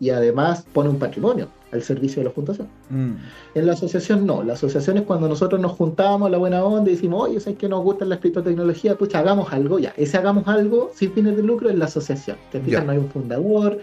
y 0.00 0.10
además 0.10 0.66
pone 0.72 0.90
un 0.90 0.98
patrimonio 0.98 1.48
al 1.72 1.82
servicio 1.82 2.20
de 2.20 2.28
la 2.28 2.30
fundación. 2.30 2.68
Mm. 2.90 3.12
En 3.54 3.66
la 3.66 3.72
asociación 3.72 4.26
no, 4.26 4.42
la 4.42 4.54
asociación 4.54 4.98
es 4.98 5.02
cuando 5.04 5.28
nosotros 5.28 5.60
nos 5.60 5.72
juntamos 5.72 6.26
a 6.28 6.30
la 6.30 6.38
buena 6.38 6.64
onda 6.64 6.90
y 6.90 6.94
decimos, 6.94 7.28
oye, 7.28 7.40
¿sabes 7.40 7.58
que 7.58 7.68
nos 7.68 7.82
gusta 7.82 8.04
la 8.04 8.20
criptotecnología? 8.20 8.96
Pucha, 8.96 9.18
hagamos 9.18 9.52
algo, 9.52 9.78
ya. 9.78 9.92
Ese 9.96 10.16
hagamos 10.16 10.48
algo 10.48 10.90
sin 10.94 11.12
fines 11.12 11.36
de 11.36 11.42
lucro 11.42 11.70
en 11.70 11.78
la 11.78 11.86
asociación. 11.86 12.36
Te 12.50 12.60
fijas, 12.60 12.84
no 12.84 12.92
hay 12.92 12.98
un 12.98 13.10
fundador, 13.10 13.78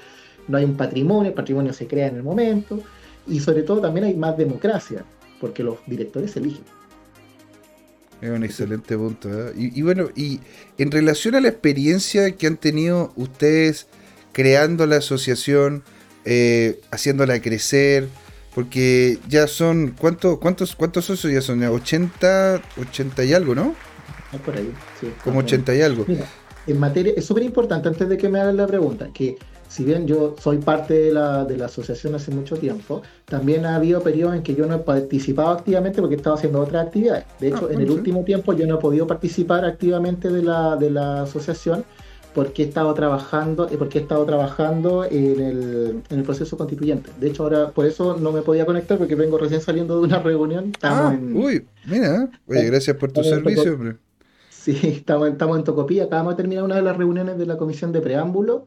no 0.48 0.57
hay 0.57 0.66
un 0.66 0.76
patrimonio, 0.76 1.30
el 1.30 1.36
patrimonio 1.36 1.74
se 1.74 1.88
crea 1.88 2.07
en 2.07 2.18
el 2.18 2.24
momento 2.24 2.80
y 3.28 3.40
sobre 3.40 3.64
todo 3.64 3.82
también 3.82 4.06
hay 4.06 4.16
más 4.16 4.38
democracia, 4.38 5.03
porque 5.40 5.64
los 5.64 5.78
directores 5.88 6.32
se 6.32 6.40
eligen. 6.40 6.64
Es 8.22 8.30
un 8.30 8.44
excelente 8.44 8.98
punto. 8.98 9.30
¿eh? 9.30 9.53
Y, 9.57 9.80
y 9.80 9.82
bueno, 9.84 10.10
y 10.16 10.40
en 10.78 10.90
relación 10.91 11.36
a 11.36 11.41
la 11.41 11.49
experiencia 11.49 12.32
que 12.32 12.48
han 12.48 12.57
tenido 12.57 13.12
ustedes 13.16 13.88
creando 14.32 14.86
la 14.86 14.98
asociación, 14.98 15.84
eh, 16.26 16.81
haciéndola 16.91 17.41
crecer, 17.41 18.10
porque 18.53 19.19
ya 19.27 19.47
son, 19.47 19.95
¿cuántos, 19.97 20.39
cuántos, 20.39 20.76
cuántos 20.76 21.06
socios 21.06 21.34
ya 21.34 21.41
son? 21.41 21.64
80, 21.64 22.61
80 22.77 23.23
y 23.26 23.34
algo, 23.34 23.56
¿no? 23.56 23.76
Es 24.31 24.41
por 24.41 24.56
ahí, 24.57 24.80
sí. 24.99 25.18
Como 25.23 25.38
Más 25.38 25.45
o 25.45 25.47
menos. 25.47 25.69
80 25.69 25.76
y 25.76 25.81
algo. 25.81 26.07
Mira, 26.07 26.34
en 26.68 26.80
materia, 26.80 27.14
es 27.15 27.26
súper 27.26 27.43
importante 27.43 27.88
antes 27.89 28.10
de 28.10 28.18
que 28.18 28.30
me 28.30 28.39
hagan 28.39 28.57
la 28.57 28.68
pregunta, 28.68 29.11
que 29.14 29.38
si 29.68 29.84
bien 29.84 30.07
yo 30.07 30.35
soy 30.39 30.60
parte 30.60 30.93
de 30.93 31.11
la, 31.14 31.45
de 31.45 31.57
la 31.57 31.65
asociación 31.65 32.15
hace 32.15 32.31
mucho 32.31 32.57
tiempo, 32.57 33.02
también 33.27 33.65
ha 33.65 33.76
habido 33.76 34.02
periodos 34.03 34.35
en 34.35 34.43
que 34.43 34.56
yo 34.56 34.65
no 34.68 34.76
he 34.76 34.80
participado 34.80 35.49
activamente 35.49 36.02
porque 36.02 36.15
estaba 36.15 36.35
haciendo 36.38 36.61
otras 36.61 36.85
actividades. 36.88 37.26
De 37.39 37.49
hecho, 37.49 37.69
Ah, 37.69 37.73
en 37.73 37.81
el 37.81 37.88
sí. 37.88 37.93
último 37.93 38.23
tiempo 38.23 38.53
yo 38.53 38.68
no 38.68 38.76
he 38.76 38.80
podido 38.80 39.07
participar 39.07 39.65
activamente 39.65 40.30
de 40.30 40.43
la, 40.43 40.76
de 40.77 40.91
la 40.91 41.23
asociación 41.23 41.85
porque 42.36 42.64
he 42.64 42.66
estado 42.68 42.94
trabajando, 42.94 43.68
eh, 43.70 43.78
porque 43.78 43.98
he 43.98 44.02
estado 44.02 44.26
trabajando 44.26 45.06
en 45.06 45.40
el, 45.40 46.03
en 46.10 46.20
el 46.20 46.24
proceso 46.24 46.57
constituyente. 46.57 47.10
De 47.20 47.30
hecho, 47.30 47.44
ahora 47.44 47.72
por 47.72 47.86
eso 47.86 48.18
no 48.18 48.32
me 48.32 48.41
podía 48.41 48.66
conectar 48.66 48.98
porque 48.98 49.16
vengo 49.16 49.38
recién 49.38 49.62
saliendo 49.62 49.98
de 49.99 50.06
una 50.06 50.20
reunión. 50.20 50.66
Estamos 50.74 50.99
Ah, 51.14 51.16
en, 51.16 51.36
uy, 51.36 51.66
mira. 51.88 52.30
Oye, 52.45 52.66
gracias 52.66 52.95
por 52.98 53.12
tu 53.12 53.24
servicio, 53.24 53.74
hombre. 53.74 53.95
Sí, 54.49 54.78
estamos, 54.84 55.30
estamos 55.30 55.57
en 55.57 55.64
Tocopilla, 55.64 56.03
acabamos 56.03 56.34
de 56.34 56.44
terminar 56.44 56.64
una 56.66 56.76
de 56.76 56.82
las 56.82 56.98
reuniones 56.98 57.38
de 57.38 57.45
la 57.45 57.57
comisión 57.57 57.91
de 57.91 58.02
preámbulo 58.02 58.66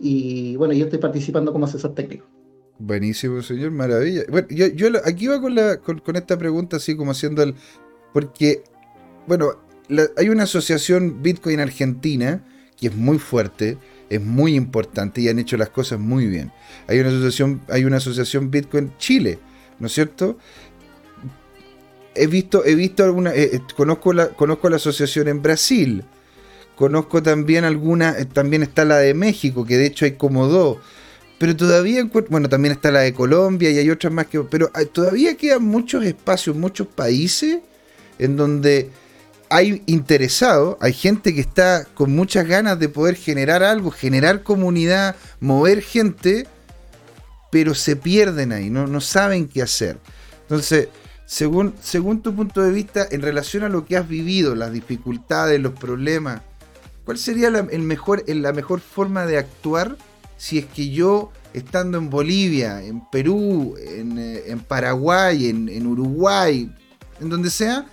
y 0.00 0.54
bueno, 0.56 0.72
yo 0.74 0.84
estoy 0.84 1.00
participando 1.00 1.52
como 1.52 1.64
asesor 1.66 1.94
técnico. 1.94 2.24
Buenísimo, 2.78 3.42
señor, 3.42 3.72
maravilla. 3.72 4.22
Bueno, 4.30 4.46
yo, 4.50 4.68
yo 4.68 4.86
aquí 5.04 5.26
va 5.26 5.40
con, 5.40 5.54
la, 5.56 5.78
con, 5.78 5.98
con 5.98 6.14
esta 6.14 6.38
pregunta, 6.38 6.76
así 6.76 6.96
como 6.96 7.10
haciendo 7.10 7.42
el. 7.42 7.54
Porque, 8.14 8.62
bueno, 9.26 9.54
la- 9.88 10.06
hay 10.16 10.28
una 10.28 10.44
asociación 10.44 11.20
Bitcoin 11.20 11.58
Argentina 11.58 12.44
que 12.78 12.88
es 12.88 12.94
muy 12.94 13.18
fuerte, 13.18 13.76
es 14.08 14.20
muy 14.22 14.54
importante 14.54 15.20
y 15.20 15.28
han 15.28 15.38
hecho 15.38 15.56
las 15.56 15.70
cosas 15.70 15.98
muy 15.98 16.26
bien. 16.26 16.52
Hay 16.86 16.98
una 17.00 17.08
asociación, 17.10 17.60
hay 17.68 17.84
una 17.84 17.96
asociación 17.98 18.50
Bitcoin 18.50 18.92
Chile, 18.98 19.38
¿no 19.78 19.86
es 19.88 19.92
cierto? 19.92 20.38
He 22.14 22.26
visto, 22.26 22.64
he 22.64 22.74
visto 22.74 23.04
alguna, 23.04 23.34
eh, 23.34 23.50
eh, 23.54 23.60
conozco 23.76 24.12
la, 24.12 24.28
conozco 24.30 24.68
la 24.68 24.76
asociación 24.76 25.28
en 25.28 25.40
Brasil, 25.42 26.04
conozco 26.74 27.22
también 27.22 27.64
alguna, 27.64 28.16
eh, 28.18 28.24
también 28.24 28.62
está 28.62 28.84
la 28.84 28.98
de 28.98 29.14
México, 29.14 29.64
que 29.64 29.76
de 29.76 29.86
hecho 29.86 30.04
hay 30.04 30.12
como 30.12 30.48
dos. 30.48 30.78
Pero 31.38 31.54
todavía 31.54 32.08
bueno, 32.30 32.48
también 32.48 32.72
está 32.72 32.90
la 32.90 33.00
de 33.00 33.12
Colombia 33.14 33.70
y 33.70 33.78
hay 33.78 33.90
otras 33.90 34.12
más 34.12 34.26
que, 34.26 34.40
pero 34.40 34.70
hay- 34.74 34.86
todavía 34.86 35.36
quedan 35.36 35.62
muchos 35.64 36.04
espacios, 36.04 36.56
muchos 36.56 36.88
países 36.88 37.58
en 38.18 38.36
donde 38.36 38.90
hay 39.50 39.82
interesados, 39.86 40.76
hay 40.80 40.92
gente 40.92 41.34
que 41.34 41.40
está 41.40 41.84
con 41.94 42.14
muchas 42.14 42.46
ganas 42.46 42.78
de 42.78 42.88
poder 42.88 43.16
generar 43.16 43.62
algo, 43.62 43.90
generar 43.90 44.42
comunidad, 44.42 45.16
mover 45.40 45.82
gente, 45.82 46.46
pero 47.50 47.74
se 47.74 47.96
pierden 47.96 48.52
ahí, 48.52 48.70
no, 48.70 48.86
no 48.86 49.00
saben 49.00 49.48
qué 49.48 49.62
hacer. 49.62 49.98
Entonces, 50.42 50.88
según, 51.26 51.74
según 51.82 52.22
tu 52.22 52.34
punto 52.34 52.62
de 52.62 52.72
vista, 52.72 53.06
en 53.10 53.22
relación 53.22 53.64
a 53.64 53.68
lo 53.68 53.84
que 53.84 53.96
has 53.96 54.08
vivido, 54.08 54.54
las 54.54 54.72
dificultades, 54.72 55.60
los 55.60 55.74
problemas, 55.74 56.42
¿cuál 57.04 57.18
sería 57.18 57.50
la, 57.50 57.60
el 57.70 57.82
mejor, 57.82 58.24
la 58.26 58.52
mejor 58.52 58.80
forma 58.80 59.26
de 59.26 59.38
actuar 59.38 59.96
si 60.36 60.58
es 60.58 60.66
que 60.66 60.90
yo, 60.90 61.32
estando 61.52 61.98
en 61.98 62.10
Bolivia, 62.10 62.82
en 62.82 63.02
Perú, 63.10 63.74
en, 63.78 64.18
eh, 64.18 64.56
Paraguay, 64.68 65.48
en 65.48 65.86
Uruguay, 65.86 66.72
en 67.20 67.28
donde 67.28 67.50
sea, 67.50 67.86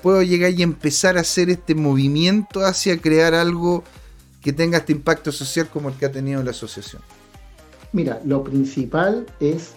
puedo 0.00 0.22
llegar 0.22 0.52
y 0.52 0.62
empezar 0.62 1.16
a 1.16 1.20
hacer 1.20 1.50
este 1.50 1.74
movimiento 1.74 2.60
hacia 2.64 3.00
crear 3.00 3.34
algo 3.34 3.84
que 4.40 4.52
tenga 4.52 4.78
este 4.78 4.92
impacto 4.92 5.32
social 5.32 5.68
como 5.68 5.88
el 5.88 5.94
que 5.96 6.06
ha 6.06 6.12
tenido 6.12 6.42
la 6.42 6.50
asociación? 6.50 7.02
Mira, 7.92 8.20
lo 8.24 8.42
principal 8.44 9.26
es 9.40 9.72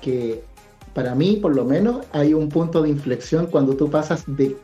que 0.00 0.42
para 0.94 1.14
mí, 1.14 1.36
por 1.36 1.54
lo 1.54 1.64
menos, 1.64 2.06
hay 2.12 2.34
un 2.34 2.48
punto 2.48 2.82
de 2.82 2.88
inflexión 2.88 3.46
cuando 3.46 3.76
tú 3.76 3.90
pasas 3.90 4.24
de, 4.26 4.56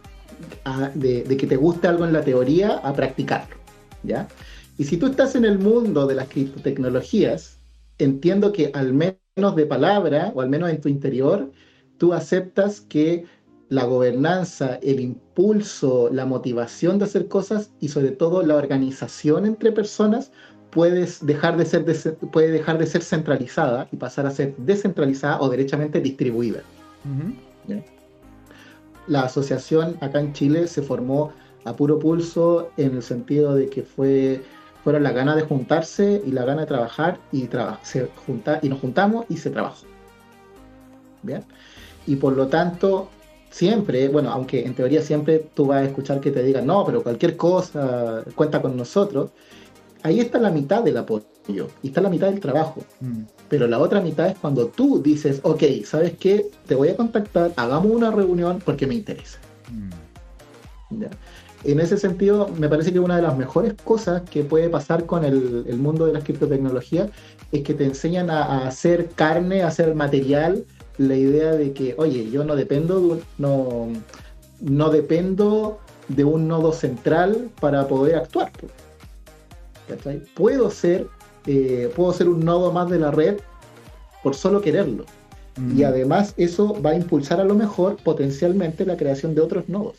de 0.94 1.36
que 1.36 1.47
te 1.47 1.56
guste 1.56 1.89
algo 1.89 2.05
en 2.05 2.12
la 2.12 2.23
teoría 2.23 2.78
a 2.78 2.93
practicarlo, 2.93 3.56
¿ya? 4.02 4.28
Y 4.78 4.85
si 4.85 4.97
tú 4.97 5.06
estás 5.06 5.35
en 5.35 5.44
el 5.44 5.59
mundo 5.59 6.06
de 6.06 6.14
las 6.14 6.28
criptotecnologías, 6.28 7.59
entiendo 7.98 8.52
que 8.52 8.70
al 8.74 8.93
menos 8.93 9.56
de 9.56 9.66
palabra, 9.66 10.32
o 10.35 10.40
al 10.40 10.51
menos 10.51 10.70
en 10.70 10.81
tu 10.81 10.89
interior, 10.89 11.51
tú 11.98 12.12
aceptas 12.12 12.81
que 12.81 13.24
la 13.68 13.84
gobernanza, 13.84 14.78
el 14.82 15.01
impulso, 15.01 16.09
la 16.12 16.24
motivación 16.24 16.98
de 16.98 17.05
hacer 17.06 17.28
cosas 17.28 17.70
y 17.80 17.88
sobre 17.88 18.10
todo 18.10 18.43
la 18.43 18.55
organización 18.55 19.44
entre 19.44 19.72
personas 19.72 20.30
puedes 20.70 21.24
dejar 21.24 21.56
de 21.56 21.64
ser 21.64 21.84
puede 22.32 22.51
dejar 22.51 22.78
de 22.78 22.86
ser 22.86 23.02
centralizada 23.02 23.88
y 23.90 23.97
pasar 23.97 24.26
a 24.26 24.30
ser 24.30 24.55
descentralizada 24.59 25.40
o 25.40 25.48
derechamente 25.48 26.01
distribuida. 26.01 26.60
La 29.09 29.22
asociación 29.22 29.97
acá 30.01 30.20
en 30.20 30.32
Chile 30.32 30.66
se 30.66 30.82
formó 30.82 31.32
a 31.64 31.74
puro 31.74 31.98
pulso 31.98 32.70
en 32.76 32.97
el 32.97 33.02
sentido 33.02 33.55
de 33.55 33.68
que 33.68 33.82
fue 33.82 34.43
fueron 34.84 35.02
la 35.02 35.10
gana 35.10 35.34
de 35.34 35.43
juntarse 35.43 36.22
y 36.24 36.30
la 36.30 36.44
gana 36.44 36.60
de 36.60 36.66
trabajar 36.68 37.18
y 37.32 37.48
traba- 37.48 37.80
se 37.82 38.09
junta 38.24 38.60
y 38.62 38.68
nos 38.68 38.78
juntamos 38.78 39.26
y 39.28 39.36
se 39.36 39.51
trabajó. 39.51 39.84
¿Bien? 41.24 41.43
Y 42.06 42.14
por 42.14 42.36
lo 42.36 42.47
tanto, 42.47 43.09
siempre, 43.51 44.09
bueno, 44.09 44.31
aunque 44.31 44.64
en 44.64 44.74
teoría 44.74 45.02
siempre 45.02 45.47
tú 45.55 45.66
vas 45.66 45.82
a 45.82 45.85
escuchar 45.85 46.20
que 46.20 46.31
te 46.31 46.43
digan, 46.43 46.66
no, 46.66 46.85
pero 46.85 47.02
cualquier 47.02 47.36
cosa 47.36 48.23
cuenta 48.35 48.60
con 48.60 48.77
nosotros, 48.77 49.31
ahí 50.02 50.20
está 50.20 50.39
la 50.39 50.51
mitad 50.51 50.82
del 50.82 50.97
apoyo 50.97 51.68
y 51.82 51.89
está 51.89 52.01
la 52.01 52.10
mitad 52.10 52.28
del 52.28 52.40
trabajo. 52.40 52.85
Mm. 53.01 53.23
Pero 53.48 53.66
la 53.66 53.78
otra 53.78 54.01
mitad 54.01 54.28
es 54.28 54.39
cuando 54.39 54.66
tú 54.66 55.02
dices, 55.02 55.40
ok, 55.43 55.62
¿sabes 55.85 56.14
qué? 56.18 56.47
Te 56.66 56.74
voy 56.74 56.89
a 56.89 56.97
contactar, 56.97 57.52
hagamos 57.56 57.93
una 57.93 58.10
reunión 58.10 58.60
porque 58.64 58.86
me 58.86 58.94
interesa. 58.94 59.39
Mm. 59.70 61.01
¿ya? 61.02 61.10
En 61.64 61.81
ese 61.81 61.97
sentido, 61.97 62.48
me 62.59 62.68
parece 62.68 62.93
que 62.93 63.01
una 63.01 63.16
de 63.16 63.23
las 63.23 63.36
mejores 63.36 63.74
cosas 63.82 64.23
que 64.28 64.44
puede 64.44 64.68
pasar 64.68 65.06
con 65.06 65.24
el, 65.24 65.64
el 65.66 65.78
mundo 65.78 66.06
de 66.06 66.12
las 66.12 66.23
criptotecnologías 66.23 67.09
es 67.51 67.62
que 67.62 67.74
te 67.74 67.85
enseñan 67.85 68.31
a, 68.31 68.44
a 68.44 68.68
hacer 68.68 69.09
carne, 69.14 69.62
a 69.62 69.68
hacer 69.68 69.94
material, 69.94 70.64
la 70.98 71.16
idea 71.16 71.52
de 71.52 71.73
que, 71.73 71.94
oye, 71.98 72.31
yo 72.31 72.44
no 72.44 72.56
dependo 72.56 73.01
de 73.01 73.06
un, 73.06 73.23
no, 73.39 73.89
no 74.60 74.90
dependo 74.90 75.78
de 76.09 76.24
un 76.24 76.48
nodo 76.48 76.73
central 76.73 77.51
para 77.60 77.86
poder 77.89 78.16
actuar. 78.16 78.51
¿Cachai? 79.89 80.23
Puedo 80.35 80.70
ser, 80.70 81.06
eh, 81.47 81.90
puedo 81.94 82.12
ser 82.12 82.28
un 82.28 82.44
nodo 82.44 82.73
más 82.73 82.90
de 82.90 82.98
la 82.98 83.10
red 83.10 83.39
por 84.23 84.35
solo 84.35 84.60
quererlo. 84.60 85.05
Y 85.74 85.85
además 85.85 86.35
eso 86.36 86.77
va 86.82 86.90
a 86.90 86.97
impulsar 86.97 87.40
a 87.40 87.44
lo 87.44 87.55
mejor 87.55 87.97
potencialmente 87.97 88.85
la 88.85 88.98
creación 88.98 89.35
de 89.35 89.40
otros 89.40 89.70
nodos. 89.70 89.97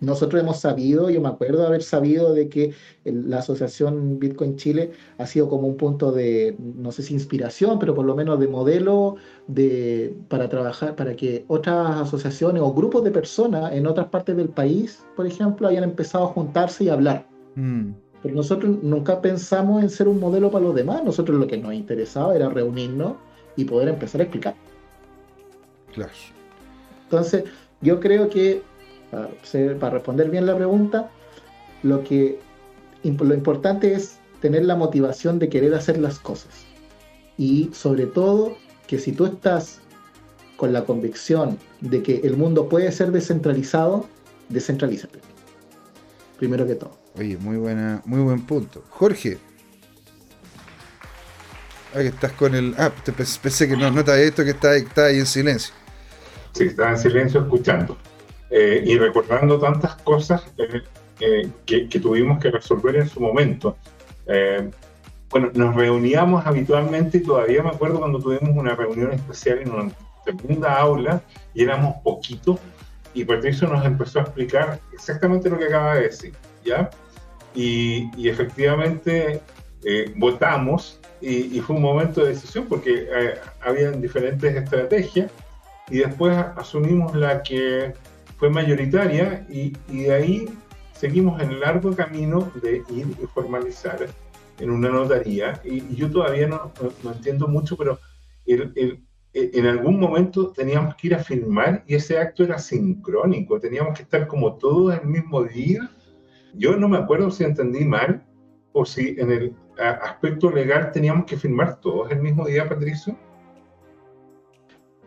Nosotros 0.00 0.40
hemos 0.40 0.60
sabido, 0.60 1.10
yo 1.10 1.20
me 1.20 1.28
acuerdo 1.28 1.60
de 1.60 1.66
haber 1.66 1.82
sabido 1.82 2.32
de 2.32 2.48
que 2.48 2.72
la 3.04 3.38
asociación 3.38 4.20
Bitcoin 4.20 4.54
Chile 4.56 4.92
ha 5.18 5.26
sido 5.26 5.48
como 5.48 5.66
un 5.66 5.76
punto 5.76 6.12
de, 6.12 6.56
no 6.76 6.92
sé 6.92 7.02
si 7.02 7.14
inspiración, 7.14 7.80
pero 7.80 7.96
por 7.96 8.04
lo 8.04 8.14
menos 8.14 8.38
de 8.38 8.46
modelo 8.46 9.16
de, 9.48 10.14
para 10.28 10.48
trabajar, 10.48 10.94
para 10.94 11.16
que 11.16 11.44
otras 11.48 12.00
asociaciones 12.00 12.62
o 12.62 12.72
grupos 12.72 13.02
de 13.02 13.10
personas 13.10 13.72
en 13.72 13.88
otras 13.88 14.06
partes 14.06 14.36
del 14.36 14.50
país, 14.50 15.04
por 15.16 15.26
ejemplo, 15.26 15.66
hayan 15.66 15.82
empezado 15.82 16.24
a 16.24 16.28
juntarse 16.28 16.84
y 16.84 16.90
hablar. 16.90 17.26
Mm. 17.56 17.90
Pero 18.22 18.34
nosotros 18.34 18.76
nunca 18.82 19.20
pensamos 19.20 19.82
en 19.82 19.90
ser 19.90 20.06
un 20.06 20.20
modelo 20.20 20.50
para 20.50 20.64
los 20.64 20.74
demás. 20.74 21.02
Nosotros 21.04 21.38
lo 21.38 21.46
que 21.46 21.56
nos 21.56 21.72
interesaba 21.72 22.34
era 22.36 22.48
reunirnos 22.48 23.14
y 23.56 23.64
poder 23.64 23.88
empezar 23.88 24.20
a 24.20 24.24
explicar. 24.24 24.54
Claro. 25.92 26.12
Entonces, 27.04 27.44
yo 27.80 28.00
creo 28.00 28.28
que 28.28 28.62
para, 29.10 29.90
responder 29.90 30.30
bien 30.30 30.46
la 30.46 30.56
pregunta, 30.56 31.10
lo 31.82 32.04
que 32.04 32.38
lo 33.02 33.34
importante 33.34 33.94
es 33.94 34.18
tener 34.40 34.64
la 34.64 34.76
motivación 34.76 35.38
de 35.38 35.48
querer 35.48 35.74
hacer 35.74 35.98
las 35.98 36.18
cosas. 36.18 36.66
Y 37.36 37.70
sobre 37.72 38.06
todo, 38.06 38.56
que 38.86 38.98
si 38.98 39.12
tú 39.12 39.26
estás 39.26 39.80
con 40.56 40.72
la 40.72 40.84
convicción 40.84 41.58
de 41.80 42.02
que 42.02 42.20
el 42.24 42.36
mundo 42.36 42.68
puede 42.68 42.90
ser 42.90 43.12
descentralizado, 43.12 44.06
descentralízate. 44.48 45.20
Primero 46.38 46.66
que 46.66 46.74
todo. 46.74 46.98
Oye, 47.16 47.36
muy 47.38 47.56
buena, 47.56 48.02
muy 48.04 48.20
buen 48.20 48.44
punto. 48.44 48.84
Jorge. 48.90 49.38
Ah, 51.94 51.98
que 51.98 52.08
estás 52.08 52.32
con 52.32 52.54
el. 52.54 52.74
Ah, 52.76 52.92
pensé 53.42 53.68
que 53.68 53.76
no, 53.76 53.90
no 53.90 54.04
te 54.04 54.12
había 54.12 54.24
visto 54.24 54.44
que 54.44 54.50
está 54.50 54.72
ahí 55.06 55.18
en 55.18 55.26
silencio. 55.26 55.74
Sí, 56.52 56.64
estaba 56.64 56.90
en 56.90 56.98
silencio 56.98 57.40
escuchando. 57.40 57.96
Eh, 58.50 58.82
y 58.86 58.96
recordando 58.96 59.58
tantas 59.58 59.96
cosas 59.96 60.42
eh, 60.56 60.82
eh, 61.20 61.50
que, 61.66 62.00
tuvimos 62.00 62.40
que 62.40 62.50
resolver 62.50 62.96
en 62.96 63.08
su 63.08 63.20
momento. 63.20 63.76
bueno, 65.30 65.50
nos 65.54 65.74
reuníamos 65.74 66.46
habitualmente 66.46 67.18
y 67.18 67.22
todavía 67.22 67.62
me 67.62 67.68
acuerdo 67.68 67.98
cuando 67.98 68.18
tuvimos 68.18 68.56
una 68.56 68.74
reunión 68.74 69.12
especial 69.12 69.58
en 69.58 69.70
una 69.70 69.92
segunda 70.24 70.78
aula 70.78 71.20
y 71.52 71.64
éramos 71.64 71.96
poquitos 72.02 72.58
y 73.12 73.24
Patricio 73.24 73.68
nos 73.68 73.84
empezó 73.84 74.20
a 74.20 74.22
explicar 74.22 74.80
exactamente 74.92 75.50
lo 75.50 75.58
que 75.58 75.66
acaba 75.66 75.96
de 75.96 76.02
decir, 76.02 76.32
¿ya? 76.64 76.88
Y, 77.54 78.10
y 78.16 78.28
efectivamente 78.28 79.42
votamos 80.16 81.00
y, 81.20 81.56
y, 81.56 81.60
fue 81.60 81.76
un 81.76 81.82
momento 81.82 82.22
de 82.22 82.28
decisión 82.28 82.66
porque 82.68 83.08
habían 83.60 84.00
diferentes 84.00 84.54
estrategias 84.54 85.30
y 85.90 85.98
después 85.98 86.36
asumimos 86.56 87.14
la 87.14 87.42
que 87.42 87.94
fue 88.38 88.50
mayoritaria 88.50 89.46
y, 89.50 89.72
de 89.88 90.12
ahí 90.12 90.48
seguimos 90.92 91.40
el 91.42 91.60
largo 91.60 91.94
camino 91.94 92.50
de 92.62 92.82
ir 92.90 93.06
y 93.22 93.26
formalizar 93.34 94.06
en 94.58 94.70
una 94.70 94.88
notaría. 94.88 95.60
Y, 95.64 95.94
yo 95.94 96.10
todavía 96.10 96.46
no, 96.46 96.72
no, 97.02 97.12
entiendo 97.12 97.48
mucho, 97.48 97.76
pero 97.76 97.98
el, 98.46 99.02
en 99.34 99.66
algún 99.66 100.00
momento 100.00 100.52
teníamos 100.52 100.94
que 100.94 101.08
ir 101.08 101.14
a 101.14 101.18
firmar 101.18 101.84
y 101.86 101.96
ese 101.96 102.18
acto 102.18 102.44
era 102.44 102.58
sincrónico, 102.58 103.60
teníamos 103.60 103.96
que 103.96 104.02
estar 104.02 104.26
como 104.26 104.54
todos 104.54 104.98
el 104.98 105.06
mismo 105.06 105.44
día. 105.44 105.90
Yo 106.54 106.76
no 106.76 106.88
me 106.88 106.96
acuerdo 106.96 107.30
si 107.30 107.44
entendí 107.44 107.84
mal 107.84 108.24
o 108.72 108.84
si 108.84 109.16
en 109.18 109.32
el 109.32 109.54
aspecto 109.78 110.50
legal 110.50 110.92
teníamos 110.92 111.26
que 111.26 111.36
firmar 111.36 111.80
todos 111.80 112.10
el 112.10 112.20
mismo 112.20 112.46
día, 112.46 112.68
Patricio. 112.68 113.16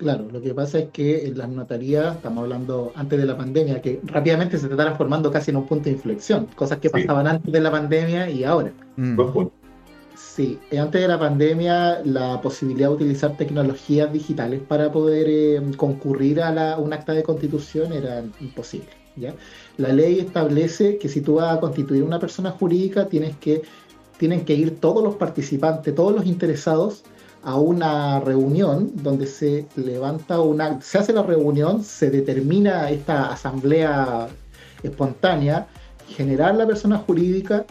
Claro, 0.01 0.27
lo 0.31 0.41
que 0.41 0.55
pasa 0.55 0.79
es 0.79 0.89
que 0.89 1.27
en 1.27 1.37
las 1.37 1.47
notarías, 1.47 2.15
estamos 2.15 2.41
hablando 2.41 2.91
antes 2.95 3.19
de 3.19 3.25
la 3.27 3.37
pandemia, 3.37 3.83
que 3.83 4.01
rápidamente 4.03 4.57
se 4.57 4.65
está 4.65 4.75
transformando 4.75 5.29
casi 5.29 5.51
en 5.51 5.57
un 5.57 5.67
punto 5.67 5.85
de 5.85 5.91
inflexión, 5.91 6.47
cosas 6.55 6.79
que 6.79 6.89
pasaban 6.89 7.27
antes 7.27 7.53
de 7.53 7.61
la 7.61 7.69
pandemia 7.69 8.27
y 8.27 8.43
ahora. 8.43 8.73
Mm. 8.95 9.21
Sí, 10.15 10.57
antes 10.75 11.01
de 11.01 11.07
la 11.07 11.19
pandemia 11.19 12.01
la 12.03 12.41
posibilidad 12.41 12.89
de 12.89 12.95
utilizar 12.95 13.37
tecnologías 13.37 14.11
digitales 14.11 14.61
para 14.67 14.91
poder 14.91 15.27
eh, 15.29 15.61
concurrir 15.77 16.41
a 16.41 16.79
un 16.79 16.93
acta 16.93 17.13
de 17.13 17.21
constitución 17.21 17.93
era 17.93 18.23
imposible. 18.39 18.89
¿ya? 19.17 19.35
La 19.77 19.93
ley 19.93 20.19
establece 20.19 20.97
que 20.97 21.09
si 21.09 21.21
tú 21.21 21.35
vas 21.35 21.57
a 21.57 21.59
constituir 21.59 22.01
una 22.01 22.17
persona 22.17 22.49
jurídica 22.49 23.07
tienes 23.07 23.35
que, 23.37 23.61
tienen 24.17 24.45
que 24.45 24.55
ir 24.55 24.79
todos 24.79 25.03
los 25.03 25.13
participantes, 25.13 25.93
todos 25.93 26.15
los 26.15 26.25
interesados 26.25 27.03
a 27.43 27.59
una 27.59 28.19
reunión 28.19 28.91
donde 28.95 29.25
se 29.25 29.65
levanta 29.75 30.39
una, 30.39 30.81
se 30.81 30.97
hace 30.99 31.13
la 31.13 31.23
reunión, 31.23 31.83
se 31.83 32.09
determina 32.09 32.89
esta 32.89 33.31
asamblea 33.31 34.27
espontánea, 34.83 35.67
generar 36.07 36.55
la 36.55 36.67
persona 36.67 36.97
jurídica 36.97 37.65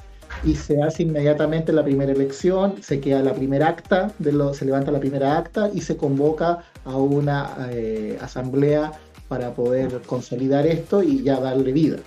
y 0.45 0.55
se 0.55 0.83
hace 0.83 1.03
inmediatamente 1.03 1.73
la 1.73 1.85
primera 1.85 2.13
elección, 2.13 2.83
se 2.83 3.01
queda 3.01 3.23
la 3.23 3.35
primera 3.35 3.69
acta, 3.69 4.13
de 4.19 4.33
lo, 4.33 4.55
se 4.55 4.65
levanta 4.65 4.91
la 4.91 5.01
primera 5.01 5.37
acta 5.37 5.71
y 5.73 5.81
se 5.83 5.97
convoca 5.97 6.65
a 6.85 6.97
una 6.97 7.69
eh, 7.71 8.19
asamblea 8.21 8.93
para 9.29 9.55
poder 9.55 10.01
consolidar 10.07 10.67
esto 10.67 11.03
y 11.03 11.23
ya 11.23 11.39
darle 11.39 11.73
vida. 11.73 11.99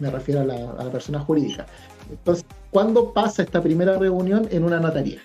Me 0.00 0.10
refiero 0.10 0.40
a 0.40 0.44
la, 0.44 0.70
a 0.72 0.84
la 0.84 0.90
persona 0.90 1.20
jurídica. 1.20 1.66
Entonces, 2.10 2.44
¿cuándo 2.70 3.12
pasa 3.12 3.42
esta 3.42 3.62
primera 3.62 3.96
reunión 3.98 4.48
en 4.50 4.64
una 4.64 4.80
notaría? 4.80 5.20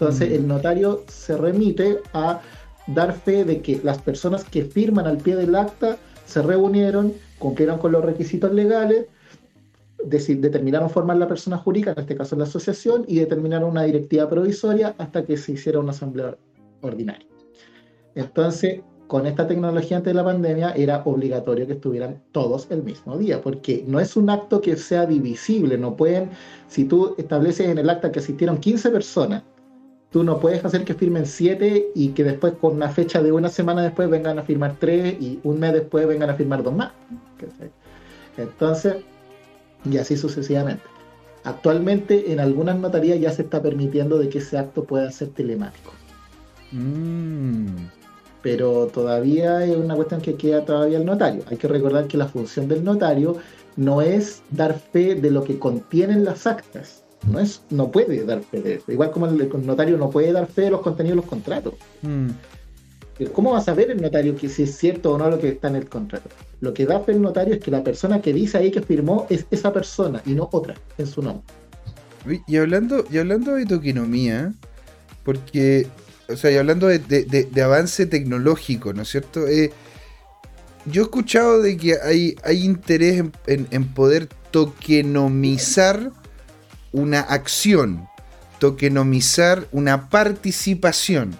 Entonces, 0.00 0.30
mm. 0.30 0.34
el 0.34 0.48
notario 0.48 1.04
se 1.08 1.36
remite 1.36 2.00
a 2.12 2.40
dar 2.86 3.12
fe 3.12 3.44
de 3.44 3.60
que 3.60 3.80
las 3.82 3.98
personas 3.98 4.44
que 4.44 4.64
firman 4.64 5.06
al 5.06 5.18
pie 5.18 5.36
del 5.36 5.54
acta 5.54 5.98
se 6.24 6.42
reunieron, 6.42 7.12
cumplieron 7.38 7.78
con 7.78 7.92
los 7.92 8.04
requisitos 8.04 8.52
legales, 8.52 9.06
determinaron 10.04 10.88
formar 10.88 11.16
la 11.16 11.26
persona 11.26 11.58
jurídica, 11.58 11.92
en 11.92 12.00
este 12.00 12.16
caso 12.16 12.36
la 12.36 12.44
asociación, 12.44 13.04
y 13.08 13.18
determinaron 13.18 13.70
una 13.70 13.82
directiva 13.82 14.28
provisoria 14.28 14.94
hasta 14.98 15.24
que 15.24 15.36
se 15.36 15.52
hiciera 15.52 15.80
una 15.80 15.90
asamblea 15.90 16.36
ordinaria. 16.80 17.26
Entonces, 18.14 18.80
con 19.08 19.26
esta 19.26 19.46
tecnología 19.46 19.96
antes 19.96 20.12
de 20.12 20.14
la 20.14 20.24
pandemia 20.24 20.72
era 20.72 21.02
obligatorio 21.06 21.66
que 21.66 21.72
estuvieran 21.72 22.22
todos 22.32 22.66
el 22.70 22.82
mismo 22.82 23.16
día, 23.16 23.40
porque 23.40 23.82
no 23.86 24.00
es 24.00 24.16
un 24.16 24.28
acto 24.30 24.60
que 24.60 24.76
sea 24.76 25.06
divisible, 25.06 25.78
no 25.78 25.96
pueden, 25.96 26.30
si 26.68 26.84
tú 26.84 27.14
estableces 27.16 27.68
en 27.68 27.78
el 27.78 27.88
acta 27.88 28.12
que 28.12 28.20
asistieron 28.20 28.58
15 28.58 28.90
personas, 28.90 29.42
tú 30.10 30.24
no 30.24 30.38
puedes 30.38 30.64
hacer 30.64 30.84
que 30.84 30.94
firmen 30.94 31.26
siete 31.26 31.88
y 31.94 32.08
que 32.08 32.24
después 32.24 32.54
con 32.54 32.76
una 32.76 32.88
fecha 32.88 33.22
de 33.22 33.32
una 33.32 33.48
semana 33.48 33.82
después 33.82 34.08
vengan 34.08 34.38
a 34.38 34.42
firmar 34.42 34.76
tres 34.78 35.20
y 35.20 35.40
un 35.44 35.60
mes 35.60 35.72
después 35.72 36.06
vengan 36.06 36.30
a 36.30 36.34
firmar 36.34 36.62
dos 36.62 36.74
más. 36.74 36.92
Entonces, 38.36 38.96
y 39.84 39.98
así 39.98 40.16
sucesivamente. 40.16 40.82
Actualmente 41.44 42.32
en 42.32 42.40
algunas 42.40 42.78
notarías 42.78 43.20
ya 43.20 43.30
se 43.30 43.42
está 43.42 43.62
permitiendo 43.62 44.18
de 44.18 44.28
que 44.28 44.38
ese 44.38 44.58
acto 44.58 44.84
pueda 44.84 45.10
ser 45.10 45.28
telemático. 45.28 45.92
Mm. 46.72 47.66
Pero 48.42 48.86
todavía 48.86 49.64
es 49.64 49.76
una 49.76 49.96
cuestión 49.96 50.20
que 50.20 50.34
queda 50.34 50.64
todavía 50.64 50.98
el 50.98 51.04
notario. 51.04 51.42
Hay 51.50 51.56
que 51.56 51.68
recordar 51.68 52.06
que 52.06 52.16
la 52.16 52.28
función 52.28 52.68
del 52.68 52.84
notario 52.84 53.36
no 53.76 54.02
es 54.02 54.42
dar 54.50 54.78
fe 54.78 55.14
de 55.14 55.30
lo 55.30 55.44
que 55.44 55.58
contienen 55.58 56.24
las 56.24 56.46
actas, 56.46 57.04
no, 57.26 57.40
es, 57.40 57.62
no 57.70 57.90
puede 57.90 58.24
dar 58.24 58.42
fe 58.42 58.60
de 58.60 58.74
eso. 58.74 58.92
Igual 58.92 59.10
como 59.10 59.26
el, 59.26 59.66
notario 59.66 59.96
no 59.96 60.10
puede 60.10 60.32
dar 60.32 60.46
fe 60.46 60.62
de 60.62 60.70
los 60.70 60.80
contenidos 60.80 61.16
de 61.16 61.22
los 61.22 61.30
contratos. 61.30 61.74
Mm. 62.02 62.28
¿Cómo 63.32 63.52
va 63.52 63.58
a 63.58 63.62
saber 63.62 63.90
el 63.90 64.00
notario 64.00 64.36
que 64.36 64.48
si 64.48 64.62
es 64.62 64.76
cierto 64.76 65.12
o 65.12 65.18
no 65.18 65.28
lo 65.28 65.40
que 65.40 65.48
está 65.48 65.68
en 65.68 65.76
el 65.76 65.88
contrato? 65.88 66.28
Lo 66.60 66.72
que 66.72 66.86
da 66.86 67.00
fe 67.00 67.12
el 67.12 67.22
notario 67.22 67.54
es 67.54 67.60
que 67.60 67.70
la 67.70 67.82
persona 67.82 68.22
que 68.22 68.32
dice 68.32 68.58
ahí 68.58 68.70
que 68.70 68.80
firmó 68.80 69.26
es 69.28 69.44
esa 69.50 69.72
persona 69.72 70.22
y 70.24 70.34
no 70.34 70.48
otra 70.52 70.74
en 70.98 71.06
su 71.06 71.22
nombre. 71.22 71.44
Y 72.46 72.56
hablando, 72.56 73.04
y 73.10 73.18
hablando 73.18 73.54
de 73.54 73.66
toquinomía, 73.66 74.52
porque, 75.24 75.88
o 76.28 76.36
sea, 76.36 76.52
y 76.52 76.56
hablando 76.56 76.86
de, 76.86 77.62
avance 77.62 78.06
tecnológico, 78.06 78.92
¿no 78.92 79.02
es 79.02 79.08
cierto? 79.08 79.48
Eh, 79.48 79.72
yo 80.86 81.02
he 81.02 81.04
escuchado 81.04 81.60
de 81.60 81.76
que 81.76 81.96
hay, 82.00 82.36
hay 82.44 82.64
interés 82.64 83.24
en 83.46 83.88
poder 83.94 84.28
tokenomizar 84.52 86.12
una 86.92 87.20
acción, 87.20 88.08
tokenomizar 88.58 89.66
una 89.72 90.08
participación. 90.08 91.36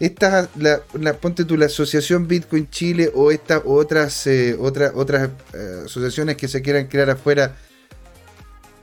Esta, 0.00 0.48
la, 0.56 0.80
ponte 1.18 1.44
tú, 1.44 1.58
la 1.58 1.66
Asociación 1.66 2.26
Bitcoin 2.26 2.70
Chile 2.70 3.10
o 3.14 3.30
estas 3.30 3.62
otras, 3.66 4.26
eh, 4.26 4.56
otras, 4.58 4.92
otras 4.94 5.28
eh, 5.52 5.82
asociaciones 5.84 6.36
que 6.36 6.48
se 6.48 6.62
quieran 6.62 6.86
crear 6.86 7.10
afuera. 7.10 7.54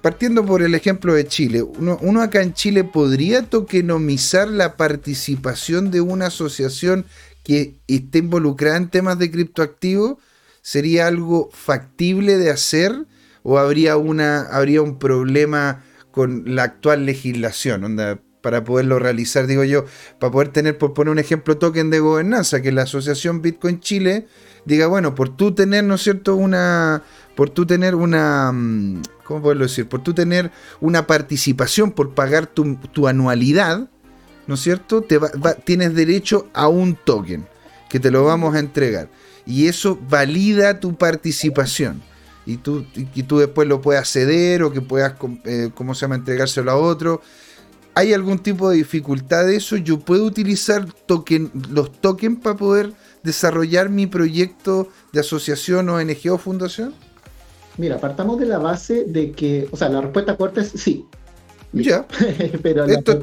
Partiendo 0.03 0.45
por 0.45 0.61
el 0.61 0.75
ejemplo 0.75 1.15
de 1.15 1.27
Chile, 1.27 1.63
uno, 1.63 1.97
uno 2.01 2.21
acá 2.21 2.43
en 2.43 2.53
Chile 2.53 2.83
podría 2.83 3.41
tokenomizar 3.41 4.47
la 4.47 4.77
participación 4.77 5.89
de 5.89 6.01
una 6.01 6.27
asociación 6.27 7.05
que 7.43 7.73
esté 7.87 8.19
involucrada 8.19 8.77
en 8.77 8.89
temas 8.89 9.17
de 9.17 9.31
criptoactivos. 9.31 10.17
¿Sería 10.61 11.07
algo 11.07 11.49
factible 11.51 12.37
de 12.37 12.51
hacer? 12.51 13.05
¿O 13.41 13.57
habría, 13.57 13.97
una, 13.97 14.41
habría 14.41 14.81
un 14.81 14.99
problema 14.99 15.83
con 16.17 16.55
la 16.55 16.63
actual 16.63 17.05
legislación, 17.05 17.95
para 18.41 18.63
poderlo 18.63 18.97
realizar, 18.97 19.45
digo 19.45 19.63
yo, 19.63 19.85
para 20.19 20.31
poder 20.31 20.47
tener, 20.47 20.75
por 20.79 20.95
poner 20.95 21.11
un 21.11 21.19
ejemplo, 21.19 21.59
token 21.59 21.91
de 21.91 21.99
gobernanza, 21.99 22.59
que 22.59 22.71
la 22.71 22.81
Asociación 22.81 23.43
Bitcoin 23.43 23.79
Chile 23.81 24.25
diga, 24.65 24.87
bueno, 24.87 25.13
por 25.13 25.29
tú 25.29 25.53
tener, 25.53 25.83
¿no 25.83 25.93
es 25.93 26.01
cierto?, 26.01 26.35
una, 26.35 27.03
por 27.35 27.51
tú 27.51 27.67
tener 27.67 27.93
una, 27.93 28.51
mm, 28.51 29.03
¿cómo 29.25 29.43
puedo 29.43 29.59
decir? 29.59 29.87
Por 29.87 30.01
tú 30.01 30.15
tener 30.15 30.49
una 30.81 31.05
participación, 31.05 31.91
por 31.91 32.15
pagar 32.15 32.47
tu, 32.47 33.07
anualidad, 33.07 33.91
¿no 34.47 34.55
es 34.55 34.61
cierto?, 34.61 35.03
te 35.03 35.19
tienes 35.65 35.93
derecho 35.93 36.49
a 36.51 36.67
un 36.67 36.95
token 36.95 37.45
que 37.89 37.99
te 37.99 38.09
lo 38.09 38.25
vamos 38.25 38.55
a 38.55 38.59
entregar. 38.59 39.07
Y 39.45 39.67
eso 39.67 39.99
valida 40.09 40.79
tu 40.79 40.95
participación 40.95 42.01
y 42.47 42.57
tú, 42.57 42.85
y 42.95 43.23
tú 43.23 43.39
después 43.39 43.67
lo 43.67 43.81
puedas 43.81 44.09
ceder 44.09 44.63
o 44.63 44.71
que 44.71 44.79
puedas, 44.79 45.15
eh, 45.43 45.69
¿cómo 45.75 45.93
se 45.93 46.01
llama?, 46.01 46.15
entregárselo 46.15 46.71
a 46.71 46.77
otro. 46.77 47.21
¿Hay 47.93 48.13
algún 48.13 48.39
tipo 48.39 48.69
de 48.69 48.77
dificultad 48.77 49.45
de 49.45 49.57
eso? 49.57 49.75
¿Yo 49.75 49.99
puedo 49.99 50.23
utilizar 50.23 50.85
token, 51.05 51.51
los 51.69 51.91
tokens 51.91 52.39
para 52.39 52.55
poder 52.55 52.93
desarrollar 53.21 53.89
mi 53.89 54.07
proyecto 54.07 54.87
de 55.11 55.19
asociación, 55.19 55.89
ONG 55.89 56.31
o 56.31 56.37
fundación? 56.37 56.93
Mira, 57.75 57.97
partamos 57.97 58.39
de 58.39 58.45
la 58.45 58.59
base 58.59 59.03
de 59.05 59.33
que, 59.33 59.67
o 59.71 59.75
sea, 59.75 59.89
la 59.89 59.99
respuesta 59.99 60.37
corta 60.37 60.61
es 60.61 60.69
sí. 60.69 61.05
Ya. 61.73 62.05
Pero 62.63 62.85
Esto 62.85 63.19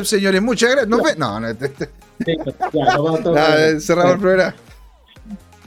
es 0.00 0.08
señores. 0.08 0.42
Muchas 0.42 0.70
gracias. 0.70 0.88
¿No, 0.88 0.98
no, 1.16 1.40
no, 1.40 1.48
este- 1.48 1.88
cerramos 3.80 4.14
el 4.14 4.20
programa. 4.20 4.54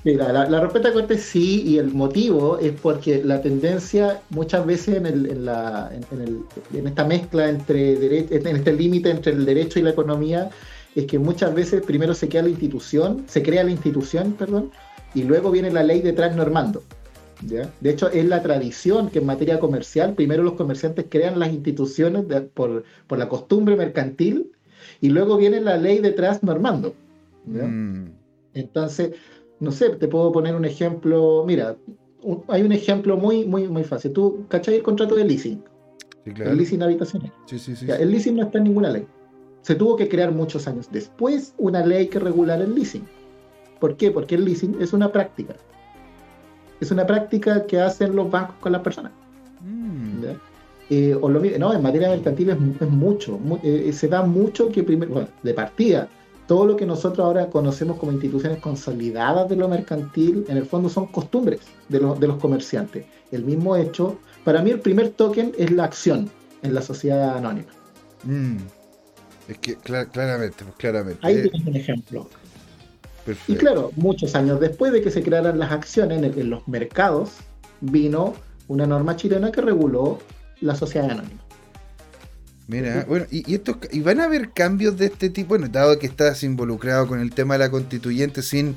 Mira, 0.05 0.31
la, 0.31 0.61
respuesta 0.61 0.93
corta 0.93 1.13
es 1.13 1.23
sí, 1.23 1.61
y 1.63 1.77
el 1.77 1.91
motivo 1.93 2.57
es 2.57 2.71
porque 2.71 3.21
la 3.23 3.41
tendencia 3.41 4.21
muchas 4.29 4.65
veces 4.65 4.95
en, 4.95 5.05
el, 5.05 5.25
en, 5.25 5.45
la, 5.45 5.91
en, 5.91 6.21
el, 6.21 6.39
en 6.73 6.87
esta 6.87 7.03
mezcla 7.03 7.49
entre 7.49 8.19
en 8.33 8.55
este 8.55 8.73
límite 8.73 9.09
entre 9.09 9.33
el 9.33 9.45
derecho 9.45 9.77
y 9.77 9.81
la 9.81 9.89
economía, 9.89 10.49
es 10.95 11.05
que 11.05 11.19
muchas 11.19 11.53
veces 11.53 11.81
primero 11.81 12.13
se 12.13 12.29
crea 12.29 12.43
la 12.43 12.49
institución, 12.49 13.25
se 13.27 13.43
crea 13.43 13.63
la 13.63 13.71
institución, 13.71 14.33
perdón, 14.33 14.71
y 15.13 15.23
luego 15.23 15.51
viene 15.51 15.69
la 15.69 15.83
ley 15.83 16.01
detrás 16.01 16.33
normando. 16.35 16.81
¿ya? 17.45 17.69
De 17.81 17.89
hecho, 17.89 18.09
es 18.09 18.25
la 18.25 18.41
tradición 18.41 19.09
que 19.09 19.19
en 19.19 19.25
materia 19.25 19.59
comercial, 19.59 20.13
primero 20.13 20.43
los 20.43 20.53
comerciantes 20.53 21.05
crean 21.09 21.39
las 21.39 21.51
instituciones 21.51 22.23
por, 22.53 22.83
por, 23.07 23.19
la 23.19 23.27
costumbre 23.27 23.75
mercantil, 23.75 24.51
y 25.01 25.09
luego 25.09 25.37
viene 25.37 25.59
la 25.59 25.77
ley 25.77 25.99
detrás 25.99 26.41
normando. 26.41 26.95
Mm. 27.45 28.07
Entonces, 28.53 29.11
no 29.59 29.71
sé, 29.71 29.89
te 29.89 30.07
puedo 30.07 30.31
poner 30.31 30.55
un 30.55 30.65
ejemplo. 30.65 31.43
Mira, 31.45 31.75
hay 32.47 32.61
un 32.61 32.71
ejemplo 32.71 33.17
muy, 33.17 33.45
muy, 33.45 33.67
muy 33.67 33.83
fácil. 33.83 34.13
Tú, 34.13 34.45
¿cachai 34.47 34.75
el 34.75 34.83
contrato 34.83 35.15
de 35.15 35.25
leasing? 35.25 35.63
Sí, 36.25 36.31
claro. 36.31 36.51
El 36.51 36.57
leasing 36.57 36.81
habitacional. 36.81 37.31
Sí, 37.45 37.59
sí, 37.59 37.75
sí, 37.75 37.87
el 37.89 38.11
leasing 38.11 38.35
no 38.35 38.43
está 38.43 38.57
en 38.57 38.65
ninguna 38.65 38.89
ley. 38.89 39.05
Se 39.61 39.75
tuvo 39.75 39.95
que 39.95 40.07
crear 40.07 40.31
muchos 40.31 40.67
años 40.67 40.89
después 40.91 41.53
una 41.57 41.85
ley 41.85 42.07
que 42.07 42.19
regulara 42.19 42.63
el 42.63 42.73
leasing. 42.73 43.05
¿Por 43.79 43.97
qué? 43.97 44.11
Porque 44.11 44.35
el 44.35 44.45
leasing 44.45 44.77
es 44.81 44.93
una 44.93 45.11
práctica. 45.11 45.55
Es 46.79 46.91
una 46.91 47.05
práctica 47.05 47.65
que 47.65 47.79
hacen 47.79 48.15
los 48.15 48.29
bancos 48.31 48.55
con 48.59 48.71
las 48.71 48.81
personas. 48.81 49.11
Mm. 49.61 50.23
Eh, 50.89 51.15
o 51.19 51.29
lo, 51.29 51.39
no, 51.39 51.73
en 51.73 51.83
materia 51.83 52.09
mercantil 52.09 52.49
es, 52.49 52.89
mucho. 52.89 53.39
Eh, 53.63 53.91
se 53.93 54.07
da 54.07 54.23
mucho 54.23 54.69
que 54.69 54.83
primero, 54.83 55.11
bueno, 55.11 55.27
de 55.43 55.53
partida, 55.53 56.09
todo 56.49 56.65
lo 56.65 56.75
que 56.75 56.87
nosotros 56.87 57.23
ahora 57.23 57.47
conocemos 57.51 57.99
como 57.99 58.11
instituciones 58.11 58.57
consolidadas 58.57 59.47
de 59.47 59.55
lo 59.55 59.69
mercantil, 59.69 60.45
en 60.47 60.57
el 60.57 60.65
fondo 60.65 60.89
son 60.89 61.05
costumbres 61.05 61.59
de, 61.89 61.99
de 61.99 62.27
los 62.27 62.37
comerciantes. 62.37 63.05
El 63.31 63.43
mismo 63.45 63.75
hecho, 63.75 64.17
para 64.43 64.63
mí 64.63 64.71
el 64.71 64.79
primer 64.79 65.09
token 65.09 65.51
es 65.59 65.69
la 65.69 65.83
acción 65.83 66.27
en 66.63 66.73
la 66.73 66.81
sociedad 66.81 67.37
anónima. 67.37 67.67
Mm. 68.23 68.57
Es 69.47 69.59
que 69.59 69.75
claramente, 69.75 70.63
pues 70.63 70.75
claramente. 70.77 71.19
Ahí 71.21 71.43
tienes 71.43 71.67
un 71.67 71.75
ejemplo. 71.75 72.27
Perfecto. 73.27 73.51
Y 73.53 73.55
claro, 73.55 73.91
muchos 73.95 74.33
años 74.33 74.59
después 74.59 74.91
de 74.91 75.03
que 75.03 75.11
se 75.11 75.21
crearan 75.21 75.59
las 75.59 75.71
acciones 75.71 76.35
en 76.35 76.49
los 76.49 76.67
mercados, 76.67 77.33
vino 77.79 78.33
una 78.67 78.87
norma 78.87 79.15
chilena 79.15 79.51
que 79.51 79.61
reguló 79.61 80.17
la 80.61 80.73
sociedad 80.73 81.11
anónima. 81.11 81.41
Mira, 82.69 83.03
bueno, 83.07 83.25
y, 83.31 83.55
esto, 83.55 83.79
y 83.91 84.01
van 84.01 84.19
a 84.19 84.25
haber 84.25 84.51
cambios 84.51 84.95
de 84.95 85.07
este 85.07 85.31
tipo, 85.31 85.49
bueno, 85.49 85.67
dado 85.69 85.97
que 85.97 86.05
estás 86.05 86.43
involucrado 86.43 87.07
con 87.07 87.19
el 87.19 87.31
tema 87.31 87.55
de 87.55 87.61
la 87.61 87.71
constituyente 87.71 88.43
sin, 88.43 88.75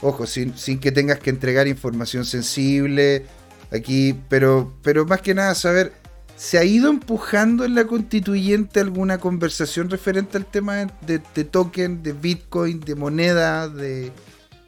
ojo, 0.00 0.26
sin, 0.26 0.56
sin 0.56 0.80
que 0.80 0.90
tengas 0.90 1.18
que 1.18 1.28
entregar 1.28 1.68
información 1.68 2.24
sensible 2.24 3.26
aquí, 3.70 4.18
pero, 4.30 4.72
pero 4.82 5.04
más 5.04 5.20
que 5.20 5.34
nada 5.34 5.54
saber, 5.54 5.92
¿se 6.38 6.56
ha 6.56 6.64
ido 6.64 6.88
empujando 6.88 7.66
en 7.66 7.74
la 7.74 7.84
constituyente 7.86 8.80
alguna 8.80 9.18
conversación 9.18 9.90
referente 9.90 10.38
al 10.38 10.46
tema 10.46 10.76
de, 11.02 11.20
de 11.34 11.44
token, 11.44 12.02
de 12.02 12.14
Bitcoin, 12.14 12.80
de 12.80 12.94
moneda, 12.94 13.68
de, 13.68 14.10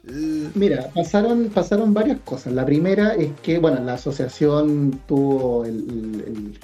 Mira, 0.09 0.89
pasaron, 0.93 1.49
pasaron 1.53 1.93
varias 1.93 2.19
cosas. 2.21 2.53
La 2.53 2.65
primera 2.65 3.13
es 3.15 3.31
que, 3.41 3.59
bueno, 3.59 3.83
la 3.83 3.95
asociación 3.95 5.01
tuvo 5.05 5.65
el, 5.65 6.57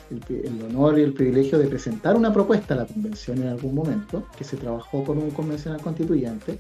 honor 0.70 0.98
y 0.98 1.02
el 1.02 1.14
privilegio 1.14 1.60
de 1.60 1.68
presentar 1.68 2.16
una 2.16 2.32
propuesta 2.32 2.74
a 2.74 2.78
la 2.78 2.86
convención 2.86 3.42
en 3.42 3.50
algún 3.50 3.76
momento, 3.76 4.24
que 4.38 4.46
se 4.46 4.56
trabajó 4.56 5.04
con 5.04 5.18
un 5.18 5.32
convencional 5.32 5.82
constituyente. 5.82 6.60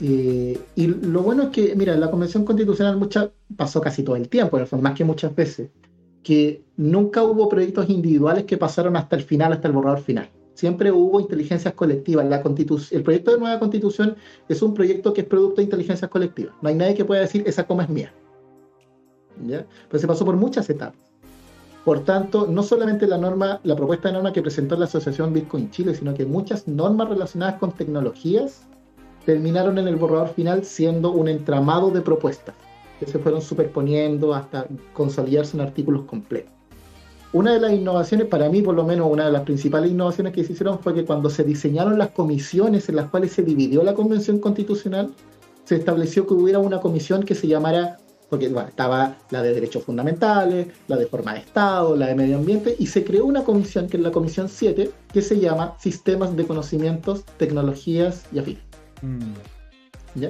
Eh, 0.00 0.58
y 0.74 0.86
lo 0.88 1.22
bueno 1.22 1.44
es 1.44 1.48
que, 1.50 1.76
mira, 1.76 1.96
la 1.96 2.10
convención 2.10 2.44
constitucional 2.44 2.96
mucha, 2.96 3.30
pasó 3.56 3.80
casi 3.80 4.02
todo 4.02 4.16
el 4.16 4.28
tiempo, 4.28 4.58
más 4.80 4.94
que 4.94 5.04
muchas 5.04 5.34
veces, 5.34 5.70
que 6.24 6.64
nunca 6.76 7.22
hubo 7.22 7.48
proyectos 7.48 7.88
individuales 7.88 8.44
que 8.44 8.56
pasaron 8.56 8.96
hasta 8.96 9.14
el 9.14 9.22
final, 9.22 9.52
hasta 9.52 9.68
el 9.68 9.74
borrador 9.74 10.00
final 10.00 10.28
siempre 10.56 10.90
hubo 10.90 11.20
inteligencias 11.20 11.74
colectivas. 11.74 12.26
El 12.90 13.02
proyecto 13.02 13.30
de 13.30 13.38
nueva 13.38 13.60
constitución 13.60 14.16
es 14.48 14.62
un 14.62 14.74
proyecto 14.74 15.12
que 15.12 15.20
es 15.20 15.26
producto 15.26 15.56
de 15.56 15.64
inteligencias 15.64 16.10
colectivas. 16.10 16.54
No 16.62 16.68
hay 16.68 16.74
nadie 16.74 16.94
que 16.94 17.04
pueda 17.04 17.20
decir 17.20 17.44
esa 17.46 17.66
coma 17.66 17.84
es 17.84 17.90
mía. 17.90 18.12
¿Ya? 19.46 19.66
Pero 19.88 20.00
se 20.00 20.06
pasó 20.06 20.24
por 20.24 20.36
muchas 20.36 20.68
etapas. 20.70 20.98
Por 21.84 22.00
tanto, 22.04 22.48
no 22.48 22.62
solamente 22.62 23.06
la 23.06 23.18
norma, 23.18 23.60
la 23.62 23.76
propuesta 23.76 24.08
de 24.08 24.14
norma 24.14 24.32
que 24.32 24.42
presentó 24.42 24.76
la 24.76 24.86
Asociación 24.86 25.32
Bitcoin 25.32 25.70
Chile, 25.70 25.94
sino 25.94 26.14
que 26.14 26.24
muchas 26.24 26.66
normas 26.66 27.10
relacionadas 27.10 27.60
con 27.60 27.70
tecnologías 27.70 28.62
terminaron 29.24 29.78
en 29.78 29.86
el 29.86 29.96
borrador 29.96 30.28
final 30.28 30.64
siendo 30.64 31.12
un 31.12 31.28
entramado 31.28 31.90
de 31.90 32.00
propuestas 32.00 32.54
que 32.98 33.06
se 33.06 33.18
fueron 33.18 33.42
superponiendo 33.42 34.34
hasta 34.34 34.66
consolidarse 34.94 35.56
en 35.56 35.60
artículos 35.60 36.06
completos. 36.06 36.55
Una 37.32 37.52
de 37.52 37.60
las 37.60 37.72
innovaciones, 37.72 38.28
para 38.28 38.48
mí 38.48 38.62
por 38.62 38.74
lo 38.74 38.84
menos 38.84 39.10
una 39.10 39.26
de 39.26 39.32
las 39.32 39.42
principales 39.42 39.90
innovaciones 39.90 40.32
que 40.32 40.44
se 40.44 40.52
hicieron 40.52 40.78
fue 40.78 40.94
que 40.94 41.04
cuando 41.04 41.28
se 41.28 41.44
diseñaron 41.44 41.98
las 41.98 42.10
comisiones 42.10 42.88
en 42.88 42.96
las 42.96 43.10
cuales 43.10 43.32
se 43.32 43.42
dividió 43.42 43.82
la 43.82 43.94
Convención 43.94 44.38
Constitucional, 44.38 45.10
se 45.64 45.76
estableció 45.76 46.26
que 46.26 46.34
hubiera 46.34 46.60
una 46.60 46.80
comisión 46.80 47.24
que 47.24 47.34
se 47.34 47.48
llamara, 47.48 47.98
porque 48.30 48.46
estaba 48.46 49.16
la 49.30 49.42
de 49.42 49.52
Derechos 49.52 49.82
Fundamentales, 49.82 50.68
la 50.86 50.96
de 50.96 51.06
Forma 51.06 51.34
de 51.34 51.40
Estado, 51.40 51.96
la 51.96 52.06
de 52.06 52.14
Medio 52.14 52.36
Ambiente, 52.36 52.76
y 52.78 52.86
se 52.86 53.04
creó 53.04 53.24
una 53.26 53.42
comisión, 53.42 53.88
que 53.88 53.96
es 53.96 54.02
la 54.02 54.12
Comisión 54.12 54.48
7, 54.48 54.90
que 55.12 55.22
se 55.22 55.40
llama 55.40 55.74
Sistemas 55.78 56.36
de 56.36 56.46
Conocimientos, 56.46 57.24
Tecnologías 57.36 58.24
y 58.32 58.38
Afines. 58.38 58.62
Mm. 59.02 60.26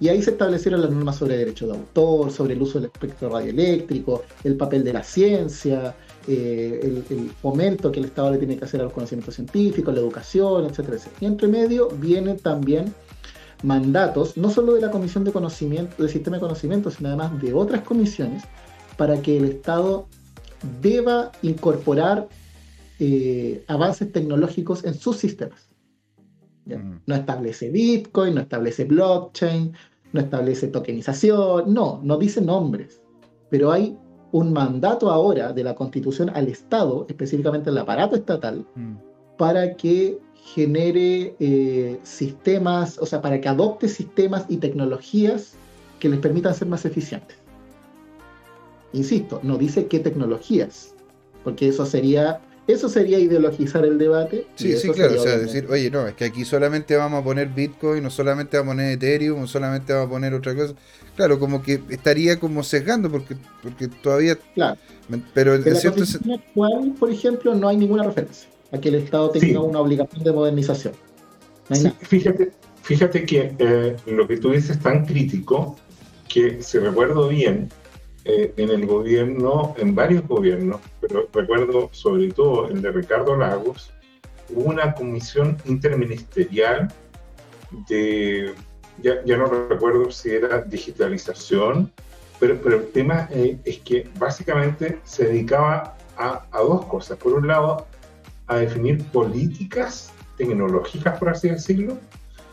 Y 0.00 0.08
ahí 0.08 0.22
se 0.22 0.30
establecieron 0.30 0.80
las 0.80 0.90
normas 0.90 1.16
sobre 1.16 1.36
derecho 1.36 1.66
de 1.66 1.74
autor, 1.74 2.30
sobre 2.32 2.54
el 2.54 2.62
uso 2.62 2.80
del 2.80 2.90
espectro 2.90 3.28
radioeléctrico, 3.28 4.24
el 4.44 4.56
papel 4.56 4.82
de 4.82 4.94
la 4.94 5.02
ciencia, 5.02 5.94
eh, 6.26 7.02
el, 7.10 7.30
fomento 7.30 7.90
que 7.90 8.00
el 8.00 8.06
Estado 8.06 8.32
le 8.32 8.38
tiene 8.38 8.56
que 8.56 8.64
hacer 8.64 8.80
a 8.80 8.84
los 8.84 8.92
conocimientos 8.92 9.34
científicos, 9.34 9.94
la 9.94 10.00
educación, 10.00 10.66
etcétera, 10.66 10.96
etcétera. 10.96 11.18
Y 11.20 11.26
entre 11.26 11.48
medio 11.48 11.88
vienen 11.88 12.38
también 12.38 12.94
mandatos, 13.62 14.36
no 14.36 14.50
solo 14.50 14.74
de 14.74 14.80
la 14.80 14.90
Comisión 14.90 15.24
de 15.24 15.32
Conocimiento, 15.32 15.94
del 16.02 16.10
Sistema 16.10 16.36
de 16.36 16.42
Conocimiento, 16.42 16.90
sino 16.90 17.08
además 17.08 17.40
de 17.40 17.52
otras 17.52 17.82
comisiones, 17.82 18.44
para 18.96 19.20
que 19.22 19.38
el 19.38 19.44
Estado 19.44 20.06
deba 20.82 21.32
incorporar 21.42 22.28
eh, 22.98 23.64
avances 23.66 24.12
tecnológicos 24.12 24.84
en 24.84 24.94
sus 24.94 25.16
sistemas. 25.16 25.68
No 27.06 27.14
establece 27.14 27.70
Bitcoin, 27.70 28.34
no 28.34 28.42
establece 28.42 28.84
blockchain, 28.84 29.72
no 30.12 30.20
establece 30.20 30.68
tokenización, 30.68 31.72
no, 31.72 32.00
no 32.04 32.16
dice 32.16 32.40
nombres, 32.40 33.00
pero 33.48 33.72
hay 33.72 33.96
un 34.32 34.52
mandato 34.52 35.10
ahora 35.10 35.52
de 35.52 35.64
la 35.64 35.74
Constitución 35.74 36.30
al 36.34 36.48
Estado, 36.48 37.06
específicamente 37.08 37.70
al 37.70 37.78
aparato 37.78 38.16
estatal, 38.16 38.64
mm. 38.74 38.94
para 39.36 39.74
que 39.74 40.18
genere 40.34 41.34
eh, 41.38 41.98
sistemas, 42.02 42.98
o 42.98 43.06
sea, 43.06 43.20
para 43.20 43.40
que 43.40 43.48
adopte 43.48 43.88
sistemas 43.88 44.44
y 44.48 44.56
tecnologías 44.56 45.54
que 45.98 46.08
les 46.08 46.18
permitan 46.18 46.54
ser 46.54 46.68
más 46.68 46.84
eficientes. 46.84 47.36
Insisto, 48.92 49.40
no 49.42 49.56
dice 49.56 49.86
qué 49.86 50.00
tecnologías, 50.00 50.94
porque 51.44 51.68
eso 51.68 51.86
sería 51.86 52.40
eso 52.70 52.88
sería 52.88 53.18
ideologizar 53.18 53.84
el 53.84 53.98
debate. 53.98 54.46
Sí, 54.54 54.76
sí, 54.76 54.90
claro. 54.90 55.20
O 55.20 55.22
sea, 55.22 55.38
decir, 55.38 55.66
oye, 55.70 55.90
no, 55.90 56.06
es 56.06 56.14
que 56.14 56.24
aquí 56.24 56.44
solamente 56.44 56.96
vamos 56.96 57.20
a 57.20 57.24
poner 57.24 57.48
Bitcoin, 57.48 58.02
no 58.02 58.10
solamente 58.10 58.56
vamos 58.56 58.72
a 58.72 58.76
poner 58.76 58.92
Ethereum, 58.92 59.40
no 59.40 59.46
solamente 59.46 59.92
vamos 59.92 60.08
a 60.08 60.10
poner 60.10 60.34
otra 60.34 60.54
cosa. 60.54 60.74
Claro, 61.16 61.38
como 61.38 61.62
que 61.62 61.80
estaría 61.90 62.38
como 62.38 62.62
sesgando 62.62 63.10
porque, 63.10 63.36
porque 63.62 63.88
todavía. 63.88 64.36
Claro. 64.54 64.78
Pero 65.34 65.54
en, 65.54 65.64
la 65.64 65.74
cierto 65.74 66.02
actual, 66.02 66.94
por 66.98 67.10
ejemplo, 67.10 67.54
no 67.54 67.68
hay 67.68 67.76
ninguna 67.76 68.04
referencia. 68.04 68.48
a 68.72 68.78
que 68.78 68.88
el 68.88 68.96
Estado 68.96 69.30
tenga 69.30 69.60
una 69.60 69.80
obligación 69.80 70.22
de 70.22 70.32
modernización. 70.32 70.94
fíjate, 72.02 72.52
fíjate 72.82 73.24
que 73.24 73.54
eh, 73.58 73.96
lo 74.06 74.26
que 74.26 74.36
tú 74.36 74.50
dices 74.50 74.70
es 74.70 74.80
tan 74.80 75.04
crítico 75.04 75.76
que 76.28 76.62
si 76.62 76.78
recuerdo 76.78 77.28
bien, 77.28 77.68
eh, 78.24 78.52
en 78.56 78.70
el 78.70 78.86
gobierno, 78.86 79.74
en 79.78 79.94
varios 79.94 80.26
gobiernos, 80.26 80.80
pero 81.00 81.28
recuerdo 81.32 81.88
sobre 81.92 82.30
todo 82.32 82.68
el 82.68 82.82
de 82.82 82.92
Ricardo 82.92 83.36
Lagos, 83.36 83.92
hubo 84.50 84.70
una 84.70 84.92
comisión 84.94 85.56
interministerial 85.64 86.92
de, 87.88 88.52
ya, 89.02 89.24
ya 89.24 89.36
no 89.36 89.46
recuerdo 89.46 90.10
si 90.10 90.30
era 90.30 90.62
digitalización, 90.62 91.90
pero, 92.38 92.60
pero 92.62 92.76
el 92.76 92.88
tema 92.88 93.28
eh, 93.30 93.58
es 93.64 93.78
que 93.80 94.08
básicamente 94.18 94.98
se 95.04 95.26
dedicaba 95.26 95.96
a, 96.16 96.46
a, 96.50 96.60
dos 96.60 96.86
cosas. 96.86 97.18
Por 97.18 97.34
un 97.34 97.46
lado, 97.46 97.86
a 98.46 98.56
definir 98.56 99.04
políticas 99.06 100.12
tecnológicas, 100.36 101.18
por 101.18 101.28
así 101.28 101.48
decirlo. 101.50 101.98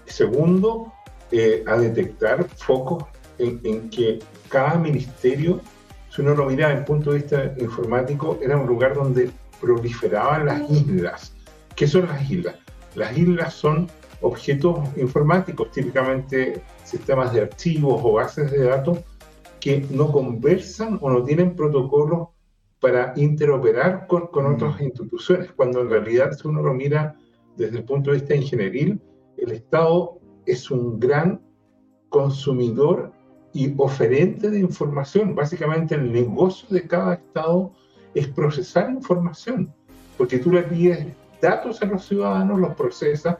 Segundo, 0.06 0.94
eh, 1.32 1.64
a 1.68 1.78
detectar 1.78 2.48
focos 2.50 3.04
en, 3.40 3.60
en, 3.64 3.90
que 3.90 4.20
cada 4.48 4.78
ministerio, 4.78 5.62
si 6.10 6.22
uno 6.22 6.36
lo 6.36 6.46
mira 6.46 6.68
desde 6.68 6.80
el 6.80 6.86
punto 6.86 7.12
de 7.12 7.18
vista 7.18 7.54
informático, 7.58 8.40
era 8.42 8.58
un 8.58 8.68
lugar 8.68 8.94
donde 8.94 9.30
proliferaban 9.60 10.46
las 10.46 10.70
islas. 10.70 11.34
¿Qué 11.76 11.88
son 11.88 12.08
las 12.08 12.30
islas? 12.30 12.56
Las 12.96 13.18
islas 13.18 13.54
son 13.54 13.88
objetos 14.22 14.80
informáticos, 14.98 15.72
típicamente 15.72 16.62
sistemas 16.84 17.34
de 17.34 17.42
archivos 17.42 18.02
o 18.04 18.14
bases 18.14 18.52
de 18.52 18.64
datos 18.64 19.00
que 19.60 19.86
no 19.92 20.12
conversan 20.12 20.98
o 21.02 21.10
no 21.10 21.24
tienen 21.24 21.56
protocolos 21.56 22.30
para 22.80 23.14
interoperar 23.16 24.08
con, 24.08 24.28
con 24.28 24.46
otras 24.46 24.80
instituciones, 24.82 25.52
cuando 25.52 25.82
en 25.82 25.90
realidad 25.90 26.32
si 26.32 26.48
uno 26.48 26.62
lo 26.62 26.74
mira 26.74 27.16
desde 27.56 27.80
el 27.80 27.86
punto 27.86 28.12
de 28.12 28.18
vista 28.18 28.36
ingenieril, 28.36 29.02
el 29.38 29.52
Estado 29.52 30.20
es 30.46 30.70
un 30.70 31.00
gran 31.00 31.42
consumidor 32.10 33.12
y 33.58 33.74
oferente 33.78 34.52
de 34.52 34.60
información. 34.60 35.34
Básicamente 35.34 35.96
el 35.96 36.14
negocio 36.14 36.70
de 36.70 36.88
cada 36.88 37.16
Estado 37.16 37.72
es 38.14 38.28
procesar 38.28 38.92
información, 38.92 39.74
porque 40.16 40.38
tú 40.38 40.52
le 40.52 40.62
pides 40.62 41.08
datos 41.42 41.82
a 41.82 41.88
los 41.88 42.06
ciudadanos, 42.06 42.60
los 42.60 42.76
procesas, 42.76 43.38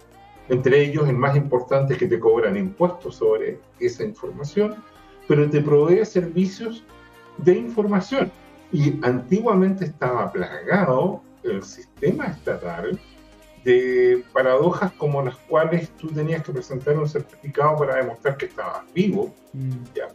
entre 0.50 0.82
ellos 0.82 1.08
el 1.08 1.18
más 1.18 1.36
importante 1.36 1.94
es 1.94 2.00
que 2.00 2.08
te 2.08 2.20
cobran 2.20 2.58
impuestos 2.58 3.18
sobre 3.18 3.60
esa 3.80 4.04
información, 4.06 4.76
pero 5.28 5.48
te 5.48 5.62
provee 5.62 6.04
servicios 6.04 6.84
de 7.38 7.56
información. 7.56 8.32
Y 8.72 9.00
antiguamente 9.04 9.86
estaba 9.86 10.32
plagado 10.32 11.22
el 11.44 11.62
sistema 11.62 12.26
estatal 12.26 13.00
de 13.68 14.24
paradojas 14.32 14.94
como 14.94 15.22
las 15.22 15.36
cuales 15.36 15.90
tú 15.98 16.08
tenías 16.08 16.42
que 16.42 16.54
presentar 16.54 16.98
un 16.98 17.08
certificado 17.08 17.76
para 17.76 17.98
demostrar 17.98 18.38
que 18.38 18.46
estabas 18.46 18.82
vivo. 18.94 19.36
Mm. 19.52 19.72
¿ya? 19.94 20.08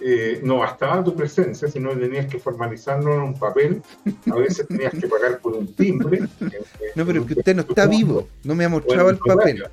Eh, 0.00 0.40
no 0.42 0.58
bastaba 0.58 1.04
tu 1.04 1.14
presencia, 1.14 1.68
sino 1.68 1.90
que 1.90 1.96
tenías 1.96 2.26
que 2.26 2.38
formalizarlo 2.38 3.14
en 3.14 3.20
un 3.20 3.38
papel. 3.38 3.82
A 4.32 4.36
veces 4.36 4.66
tenías 4.66 4.94
que 4.94 5.06
pagar 5.08 5.40
por 5.40 5.52
un 5.52 5.74
timbre. 5.74 6.20
no, 6.94 7.04
pero 7.04 7.20
es 7.20 7.26
que 7.26 7.34
usted 7.34 7.54
no 7.54 7.62
está 7.62 7.86
vivo, 7.86 8.26
no 8.44 8.54
me 8.54 8.64
ha 8.64 8.68
mostrado 8.70 9.10
el 9.10 9.18
papel. 9.18 9.64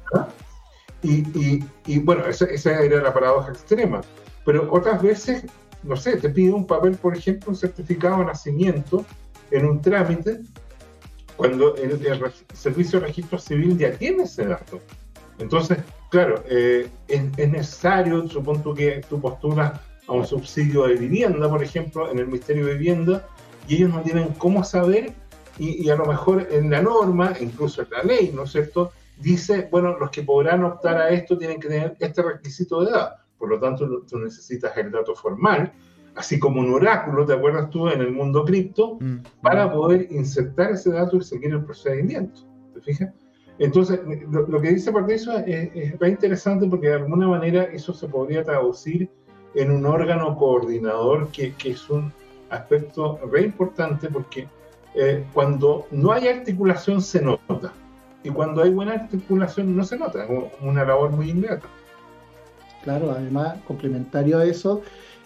Y, 1.01 1.19
y, 1.37 1.65
y, 1.85 1.99
bueno, 1.99 2.25
esa, 2.25 2.45
esa, 2.45 2.81
era 2.81 3.01
la 3.01 3.13
paradoja 3.13 3.51
extrema. 3.51 4.01
Pero 4.45 4.67
otras 4.69 5.01
veces, 5.01 5.45
no 5.83 5.95
sé, 5.95 6.17
te 6.17 6.29
pide 6.29 6.51
un 6.51 6.67
papel, 6.67 6.95
por 6.97 7.15
ejemplo, 7.15 7.51
un 7.51 7.55
certificado 7.55 8.19
de 8.19 8.25
nacimiento 8.25 9.05
en 9.51 9.65
un 9.65 9.81
trámite, 9.81 10.41
cuando 11.35 11.75
el, 11.75 11.91
el 12.05 12.21
Servicio 12.53 12.99
de 12.99 13.07
Registro 13.07 13.39
Civil 13.39 13.77
ya 13.77 13.91
tiene 13.91 14.23
ese 14.23 14.45
dato. 14.45 14.79
Entonces, 15.39 15.79
claro, 16.09 16.43
eh, 16.47 16.89
es, 17.07 17.23
es, 17.37 17.49
necesario, 17.49 18.27
supongo 18.27 18.73
que 18.73 19.01
tú 19.09 19.19
postulas 19.19 19.79
a 20.07 20.11
un 20.11 20.25
subsidio 20.25 20.87
de 20.87 20.95
vivienda, 20.95 21.49
por 21.49 21.63
ejemplo, 21.63 22.11
en 22.11 22.19
el 22.19 22.27
Ministerio 22.27 22.65
de 22.65 22.73
Vivienda, 22.73 23.27
y 23.67 23.75
ellos 23.75 23.91
no 23.91 24.01
tienen 24.01 24.29
cómo 24.37 24.63
saber, 24.63 25.13
y, 25.57 25.83
y, 25.83 25.89
a 25.89 25.95
lo 25.95 26.05
mejor 26.05 26.47
en 26.51 26.69
la 26.69 26.81
norma, 26.81 27.33
incluso 27.39 27.81
en 27.83 27.89
la 27.91 28.03
ley, 28.03 28.31
¿no 28.33 28.43
es 28.43 28.51
cierto?, 28.51 28.91
dice, 29.17 29.67
bueno, 29.71 29.97
los 29.97 30.09
que 30.09 30.23
podrán 30.23 30.63
optar 30.63 30.97
a 30.97 31.09
esto 31.09 31.37
tienen 31.37 31.59
que 31.59 31.67
tener 31.67 31.95
este 31.99 32.21
requisito 32.21 32.83
de 32.83 32.91
edad. 32.91 33.15
Por 33.37 33.49
lo 33.49 33.59
tanto, 33.59 34.03
tú 34.09 34.17
necesitas 34.17 34.75
el 34.77 34.91
dato 34.91 35.15
formal, 35.15 35.71
así 36.15 36.39
como 36.39 36.61
un 36.61 36.73
oráculo, 36.73 37.25
¿te 37.25 37.33
acuerdas 37.33 37.69
tú?, 37.69 37.87
en 37.87 38.01
el 38.01 38.11
mundo 38.11 38.45
cripto, 38.45 38.97
mm. 38.99 39.17
para 39.41 39.71
poder 39.71 40.07
insertar 40.11 40.71
ese 40.71 40.91
dato 40.91 41.17
y 41.17 41.23
seguir 41.23 41.51
el 41.51 41.63
procedimiento. 41.63 42.41
¿Te 42.73 42.81
fijas? 42.81 43.13
Entonces, 43.59 43.99
lo, 44.29 44.47
lo 44.47 44.61
que 44.61 44.71
dice 44.71 44.91
Patricio 44.91 45.37
es, 45.37 45.69
es, 45.75 45.93
es 45.93 46.09
interesante 46.09 46.67
porque 46.67 46.87
de 46.87 46.95
alguna 46.95 47.27
manera 47.27 47.63
eso 47.65 47.93
se 47.93 48.07
podría 48.07 48.43
traducir 48.43 49.09
en 49.55 49.71
un 49.71 49.85
órgano 49.85 50.35
coordinador 50.35 51.29
que, 51.29 51.53
que 51.53 51.71
es 51.71 51.89
un 51.89 52.11
aspecto 52.49 53.19
re 53.31 53.43
importante 53.43 54.07
porque 54.09 54.47
eh, 54.95 55.25
cuando 55.33 55.87
no 55.91 56.11
hay 56.11 56.27
articulación 56.27 57.01
se 57.01 57.21
nota 57.21 57.73
y 58.23 58.29
cuando 58.29 58.63
hay 58.63 58.69
buena 58.69 58.93
articulación 58.93 59.75
no 59.75 59.83
se 59.83 59.97
nota, 59.97 60.23
es 60.23 60.29
una 60.61 60.85
labor 60.85 61.11
muy 61.11 61.29
ingrata. 61.29 61.67
Claro, 62.83 63.11
además, 63.11 63.57
complementario 63.65 64.39
a 64.39 64.45
eso, 64.45 64.81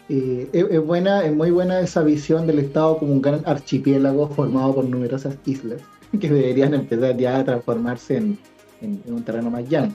eh, 0.09 0.49
es, 0.53 0.85
buena, 0.85 1.25
es 1.25 1.35
muy 1.35 1.51
buena 1.51 1.79
esa 1.79 2.01
visión 2.03 2.47
del 2.47 2.59
Estado 2.59 2.97
como 2.97 3.13
un 3.13 3.21
gran 3.21 3.41
archipiélago 3.45 4.29
formado 4.29 4.75
por 4.75 4.85
numerosas 4.85 5.37
islas 5.45 5.81
que 6.19 6.29
deberían 6.29 6.73
empezar 6.73 7.17
ya 7.17 7.39
a 7.39 7.43
transformarse 7.43 8.17
en, 8.17 8.37
un 9.07 9.23
terreno 9.23 9.49
más 9.49 9.67
llano 9.67 9.93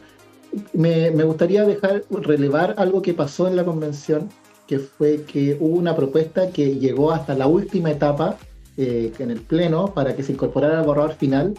me, 0.72 1.10
me, 1.10 1.24
gustaría 1.24 1.64
dejar 1.64 2.04
relevar 2.10 2.74
algo 2.78 3.02
que 3.02 3.14
pasó 3.14 3.48
en 3.48 3.56
la 3.56 3.64
convención, 3.64 4.28
que 4.66 4.78
fue 4.78 5.22
que 5.22 5.56
hubo 5.60 5.76
una 5.76 5.96
propuesta 5.96 6.50
que 6.50 6.76
llegó 6.76 7.12
hasta 7.12 7.34
la 7.34 7.46
última 7.46 7.90
etapa 7.90 8.36
eh, 8.76 9.12
en 9.18 9.30
el 9.30 9.40
Pleno 9.40 9.92
para 9.94 10.14
que 10.14 10.22
se 10.22 10.32
incorporara 10.32 10.80
al 10.80 10.86
borrador 10.86 11.14
final, 11.14 11.54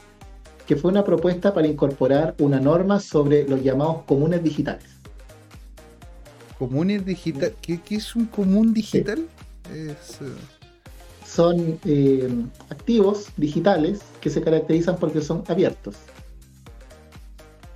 que 0.68 0.76
fue 0.76 0.92
una 0.92 1.04
propuesta 1.04 1.54
para 1.54 1.68
incorporar 1.68 2.36
una 2.40 2.60
norma 2.60 3.00
sobre 3.00 3.48
los 3.48 3.62
llamados 3.64 4.04
comunes 4.06 4.44
digitales. 4.44 4.93
¿Comunes 6.68 7.06
digitales? 7.06 7.54
¿Qué, 7.62 7.80
¿Qué, 7.82 7.96
es 7.96 8.16
un 8.16 8.26
común 8.26 8.74
digital? 8.74 9.26
Sí. 9.72 9.80
Es, 9.80 10.22
uh... 10.22 10.34
Son 11.26 11.80
eh, 11.86 12.30
activos 12.70 13.28
digitales 13.38 14.02
que 14.22 14.30
se 14.30 14.42
caracterizan 14.42 14.98
porque 14.98 15.22
son 15.22 15.44
abiertos 15.48 15.96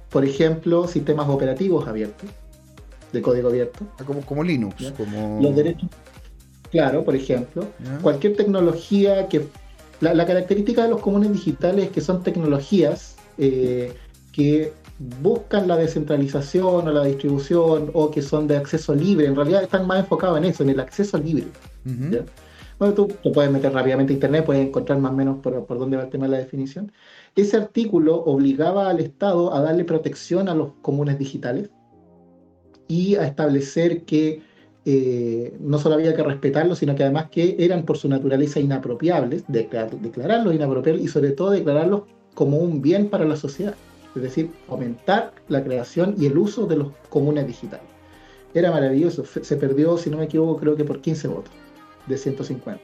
por 0.10 0.26
ejemplo, 0.26 0.88
sistemas 0.88 1.28
operativos 1.30 1.88
abiertos, 1.88 2.30
de 3.12 3.22
código 3.22 3.50
abierto. 3.50 3.86
Ah, 4.00 4.04
como, 4.04 4.22
como 4.22 4.44
Linux. 4.44 4.92
Como... 4.96 5.40
Los 5.42 5.56
derechos. 5.56 5.90
Claro, 6.72 7.04
por 7.04 7.16
ejemplo. 7.16 7.68
¿Ya? 7.84 7.98
Cualquier 8.00 8.36
tecnología 8.36 9.28
que. 9.28 9.48
La, 10.00 10.14
la, 10.14 10.26
característica 10.26 10.84
de 10.84 10.90
los 10.90 11.02
comunes 11.02 11.32
digitales 11.34 11.86
es 11.86 11.92
que 11.92 12.02
son 12.02 12.22
tecnologías 12.22 13.16
eh, 13.38 13.94
que 14.32 14.74
buscan 15.22 15.68
la 15.68 15.78
descentralización 15.78 16.88
o 16.88 16.91
la 16.91 17.03
distribución 17.03 17.91
o 17.94 18.10
que 18.10 18.22
son 18.22 18.48
de 18.48 18.57
acceso 18.57 18.95
libre. 18.95 19.28
En 19.28 19.36
realidad 19.36 19.64
están 19.64 19.86
más 19.86 19.99
enfocados 19.99 20.38
en 20.38 20.45
eso, 20.45 20.64
en 20.64 20.69
el 20.69 20.80
acceso 20.80 21.18
libre. 21.18 21.45
Uh 21.86 21.90
-huh. 21.90 22.26
Bueno, 22.80 22.94
tú 22.94 23.07
puedes 23.34 23.52
meter 23.52 23.74
rápidamente 23.74 24.14
internet, 24.14 24.45
puedes 24.45 24.68
encontrar 24.68 24.99
más 24.99 25.11
o 25.11 25.15
menos 25.15 25.40
por, 25.40 25.65
por 25.65 25.80
dónde 25.80 25.98
va 25.98 26.03
el 26.03 26.10
tema 26.10 26.26
de 26.26 26.32
la 26.32 26.38
definición 26.38 26.91
ese 27.41 27.57
artículo 27.57 28.15
obligaba 28.15 28.90
al 28.90 28.99
Estado 28.99 29.53
a 29.53 29.61
darle 29.61 29.86
protección 29.86 30.49
a 30.49 30.56
los 30.56 30.72
comunes 30.82 31.19
digitales 31.19 31.69
y 32.88 33.15
a 33.15 33.28
establecer 33.28 34.03
que 34.03 34.41
eh, 34.86 35.56
no 35.60 35.78
solo 35.78 35.95
había 35.95 36.15
que 36.15 36.24
respetarlos, 36.24 36.80
sino 36.80 36.95
que 36.95 37.03
además 37.03 37.30
que 37.30 37.56
eran 37.60 37.84
por 37.84 37.98
su 37.98 38.10
naturaleza 38.10 38.60
inapropiables, 38.60 39.44
declar, 39.48 39.91
declararlos 39.99 40.56
inapropiables 40.56 41.03
y 41.03 41.07
sobre 41.07 41.32
todo 41.32 41.52
declararlos 41.52 42.03
como 42.34 42.57
un 42.57 42.82
bien 42.82 43.10
para 43.10 43.26
la 43.26 43.36
sociedad, 43.36 43.76
es 44.16 44.22
decir, 44.22 44.52
aumentar 44.68 45.34
la 45.48 45.64
creación 45.64 46.16
y 46.18 46.26
el 46.26 46.38
uso 46.38 46.66
de 46.66 46.78
los 46.78 46.88
comunes 47.10 47.46
digitales. 47.48 47.88
Era 48.54 48.72
maravilloso, 48.72 49.26
se 49.26 49.56
perdió, 49.58 49.98
si 49.98 50.10
no 50.10 50.18
me 50.18 50.26
equivoco, 50.26 50.58
creo 50.60 50.76
que 50.76 50.84
por 50.84 51.02
15 51.02 51.28
votos 51.28 51.54
de 52.08 52.18
150. 52.18 52.82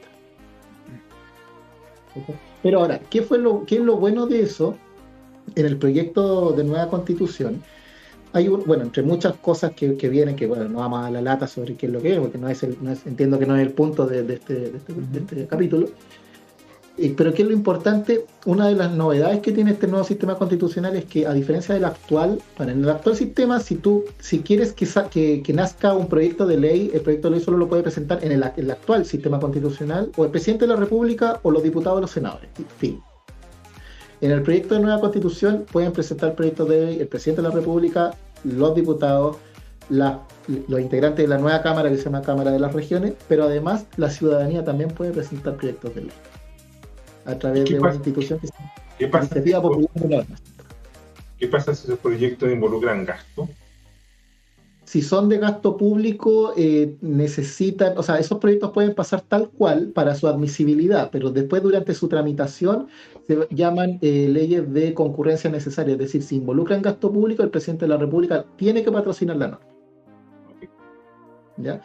¿Okay? 2.16 2.34
Pero 2.62 2.80
ahora, 2.80 3.00
¿qué, 3.10 3.22
fue 3.22 3.38
lo, 3.38 3.64
¿qué 3.66 3.76
es 3.76 3.80
lo 3.80 3.96
bueno 3.96 4.26
de 4.26 4.42
eso? 4.42 4.76
En 5.54 5.66
el 5.66 5.76
proyecto 5.76 6.52
de 6.52 6.64
nueva 6.64 6.88
constitución, 6.88 7.62
hay 8.32 8.48
un, 8.48 8.64
bueno, 8.64 8.84
entre 8.84 9.02
muchas 9.02 9.34
cosas 9.36 9.72
que, 9.72 9.96
que, 9.96 10.08
vienen, 10.08 10.34
que 10.34 10.46
bueno, 10.46 10.68
no 10.68 10.78
vamos 10.78 11.04
a 11.04 11.10
la 11.10 11.20
lata 11.20 11.46
sobre 11.46 11.76
qué 11.76 11.86
es 11.86 11.92
lo 11.92 12.00
que 12.00 12.14
es, 12.14 12.18
porque 12.18 12.38
no 12.38 12.48
es, 12.48 12.62
el, 12.62 12.76
no 12.80 12.90
es 12.90 13.06
entiendo 13.06 13.38
que 13.38 13.46
no 13.46 13.54
es 13.56 13.62
el 13.62 13.72
punto 13.72 14.06
de, 14.06 14.22
de, 14.22 14.34
este, 14.34 14.54
de, 14.54 14.76
este, 14.76 14.92
de 14.92 15.18
este, 15.20 15.46
capítulo. 15.46 15.88
Eh, 16.96 17.12
pero 17.16 17.34
¿qué 17.34 17.42
es 17.42 17.48
lo 17.48 17.54
importante? 17.54 18.24
Una 18.46 18.68
de 18.68 18.76
las 18.76 18.92
novedades 18.92 19.40
que 19.40 19.50
tiene 19.50 19.72
este 19.72 19.88
nuevo 19.88 20.04
sistema 20.04 20.36
constitucional 20.36 20.94
es 20.94 21.04
que, 21.06 21.26
a 21.26 21.32
diferencia 21.32 21.74
del 21.74 21.84
actual, 21.84 22.40
bueno, 22.56 22.72
en 22.72 22.84
el 22.84 22.90
actual 22.90 23.16
sistema, 23.16 23.58
si 23.58 23.76
tú 23.76 24.04
si 24.20 24.40
quieres 24.40 24.72
que, 24.72 25.42
nazca 25.52 25.94
un 25.94 26.06
proyecto 26.06 26.46
de 26.46 26.56
ley, 26.56 26.90
el 26.94 27.00
proyecto 27.00 27.28
de 27.28 27.36
ley 27.36 27.44
solo 27.44 27.56
lo 27.58 27.68
puede 27.68 27.82
presentar 27.82 28.24
en 28.24 28.30
el, 28.30 28.44
el, 28.56 28.70
actual 28.70 29.04
sistema 29.06 29.40
constitucional 29.40 30.12
o 30.16 30.24
el 30.24 30.30
presidente 30.30 30.66
de 30.66 30.74
la 30.74 30.76
República 30.76 31.40
o 31.42 31.50
los 31.50 31.64
diputados 31.64 31.98
o 31.98 32.00
los 32.00 32.10
senadores. 32.10 32.48
Fin. 32.78 33.02
En 34.20 34.30
el 34.30 34.42
proyecto 34.42 34.76
de 34.76 34.80
nueva 34.80 35.00
constitución 35.00 35.66
pueden 35.70 35.92
presentar 35.92 36.34
proyectos 36.36 36.68
de 36.68 36.86
ley 36.86 37.00
el 37.00 37.08
presidente 37.08 37.42
de 37.42 37.48
la 37.48 37.54
República, 37.54 38.12
los 38.44 38.72
diputados, 38.74 39.36
los 39.88 40.80
integrantes 40.80 41.24
de 41.24 41.28
la 41.28 41.38
nueva 41.38 41.60
Cámara 41.60 41.90
que 41.90 41.96
se 41.96 42.04
llama 42.04 42.22
Cámara 42.22 42.52
de 42.52 42.60
las 42.60 42.72
Regiones, 42.72 43.14
pero 43.28 43.44
además 43.44 43.84
la 43.96 44.10
ciudadanía 44.10 44.64
también 44.64 44.90
puede 44.90 45.10
presentar 45.10 45.56
proyectos 45.56 45.92
de 45.96 46.02
ley 46.02 46.12
a 47.24 47.38
través 47.38 47.64
de 47.64 47.78
una 47.78 47.94
institución 47.94 48.38
que 48.38 48.48
se 48.48 48.52
¿Qué 48.98 49.08
pasa, 49.08 49.42
¿Qué 51.38 51.48
pasa 51.48 51.74
si 51.74 51.86
esos 51.86 51.98
proyectos 51.98 52.50
involucran 52.50 53.04
gasto? 53.04 53.48
Si 54.84 55.02
son 55.02 55.28
de 55.28 55.38
gasto 55.38 55.76
público, 55.76 56.52
eh, 56.56 56.96
necesitan, 57.00 57.98
o 57.98 58.02
sea, 58.02 58.18
esos 58.18 58.38
proyectos 58.38 58.70
pueden 58.70 58.94
pasar 58.94 59.22
tal 59.22 59.48
cual 59.48 59.88
para 59.88 60.14
su 60.14 60.28
admisibilidad, 60.28 61.10
pero 61.10 61.30
después 61.30 61.62
durante 61.62 61.94
su 61.94 62.06
tramitación 62.06 62.86
se 63.26 63.48
llaman 63.50 63.98
eh, 64.02 64.28
leyes 64.30 64.72
de 64.72 64.94
concurrencia 64.94 65.50
necesaria, 65.50 65.94
es 65.94 65.98
decir, 65.98 66.22
si 66.22 66.36
involucran 66.36 66.82
gasto 66.82 67.10
público, 67.10 67.42
el 67.42 67.50
presidente 67.50 67.86
de 67.86 67.88
la 67.88 67.96
República 67.96 68.44
tiene 68.56 68.84
que 68.84 68.92
patrocinar 68.92 69.36
la 69.36 69.48
norma. 69.48 69.73
¿Ya? 71.56 71.80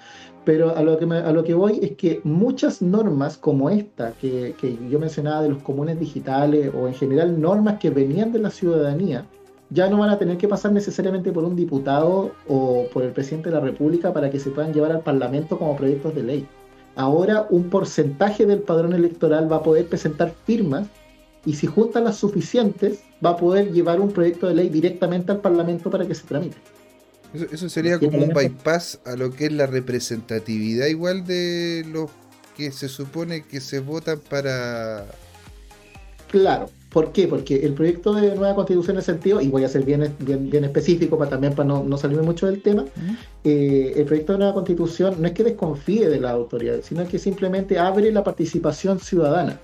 Pero 0.45 0.75
a 0.75 0.81
lo, 0.81 0.97
que 0.97 1.05
a 1.05 1.31
lo 1.31 1.43
que 1.43 1.53
voy 1.53 1.79
es 1.83 1.91
que 1.95 2.21
muchas 2.23 2.81
normas 2.81 3.37
como 3.37 3.69
esta 3.69 4.13
que, 4.13 4.55
que 4.59 4.77
yo 4.89 4.97
mencionaba 4.97 5.43
de 5.43 5.49
los 5.49 5.61
comunes 5.61 5.99
digitales 5.99 6.71
o 6.73 6.87
en 6.87 6.95
general 6.95 7.39
normas 7.39 7.77
que 7.79 7.91
venían 7.91 8.31
de 8.31 8.39
la 8.39 8.49
ciudadanía, 8.49 9.25
ya 9.69 9.87
no 9.89 9.99
van 9.99 10.09
a 10.09 10.17
tener 10.17 10.37
que 10.37 10.47
pasar 10.47 10.71
necesariamente 10.71 11.31
por 11.31 11.43
un 11.43 11.55
diputado 11.55 12.31
o 12.47 12.87
por 12.91 13.03
el 13.03 13.11
presidente 13.11 13.49
de 13.49 13.55
la 13.55 13.61
República 13.61 14.11
para 14.11 14.31
que 14.31 14.39
se 14.39 14.49
puedan 14.49 14.73
llevar 14.73 14.91
al 14.91 15.01
Parlamento 15.01 15.59
como 15.59 15.75
proyectos 15.77 16.15
de 16.15 16.23
ley. 16.23 16.47
Ahora 16.95 17.45
un 17.49 17.69
porcentaje 17.69 18.45
del 18.45 18.61
padrón 18.61 18.93
electoral 18.93 19.51
va 19.51 19.57
a 19.57 19.63
poder 19.63 19.87
presentar 19.87 20.33
firmas 20.45 20.87
y 21.45 21.53
si 21.53 21.67
juntan 21.67 22.05
las 22.05 22.17
suficientes 22.17 23.03
va 23.23 23.31
a 23.31 23.37
poder 23.37 23.71
llevar 23.71 24.01
un 24.01 24.11
proyecto 24.11 24.47
de 24.47 24.55
ley 24.55 24.69
directamente 24.69 25.31
al 25.31 25.39
Parlamento 25.39 25.89
para 25.89 26.05
que 26.05 26.15
se 26.15 26.27
tramite. 26.27 26.57
Eso, 27.33 27.69
sería 27.69 27.99
como 27.99 28.17
un 28.17 28.33
bypass 28.33 28.99
a 29.05 29.15
lo 29.15 29.31
que 29.31 29.45
es 29.45 29.51
la 29.51 29.67
representatividad 29.67 30.87
igual 30.87 31.25
de 31.25 31.85
los 31.91 32.09
que 32.57 32.71
se 32.71 32.89
supone 32.89 33.43
que 33.43 33.61
se 33.61 33.79
votan 33.79 34.19
para... 34.29 35.05
Claro, 36.31 36.69
¿por 36.89 37.11
qué? 37.11 37.27
Porque 37.27 37.65
el 37.65 37.73
proyecto 37.73 38.13
de 38.13 38.35
nueva 38.35 38.55
constitución 38.55 38.95
en 38.95 38.99
ese 38.99 39.11
sentido, 39.13 39.41
y 39.41 39.47
voy 39.47 39.63
a 39.63 39.69
ser 39.69 39.83
bien, 39.83 40.15
bien, 40.19 40.63
específico 40.63 41.17
para 41.17 41.29
también 41.29 41.53
para 41.53 41.67
no, 41.67 41.83
no 41.83 41.97
salirme 41.97 42.23
mucho 42.23 42.47
del 42.47 42.61
tema, 42.61 42.85
eh, 43.43 43.93
el 43.95 44.05
proyecto 44.05 44.33
de 44.33 44.39
nueva 44.39 44.53
constitución 44.53 45.15
no 45.19 45.27
es 45.27 45.33
que 45.33 45.43
desconfíe 45.43 46.09
de 46.09 46.19
la 46.19 46.31
autoridad, 46.31 46.81
sino 46.83 47.07
que 47.07 47.17
simplemente 47.17 47.79
abre 47.79 48.11
la 48.11 48.23
participación 48.23 48.99
ciudadana 48.99 49.59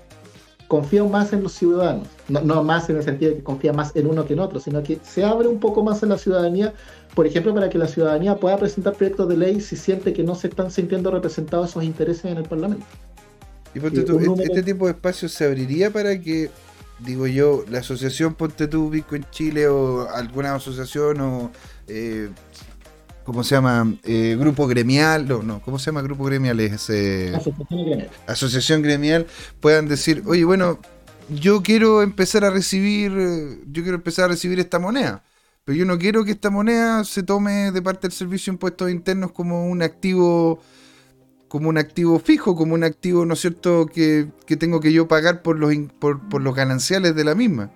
confía 0.68 1.04
más 1.04 1.32
en 1.32 1.42
los 1.42 1.52
ciudadanos, 1.52 2.08
no, 2.28 2.62
más 2.62 2.88
en 2.90 2.96
el 2.96 3.02
sentido 3.02 3.30
de 3.30 3.38
que 3.38 3.44
confía 3.44 3.72
más 3.72 3.94
en 3.94 4.06
uno 4.06 4.24
que 4.24 4.32
en 4.32 4.40
otro, 4.40 4.58
sino 4.60 4.82
que 4.82 4.98
se 5.02 5.24
abre 5.24 5.48
un 5.48 5.60
poco 5.60 5.82
más 5.82 6.02
en 6.02 6.08
la 6.08 6.18
ciudadanía, 6.18 6.74
por 7.14 7.26
ejemplo, 7.26 7.54
para 7.54 7.70
que 7.70 7.78
la 7.78 7.86
ciudadanía 7.86 8.36
pueda 8.36 8.56
presentar 8.56 8.94
proyectos 8.94 9.28
de 9.28 9.36
ley 9.36 9.60
si 9.60 9.76
siente 9.76 10.12
que 10.12 10.24
no 10.24 10.34
se 10.34 10.48
están 10.48 10.70
sintiendo 10.70 11.10
representados 11.10 11.70
esos 11.70 11.84
intereses 11.84 12.24
en 12.24 12.38
el 12.38 12.44
Parlamento. 12.44 12.84
Y 13.74 13.80
Ponte 13.80 14.02
tú, 14.02 14.18
este, 14.18 14.42
este 14.42 14.62
tipo 14.62 14.86
de 14.86 14.92
espacios 14.92 15.32
se 15.32 15.44
abriría 15.44 15.90
para 15.90 16.18
que, 16.20 16.50
digo 16.98 17.26
yo, 17.26 17.64
la 17.70 17.80
asociación 17.80 18.34
Ponte 18.34 18.66
tú 18.66 18.90
Bitcoin 18.90 19.24
Chile 19.30 19.68
o 19.68 20.08
alguna 20.08 20.54
asociación 20.54 21.20
o 21.20 21.50
eh, 21.86 22.30
¿cómo 23.26 23.44
se 23.44 23.56
llama? 23.56 23.94
Eh, 24.04 24.36
grupo 24.38 24.66
gremial, 24.66 25.26
no, 25.28 25.42
no, 25.42 25.60
¿cómo 25.60 25.78
se 25.78 25.86
llama 25.86 26.00
grupo 26.00 26.24
gremial? 26.24 26.58
Es, 26.60 26.88
eh, 26.88 27.32
asociación 27.34 27.84
gremial. 27.84 28.10
Asociación 28.26 28.82
gremial, 28.82 29.26
puedan 29.60 29.88
decir, 29.88 30.22
oye, 30.26 30.44
bueno, 30.44 30.78
yo 31.28 31.62
quiero 31.62 32.02
empezar 32.02 32.44
a 32.44 32.50
recibir, 32.50 33.12
yo 33.66 33.82
quiero 33.82 33.96
empezar 33.96 34.26
a 34.26 34.28
recibir 34.28 34.60
esta 34.60 34.78
moneda, 34.78 35.24
pero 35.64 35.76
yo 35.76 35.84
no 35.84 35.98
quiero 35.98 36.24
que 36.24 36.30
esta 36.30 36.48
moneda 36.48 37.04
se 37.04 37.24
tome 37.24 37.72
de 37.72 37.82
parte 37.82 38.06
del 38.06 38.12
servicio 38.12 38.52
de 38.52 38.54
impuestos 38.54 38.90
internos 38.90 39.32
como 39.32 39.66
un 39.66 39.82
activo 39.82 40.60
como 41.48 41.68
un 41.68 41.78
activo 41.78 42.18
fijo, 42.18 42.56
como 42.56 42.74
un 42.74 42.84
activo, 42.84 43.24
¿no 43.24 43.34
es 43.34 43.40
cierto?, 43.40 43.86
que, 43.86 44.28
tengo 44.58 44.80
que 44.80 44.92
yo 44.92 45.08
pagar 45.08 45.42
por 45.42 45.58
los, 45.58 45.72
por, 45.98 46.42
los 46.42 46.54
gananciales 46.54 47.14
de 47.14 47.24
la 47.24 47.34
misma. 47.34 47.70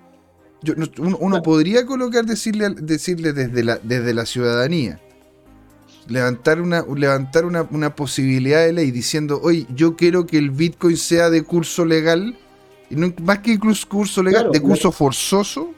Yo, 0.61 0.75
uno, 0.99 1.41
podría 1.41 1.85
colocar, 1.85 2.25
decirle, 2.25 2.69
decirle 2.69 3.33
desde, 3.33 3.63
la, 3.63 3.79
desde 3.81 4.13
la 4.13 4.25
ciudadanía, 4.25 4.99
levantar 6.07 6.61
una, 6.61 6.85
levantar 6.95 7.45
una, 7.45 7.95
posibilidad 7.95 8.65
de 8.65 8.73
ley 8.73 8.91
diciendo, 8.91 9.39
oye, 9.43 9.65
yo 9.75 9.95
quiero 9.95 10.25
que 10.25 10.37
el 10.37 10.51
Bitcoin 10.51 10.97
sea 10.97 11.29
de 11.29 11.43
curso 11.43 11.85
legal, 11.85 12.35
y 12.89 12.95
no, 12.95 13.13
más 13.21 13.39
que 13.39 13.53
incluso 13.53 13.87
curso 13.87 14.21
legal, 14.23 14.51
de 14.51 14.61
curso 14.61 14.91
forzoso. 14.91 15.71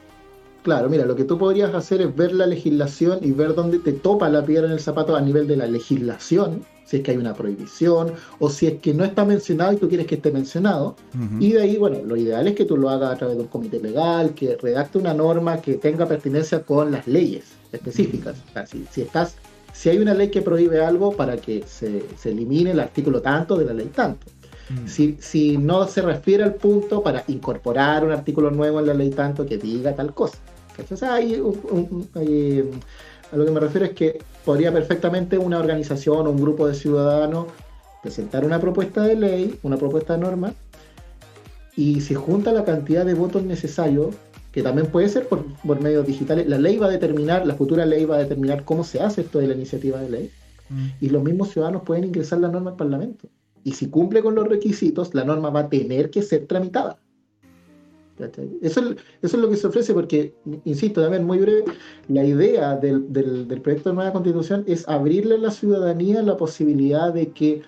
Claro, 0.62 0.88
mira, 0.88 1.04
lo 1.04 1.14
que 1.14 1.24
tú 1.24 1.36
podrías 1.36 1.74
hacer 1.74 2.00
es 2.00 2.16
ver 2.16 2.32
la 2.32 2.46
legislación 2.46 3.18
y 3.20 3.32
ver 3.32 3.54
dónde 3.54 3.78
te 3.78 3.92
topa 3.92 4.30
la 4.30 4.44
piedra 4.44 4.66
en 4.66 4.72
el 4.72 4.80
zapato 4.80 5.14
a 5.14 5.20
nivel 5.20 5.46
de 5.46 5.56
la 5.56 5.66
legislación, 5.66 6.64
si 6.86 6.96
es 6.96 7.02
que 7.02 7.10
hay 7.10 7.18
una 7.18 7.34
prohibición 7.34 8.14
o 8.38 8.48
si 8.48 8.66
es 8.66 8.80
que 8.80 8.94
no 8.94 9.04
está 9.04 9.26
mencionado 9.26 9.74
y 9.74 9.76
tú 9.76 9.88
quieres 9.88 10.06
que 10.06 10.14
esté 10.14 10.32
mencionado. 10.32 10.96
Y 11.38 11.52
de 11.52 11.60
ahí, 11.60 11.76
bueno, 11.76 11.98
lo 12.02 12.16
ideal 12.16 12.48
es 12.48 12.54
que 12.54 12.64
tú 12.64 12.78
lo 12.78 12.88
hagas 12.88 13.12
a 13.12 13.16
través 13.16 13.36
de 13.36 13.42
un 13.42 13.48
comité 13.48 13.78
legal, 13.78 14.32
que 14.34 14.56
redacte 14.56 14.96
una 14.96 15.12
norma 15.12 15.60
que 15.60 15.74
tenga 15.74 16.06
pertinencia 16.06 16.62
con 16.62 16.90
las 16.90 17.06
leyes 17.06 17.44
específicas. 17.70 18.36
si 18.90 19.02
estás 19.02 19.36
si 19.74 19.90
hay 19.90 19.98
una 19.98 20.14
ley 20.14 20.30
que 20.30 20.40
prohíbe 20.40 20.82
algo 20.82 21.12
para 21.12 21.36
que 21.36 21.64
se, 21.66 22.04
elimine 22.24 22.70
el 22.70 22.80
artículo 22.80 23.20
tanto 23.20 23.56
de 23.56 23.64
la 23.64 23.74
ley 23.74 23.90
tanto. 23.94 24.26
Mm. 24.70 24.86
Si, 25.20 25.58
no 25.58 25.86
se 25.88 26.00
refiere 26.00 26.44
al 26.44 26.54
punto 26.54 27.02
para 27.02 27.24
incorporar 27.26 28.04
un 28.04 28.12
artículo 28.12 28.50
nuevo 28.50 28.78
en 28.78 28.86
la 28.86 28.94
ley 28.94 29.10
tanto 29.10 29.44
que 29.44 29.58
diga 29.58 29.94
tal 29.94 30.14
cosa. 30.14 30.38
Entonces, 30.78 31.08
hay 31.08 31.42
a 33.32 33.36
lo 33.36 33.44
que 33.44 33.50
me 33.50 33.58
refiero 33.58 33.86
es 33.86 33.92
que 33.94 34.22
podría 34.44 34.72
perfectamente 34.72 35.36
una 35.36 35.58
organización 35.58 36.26
o 36.26 36.30
un 36.30 36.40
grupo 36.40 36.68
de 36.68 36.74
ciudadanos 36.74 37.46
presentar 38.00 38.44
una 38.44 38.60
propuesta 38.60 39.02
de 39.02 39.16
ley, 39.16 39.58
una 39.64 39.76
propuesta 39.76 40.12
de 40.12 40.20
norma, 40.20 40.52
y 41.74 42.00
se 42.00 42.14
junta 42.14 42.52
la 42.52 42.64
cantidad 42.64 43.04
de 43.04 43.14
votos 43.14 43.42
necesarios 43.42 44.14
que 44.54 44.62
también 44.62 44.86
puede 44.86 45.08
ser 45.08 45.26
por, 45.26 45.44
medios 45.80 46.06
digitales. 46.06 46.46
La 46.48 46.58
ley 46.58 46.76
va 46.76 46.86
a 46.86 46.90
determinar, 46.90 47.44
la 47.44 47.56
futura 47.56 47.84
ley 47.84 48.04
va 48.04 48.14
a 48.14 48.18
determinar 48.20 48.64
cómo 48.64 48.84
se 48.84 49.00
hace 49.00 49.22
esto 49.22 49.40
de 49.40 49.48
la 49.48 49.54
iniciativa 49.54 50.00
de 50.00 50.08
ley. 50.08 50.30
Mm. 50.70 50.86
Y 51.00 51.08
los 51.08 51.24
mismos 51.24 51.48
ciudadanos 51.50 51.82
pueden 51.82 52.04
ingresar 52.04 52.38
la 52.38 52.46
norma 52.46 52.70
al 52.70 52.76
Parlamento. 52.76 53.28
Y 53.64 53.72
si 53.72 53.90
cumple 53.90 54.22
con 54.22 54.36
los 54.36 54.46
requisitos, 54.46 55.12
la 55.12 55.24
norma 55.24 55.50
va 55.50 55.60
a 55.60 55.68
tener 55.68 56.08
que 56.08 56.22
ser 56.22 56.46
tramitada. 56.46 57.00
Eso 58.62 58.80
es, 58.80 58.96
eso 59.22 59.36
es 59.36 59.42
lo 59.42 59.50
que 59.50 59.56
se 59.56 59.66
ofrece 59.66 59.92
porque, 59.92 60.36
insisto, 60.64 61.02
también 61.02 61.24
muy 61.24 61.38
breve, 61.38 61.64
la 62.06 62.24
idea 62.24 62.76
del, 62.76 63.12
del, 63.12 63.48
del 63.48 63.60
proyecto 63.60 63.88
de 63.88 63.96
nueva 63.96 64.12
constitución 64.12 64.62
es 64.68 64.88
abrirle 64.88 65.34
a 65.34 65.38
la 65.38 65.50
ciudadanía 65.50 66.22
la 66.22 66.36
posibilidad 66.36 67.12
de 67.12 67.32
que 67.32 67.62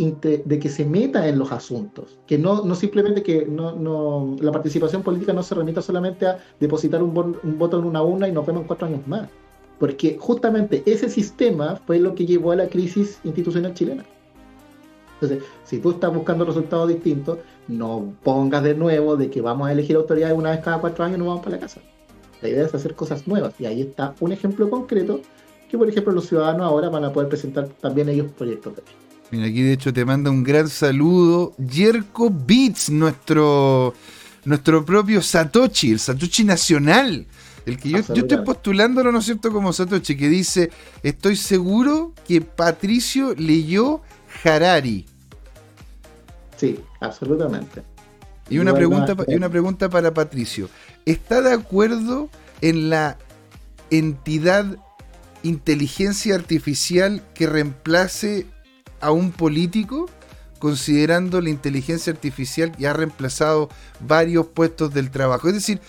de 0.00 0.58
que 0.58 0.68
se 0.70 0.86
meta 0.86 1.28
en 1.28 1.38
los 1.38 1.52
asuntos, 1.52 2.18
que 2.26 2.38
no, 2.38 2.64
no 2.64 2.74
simplemente 2.74 3.22
que 3.22 3.44
no, 3.44 3.72
no, 3.72 4.36
la 4.40 4.50
participación 4.50 5.02
política 5.02 5.34
no 5.34 5.42
se 5.42 5.54
remita 5.54 5.82
solamente 5.82 6.26
a 6.26 6.38
depositar 6.58 7.02
un, 7.02 7.36
un 7.42 7.58
voto 7.58 7.78
en 7.78 7.84
una 7.84 8.02
urna 8.02 8.26
y 8.26 8.32
nos 8.32 8.46
vemos 8.46 8.62
en 8.62 8.66
cuatro 8.66 8.86
años 8.86 9.06
más, 9.06 9.28
porque 9.78 10.16
justamente 10.18 10.82
ese 10.86 11.10
sistema 11.10 11.76
fue 11.86 11.98
lo 11.98 12.14
que 12.14 12.24
llevó 12.24 12.52
a 12.52 12.56
la 12.56 12.68
crisis 12.68 13.20
institucional 13.24 13.74
chilena. 13.74 14.04
Entonces, 15.20 15.46
si 15.64 15.78
tú 15.78 15.90
estás 15.90 16.14
buscando 16.14 16.46
resultados 16.46 16.88
distintos, 16.88 17.38
no 17.68 18.14
pongas 18.22 18.62
de 18.62 18.74
nuevo 18.74 19.18
de 19.18 19.28
que 19.28 19.42
vamos 19.42 19.68
a 19.68 19.72
elegir 19.72 19.96
autoridades 19.96 20.34
una 20.34 20.52
vez 20.52 20.60
cada 20.60 20.80
cuatro 20.80 21.04
años 21.04 21.16
y 21.16 21.18
nos 21.18 21.28
vamos 21.28 21.44
para 21.44 21.56
la 21.56 21.60
casa. 21.60 21.82
La 22.40 22.48
idea 22.48 22.64
es 22.64 22.74
hacer 22.74 22.94
cosas 22.94 23.28
nuevas 23.28 23.52
y 23.58 23.66
ahí 23.66 23.82
está 23.82 24.14
un 24.20 24.32
ejemplo 24.32 24.70
concreto 24.70 25.20
que, 25.70 25.76
por 25.76 25.90
ejemplo, 25.90 26.14
los 26.14 26.26
ciudadanos 26.26 26.62
ahora 26.62 26.88
van 26.88 27.04
a 27.04 27.12
poder 27.12 27.28
presentar 27.28 27.68
también 27.82 28.08
ellos 28.08 28.32
proyectos 28.32 28.76
de 28.76 28.82
ley. 28.82 29.09
Mira, 29.30 29.46
aquí 29.46 29.62
de 29.62 29.72
hecho 29.72 29.92
te 29.92 30.04
manda 30.04 30.30
un 30.30 30.42
gran 30.42 30.68
saludo. 30.68 31.54
Jerko 31.68 32.30
Beats, 32.30 32.90
nuestro, 32.90 33.94
nuestro 34.44 34.84
propio 34.84 35.22
Satoshi, 35.22 35.92
el 35.92 36.00
Satoshi 36.00 36.44
nacional. 36.44 37.26
El 37.66 37.78
que 37.78 37.90
yo, 37.90 37.98
yo 38.14 38.22
estoy 38.22 38.38
postulándolo, 38.44 39.12
¿no 39.12 39.18
es 39.18 39.26
cierto?, 39.26 39.52
como 39.52 39.72
Satoshi, 39.72 40.16
que 40.16 40.28
dice: 40.28 40.70
Estoy 41.02 41.36
seguro 41.36 42.12
que 42.26 42.40
Patricio 42.40 43.34
leyó 43.36 44.00
Harari. 44.42 45.06
Sí, 46.56 46.80
absolutamente. 47.00 47.82
Y 48.48 48.58
una, 48.58 48.74
pregunta, 48.74 49.14
y 49.28 49.34
una 49.36 49.48
pregunta 49.48 49.88
para 49.88 50.12
Patricio. 50.12 50.68
¿Está 51.06 51.40
de 51.40 51.52
acuerdo 51.52 52.28
en 52.60 52.90
la 52.90 53.16
entidad 53.90 54.76
inteligencia 55.42 56.34
artificial 56.34 57.22
que 57.34 57.46
reemplace 57.46 58.46
a 59.00 59.10
un 59.10 59.32
político 59.32 60.06
considerando 60.60 61.40
la 61.40 61.48
inteligencia 61.48 62.12
artificial 62.12 62.70
que 62.70 62.86
ha 62.86 62.92
reemplazado 62.92 63.70
varios 64.06 64.46
puestos 64.46 64.94
del 64.94 65.10
trabajo. 65.10 65.48
Es 65.48 65.54
decir, 65.54 65.80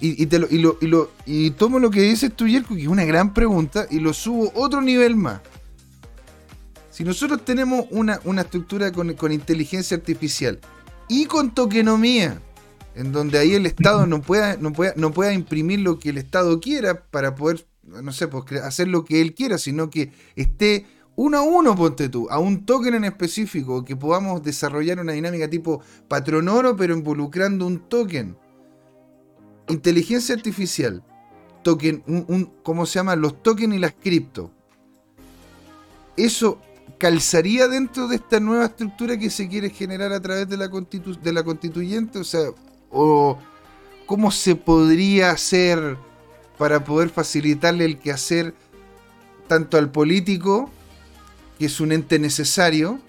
y, 0.00 0.26
lo, 0.88 1.10
tomo 1.56 1.78
lo 1.80 1.90
que 1.90 2.02
dices 2.02 2.32
tú, 2.34 2.46
Yerko, 2.46 2.76
que 2.76 2.82
es 2.82 2.88
una 2.88 3.04
gran 3.04 3.34
pregunta, 3.34 3.86
y 3.90 3.98
lo 3.98 4.14
subo 4.14 4.50
otro 4.54 4.80
nivel 4.80 5.16
más. 5.16 5.40
Si 6.90 7.04
nosotros 7.04 7.44
tenemos 7.44 7.86
una, 7.90 8.20
una 8.24 8.42
estructura 8.42 8.92
con, 8.92 9.12
con, 9.14 9.32
inteligencia 9.32 9.96
artificial 9.96 10.60
y 11.08 11.24
con 11.26 11.52
tokenomía, 11.52 12.40
en 12.94 13.10
donde 13.10 13.38
ahí 13.38 13.54
el 13.54 13.66
Estado 13.66 14.06
no 14.06 14.22
pueda, 14.22 14.56
no 14.56 14.72
pueda, 14.72 14.92
no 14.96 15.10
pueda 15.10 15.32
imprimir 15.32 15.80
lo 15.80 15.98
que 15.98 16.10
el 16.10 16.18
Estado 16.18 16.60
quiera 16.60 17.02
para 17.10 17.34
poder, 17.34 17.66
no 17.82 18.12
sé, 18.12 18.28
pues, 18.28 18.62
hacer 18.62 18.86
lo 18.86 19.04
que 19.04 19.20
él 19.20 19.34
quiera, 19.34 19.58
sino 19.58 19.90
que 19.90 20.12
esté 20.36 20.86
uno 21.22 21.38
a 21.38 21.42
uno, 21.42 21.76
ponte 21.76 22.08
tú, 22.08 22.26
a 22.30 22.40
un 22.40 22.66
token 22.66 22.94
en 22.94 23.04
específico, 23.04 23.84
que 23.84 23.94
podamos 23.94 24.42
desarrollar 24.42 24.98
una 24.98 25.12
dinámica 25.12 25.48
tipo 25.48 25.80
patronoro, 26.08 26.76
pero 26.76 26.96
involucrando 26.96 27.64
un 27.64 27.78
token. 27.88 28.36
Inteligencia 29.68 30.34
artificial, 30.34 31.04
token, 31.62 32.02
un, 32.08 32.52
¿cómo 32.64 32.86
se 32.86 32.98
llama? 32.98 33.14
Los 33.14 33.40
tokens 33.40 33.72
y 33.72 33.78
las 33.78 33.92
cripto. 33.92 34.50
Eso 36.16 36.60
calzaría 36.98 37.68
dentro 37.68 38.08
de 38.08 38.16
esta 38.16 38.40
nueva 38.40 38.64
estructura 38.64 39.16
que 39.16 39.30
se 39.30 39.48
quiere 39.48 39.70
generar 39.70 40.12
a 40.12 40.20
través 40.20 40.48
de 40.48 40.56
la, 40.56 40.68
de 40.68 41.32
la 41.32 41.44
constituyente, 41.44 42.18
o 42.18 42.24
sea, 42.24 42.50
o 42.90 43.38
cómo 44.06 44.32
se 44.32 44.56
podría 44.56 45.30
hacer 45.30 45.96
para 46.58 46.82
poder 46.82 47.10
facilitarle 47.10 47.84
el 47.84 48.00
quehacer 48.00 48.54
tanto 49.46 49.78
al 49.78 49.92
político 49.92 50.68
que 51.58 51.66
es 51.66 51.80
un 51.80 51.92
ente 51.92 52.18
necesario, 52.18 53.00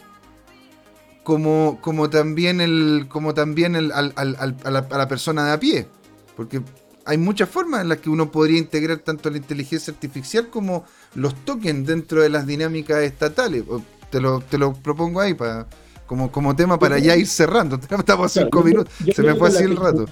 como, 1.24 1.80
como 1.82 2.10
también, 2.10 2.62
el, 2.62 3.08
como 3.10 3.34
también 3.34 3.76
el, 3.76 3.92
a, 3.92 4.02
la, 4.02 5.08
persona 5.08 5.46
de 5.46 5.52
a 5.52 5.60
pie. 5.60 5.88
Porque 6.36 6.62
hay 7.06 7.18
muchas 7.18 7.50
formas 7.50 7.82
en 7.82 7.90
las 7.90 8.00
que 8.00 8.10
uno 8.10 8.32
podría 8.32 8.58
integrar 8.58 9.00
tanto 9.00 9.30
la 9.30 9.38
inteligencia 9.38 9.94
artificial 9.94 10.50
como 10.50 10.86
los 11.16 11.36
tokens 11.46 11.88
dentro 11.88 12.22
de 12.22 12.30
las 12.30 12.46
dinámicas 12.46 13.00
estatales. 13.04 13.64
Te 14.10 14.20
lo, 14.20 14.42
te 14.42 14.58
lo 14.58 14.74
propongo 14.74 15.22
ahí 15.22 15.34
para, 15.34 15.68
como, 16.06 16.32
como 16.32 16.56
tema 16.56 16.78
para 16.78 17.00
ya 17.00 17.16
ir 17.16 17.28
cerrando. 17.28 17.80
Estamos 17.90 18.38
a 18.38 18.42
cinco 18.42 18.64
minutos, 18.64 18.94
se 19.14 19.24
me 19.24 19.36
fue 19.36 19.50
así 19.50 19.64
el 19.64 19.76
rato. 19.76 20.06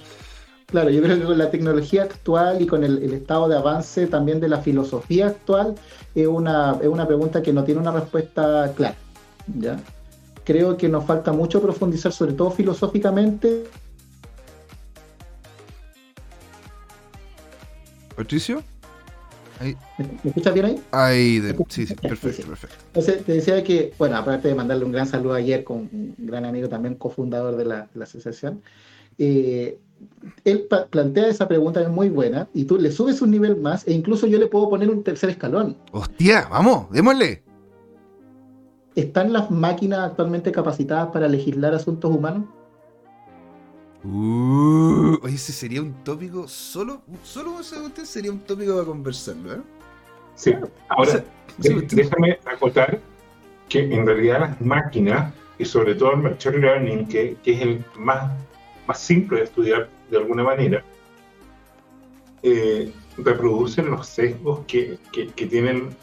Claro, 0.66 0.88
yo 0.88 1.02
creo 1.02 1.18
que 1.18 1.24
con 1.24 1.36
la 1.36 1.50
tecnología 1.50 2.04
actual 2.04 2.62
y 2.62 2.66
con 2.66 2.82
el, 2.82 3.12
estado 3.12 3.46
de 3.46 3.56
avance 3.56 4.06
también 4.06 4.40
de 4.40 4.48
la 4.48 4.62
filosofía 4.62 5.26
actual, 5.26 5.74
es 6.14 6.26
una, 6.26 6.78
es 6.80 6.88
una 6.88 7.06
pregunta 7.06 7.42
que 7.42 7.52
no 7.52 7.64
tiene 7.64 7.80
una 7.80 7.92
respuesta 7.92 8.72
clara. 8.76 8.96
¿ya? 9.58 9.80
Creo 10.44 10.76
que 10.76 10.88
nos 10.88 11.04
falta 11.04 11.32
mucho 11.32 11.62
profundizar, 11.62 12.12
sobre 12.12 12.32
todo 12.32 12.50
filosóficamente. 12.50 13.64
Patricio. 18.16 18.62
¿Me, 19.60 19.76
escuchas 20.24 20.54
bien 20.54 20.66
ahí? 20.66 20.82
Ahí, 20.90 21.40
sí, 21.68 21.86
sí, 21.86 21.94
perfecto, 21.94 22.48
perfecto. 22.48 22.76
Entonces, 22.88 23.24
te 23.24 23.32
decía 23.32 23.62
que, 23.62 23.94
bueno, 23.96 24.16
aparte 24.16 24.48
de 24.48 24.54
mandarle 24.54 24.84
un 24.84 24.92
gran 24.92 25.06
saludo 25.06 25.34
ayer 25.34 25.62
con 25.62 25.88
un 25.92 26.14
gran 26.18 26.44
amigo 26.44 26.68
también, 26.68 26.96
cofundador 26.96 27.56
de 27.56 27.64
la, 27.64 27.88
la 27.94 28.04
asociación, 28.04 28.60
eh, 29.18 29.78
él 30.44 30.66
plantea 30.90 31.28
esa 31.28 31.48
pregunta 31.48 31.80
es 31.80 31.88
muy 31.88 32.08
buena 32.08 32.48
y 32.54 32.64
tú 32.64 32.78
le 32.78 32.90
subes 32.90 33.22
un 33.22 33.30
nivel 33.30 33.56
más 33.56 33.86
e 33.86 33.92
incluso 33.92 34.26
yo 34.26 34.38
le 34.38 34.46
puedo 34.46 34.68
poner 34.68 34.90
un 34.90 35.02
tercer 35.02 35.30
escalón. 35.30 35.76
Hostia, 35.92 36.48
vamos, 36.50 36.90
démosle. 36.90 37.42
¿Están 38.94 39.32
las 39.32 39.50
máquinas 39.50 40.00
actualmente 40.00 40.52
capacitadas 40.52 41.08
para 41.12 41.28
legislar 41.28 41.74
asuntos 41.74 42.14
humanos? 42.14 42.44
Uh, 44.04 45.16
oye, 45.22 45.36
ese 45.36 45.52
sería 45.52 45.80
un 45.80 45.94
tópico, 46.02 46.48
solo, 46.48 47.02
solo 47.22 47.60
ese 47.60 48.04
sería 48.04 48.32
un 48.32 48.40
tópico 48.40 48.74
para 48.74 48.86
conversarlo, 48.86 49.54
¿eh? 49.54 49.60
Sí, 50.34 50.54
ahora, 50.88 51.24
déjame 51.58 52.38
acotar 52.44 52.98
que 53.68 53.94
en 53.94 54.04
realidad 54.04 54.40
las 54.40 54.60
máquinas, 54.60 55.32
y 55.58 55.64
sobre 55.64 55.94
todo 55.94 56.12
el 56.12 56.18
machine 56.18 56.58
learning, 56.58 57.06
que, 57.06 57.36
que 57.44 57.52
es 57.52 57.62
el 57.62 57.84
más 57.96 58.32
más 58.92 59.00
simple 59.00 59.38
de 59.38 59.44
estudiar 59.44 59.88
de 60.10 60.18
alguna 60.18 60.44
manera, 60.44 60.84
eh, 62.42 62.92
reproducen 63.16 63.90
los 63.90 64.06
sesgos 64.06 64.66
que, 64.66 64.98
que, 65.12 65.46
tienen 65.46 65.96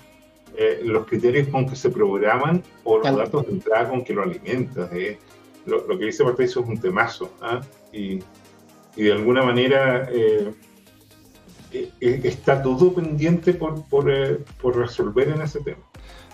eh, 0.57 0.81
los 0.83 1.05
criterios 1.05 1.47
con 1.49 1.69
que 1.69 1.75
se 1.75 1.89
programan 1.91 2.63
o 2.83 2.97
los 2.97 3.15
datos 3.15 3.45
de 3.45 3.51
entrada 3.53 3.89
con 3.89 4.03
que 4.03 4.13
lo 4.13 4.23
alimentas. 4.23 4.91
Eh. 4.93 5.19
Lo, 5.67 5.85
que 5.99 6.05
dice 6.05 6.23
Patricio 6.23 6.61
es 6.63 6.67
un 6.67 6.79
temazo. 6.79 7.31
¿ah? 7.41 7.61
Y, 7.93 8.19
y, 8.95 9.03
de 9.03 9.11
alguna 9.11 9.43
manera 9.43 10.09
está 12.01 12.63
todo 12.63 12.91
pendiente 12.95 13.53
por, 13.53 13.85
por, 13.85 14.05
por 14.59 14.77
resolver 14.77 15.29
en 15.29 15.41
ese 15.43 15.59
tema. 15.59 15.83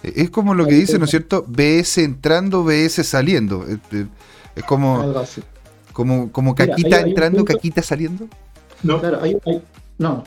Es 0.03 0.30
como 0.30 0.53
lo 0.53 0.65
que 0.65 0.76
dice, 0.76 0.98
¿no 0.99 1.06
es 1.06 1.11
cierto? 1.11 1.44
BS 1.45 1.98
entrando, 1.98 2.64
BS 2.64 3.03
saliendo. 3.03 3.65
Es 4.56 4.64
como 4.64 5.14
como, 5.95 6.30
como 6.30 6.53
caquita 6.53 6.99
entrando, 6.99 7.45
caquita 7.45 7.81
saliendo. 7.81 8.27
No, 8.84 8.99
claro, 8.99 9.22
hay, 9.22 9.38
no. 9.97 10.26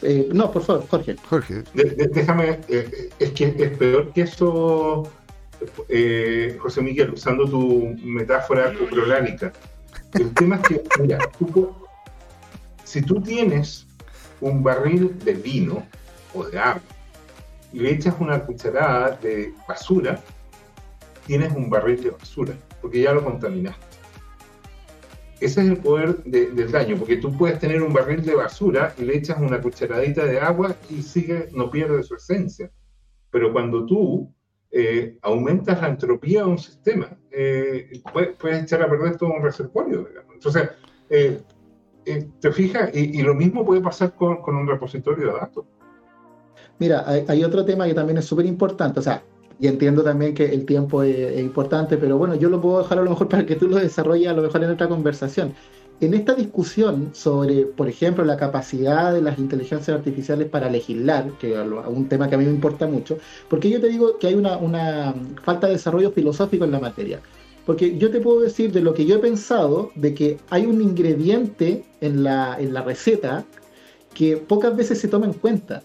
Eh, 0.00 0.28
no, 0.32 0.52
por 0.52 0.62
favor, 0.62 0.86
Jorge. 0.88 1.16
Jorge. 1.28 1.64
déjame, 1.74 2.60
eh, 2.68 3.10
es 3.18 3.32
que 3.32 3.46
es 3.58 3.76
peor 3.76 4.12
que 4.12 4.20
eso, 4.20 5.10
eh, 5.88 6.56
José 6.60 6.82
Miguel, 6.82 7.10
usando 7.10 7.46
tu 7.46 7.96
metáfora 8.04 8.72
cuprolánica. 8.72 9.52
El 10.14 10.32
tema 10.34 10.54
es 10.54 10.62
que, 10.62 10.82
mira, 11.00 11.18
si 12.84 13.02
tú 13.02 13.20
tienes 13.20 13.88
un 14.40 14.62
barril 14.62 15.18
de 15.24 15.32
vino 15.32 15.84
o 16.32 16.44
de 16.44 16.60
agua 16.60 16.80
y 17.72 17.80
le 17.80 17.90
echas 17.90 18.14
una 18.20 18.38
cucharada 18.38 19.18
de 19.20 19.52
basura, 19.66 20.22
tienes 21.26 21.52
un 21.56 21.68
barril 21.68 22.04
de 22.04 22.10
basura, 22.10 22.54
porque 22.80 23.02
ya 23.02 23.12
lo 23.12 23.24
contaminaste. 23.24 23.87
Ese 25.40 25.60
es 25.62 25.68
el 25.68 25.76
poder 25.76 26.16
del 26.24 26.72
daño, 26.72 26.96
porque 26.96 27.16
tú 27.16 27.36
puedes 27.36 27.60
tener 27.60 27.80
un 27.82 27.92
barril 27.92 28.24
de 28.24 28.34
basura 28.34 28.92
y 28.98 29.04
le 29.04 29.16
echas 29.16 29.38
una 29.40 29.60
cucharadita 29.60 30.24
de 30.24 30.40
agua 30.40 30.74
y 30.90 31.02
sigue, 31.02 31.48
no 31.52 31.70
pierde 31.70 32.02
su 32.02 32.16
esencia. 32.16 32.70
Pero 33.30 33.52
cuando 33.52 33.86
tú 33.86 34.34
eh, 34.72 35.16
aumentas 35.22 35.80
la 35.80 35.88
entropía 35.88 36.40
de 36.40 36.48
un 36.48 36.58
sistema, 36.58 37.16
eh, 37.30 38.02
puedes, 38.12 38.64
echar 38.64 38.82
a 38.82 38.90
perder 38.90 39.16
todo 39.16 39.30
un 39.30 39.42
reservorio. 39.42 40.08
Entonces, 40.34 40.70
eh, 41.08 41.40
te 42.40 42.52
fijas, 42.52 42.90
y, 42.94 43.22
lo 43.22 43.34
mismo 43.34 43.64
puede 43.64 43.80
pasar 43.80 44.14
con, 44.14 44.38
un 44.44 44.66
repositorio 44.66 45.26
de 45.28 45.32
datos. 45.34 45.64
Mira, 46.80 47.04
hay, 47.06 47.24
hay 47.28 47.44
otro 47.44 47.64
tema 47.64 47.86
que 47.86 47.94
también 47.94 48.18
es 48.18 48.24
súper 48.24 48.46
importante. 48.46 48.98
O 48.98 49.02
sea, 49.02 49.22
y 49.60 49.66
entiendo 49.66 50.02
también 50.02 50.34
que 50.34 50.44
el 50.44 50.64
tiempo 50.64 51.02
es, 51.02 51.38
importante, 51.40 51.96
pero 51.96 52.16
bueno, 52.16 52.34
yo 52.36 52.48
lo 52.48 52.60
puedo 52.60 52.78
dejar 52.78 52.98
a 52.98 53.02
lo 53.02 53.10
mejor 53.10 53.28
para 53.30 53.46
que 53.46 53.56
tú 53.56 53.68
lo 53.68 53.76
desarrolles 53.76 54.28
a 54.28 54.34
lo 54.34 54.42
mejor 54.42 54.62
en 54.62 54.70
otra 54.70 54.88
conversación. 54.88 55.54
En 56.00 56.14
esta 56.14 56.34
discusión 56.34 57.10
sobre, 57.12 57.64
por 57.64 57.88
ejemplo, 57.88 58.24
la 58.24 58.36
capacidad 58.36 59.12
de 59.12 59.20
las 59.20 59.36
inteligencias 59.36 59.96
artificiales 59.96 60.48
para 60.48 60.70
legislar, 60.70 61.32
que 61.40 61.54
es 61.54 61.66
un 61.88 62.08
tema 62.08 62.28
que 62.28 62.36
a 62.36 62.38
mí 62.38 62.44
me 62.44 62.52
importa 62.52 62.86
mucho, 62.86 63.18
porque 63.48 63.68
yo 63.68 63.80
te 63.80 63.88
digo 63.88 64.16
que 64.16 64.28
hay 64.28 64.34
una, 64.34 64.58
una 64.58 65.12
falta 65.42 65.66
de 65.66 65.72
desarrollo 65.72 66.12
filosófico 66.12 66.64
en 66.64 66.70
la 66.70 66.78
materia. 66.78 67.20
Porque 67.66 67.98
yo 67.98 68.12
te 68.12 68.20
puedo 68.20 68.40
decir 68.40 68.72
de 68.72 68.80
lo 68.80 68.94
que 68.94 69.06
yo 69.06 69.16
he 69.16 69.18
pensado, 69.18 69.90
de 69.96 70.14
que 70.14 70.38
hay 70.50 70.66
un 70.66 70.80
ingrediente 70.80 71.84
en 72.00 72.22
la, 72.22 72.56
en 72.60 72.72
la 72.72 72.82
receta 72.82 73.44
que 74.14 74.36
pocas 74.36 74.76
veces 74.76 75.00
se 75.00 75.08
toma 75.08 75.26
en 75.26 75.32
cuenta 75.32 75.82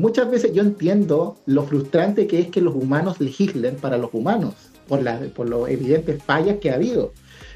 muchas 0.00 0.30
veces 0.30 0.52
yo 0.52 0.62
entiendo 0.62 1.36
lo 1.46 1.64
frustrante 1.64 2.26
que 2.26 2.40
es 2.40 2.48
que 2.48 2.60
los 2.60 2.74
humanos 2.74 3.20
legislen 3.20 3.76
para 3.76 3.98
los 3.98 4.10
humanos, 4.12 4.54
por, 4.88 5.02
las 5.02 5.20
por 5.28 5.48
las 5.48 5.68
evidentes 5.68 6.22
fallas 6.22 6.56
que 6.60 6.70
ha 6.70 6.74
habido. 6.74 7.12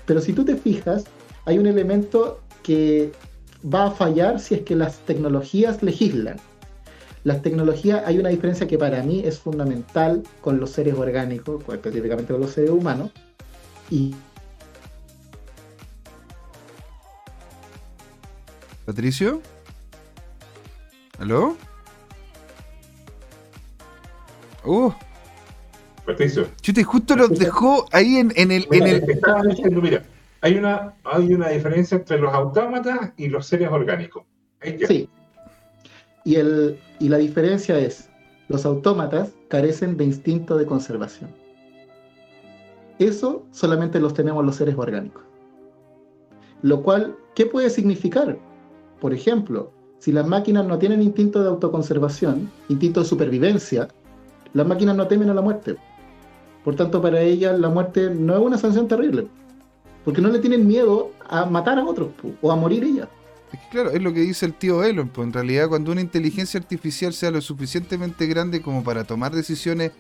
Pero 0.06 0.20
si 0.20 0.32
tú 0.32 0.44
te 0.44 0.56
fijas, 0.56 1.04
hay 1.46 1.58
un 1.58 1.66
elemento 1.66 2.40
que 2.62 3.12
va 3.64 3.86
a 3.86 3.90
fallar 3.90 4.38
si 4.40 4.54
es 4.56 4.60
que 4.62 4.76
las 4.76 4.98
tecnologías 5.00 5.82
legislan. 5.82 6.36
Las 7.24 7.40
tecnologías, 7.40 8.02
hay 8.04 8.18
una 8.18 8.28
diferencia 8.28 8.68
que 8.68 8.76
para 8.76 9.02
mí 9.02 9.22
es 9.24 9.38
fundamental 9.38 10.22
con 10.42 10.60
los 10.60 10.70
seres 10.70 10.94
orgánicos, 10.94 11.64
específicamente 11.72 12.32
con 12.34 12.42
los 12.42 12.50
seres 12.50 12.70
humanos, 12.70 13.10
y 13.90 14.14
Patricio, 18.84 19.40
¿aló? 21.18 21.56
Uh. 24.64 24.92
Patricio. 26.06 26.48
Chute, 26.60 26.84
justo 26.84 27.16
lo 27.16 27.28
dejó 27.28 27.86
ahí 27.92 28.16
en, 28.16 28.30
el. 28.36 28.66
en 28.70 28.86
el... 28.86 29.06
Diciendo, 29.48 29.80
mira, 29.80 30.02
hay 30.42 30.56
una, 30.56 30.94
hay 31.04 31.32
una 31.32 31.48
diferencia 31.48 31.96
entre 31.96 32.18
los 32.18 32.32
autómatas 32.34 33.12
y 33.16 33.28
los 33.28 33.46
seres 33.46 33.70
orgánicos. 33.70 34.24
Sí. 34.86 35.08
Y, 36.24 36.36
el, 36.36 36.78
y 36.98 37.08
la 37.08 37.18
diferencia 37.18 37.78
es: 37.78 38.10
los 38.48 38.66
autómatas 38.66 39.30
carecen 39.48 39.96
de 39.96 40.04
instinto 40.04 40.56
de 40.58 40.66
conservación. 40.66 41.30
Eso 42.98 43.44
solamente 43.50 43.98
los 43.98 44.14
tenemos 44.14 44.44
los 44.44 44.56
seres 44.56 44.76
orgánicos. 44.76 45.22
Lo 46.62 46.82
cual, 46.82 47.16
¿qué 47.34 47.46
puede 47.46 47.68
significar? 47.68 48.38
Por 49.00 49.12
ejemplo, 49.12 49.72
si 49.98 50.12
las 50.12 50.26
máquinas 50.26 50.66
no 50.66 50.78
tienen 50.78 51.02
instinto 51.02 51.42
de 51.42 51.48
autoconservación, 51.48 52.50
instinto 52.68 53.00
de 53.00 53.06
supervivencia, 53.06 53.88
las 54.54 54.66
máquinas 54.66 54.96
no 54.96 55.06
temen 55.06 55.28
a 55.30 55.34
la 55.34 55.42
muerte. 55.42 55.76
Por 56.64 56.74
tanto, 56.76 57.02
para 57.02 57.20
ellas 57.20 57.58
la 57.58 57.68
muerte 57.68 58.08
no 58.10 58.34
es 58.34 58.40
una 58.40 58.56
sanción 58.56 58.88
terrible. 58.88 59.28
porque 60.04 60.20
no 60.20 60.28
le 60.28 60.38
tienen 60.38 60.66
miedo 60.66 61.10
a 61.28 61.46
matar 61.46 61.78
a 61.78 61.84
otros 61.84 62.10
o 62.42 62.52
a 62.52 62.56
morir 62.56 62.84
ella. 62.84 63.08
Es 63.52 63.60
que 63.60 63.68
claro, 63.70 63.90
es 63.90 64.02
lo 64.02 64.12
que 64.12 64.20
dice 64.20 64.46
el 64.46 64.54
tío 64.54 64.84
Elon, 64.84 65.08
pues 65.08 65.26
en 65.26 65.32
realidad 65.32 65.68
cuando 65.68 65.92
una 65.92 66.00
inteligencia 66.00 66.60
artificial 66.60 67.14
sea 67.14 67.30
lo 67.30 67.40
suficientemente 67.40 68.26
grande 68.26 68.60
como 68.60 68.84
para 68.84 69.04
tomar 69.04 69.34
decisiones 69.34 69.92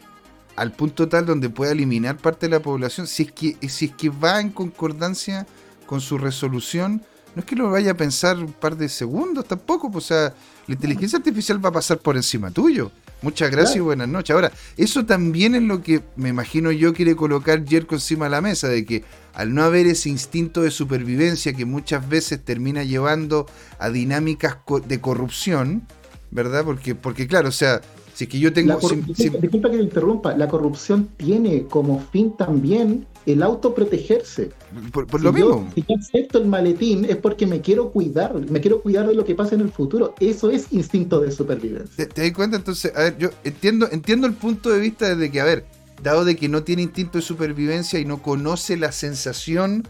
al 0.56 0.72
punto 0.72 1.08
tal 1.08 1.26
donde 1.26 1.50
pueda 1.50 1.72
eliminar 1.72 2.16
parte 2.16 2.46
de 2.46 2.50
la 2.50 2.60
población, 2.60 3.06
si 3.06 3.24
es 3.24 3.32
que, 3.32 3.68
si 3.68 3.86
es 3.86 3.92
que 3.92 4.08
va 4.08 4.40
en 4.40 4.50
concordancia 4.50 5.46
con 5.86 6.00
su 6.00 6.18
resolución, 6.18 7.02
no 7.34 7.40
es 7.40 7.44
que 7.44 7.56
lo 7.56 7.70
vaya 7.70 7.92
a 7.92 7.96
pensar 7.96 8.38
un 8.38 8.52
par 8.52 8.76
de 8.76 8.88
segundos 8.88 9.46
tampoco, 9.46 9.90
pues, 9.90 10.04
o 10.04 10.08
sea, 10.08 10.34
la 10.66 10.74
inteligencia 10.74 11.18
artificial 11.18 11.64
va 11.64 11.70
a 11.70 11.72
pasar 11.72 11.98
por 11.98 12.16
encima 12.16 12.50
tuyo. 12.50 12.90
Muchas 13.24 13.50
gracias 13.50 13.76
y 13.76 13.80
buenas 13.80 14.06
noches. 14.06 14.34
Ahora, 14.34 14.52
eso 14.76 15.06
también 15.06 15.54
es 15.54 15.62
lo 15.62 15.80
que 15.82 16.02
me 16.14 16.28
imagino 16.28 16.70
yo 16.70 16.92
quiere 16.92 17.16
colocar 17.16 17.66
Jerko 17.66 17.94
encima 17.94 18.26
de 18.26 18.32
la 18.32 18.42
mesa, 18.42 18.68
de 18.68 18.84
que 18.84 19.02
al 19.32 19.54
no 19.54 19.62
haber 19.62 19.86
ese 19.86 20.10
instinto 20.10 20.60
de 20.60 20.70
supervivencia 20.70 21.54
que 21.54 21.64
muchas 21.64 22.06
veces 22.06 22.44
termina 22.44 22.84
llevando 22.84 23.46
a 23.78 23.88
dinámicas 23.88 24.58
de 24.86 25.00
corrupción, 25.00 25.84
¿verdad? 26.32 26.66
Porque, 26.66 26.94
porque 26.94 27.26
claro, 27.26 27.48
o 27.48 27.52
sea, 27.52 27.80
si 28.12 28.24
es 28.24 28.30
que 28.30 28.38
yo 28.38 28.52
tengo... 28.52 28.78
disculpa, 28.78 29.70
que 29.70 29.78
te 29.78 29.82
interrumpa, 29.82 30.36
la 30.36 30.46
corrupción 30.46 31.08
tiene 31.16 31.64
como 31.64 32.00
fin 32.12 32.36
también 32.36 33.06
el 33.26 33.42
autoprotegerse. 33.42 34.50
Por, 34.92 35.06
por 35.06 35.22
lo 35.22 35.32
mismo. 35.32 35.70
si 35.74 35.84
yo 35.88 35.96
acepto 35.98 36.38
el 36.38 36.46
maletín 36.46 37.04
es 37.04 37.16
porque 37.16 37.46
me 37.46 37.60
quiero 37.60 37.90
cuidar, 37.90 38.34
me 38.34 38.60
quiero 38.60 38.80
cuidar 38.82 39.06
de 39.06 39.14
lo 39.14 39.24
que 39.24 39.34
pasa 39.34 39.54
en 39.54 39.62
el 39.62 39.70
futuro. 39.70 40.14
Eso 40.20 40.50
es 40.50 40.72
instinto 40.72 41.20
de 41.20 41.30
supervivencia. 41.30 42.08
¿Te, 42.08 42.22
das 42.22 42.32
cuenta? 42.32 42.56
Entonces, 42.56 42.92
a 42.94 43.04
ver, 43.04 43.18
yo 43.18 43.30
entiendo, 43.44 43.88
entiendo 43.90 44.26
el 44.26 44.34
punto 44.34 44.70
de 44.70 44.80
vista 44.80 45.14
desde 45.14 45.30
que, 45.30 45.40
a 45.40 45.44
ver, 45.44 45.64
dado 46.02 46.24
de 46.24 46.36
que 46.36 46.48
no 46.48 46.62
tiene 46.64 46.82
instinto 46.82 47.18
de 47.18 47.22
supervivencia 47.22 47.98
y 47.98 48.04
no 48.04 48.22
conoce 48.22 48.76
la 48.76 48.92
sensación, 48.92 49.86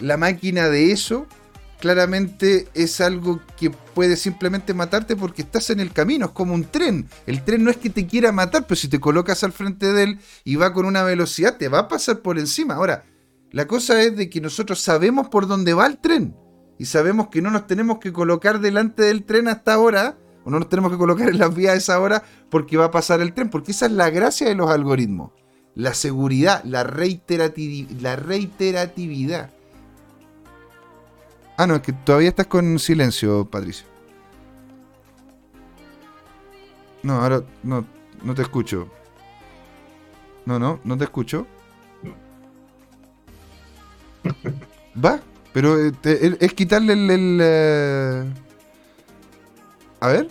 la 0.00 0.16
máquina 0.16 0.68
de 0.68 0.92
eso, 0.92 1.26
claramente 1.80 2.68
es 2.74 3.00
algo 3.00 3.40
que 3.56 3.70
puede 3.70 4.16
simplemente 4.16 4.74
matarte 4.74 5.16
porque 5.16 5.42
estás 5.42 5.70
en 5.70 5.80
el 5.80 5.92
camino, 5.92 6.26
es 6.26 6.32
como 6.32 6.54
un 6.54 6.64
tren. 6.64 7.08
El 7.26 7.44
tren 7.44 7.64
no 7.64 7.70
es 7.70 7.76
que 7.76 7.90
te 7.90 8.06
quiera 8.06 8.32
matar, 8.32 8.66
pero 8.66 8.76
si 8.76 8.88
te 8.88 9.00
colocas 9.00 9.44
al 9.44 9.52
frente 9.52 9.92
de 9.92 10.02
él 10.04 10.18
y 10.44 10.56
va 10.56 10.72
con 10.72 10.86
una 10.86 11.02
velocidad, 11.02 11.56
te 11.56 11.68
va 11.68 11.80
a 11.80 11.88
pasar 11.88 12.20
por 12.20 12.38
encima. 12.38 12.74
Ahora, 12.74 13.04
la 13.50 13.66
cosa 13.66 14.02
es 14.02 14.16
de 14.16 14.28
que 14.28 14.40
nosotros 14.40 14.80
sabemos 14.80 15.28
por 15.28 15.46
dónde 15.46 15.74
va 15.74 15.86
el 15.86 15.98
tren 15.98 16.34
y 16.78 16.86
sabemos 16.86 17.28
que 17.28 17.40
no 17.40 17.50
nos 17.50 17.66
tenemos 17.66 17.98
que 17.98 18.12
colocar 18.12 18.60
delante 18.60 19.02
del 19.02 19.24
tren 19.24 19.48
hasta 19.48 19.74
ahora, 19.74 20.18
o 20.44 20.50
no 20.50 20.58
nos 20.58 20.68
tenemos 20.68 20.92
que 20.92 20.98
colocar 20.98 21.28
en 21.28 21.38
las 21.38 21.54
vías 21.54 21.74
a 21.74 21.76
esa 21.76 22.00
hora 22.00 22.22
porque 22.50 22.76
va 22.76 22.86
a 22.86 22.90
pasar 22.90 23.20
el 23.20 23.32
tren, 23.32 23.50
porque 23.50 23.72
esa 23.72 23.86
es 23.86 23.92
la 23.92 24.10
gracia 24.10 24.48
de 24.48 24.54
los 24.54 24.70
algoritmos. 24.70 25.32
La 25.74 25.94
seguridad, 25.94 26.62
la, 26.64 26.82
la 26.82 28.16
reiteratividad. 28.16 29.50
Ah, 31.56 31.66
no, 31.66 31.76
es 31.76 31.82
que 31.82 31.92
todavía 31.92 32.28
estás 32.28 32.46
con 32.46 32.78
silencio, 32.78 33.44
Patricio. 33.44 33.86
No, 37.02 37.20
ahora 37.20 37.42
no, 37.62 37.86
no 38.22 38.34
te 38.34 38.42
escucho. 38.42 38.88
No, 40.46 40.58
no, 40.58 40.80
no 40.84 40.98
te 40.98 41.04
escucho. 41.04 41.46
Va, 45.04 45.20
pero 45.52 45.78
eh, 45.86 45.92
es 46.40 46.54
quitarle 46.54 46.92
el... 46.94 47.38
Eh, 47.40 48.24
a 50.00 50.08
ver. 50.08 50.28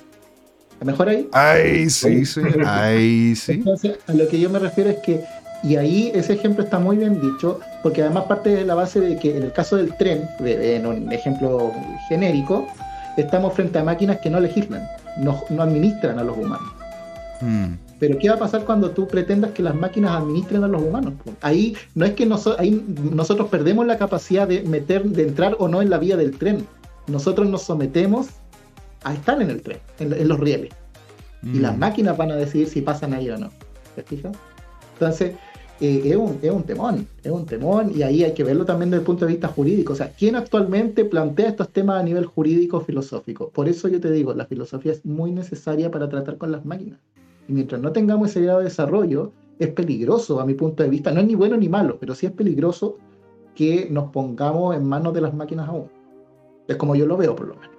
¿Mejor 0.83 1.09
ahí? 1.09 1.29
Ay, 1.31 1.89
sí, 1.89 2.25
sí. 2.25 2.41
Ay, 2.65 3.35
sí. 3.35 3.53
Entonces, 3.53 3.99
a 4.07 4.13
lo 4.13 4.27
que 4.27 4.39
yo 4.39 4.49
me 4.49 4.59
refiero 4.59 4.89
es 4.89 4.97
que 4.97 5.23
y 5.63 5.77
ahí 5.77 6.11
ese 6.13 6.33
ejemplo 6.33 6.65
está 6.65 6.77
muy 6.77 6.97
bien 6.97 7.21
dicho, 7.21 7.61
porque 7.83 8.01
además 8.01 8.23
parte 8.23 8.49
de 8.49 8.65
la 8.65 8.75
base 8.75 9.01
de 9.01 9.17
que 9.17 9.37
en 9.37 9.43
el 9.43 9.51
caso 9.51 9.75
del 9.75 9.95
tren, 9.97 10.27
en 10.39 10.85
un 10.85 11.11
ejemplo 11.11 11.71
genérico, 12.07 12.65
estamos 13.17 13.53
frente 13.53 13.77
a 13.77 13.83
máquinas 13.83 14.19
que 14.19 14.29
no 14.29 14.39
legislan, 14.39 14.87
no, 15.17 15.43
administran 15.61 16.17
a 16.17 16.23
los 16.23 16.37
humanos. 16.37 16.71
Mm. 17.41 17.73
Pero 17.99 18.17
¿qué 18.17 18.29
va 18.29 18.35
a 18.35 18.39
pasar 18.39 18.63
cuando 18.63 18.91
tú 18.91 19.07
pretendas 19.07 19.51
que 19.51 19.61
las 19.61 19.75
máquinas 19.75 20.11
administren 20.11 20.63
a 20.63 20.67
los 20.67 20.81
humanos? 20.81 21.13
Ahí 21.41 21.75
no 21.93 22.05
es 22.05 22.13
que 22.13 22.29
ahí 22.57 22.83
nosotros 23.11 23.49
perdemos 23.49 23.85
la 23.85 23.97
capacidad 23.97 24.47
de 24.47 24.63
meter, 24.63 25.03
de 25.03 25.23
entrar 25.23 25.55
o 25.59 25.67
no 25.67 25.81
en 25.81 25.89
la 25.89 25.97
vía 25.97 26.17
del 26.17 26.37
tren. 26.37 26.65
Nosotros 27.07 27.47
nos 27.49 27.63
sometemos 27.63 28.27
a 29.03 29.13
estar 29.13 29.41
en 29.41 29.49
el 29.49 29.61
tren, 29.61 29.79
en, 29.99 30.27
los 30.27 30.39
rieles. 30.39 30.73
Y 31.43 31.59
las 31.59 31.75
mm. 31.75 31.79
máquinas 31.79 32.17
van 32.17 32.31
a 32.31 32.35
decidir 32.35 32.67
si 32.69 32.81
pasan 32.81 33.13
ahí 33.13 33.29
o 33.29 33.37
no. 33.37 33.49
¿Te 33.95 34.03
fijas? 34.03 34.35
Entonces, 34.93 35.35
eh, 35.83 36.01
es, 36.11 36.15
un, 36.15 36.39
es 36.41 36.49
un 36.49 36.63
temón, 36.63 37.05
es 37.21 37.29
un 37.29 37.45
temón 37.45 37.91
y 37.93 38.03
ahí 38.03 38.23
hay 38.23 38.33
que 38.33 38.45
verlo 38.45 38.63
también 38.63 38.89
desde 38.89 39.01
el 39.01 39.05
punto 39.05 39.25
de 39.25 39.33
vista 39.33 39.49
jurídico. 39.49 39.91
O 39.91 39.95
sea, 39.97 40.13
¿quién 40.17 40.37
actualmente 40.37 41.03
plantea 41.03 41.49
estos 41.49 41.67
temas 41.67 41.99
a 41.99 42.03
nivel 42.03 42.25
jurídico 42.25 42.79
filosófico? 42.79 43.49
Por 43.49 43.67
eso 43.67 43.89
yo 43.89 43.99
te 43.99 44.09
digo, 44.09 44.33
la 44.33 44.45
filosofía 44.45 44.93
es 44.93 45.03
muy 45.03 45.33
necesaria 45.33 45.91
para 45.91 46.07
tratar 46.07 46.37
con 46.37 46.53
las 46.53 46.63
máquinas. 46.63 46.99
Y 47.49 47.51
mientras 47.51 47.81
no 47.81 47.91
tengamos 47.91 48.29
ese 48.29 48.39
grado 48.39 48.59
de 48.59 48.65
desarrollo, 48.65 49.33
es 49.59 49.67
peligroso 49.71 50.39
a 50.39 50.45
mi 50.45 50.53
punto 50.53 50.83
de 50.83 50.89
vista. 50.89 51.11
No 51.11 51.19
es 51.19 51.27
ni 51.27 51.35
bueno 51.35 51.57
ni 51.57 51.67
malo, 51.67 51.97
pero 51.99 52.15
sí 52.15 52.27
es 52.27 52.31
peligroso 52.31 52.97
que 53.53 53.89
nos 53.91 54.09
pongamos 54.09 54.77
en 54.77 54.87
manos 54.87 55.13
de 55.13 55.19
las 55.19 55.33
máquinas 55.33 55.67
aún. 55.67 55.89
Es 56.65 56.77
como 56.77 56.95
yo 56.95 57.05
lo 57.05 57.17
veo, 57.17 57.35
por 57.35 57.49
lo 57.49 57.55
menos. 57.55 57.75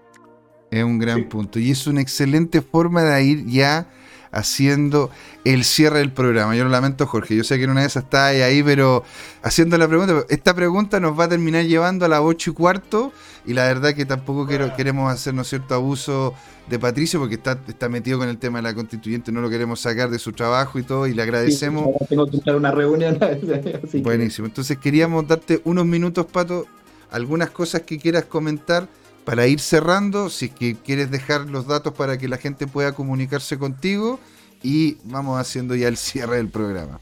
Es 0.71 0.85
un 0.85 0.99
gran 0.99 1.27
punto. 1.27 1.59
Y 1.59 1.71
es 1.71 1.87
una 1.87 2.03
excelente 2.03 2.61
forma 2.61 3.03
de 3.03 3.25
ir 3.25 3.47
ya 3.47 3.89
haciendo 4.35 5.11
el 5.45 5.65
cierre 5.65 6.01
del 6.01 6.13
programa. 6.13 6.57
Yo 6.57 6.65
lo 6.65 6.71
lamento, 6.71 7.07
Jorge. 7.07 7.37
Yo 7.37 7.45
sé 7.45 7.57
que 7.57 7.65
en 7.65 7.71
una 7.71 7.83
de 7.83 7.87
esas 7.87 8.05
está 8.05 8.27
ahí, 8.27 8.63
pero 8.63 9.05
haciendo 9.43 9.79
la 9.79 9.87
pregunta. 9.87 10.25
Esta 10.29 10.55
pregunta 10.55 11.01
nos 11.01 11.19
va 11.19 11.25
a 11.25 11.29
terminar 11.29 11.65
llevando 11.65 12.05
a 12.05 12.09
las 12.09 12.21
ocho 12.21 12.51
y 12.51 12.55
cuarto. 12.55 13.13
Y 13.47 13.53
la 13.53 13.65
verdad 13.65 13.95
que 13.95 14.05
tampoco 14.05 14.47
quiero, 14.47 14.75
queremos 14.75 15.13
hacer 15.13 15.35
cierto 15.45 15.75
abuso 15.75 16.35
de 16.69 16.79
Patricio 16.79 17.21
porque 17.21 17.35
está, 17.35 17.59
está 17.69 17.89
metido 17.89 18.19
con 18.19 18.29
el 18.29 18.39
tema 18.39 18.59
de 18.59 18.63
la 18.63 18.75
constituyente. 18.75 19.31
No 19.31 19.41
lo 19.41 19.51
queremos 19.51 19.81
sacar 19.81 20.11
de 20.11 20.19
su 20.19 20.33
trabajo 20.33 20.79
y 20.79 20.83
todo. 20.83 21.07
Y 21.07 21.15
le 21.15 21.23
agradecemos. 21.23 21.89
tengo 22.09 22.27
que 22.27 22.39
entrar 22.39 22.57
a 22.57 22.59
una 22.59 22.71
reunión. 22.73 23.19
Buenísimo. 24.03 24.47
Entonces 24.49 24.79
queríamos 24.79 25.29
darte 25.29 25.61
unos 25.65 25.87
minutos, 25.87 26.27
Pato. 26.27 26.67
Algunas 27.11 27.51
cosas 27.51 27.83
que 27.83 27.99
quieras 27.99 28.25
comentar 28.25 28.89
para 29.25 29.47
ir 29.47 29.61
cerrando, 29.61 30.29
si 30.29 30.47
es 30.47 30.53
que 30.53 30.77
quieres 30.77 31.11
dejar 31.11 31.43
los 31.43 31.67
datos 31.67 31.95
para 31.95 32.19
que 32.19 32.29
la 32.29 32.37
gente 32.37 32.67
pueda 32.67 32.93
comunicarse 32.93 33.59
contigo 33.59 34.21
y 34.63 34.99
vamos 35.05 35.41
haciendo 35.41 35.75
ya 35.75 35.89
el 35.89 35.97
cierre 35.99 36.37
del 36.37 36.49
programa. 36.49 37.01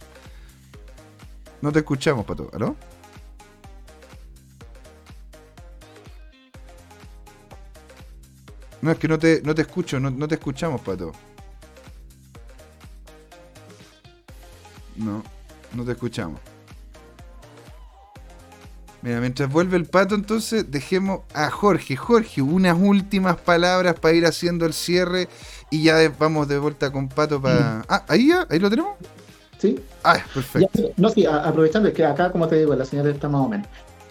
No 1.60 1.72
te 1.72 1.80
escuchamos, 1.80 2.24
Pato, 2.24 2.50
¿aló? 2.52 2.76
No, 8.80 8.90
es 8.90 8.98
que 8.98 9.06
no 9.06 9.16
te, 9.16 9.40
no 9.44 9.54
te 9.54 9.62
escucho, 9.62 10.00
no, 10.00 10.10
no 10.10 10.26
te 10.26 10.34
escuchamos, 10.34 10.80
Pato. 10.80 11.12
No, 14.96 15.22
no 15.74 15.84
te 15.84 15.92
escuchamos. 15.92 16.40
Mira, 19.02 19.20
mientras 19.20 19.50
vuelve 19.50 19.76
el 19.76 19.84
pato, 19.84 20.14
entonces 20.14 20.70
dejemos 20.70 21.22
a 21.34 21.50
Jorge. 21.50 21.96
Jorge, 21.96 22.40
unas 22.40 22.78
últimas 22.80 23.36
palabras 23.36 23.98
para 23.98 24.14
ir 24.14 24.24
haciendo 24.24 24.64
el 24.64 24.72
cierre 24.72 25.28
y 25.70 25.82
ya 25.82 25.96
vamos 26.18 26.46
de 26.46 26.58
vuelta 26.58 26.92
con 26.92 27.08
pato 27.08 27.42
para. 27.42 27.80
Mm. 27.80 27.82
Ah, 27.88 28.04
ahí 28.08 28.28
ya, 28.28 28.46
ahí 28.48 28.60
lo 28.60 28.70
tenemos. 28.70 28.92
Sí. 29.58 29.78
Ah, 30.04 30.18
perfecto. 30.32 30.90
no, 30.96 31.08
sí, 31.08 31.26
aprovechando 31.26 31.92
que 31.92 32.04
acá, 32.04 32.30
como 32.30 32.46
te 32.46 32.56
digo, 32.56 32.74
la 32.74 32.84
señal 32.84 33.08
está 33.08 33.28
más 33.28 33.40
o 33.40 33.48
menos. 33.48 33.66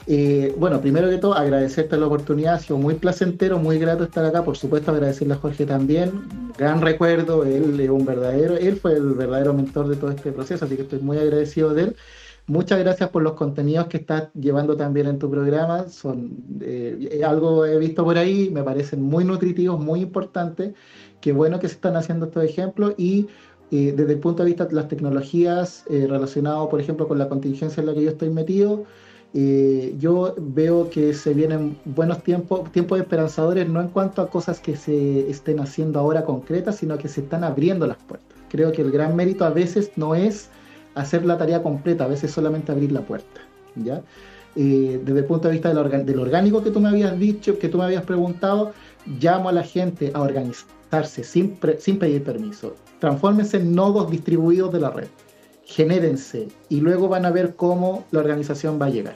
Eh, 0.08 0.54
bueno, 0.58 0.82
primero 0.82 1.10
que 1.10 1.18
todo, 1.18 1.36
agradecerte 1.36 1.96
la 1.96 2.08
oportunidad, 2.08 2.56
ha 2.56 2.60
sido 2.60 2.78
muy 2.78 2.96
placentero, 2.96 3.60
muy 3.60 3.78
grato 3.78 4.04
estar 4.04 4.26
acá. 4.26 4.44
Por 4.44 4.58
supuesto, 4.58 4.92
agradecerle 4.92 5.36
a 5.36 5.38
Jorge 5.38 5.66
también. 5.66 6.52
Gran 6.58 6.82
recuerdo, 6.82 7.44
él 7.46 7.80
es 7.80 7.90
un 7.90 8.06
verdadero, 8.06 8.58
él 8.58 8.78
fue 8.78 8.94
el 8.94 9.14
verdadero 9.14 9.54
mentor 9.54 9.88
de 9.88 9.96
todo 9.96 10.12
este 10.12 10.32
proceso, 10.32 10.66
así 10.66 10.76
que 10.76 10.82
estoy 10.82 11.00
muy 11.00 11.18
agradecido 11.18 11.74
de 11.74 11.84
él. 11.84 11.96
Muchas 12.48 12.80
gracias 12.80 13.10
por 13.10 13.22
los 13.24 13.34
contenidos 13.34 13.88
que 13.88 13.98
estás 13.98 14.30
llevando 14.34 14.76
también 14.76 15.08
en 15.08 15.20
tu 15.20 15.30
programa. 15.30 15.88
Son 15.90 16.32
eh, 16.62 17.22
algo 17.26 17.66
he 17.66 17.78
visto 17.78 18.04
por 18.04 18.18
ahí, 18.18 18.50
me 18.50 18.64
parecen 18.64 19.02
muy 19.02 19.24
nutritivos, 19.24 19.80
muy 19.80 20.02
importantes. 20.02 20.74
Qué 21.22 21.32
bueno 21.32 21.60
que 21.60 21.68
se 21.68 21.76
están 21.76 21.96
haciendo 21.96 22.26
estos 22.26 22.44
ejemplos 22.44 22.94
y 22.98 23.28
eh, 23.72 23.94
desde 23.96 24.14
el 24.14 24.20
punto 24.20 24.44
de 24.44 24.48
vista 24.48 24.66
de 24.66 24.76
las 24.76 24.90
tecnologías 24.90 25.86
eh, 25.90 26.06
relacionadas, 26.10 26.68
por 26.68 26.82
ejemplo, 26.82 27.08
con 27.08 27.18
la 27.18 27.30
contingencia 27.30 27.80
en 27.80 27.88
la 27.88 27.94
que 27.94 28.04
yo 28.04 28.10
estoy 28.10 28.30
metido, 28.30 28.84
eh, 29.34 29.96
yo 29.98 30.36
veo 30.38 30.90
que 30.90 31.14
se 31.14 31.34
vienen 31.34 31.78
buenos 31.86 32.22
tiempos, 32.22 32.70
tiempos 32.74 33.00
esperanzadores, 33.00 33.70
no 33.70 33.80
en 33.80 33.88
cuanto 33.88 34.22
a 34.22 34.30
cosas 34.30 34.60
que 34.60 34.76
se 34.76 35.30
estén 35.30 35.62
haciendo 35.62 36.00
ahora 36.00 36.26
concretas, 36.26 36.78
sino 36.78 36.98
que 36.98 37.08
se 37.08 37.22
están 37.22 37.46
abriendo 37.46 37.88
las 37.88 37.96
puertas. 37.96 38.38
Creo 38.50 38.74
que 38.74 38.82
el 38.82 38.92
gran 38.92 39.16
mérito 39.16 39.46
a 39.46 39.50
veces 39.52 39.92
no 39.96 40.16
es 40.16 40.50
hacer 40.96 41.26
la 41.26 41.38
tarea 41.38 41.64
completa, 41.64 42.06
a 42.06 42.08
veces 42.08 42.32
solamente 42.32 42.72
abrir 42.72 42.92
la 42.92 43.02
puerta. 43.02 43.42
¿ya? 43.76 44.02
Eh, 44.56 45.02
desde 45.04 45.20
el 45.20 45.26
punto 45.26 45.48
de 45.48 45.54
vista 45.54 45.74
del, 45.74 46.06
del, 46.06 46.20
orgánico 46.20 46.62
que 46.62 46.72
tú 46.72 46.80
me 46.80 46.90
habías 46.90 47.18
dicho, 47.18 47.58
que 47.58 47.70
tú 47.70 47.78
me 47.78 47.86
habías 47.86 48.04
preguntado, 48.04 48.74
llamo 49.20 49.50
a 49.50 49.52
la 49.52 49.64
gente 49.64 50.12
a 50.14 50.22
organizarse 50.22 51.24
sin, 51.24 51.56
pedir 51.56 52.24
permiso. 52.24 52.76
Transfórmense 53.00 53.58
en 53.58 53.74
nodos 53.74 54.12
distribuidos 54.12 54.72
de 54.74 54.80
la 54.80 54.90
red. 54.90 55.08
Genérense 55.66 56.50
y 56.70 56.82
luego 56.82 57.08
van 57.08 57.26
a 57.26 57.32
ver 57.32 57.56
cómo 57.56 58.06
la 58.12 58.20
organización 58.20 58.80
va 58.80 58.88
a 58.88 58.90
llegar. 58.90 59.16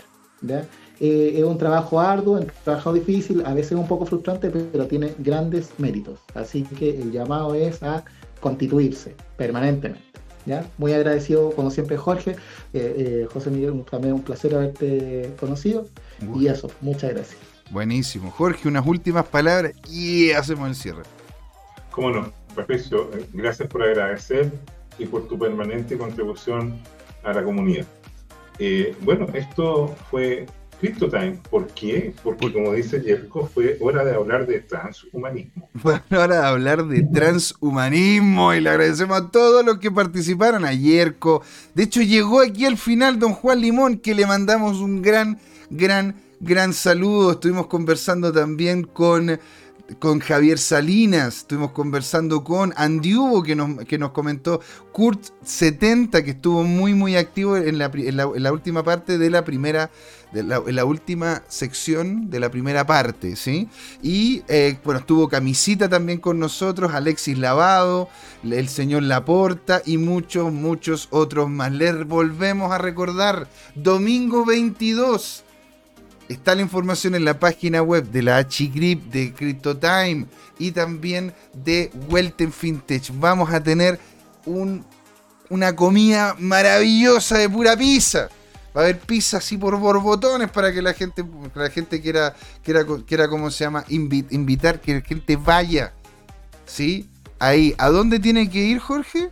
Eh, 0.99 1.33
es 1.35 1.43
un 1.43 1.57
trabajo 1.57 1.99
arduo, 1.99 2.39
un 2.39 2.47
trabajo 2.63 2.93
difícil, 2.93 3.43
a 3.45 3.53
veces 3.53 3.73
un 3.73 3.87
poco 3.87 4.05
frustrante, 4.05 4.49
pero 4.49 4.87
tiene 4.87 5.13
grandes 5.19 5.71
méritos. 5.77 6.19
Así 6.33 6.63
que 6.63 7.01
el 7.01 7.11
llamado 7.11 7.53
es 7.55 7.83
a 7.83 8.05
constituirse 8.39 9.15
permanentemente. 9.37 10.14
¿Ya? 10.45 10.65
Muy 10.77 10.93
agradecido, 10.93 11.51
como 11.51 11.71
siempre, 11.71 11.97
Jorge. 11.97 12.31
Eh, 12.31 12.35
eh, 12.73 13.27
José 13.31 13.49
Miguel, 13.49 13.83
también 13.89 14.13
un 14.13 14.21
placer 14.21 14.55
haberte 14.55 15.33
conocido. 15.39 15.87
Y 16.35 16.47
eso, 16.47 16.69
muchas 16.81 17.13
gracias. 17.13 17.37
Buenísimo. 17.71 18.31
Jorge, 18.31 18.67
unas 18.67 18.85
últimas 18.85 19.25
palabras 19.25 19.73
y 19.89 20.31
hacemos 20.31 20.69
el 20.69 20.75
cierre. 20.75 21.03
Cómo 21.91 22.11
no, 22.11 22.31
Perfecto. 22.55 23.09
Gracias 23.33 23.67
por 23.67 23.83
agradecer 23.83 24.51
y 24.97 25.05
por 25.05 25.27
tu 25.27 25.37
permanente 25.37 25.97
contribución 25.97 26.79
a 27.23 27.33
la 27.33 27.43
comunidad. 27.43 27.85
bueno, 29.01 29.27
esto 29.33 29.93
fue 30.09 30.45
CryptoTime. 30.79 31.39
¿Por 31.49 31.67
qué? 31.67 32.13
Porque 32.23 32.51
como 32.51 32.73
dice 32.73 33.01
Jerko, 33.01 33.47
fue 33.47 33.77
hora 33.79 34.03
de 34.03 34.13
hablar 34.13 34.45
de 34.47 34.59
transhumanismo. 34.61 35.69
Fue 35.81 36.01
hora 36.11 36.41
de 36.41 36.47
hablar 36.47 36.85
de 36.85 37.03
transhumanismo 37.03 38.53
y 38.53 38.61
le 38.61 38.69
agradecemos 38.69 39.17
a 39.17 39.29
todos 39.29 39.65
los 39.65 39.79
que 39.79 39.91
participaron, 39.91 40.65
a 40.65 40.73
Yerko. 40.73 41.41
De 41.73 41.83
hecho, 41.83 42.01
llegó 42.01 42.41
aquí 42.41 42.65
al 42.65 42.77
final 42.77 43.19
don 43.19 43.33
Juan 43.33 43.61
Limón, 43.61 43.97
que 43.97 44.15
le 44.15 44.25
mandamos 44.25 44.77
un 44.77 45.01
gran, 45.01 45.39
gran, 45.69 46.15
gran 46.39 46.73
saludo. 46.73 47.31
Estuvimos 47.33 47.67
conversando 47.67 48.31
también 48.31 48.83
con 48.83 49.39
con 49.99 50.19
Javier 50.19 50.57
Salinas, 50.57 51.37
estuvimos 51.37 51.71
conversando 51.71 52.43
con 52.43 52.73
Andy 52.75 53.15
Hugo, 53.15 53.43
que 53.43 53.55
nos, 53.55 53.85
que 53.85 53.97
nos 53.97 54.11
comentó 54.11 54.59
Kurt70, 54.91 56.23
que 56.23 56.31
estuvo 56.31 56.63
muy, 56.63 56.93
muy 56.93 57.15
activo 57.15 57.55
en 57.55 57.77
la, 57.77 57.91
en 57.93 58.17
la, 58.17 58.51
última 58.51 58.83
parte 58.83 59.17
de 59.17 59.29
la 59.29 59.45
primera, 59.45 59.91
de 60.31 60.43
la, 60.43 60.61
en 60.65 60.75
la 60.75 60.85
última 60.85 61.43
sección 61.47 62.29
de 62.31 62.39
la 62.39 62.49
primera 62.49 62.85
parte, 62.87 63.35
¿sí? 63.35 63.69
Y, 64.01 64.43
eh, 64.47 64.77
bueno, 64.83 65.01
estuvo 65.01 65.29
Camisita 65.29 65.87
también 65.87 66.19
con 66.19 66.39
nosotros, 66.39 66.93
Alexis 66.93 67.37
Lavado, 67.37 68.09
el 68.43 68.67
señor 68.69 69.03
Laporta 69.03 69.83
y 69.85 69.97
muchos, 69.97 70.51
muchos 70.51 71.07
otros 71.11 71.49
más. 71.49 71.71
Les 71.71 72.07
volvemos 72.07 72.71
a 72.71 72.79
recordar, 72.79 73.47
domingo 73.75 74.45
22 74.45 75.44
Está 76.27 76.55
la 76.55 76.61
información 76.61 77.13
en 77.13 77.23
la 77.23 77.39
página 77.39 77.83
web 77.83 78.05
de 78.09 78.23
la 78.23 78.37
H-Grip, 78.37 79.11
de 79.11 79.31
CryptoTime 79.33 80.25
y 80.57 80.71
también 80.71 81.33
de 81.53 81.91
Welten 82.09 82.51
Fintech. 82.51 83.11
Vamos 83.13 83.53
a 83.53 83.61
tener 83.61 83.99
un, 84.45 84.83
una 85.49 85.75
comida 85.75 86.35
maravillosa 86.39 87.37
de 87.37 87.47
pura 87.47 87.77
pizza. 87.77 88.29
Va 88.75 88.81
a 88.81 88.83
haber 88.85 88.99
pizza 88.99 89.37
así 89.37 89.55
por 89.55 89.77
borbotones 89.79 90.49
para 90.49 90.73
que 90.73 90.81
la 90.81 90.93
gente, 90.93 91.23
la 91.53 91.69
gente 91.69 92.01
quiera, 92.01 92.35
quiera, 92.63 92.85
quiera, 93.05 93.29
¿cómo 93.29 93.51
se 93.51 93.63
llama? 93.63 93.85
invitar, 93.87 94.81
que 94.81 94.95
la 94.95 95.01
gente 95.01 95.35
vaya. 95.35 95.93
¿Sí? 96.65 97.07
Ahí. 97.37 97.75
¿A 97.77 97.89
dónde 97.89 98.19
tiene 98.19 98.49
que 98.49 98.59
ir, 98.59 98.79
Jorge? 98.79 99.29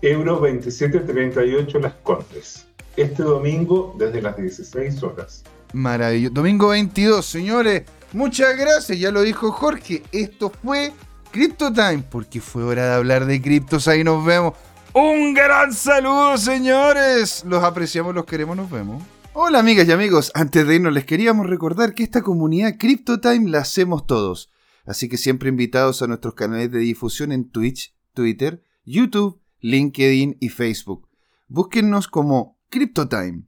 Euro 0.00 0.36
2738 0.36 1.78
Las 1.80 1.94
Condes. 2.04 2.66
Este 2.96 3.24
domingo 3.24 3.96
desde 3.98 4.22
las 4.22 4.36
16 4.36 5.02
horas. 5.02 5.42
Maravilloso. 5.72 6.34
Domingo 6.34 6.68
22, 6.68 7.24
señores. 7.24 7.84
Muchas 8.12 8.56
gracias, 8.56 8.98
ya 8.98 9.10
lo 9.10 9.22
dijo 9.22 9.52
Jorge. 9.52 10.02
Esto 10.12 10.50
fue 10.50 10.92
Crypto 11.30 11.72
Time, 11.72 12.04
porque 12.10 12.40
fue 12.40 12.64
hora 12.64 12.86
de 12.86 12.94
hablar 12.94 13.26
de 13.26 13.40
criptos. 13.42 13.86
Ahí 13.88 14.02
nos 14.02 14.24
vemos. 14.24 14.54
Un 14.94 15.34
gran 15.34 15.72
saludo, 15.72 16.38
señores. 16.38 17.44
Los 17.46 17.62
apreciamos, 17.62 18.14
los 18.14 18.24
queremos, 18.24 18.56
nos 18.56 18.70
vemos. 18.70 19.02
Hola, 19.34 19.58
amigas 19.58 19.86
y 19.86 19.92
amigos. 19.92 20.32
Antes 20.34 20.66
de 20.66 20.76
irnos, 20.76 20.92
les 20.92 21.04
queríamos 21.04 21.46
recordar 21.46 21.94
que 21.94 22.02
esta 22.02 22.22
comunidad 22.22 22.76
Crypto 22.78 23.20
Time 23.20 23.50
la 23.50 23.58
hacemos 23.58 24.06
todos. 24.06 24.50
Así 24.86 25.08
que 25.08 25.18
siempre 25.18 25.50
invitados 25.50 26.00
a 26.00 26.06
nuestros 26.06 26.34
canales 26.34 26.72
de 26.72 26.78
difusión 26.78 27.30
en 27.30 27.50
Twitch, 27.50 27.94
Twitter, 28.14 28.62
YouTube, 28.86 29.38
LinkedIn 29.60 30.38
y 30.40 30.48
Facebook. 30.48 31.08
Búsquennos 31.46 32.08
como 32.08 32.58
CryptoTime 32.70 33.47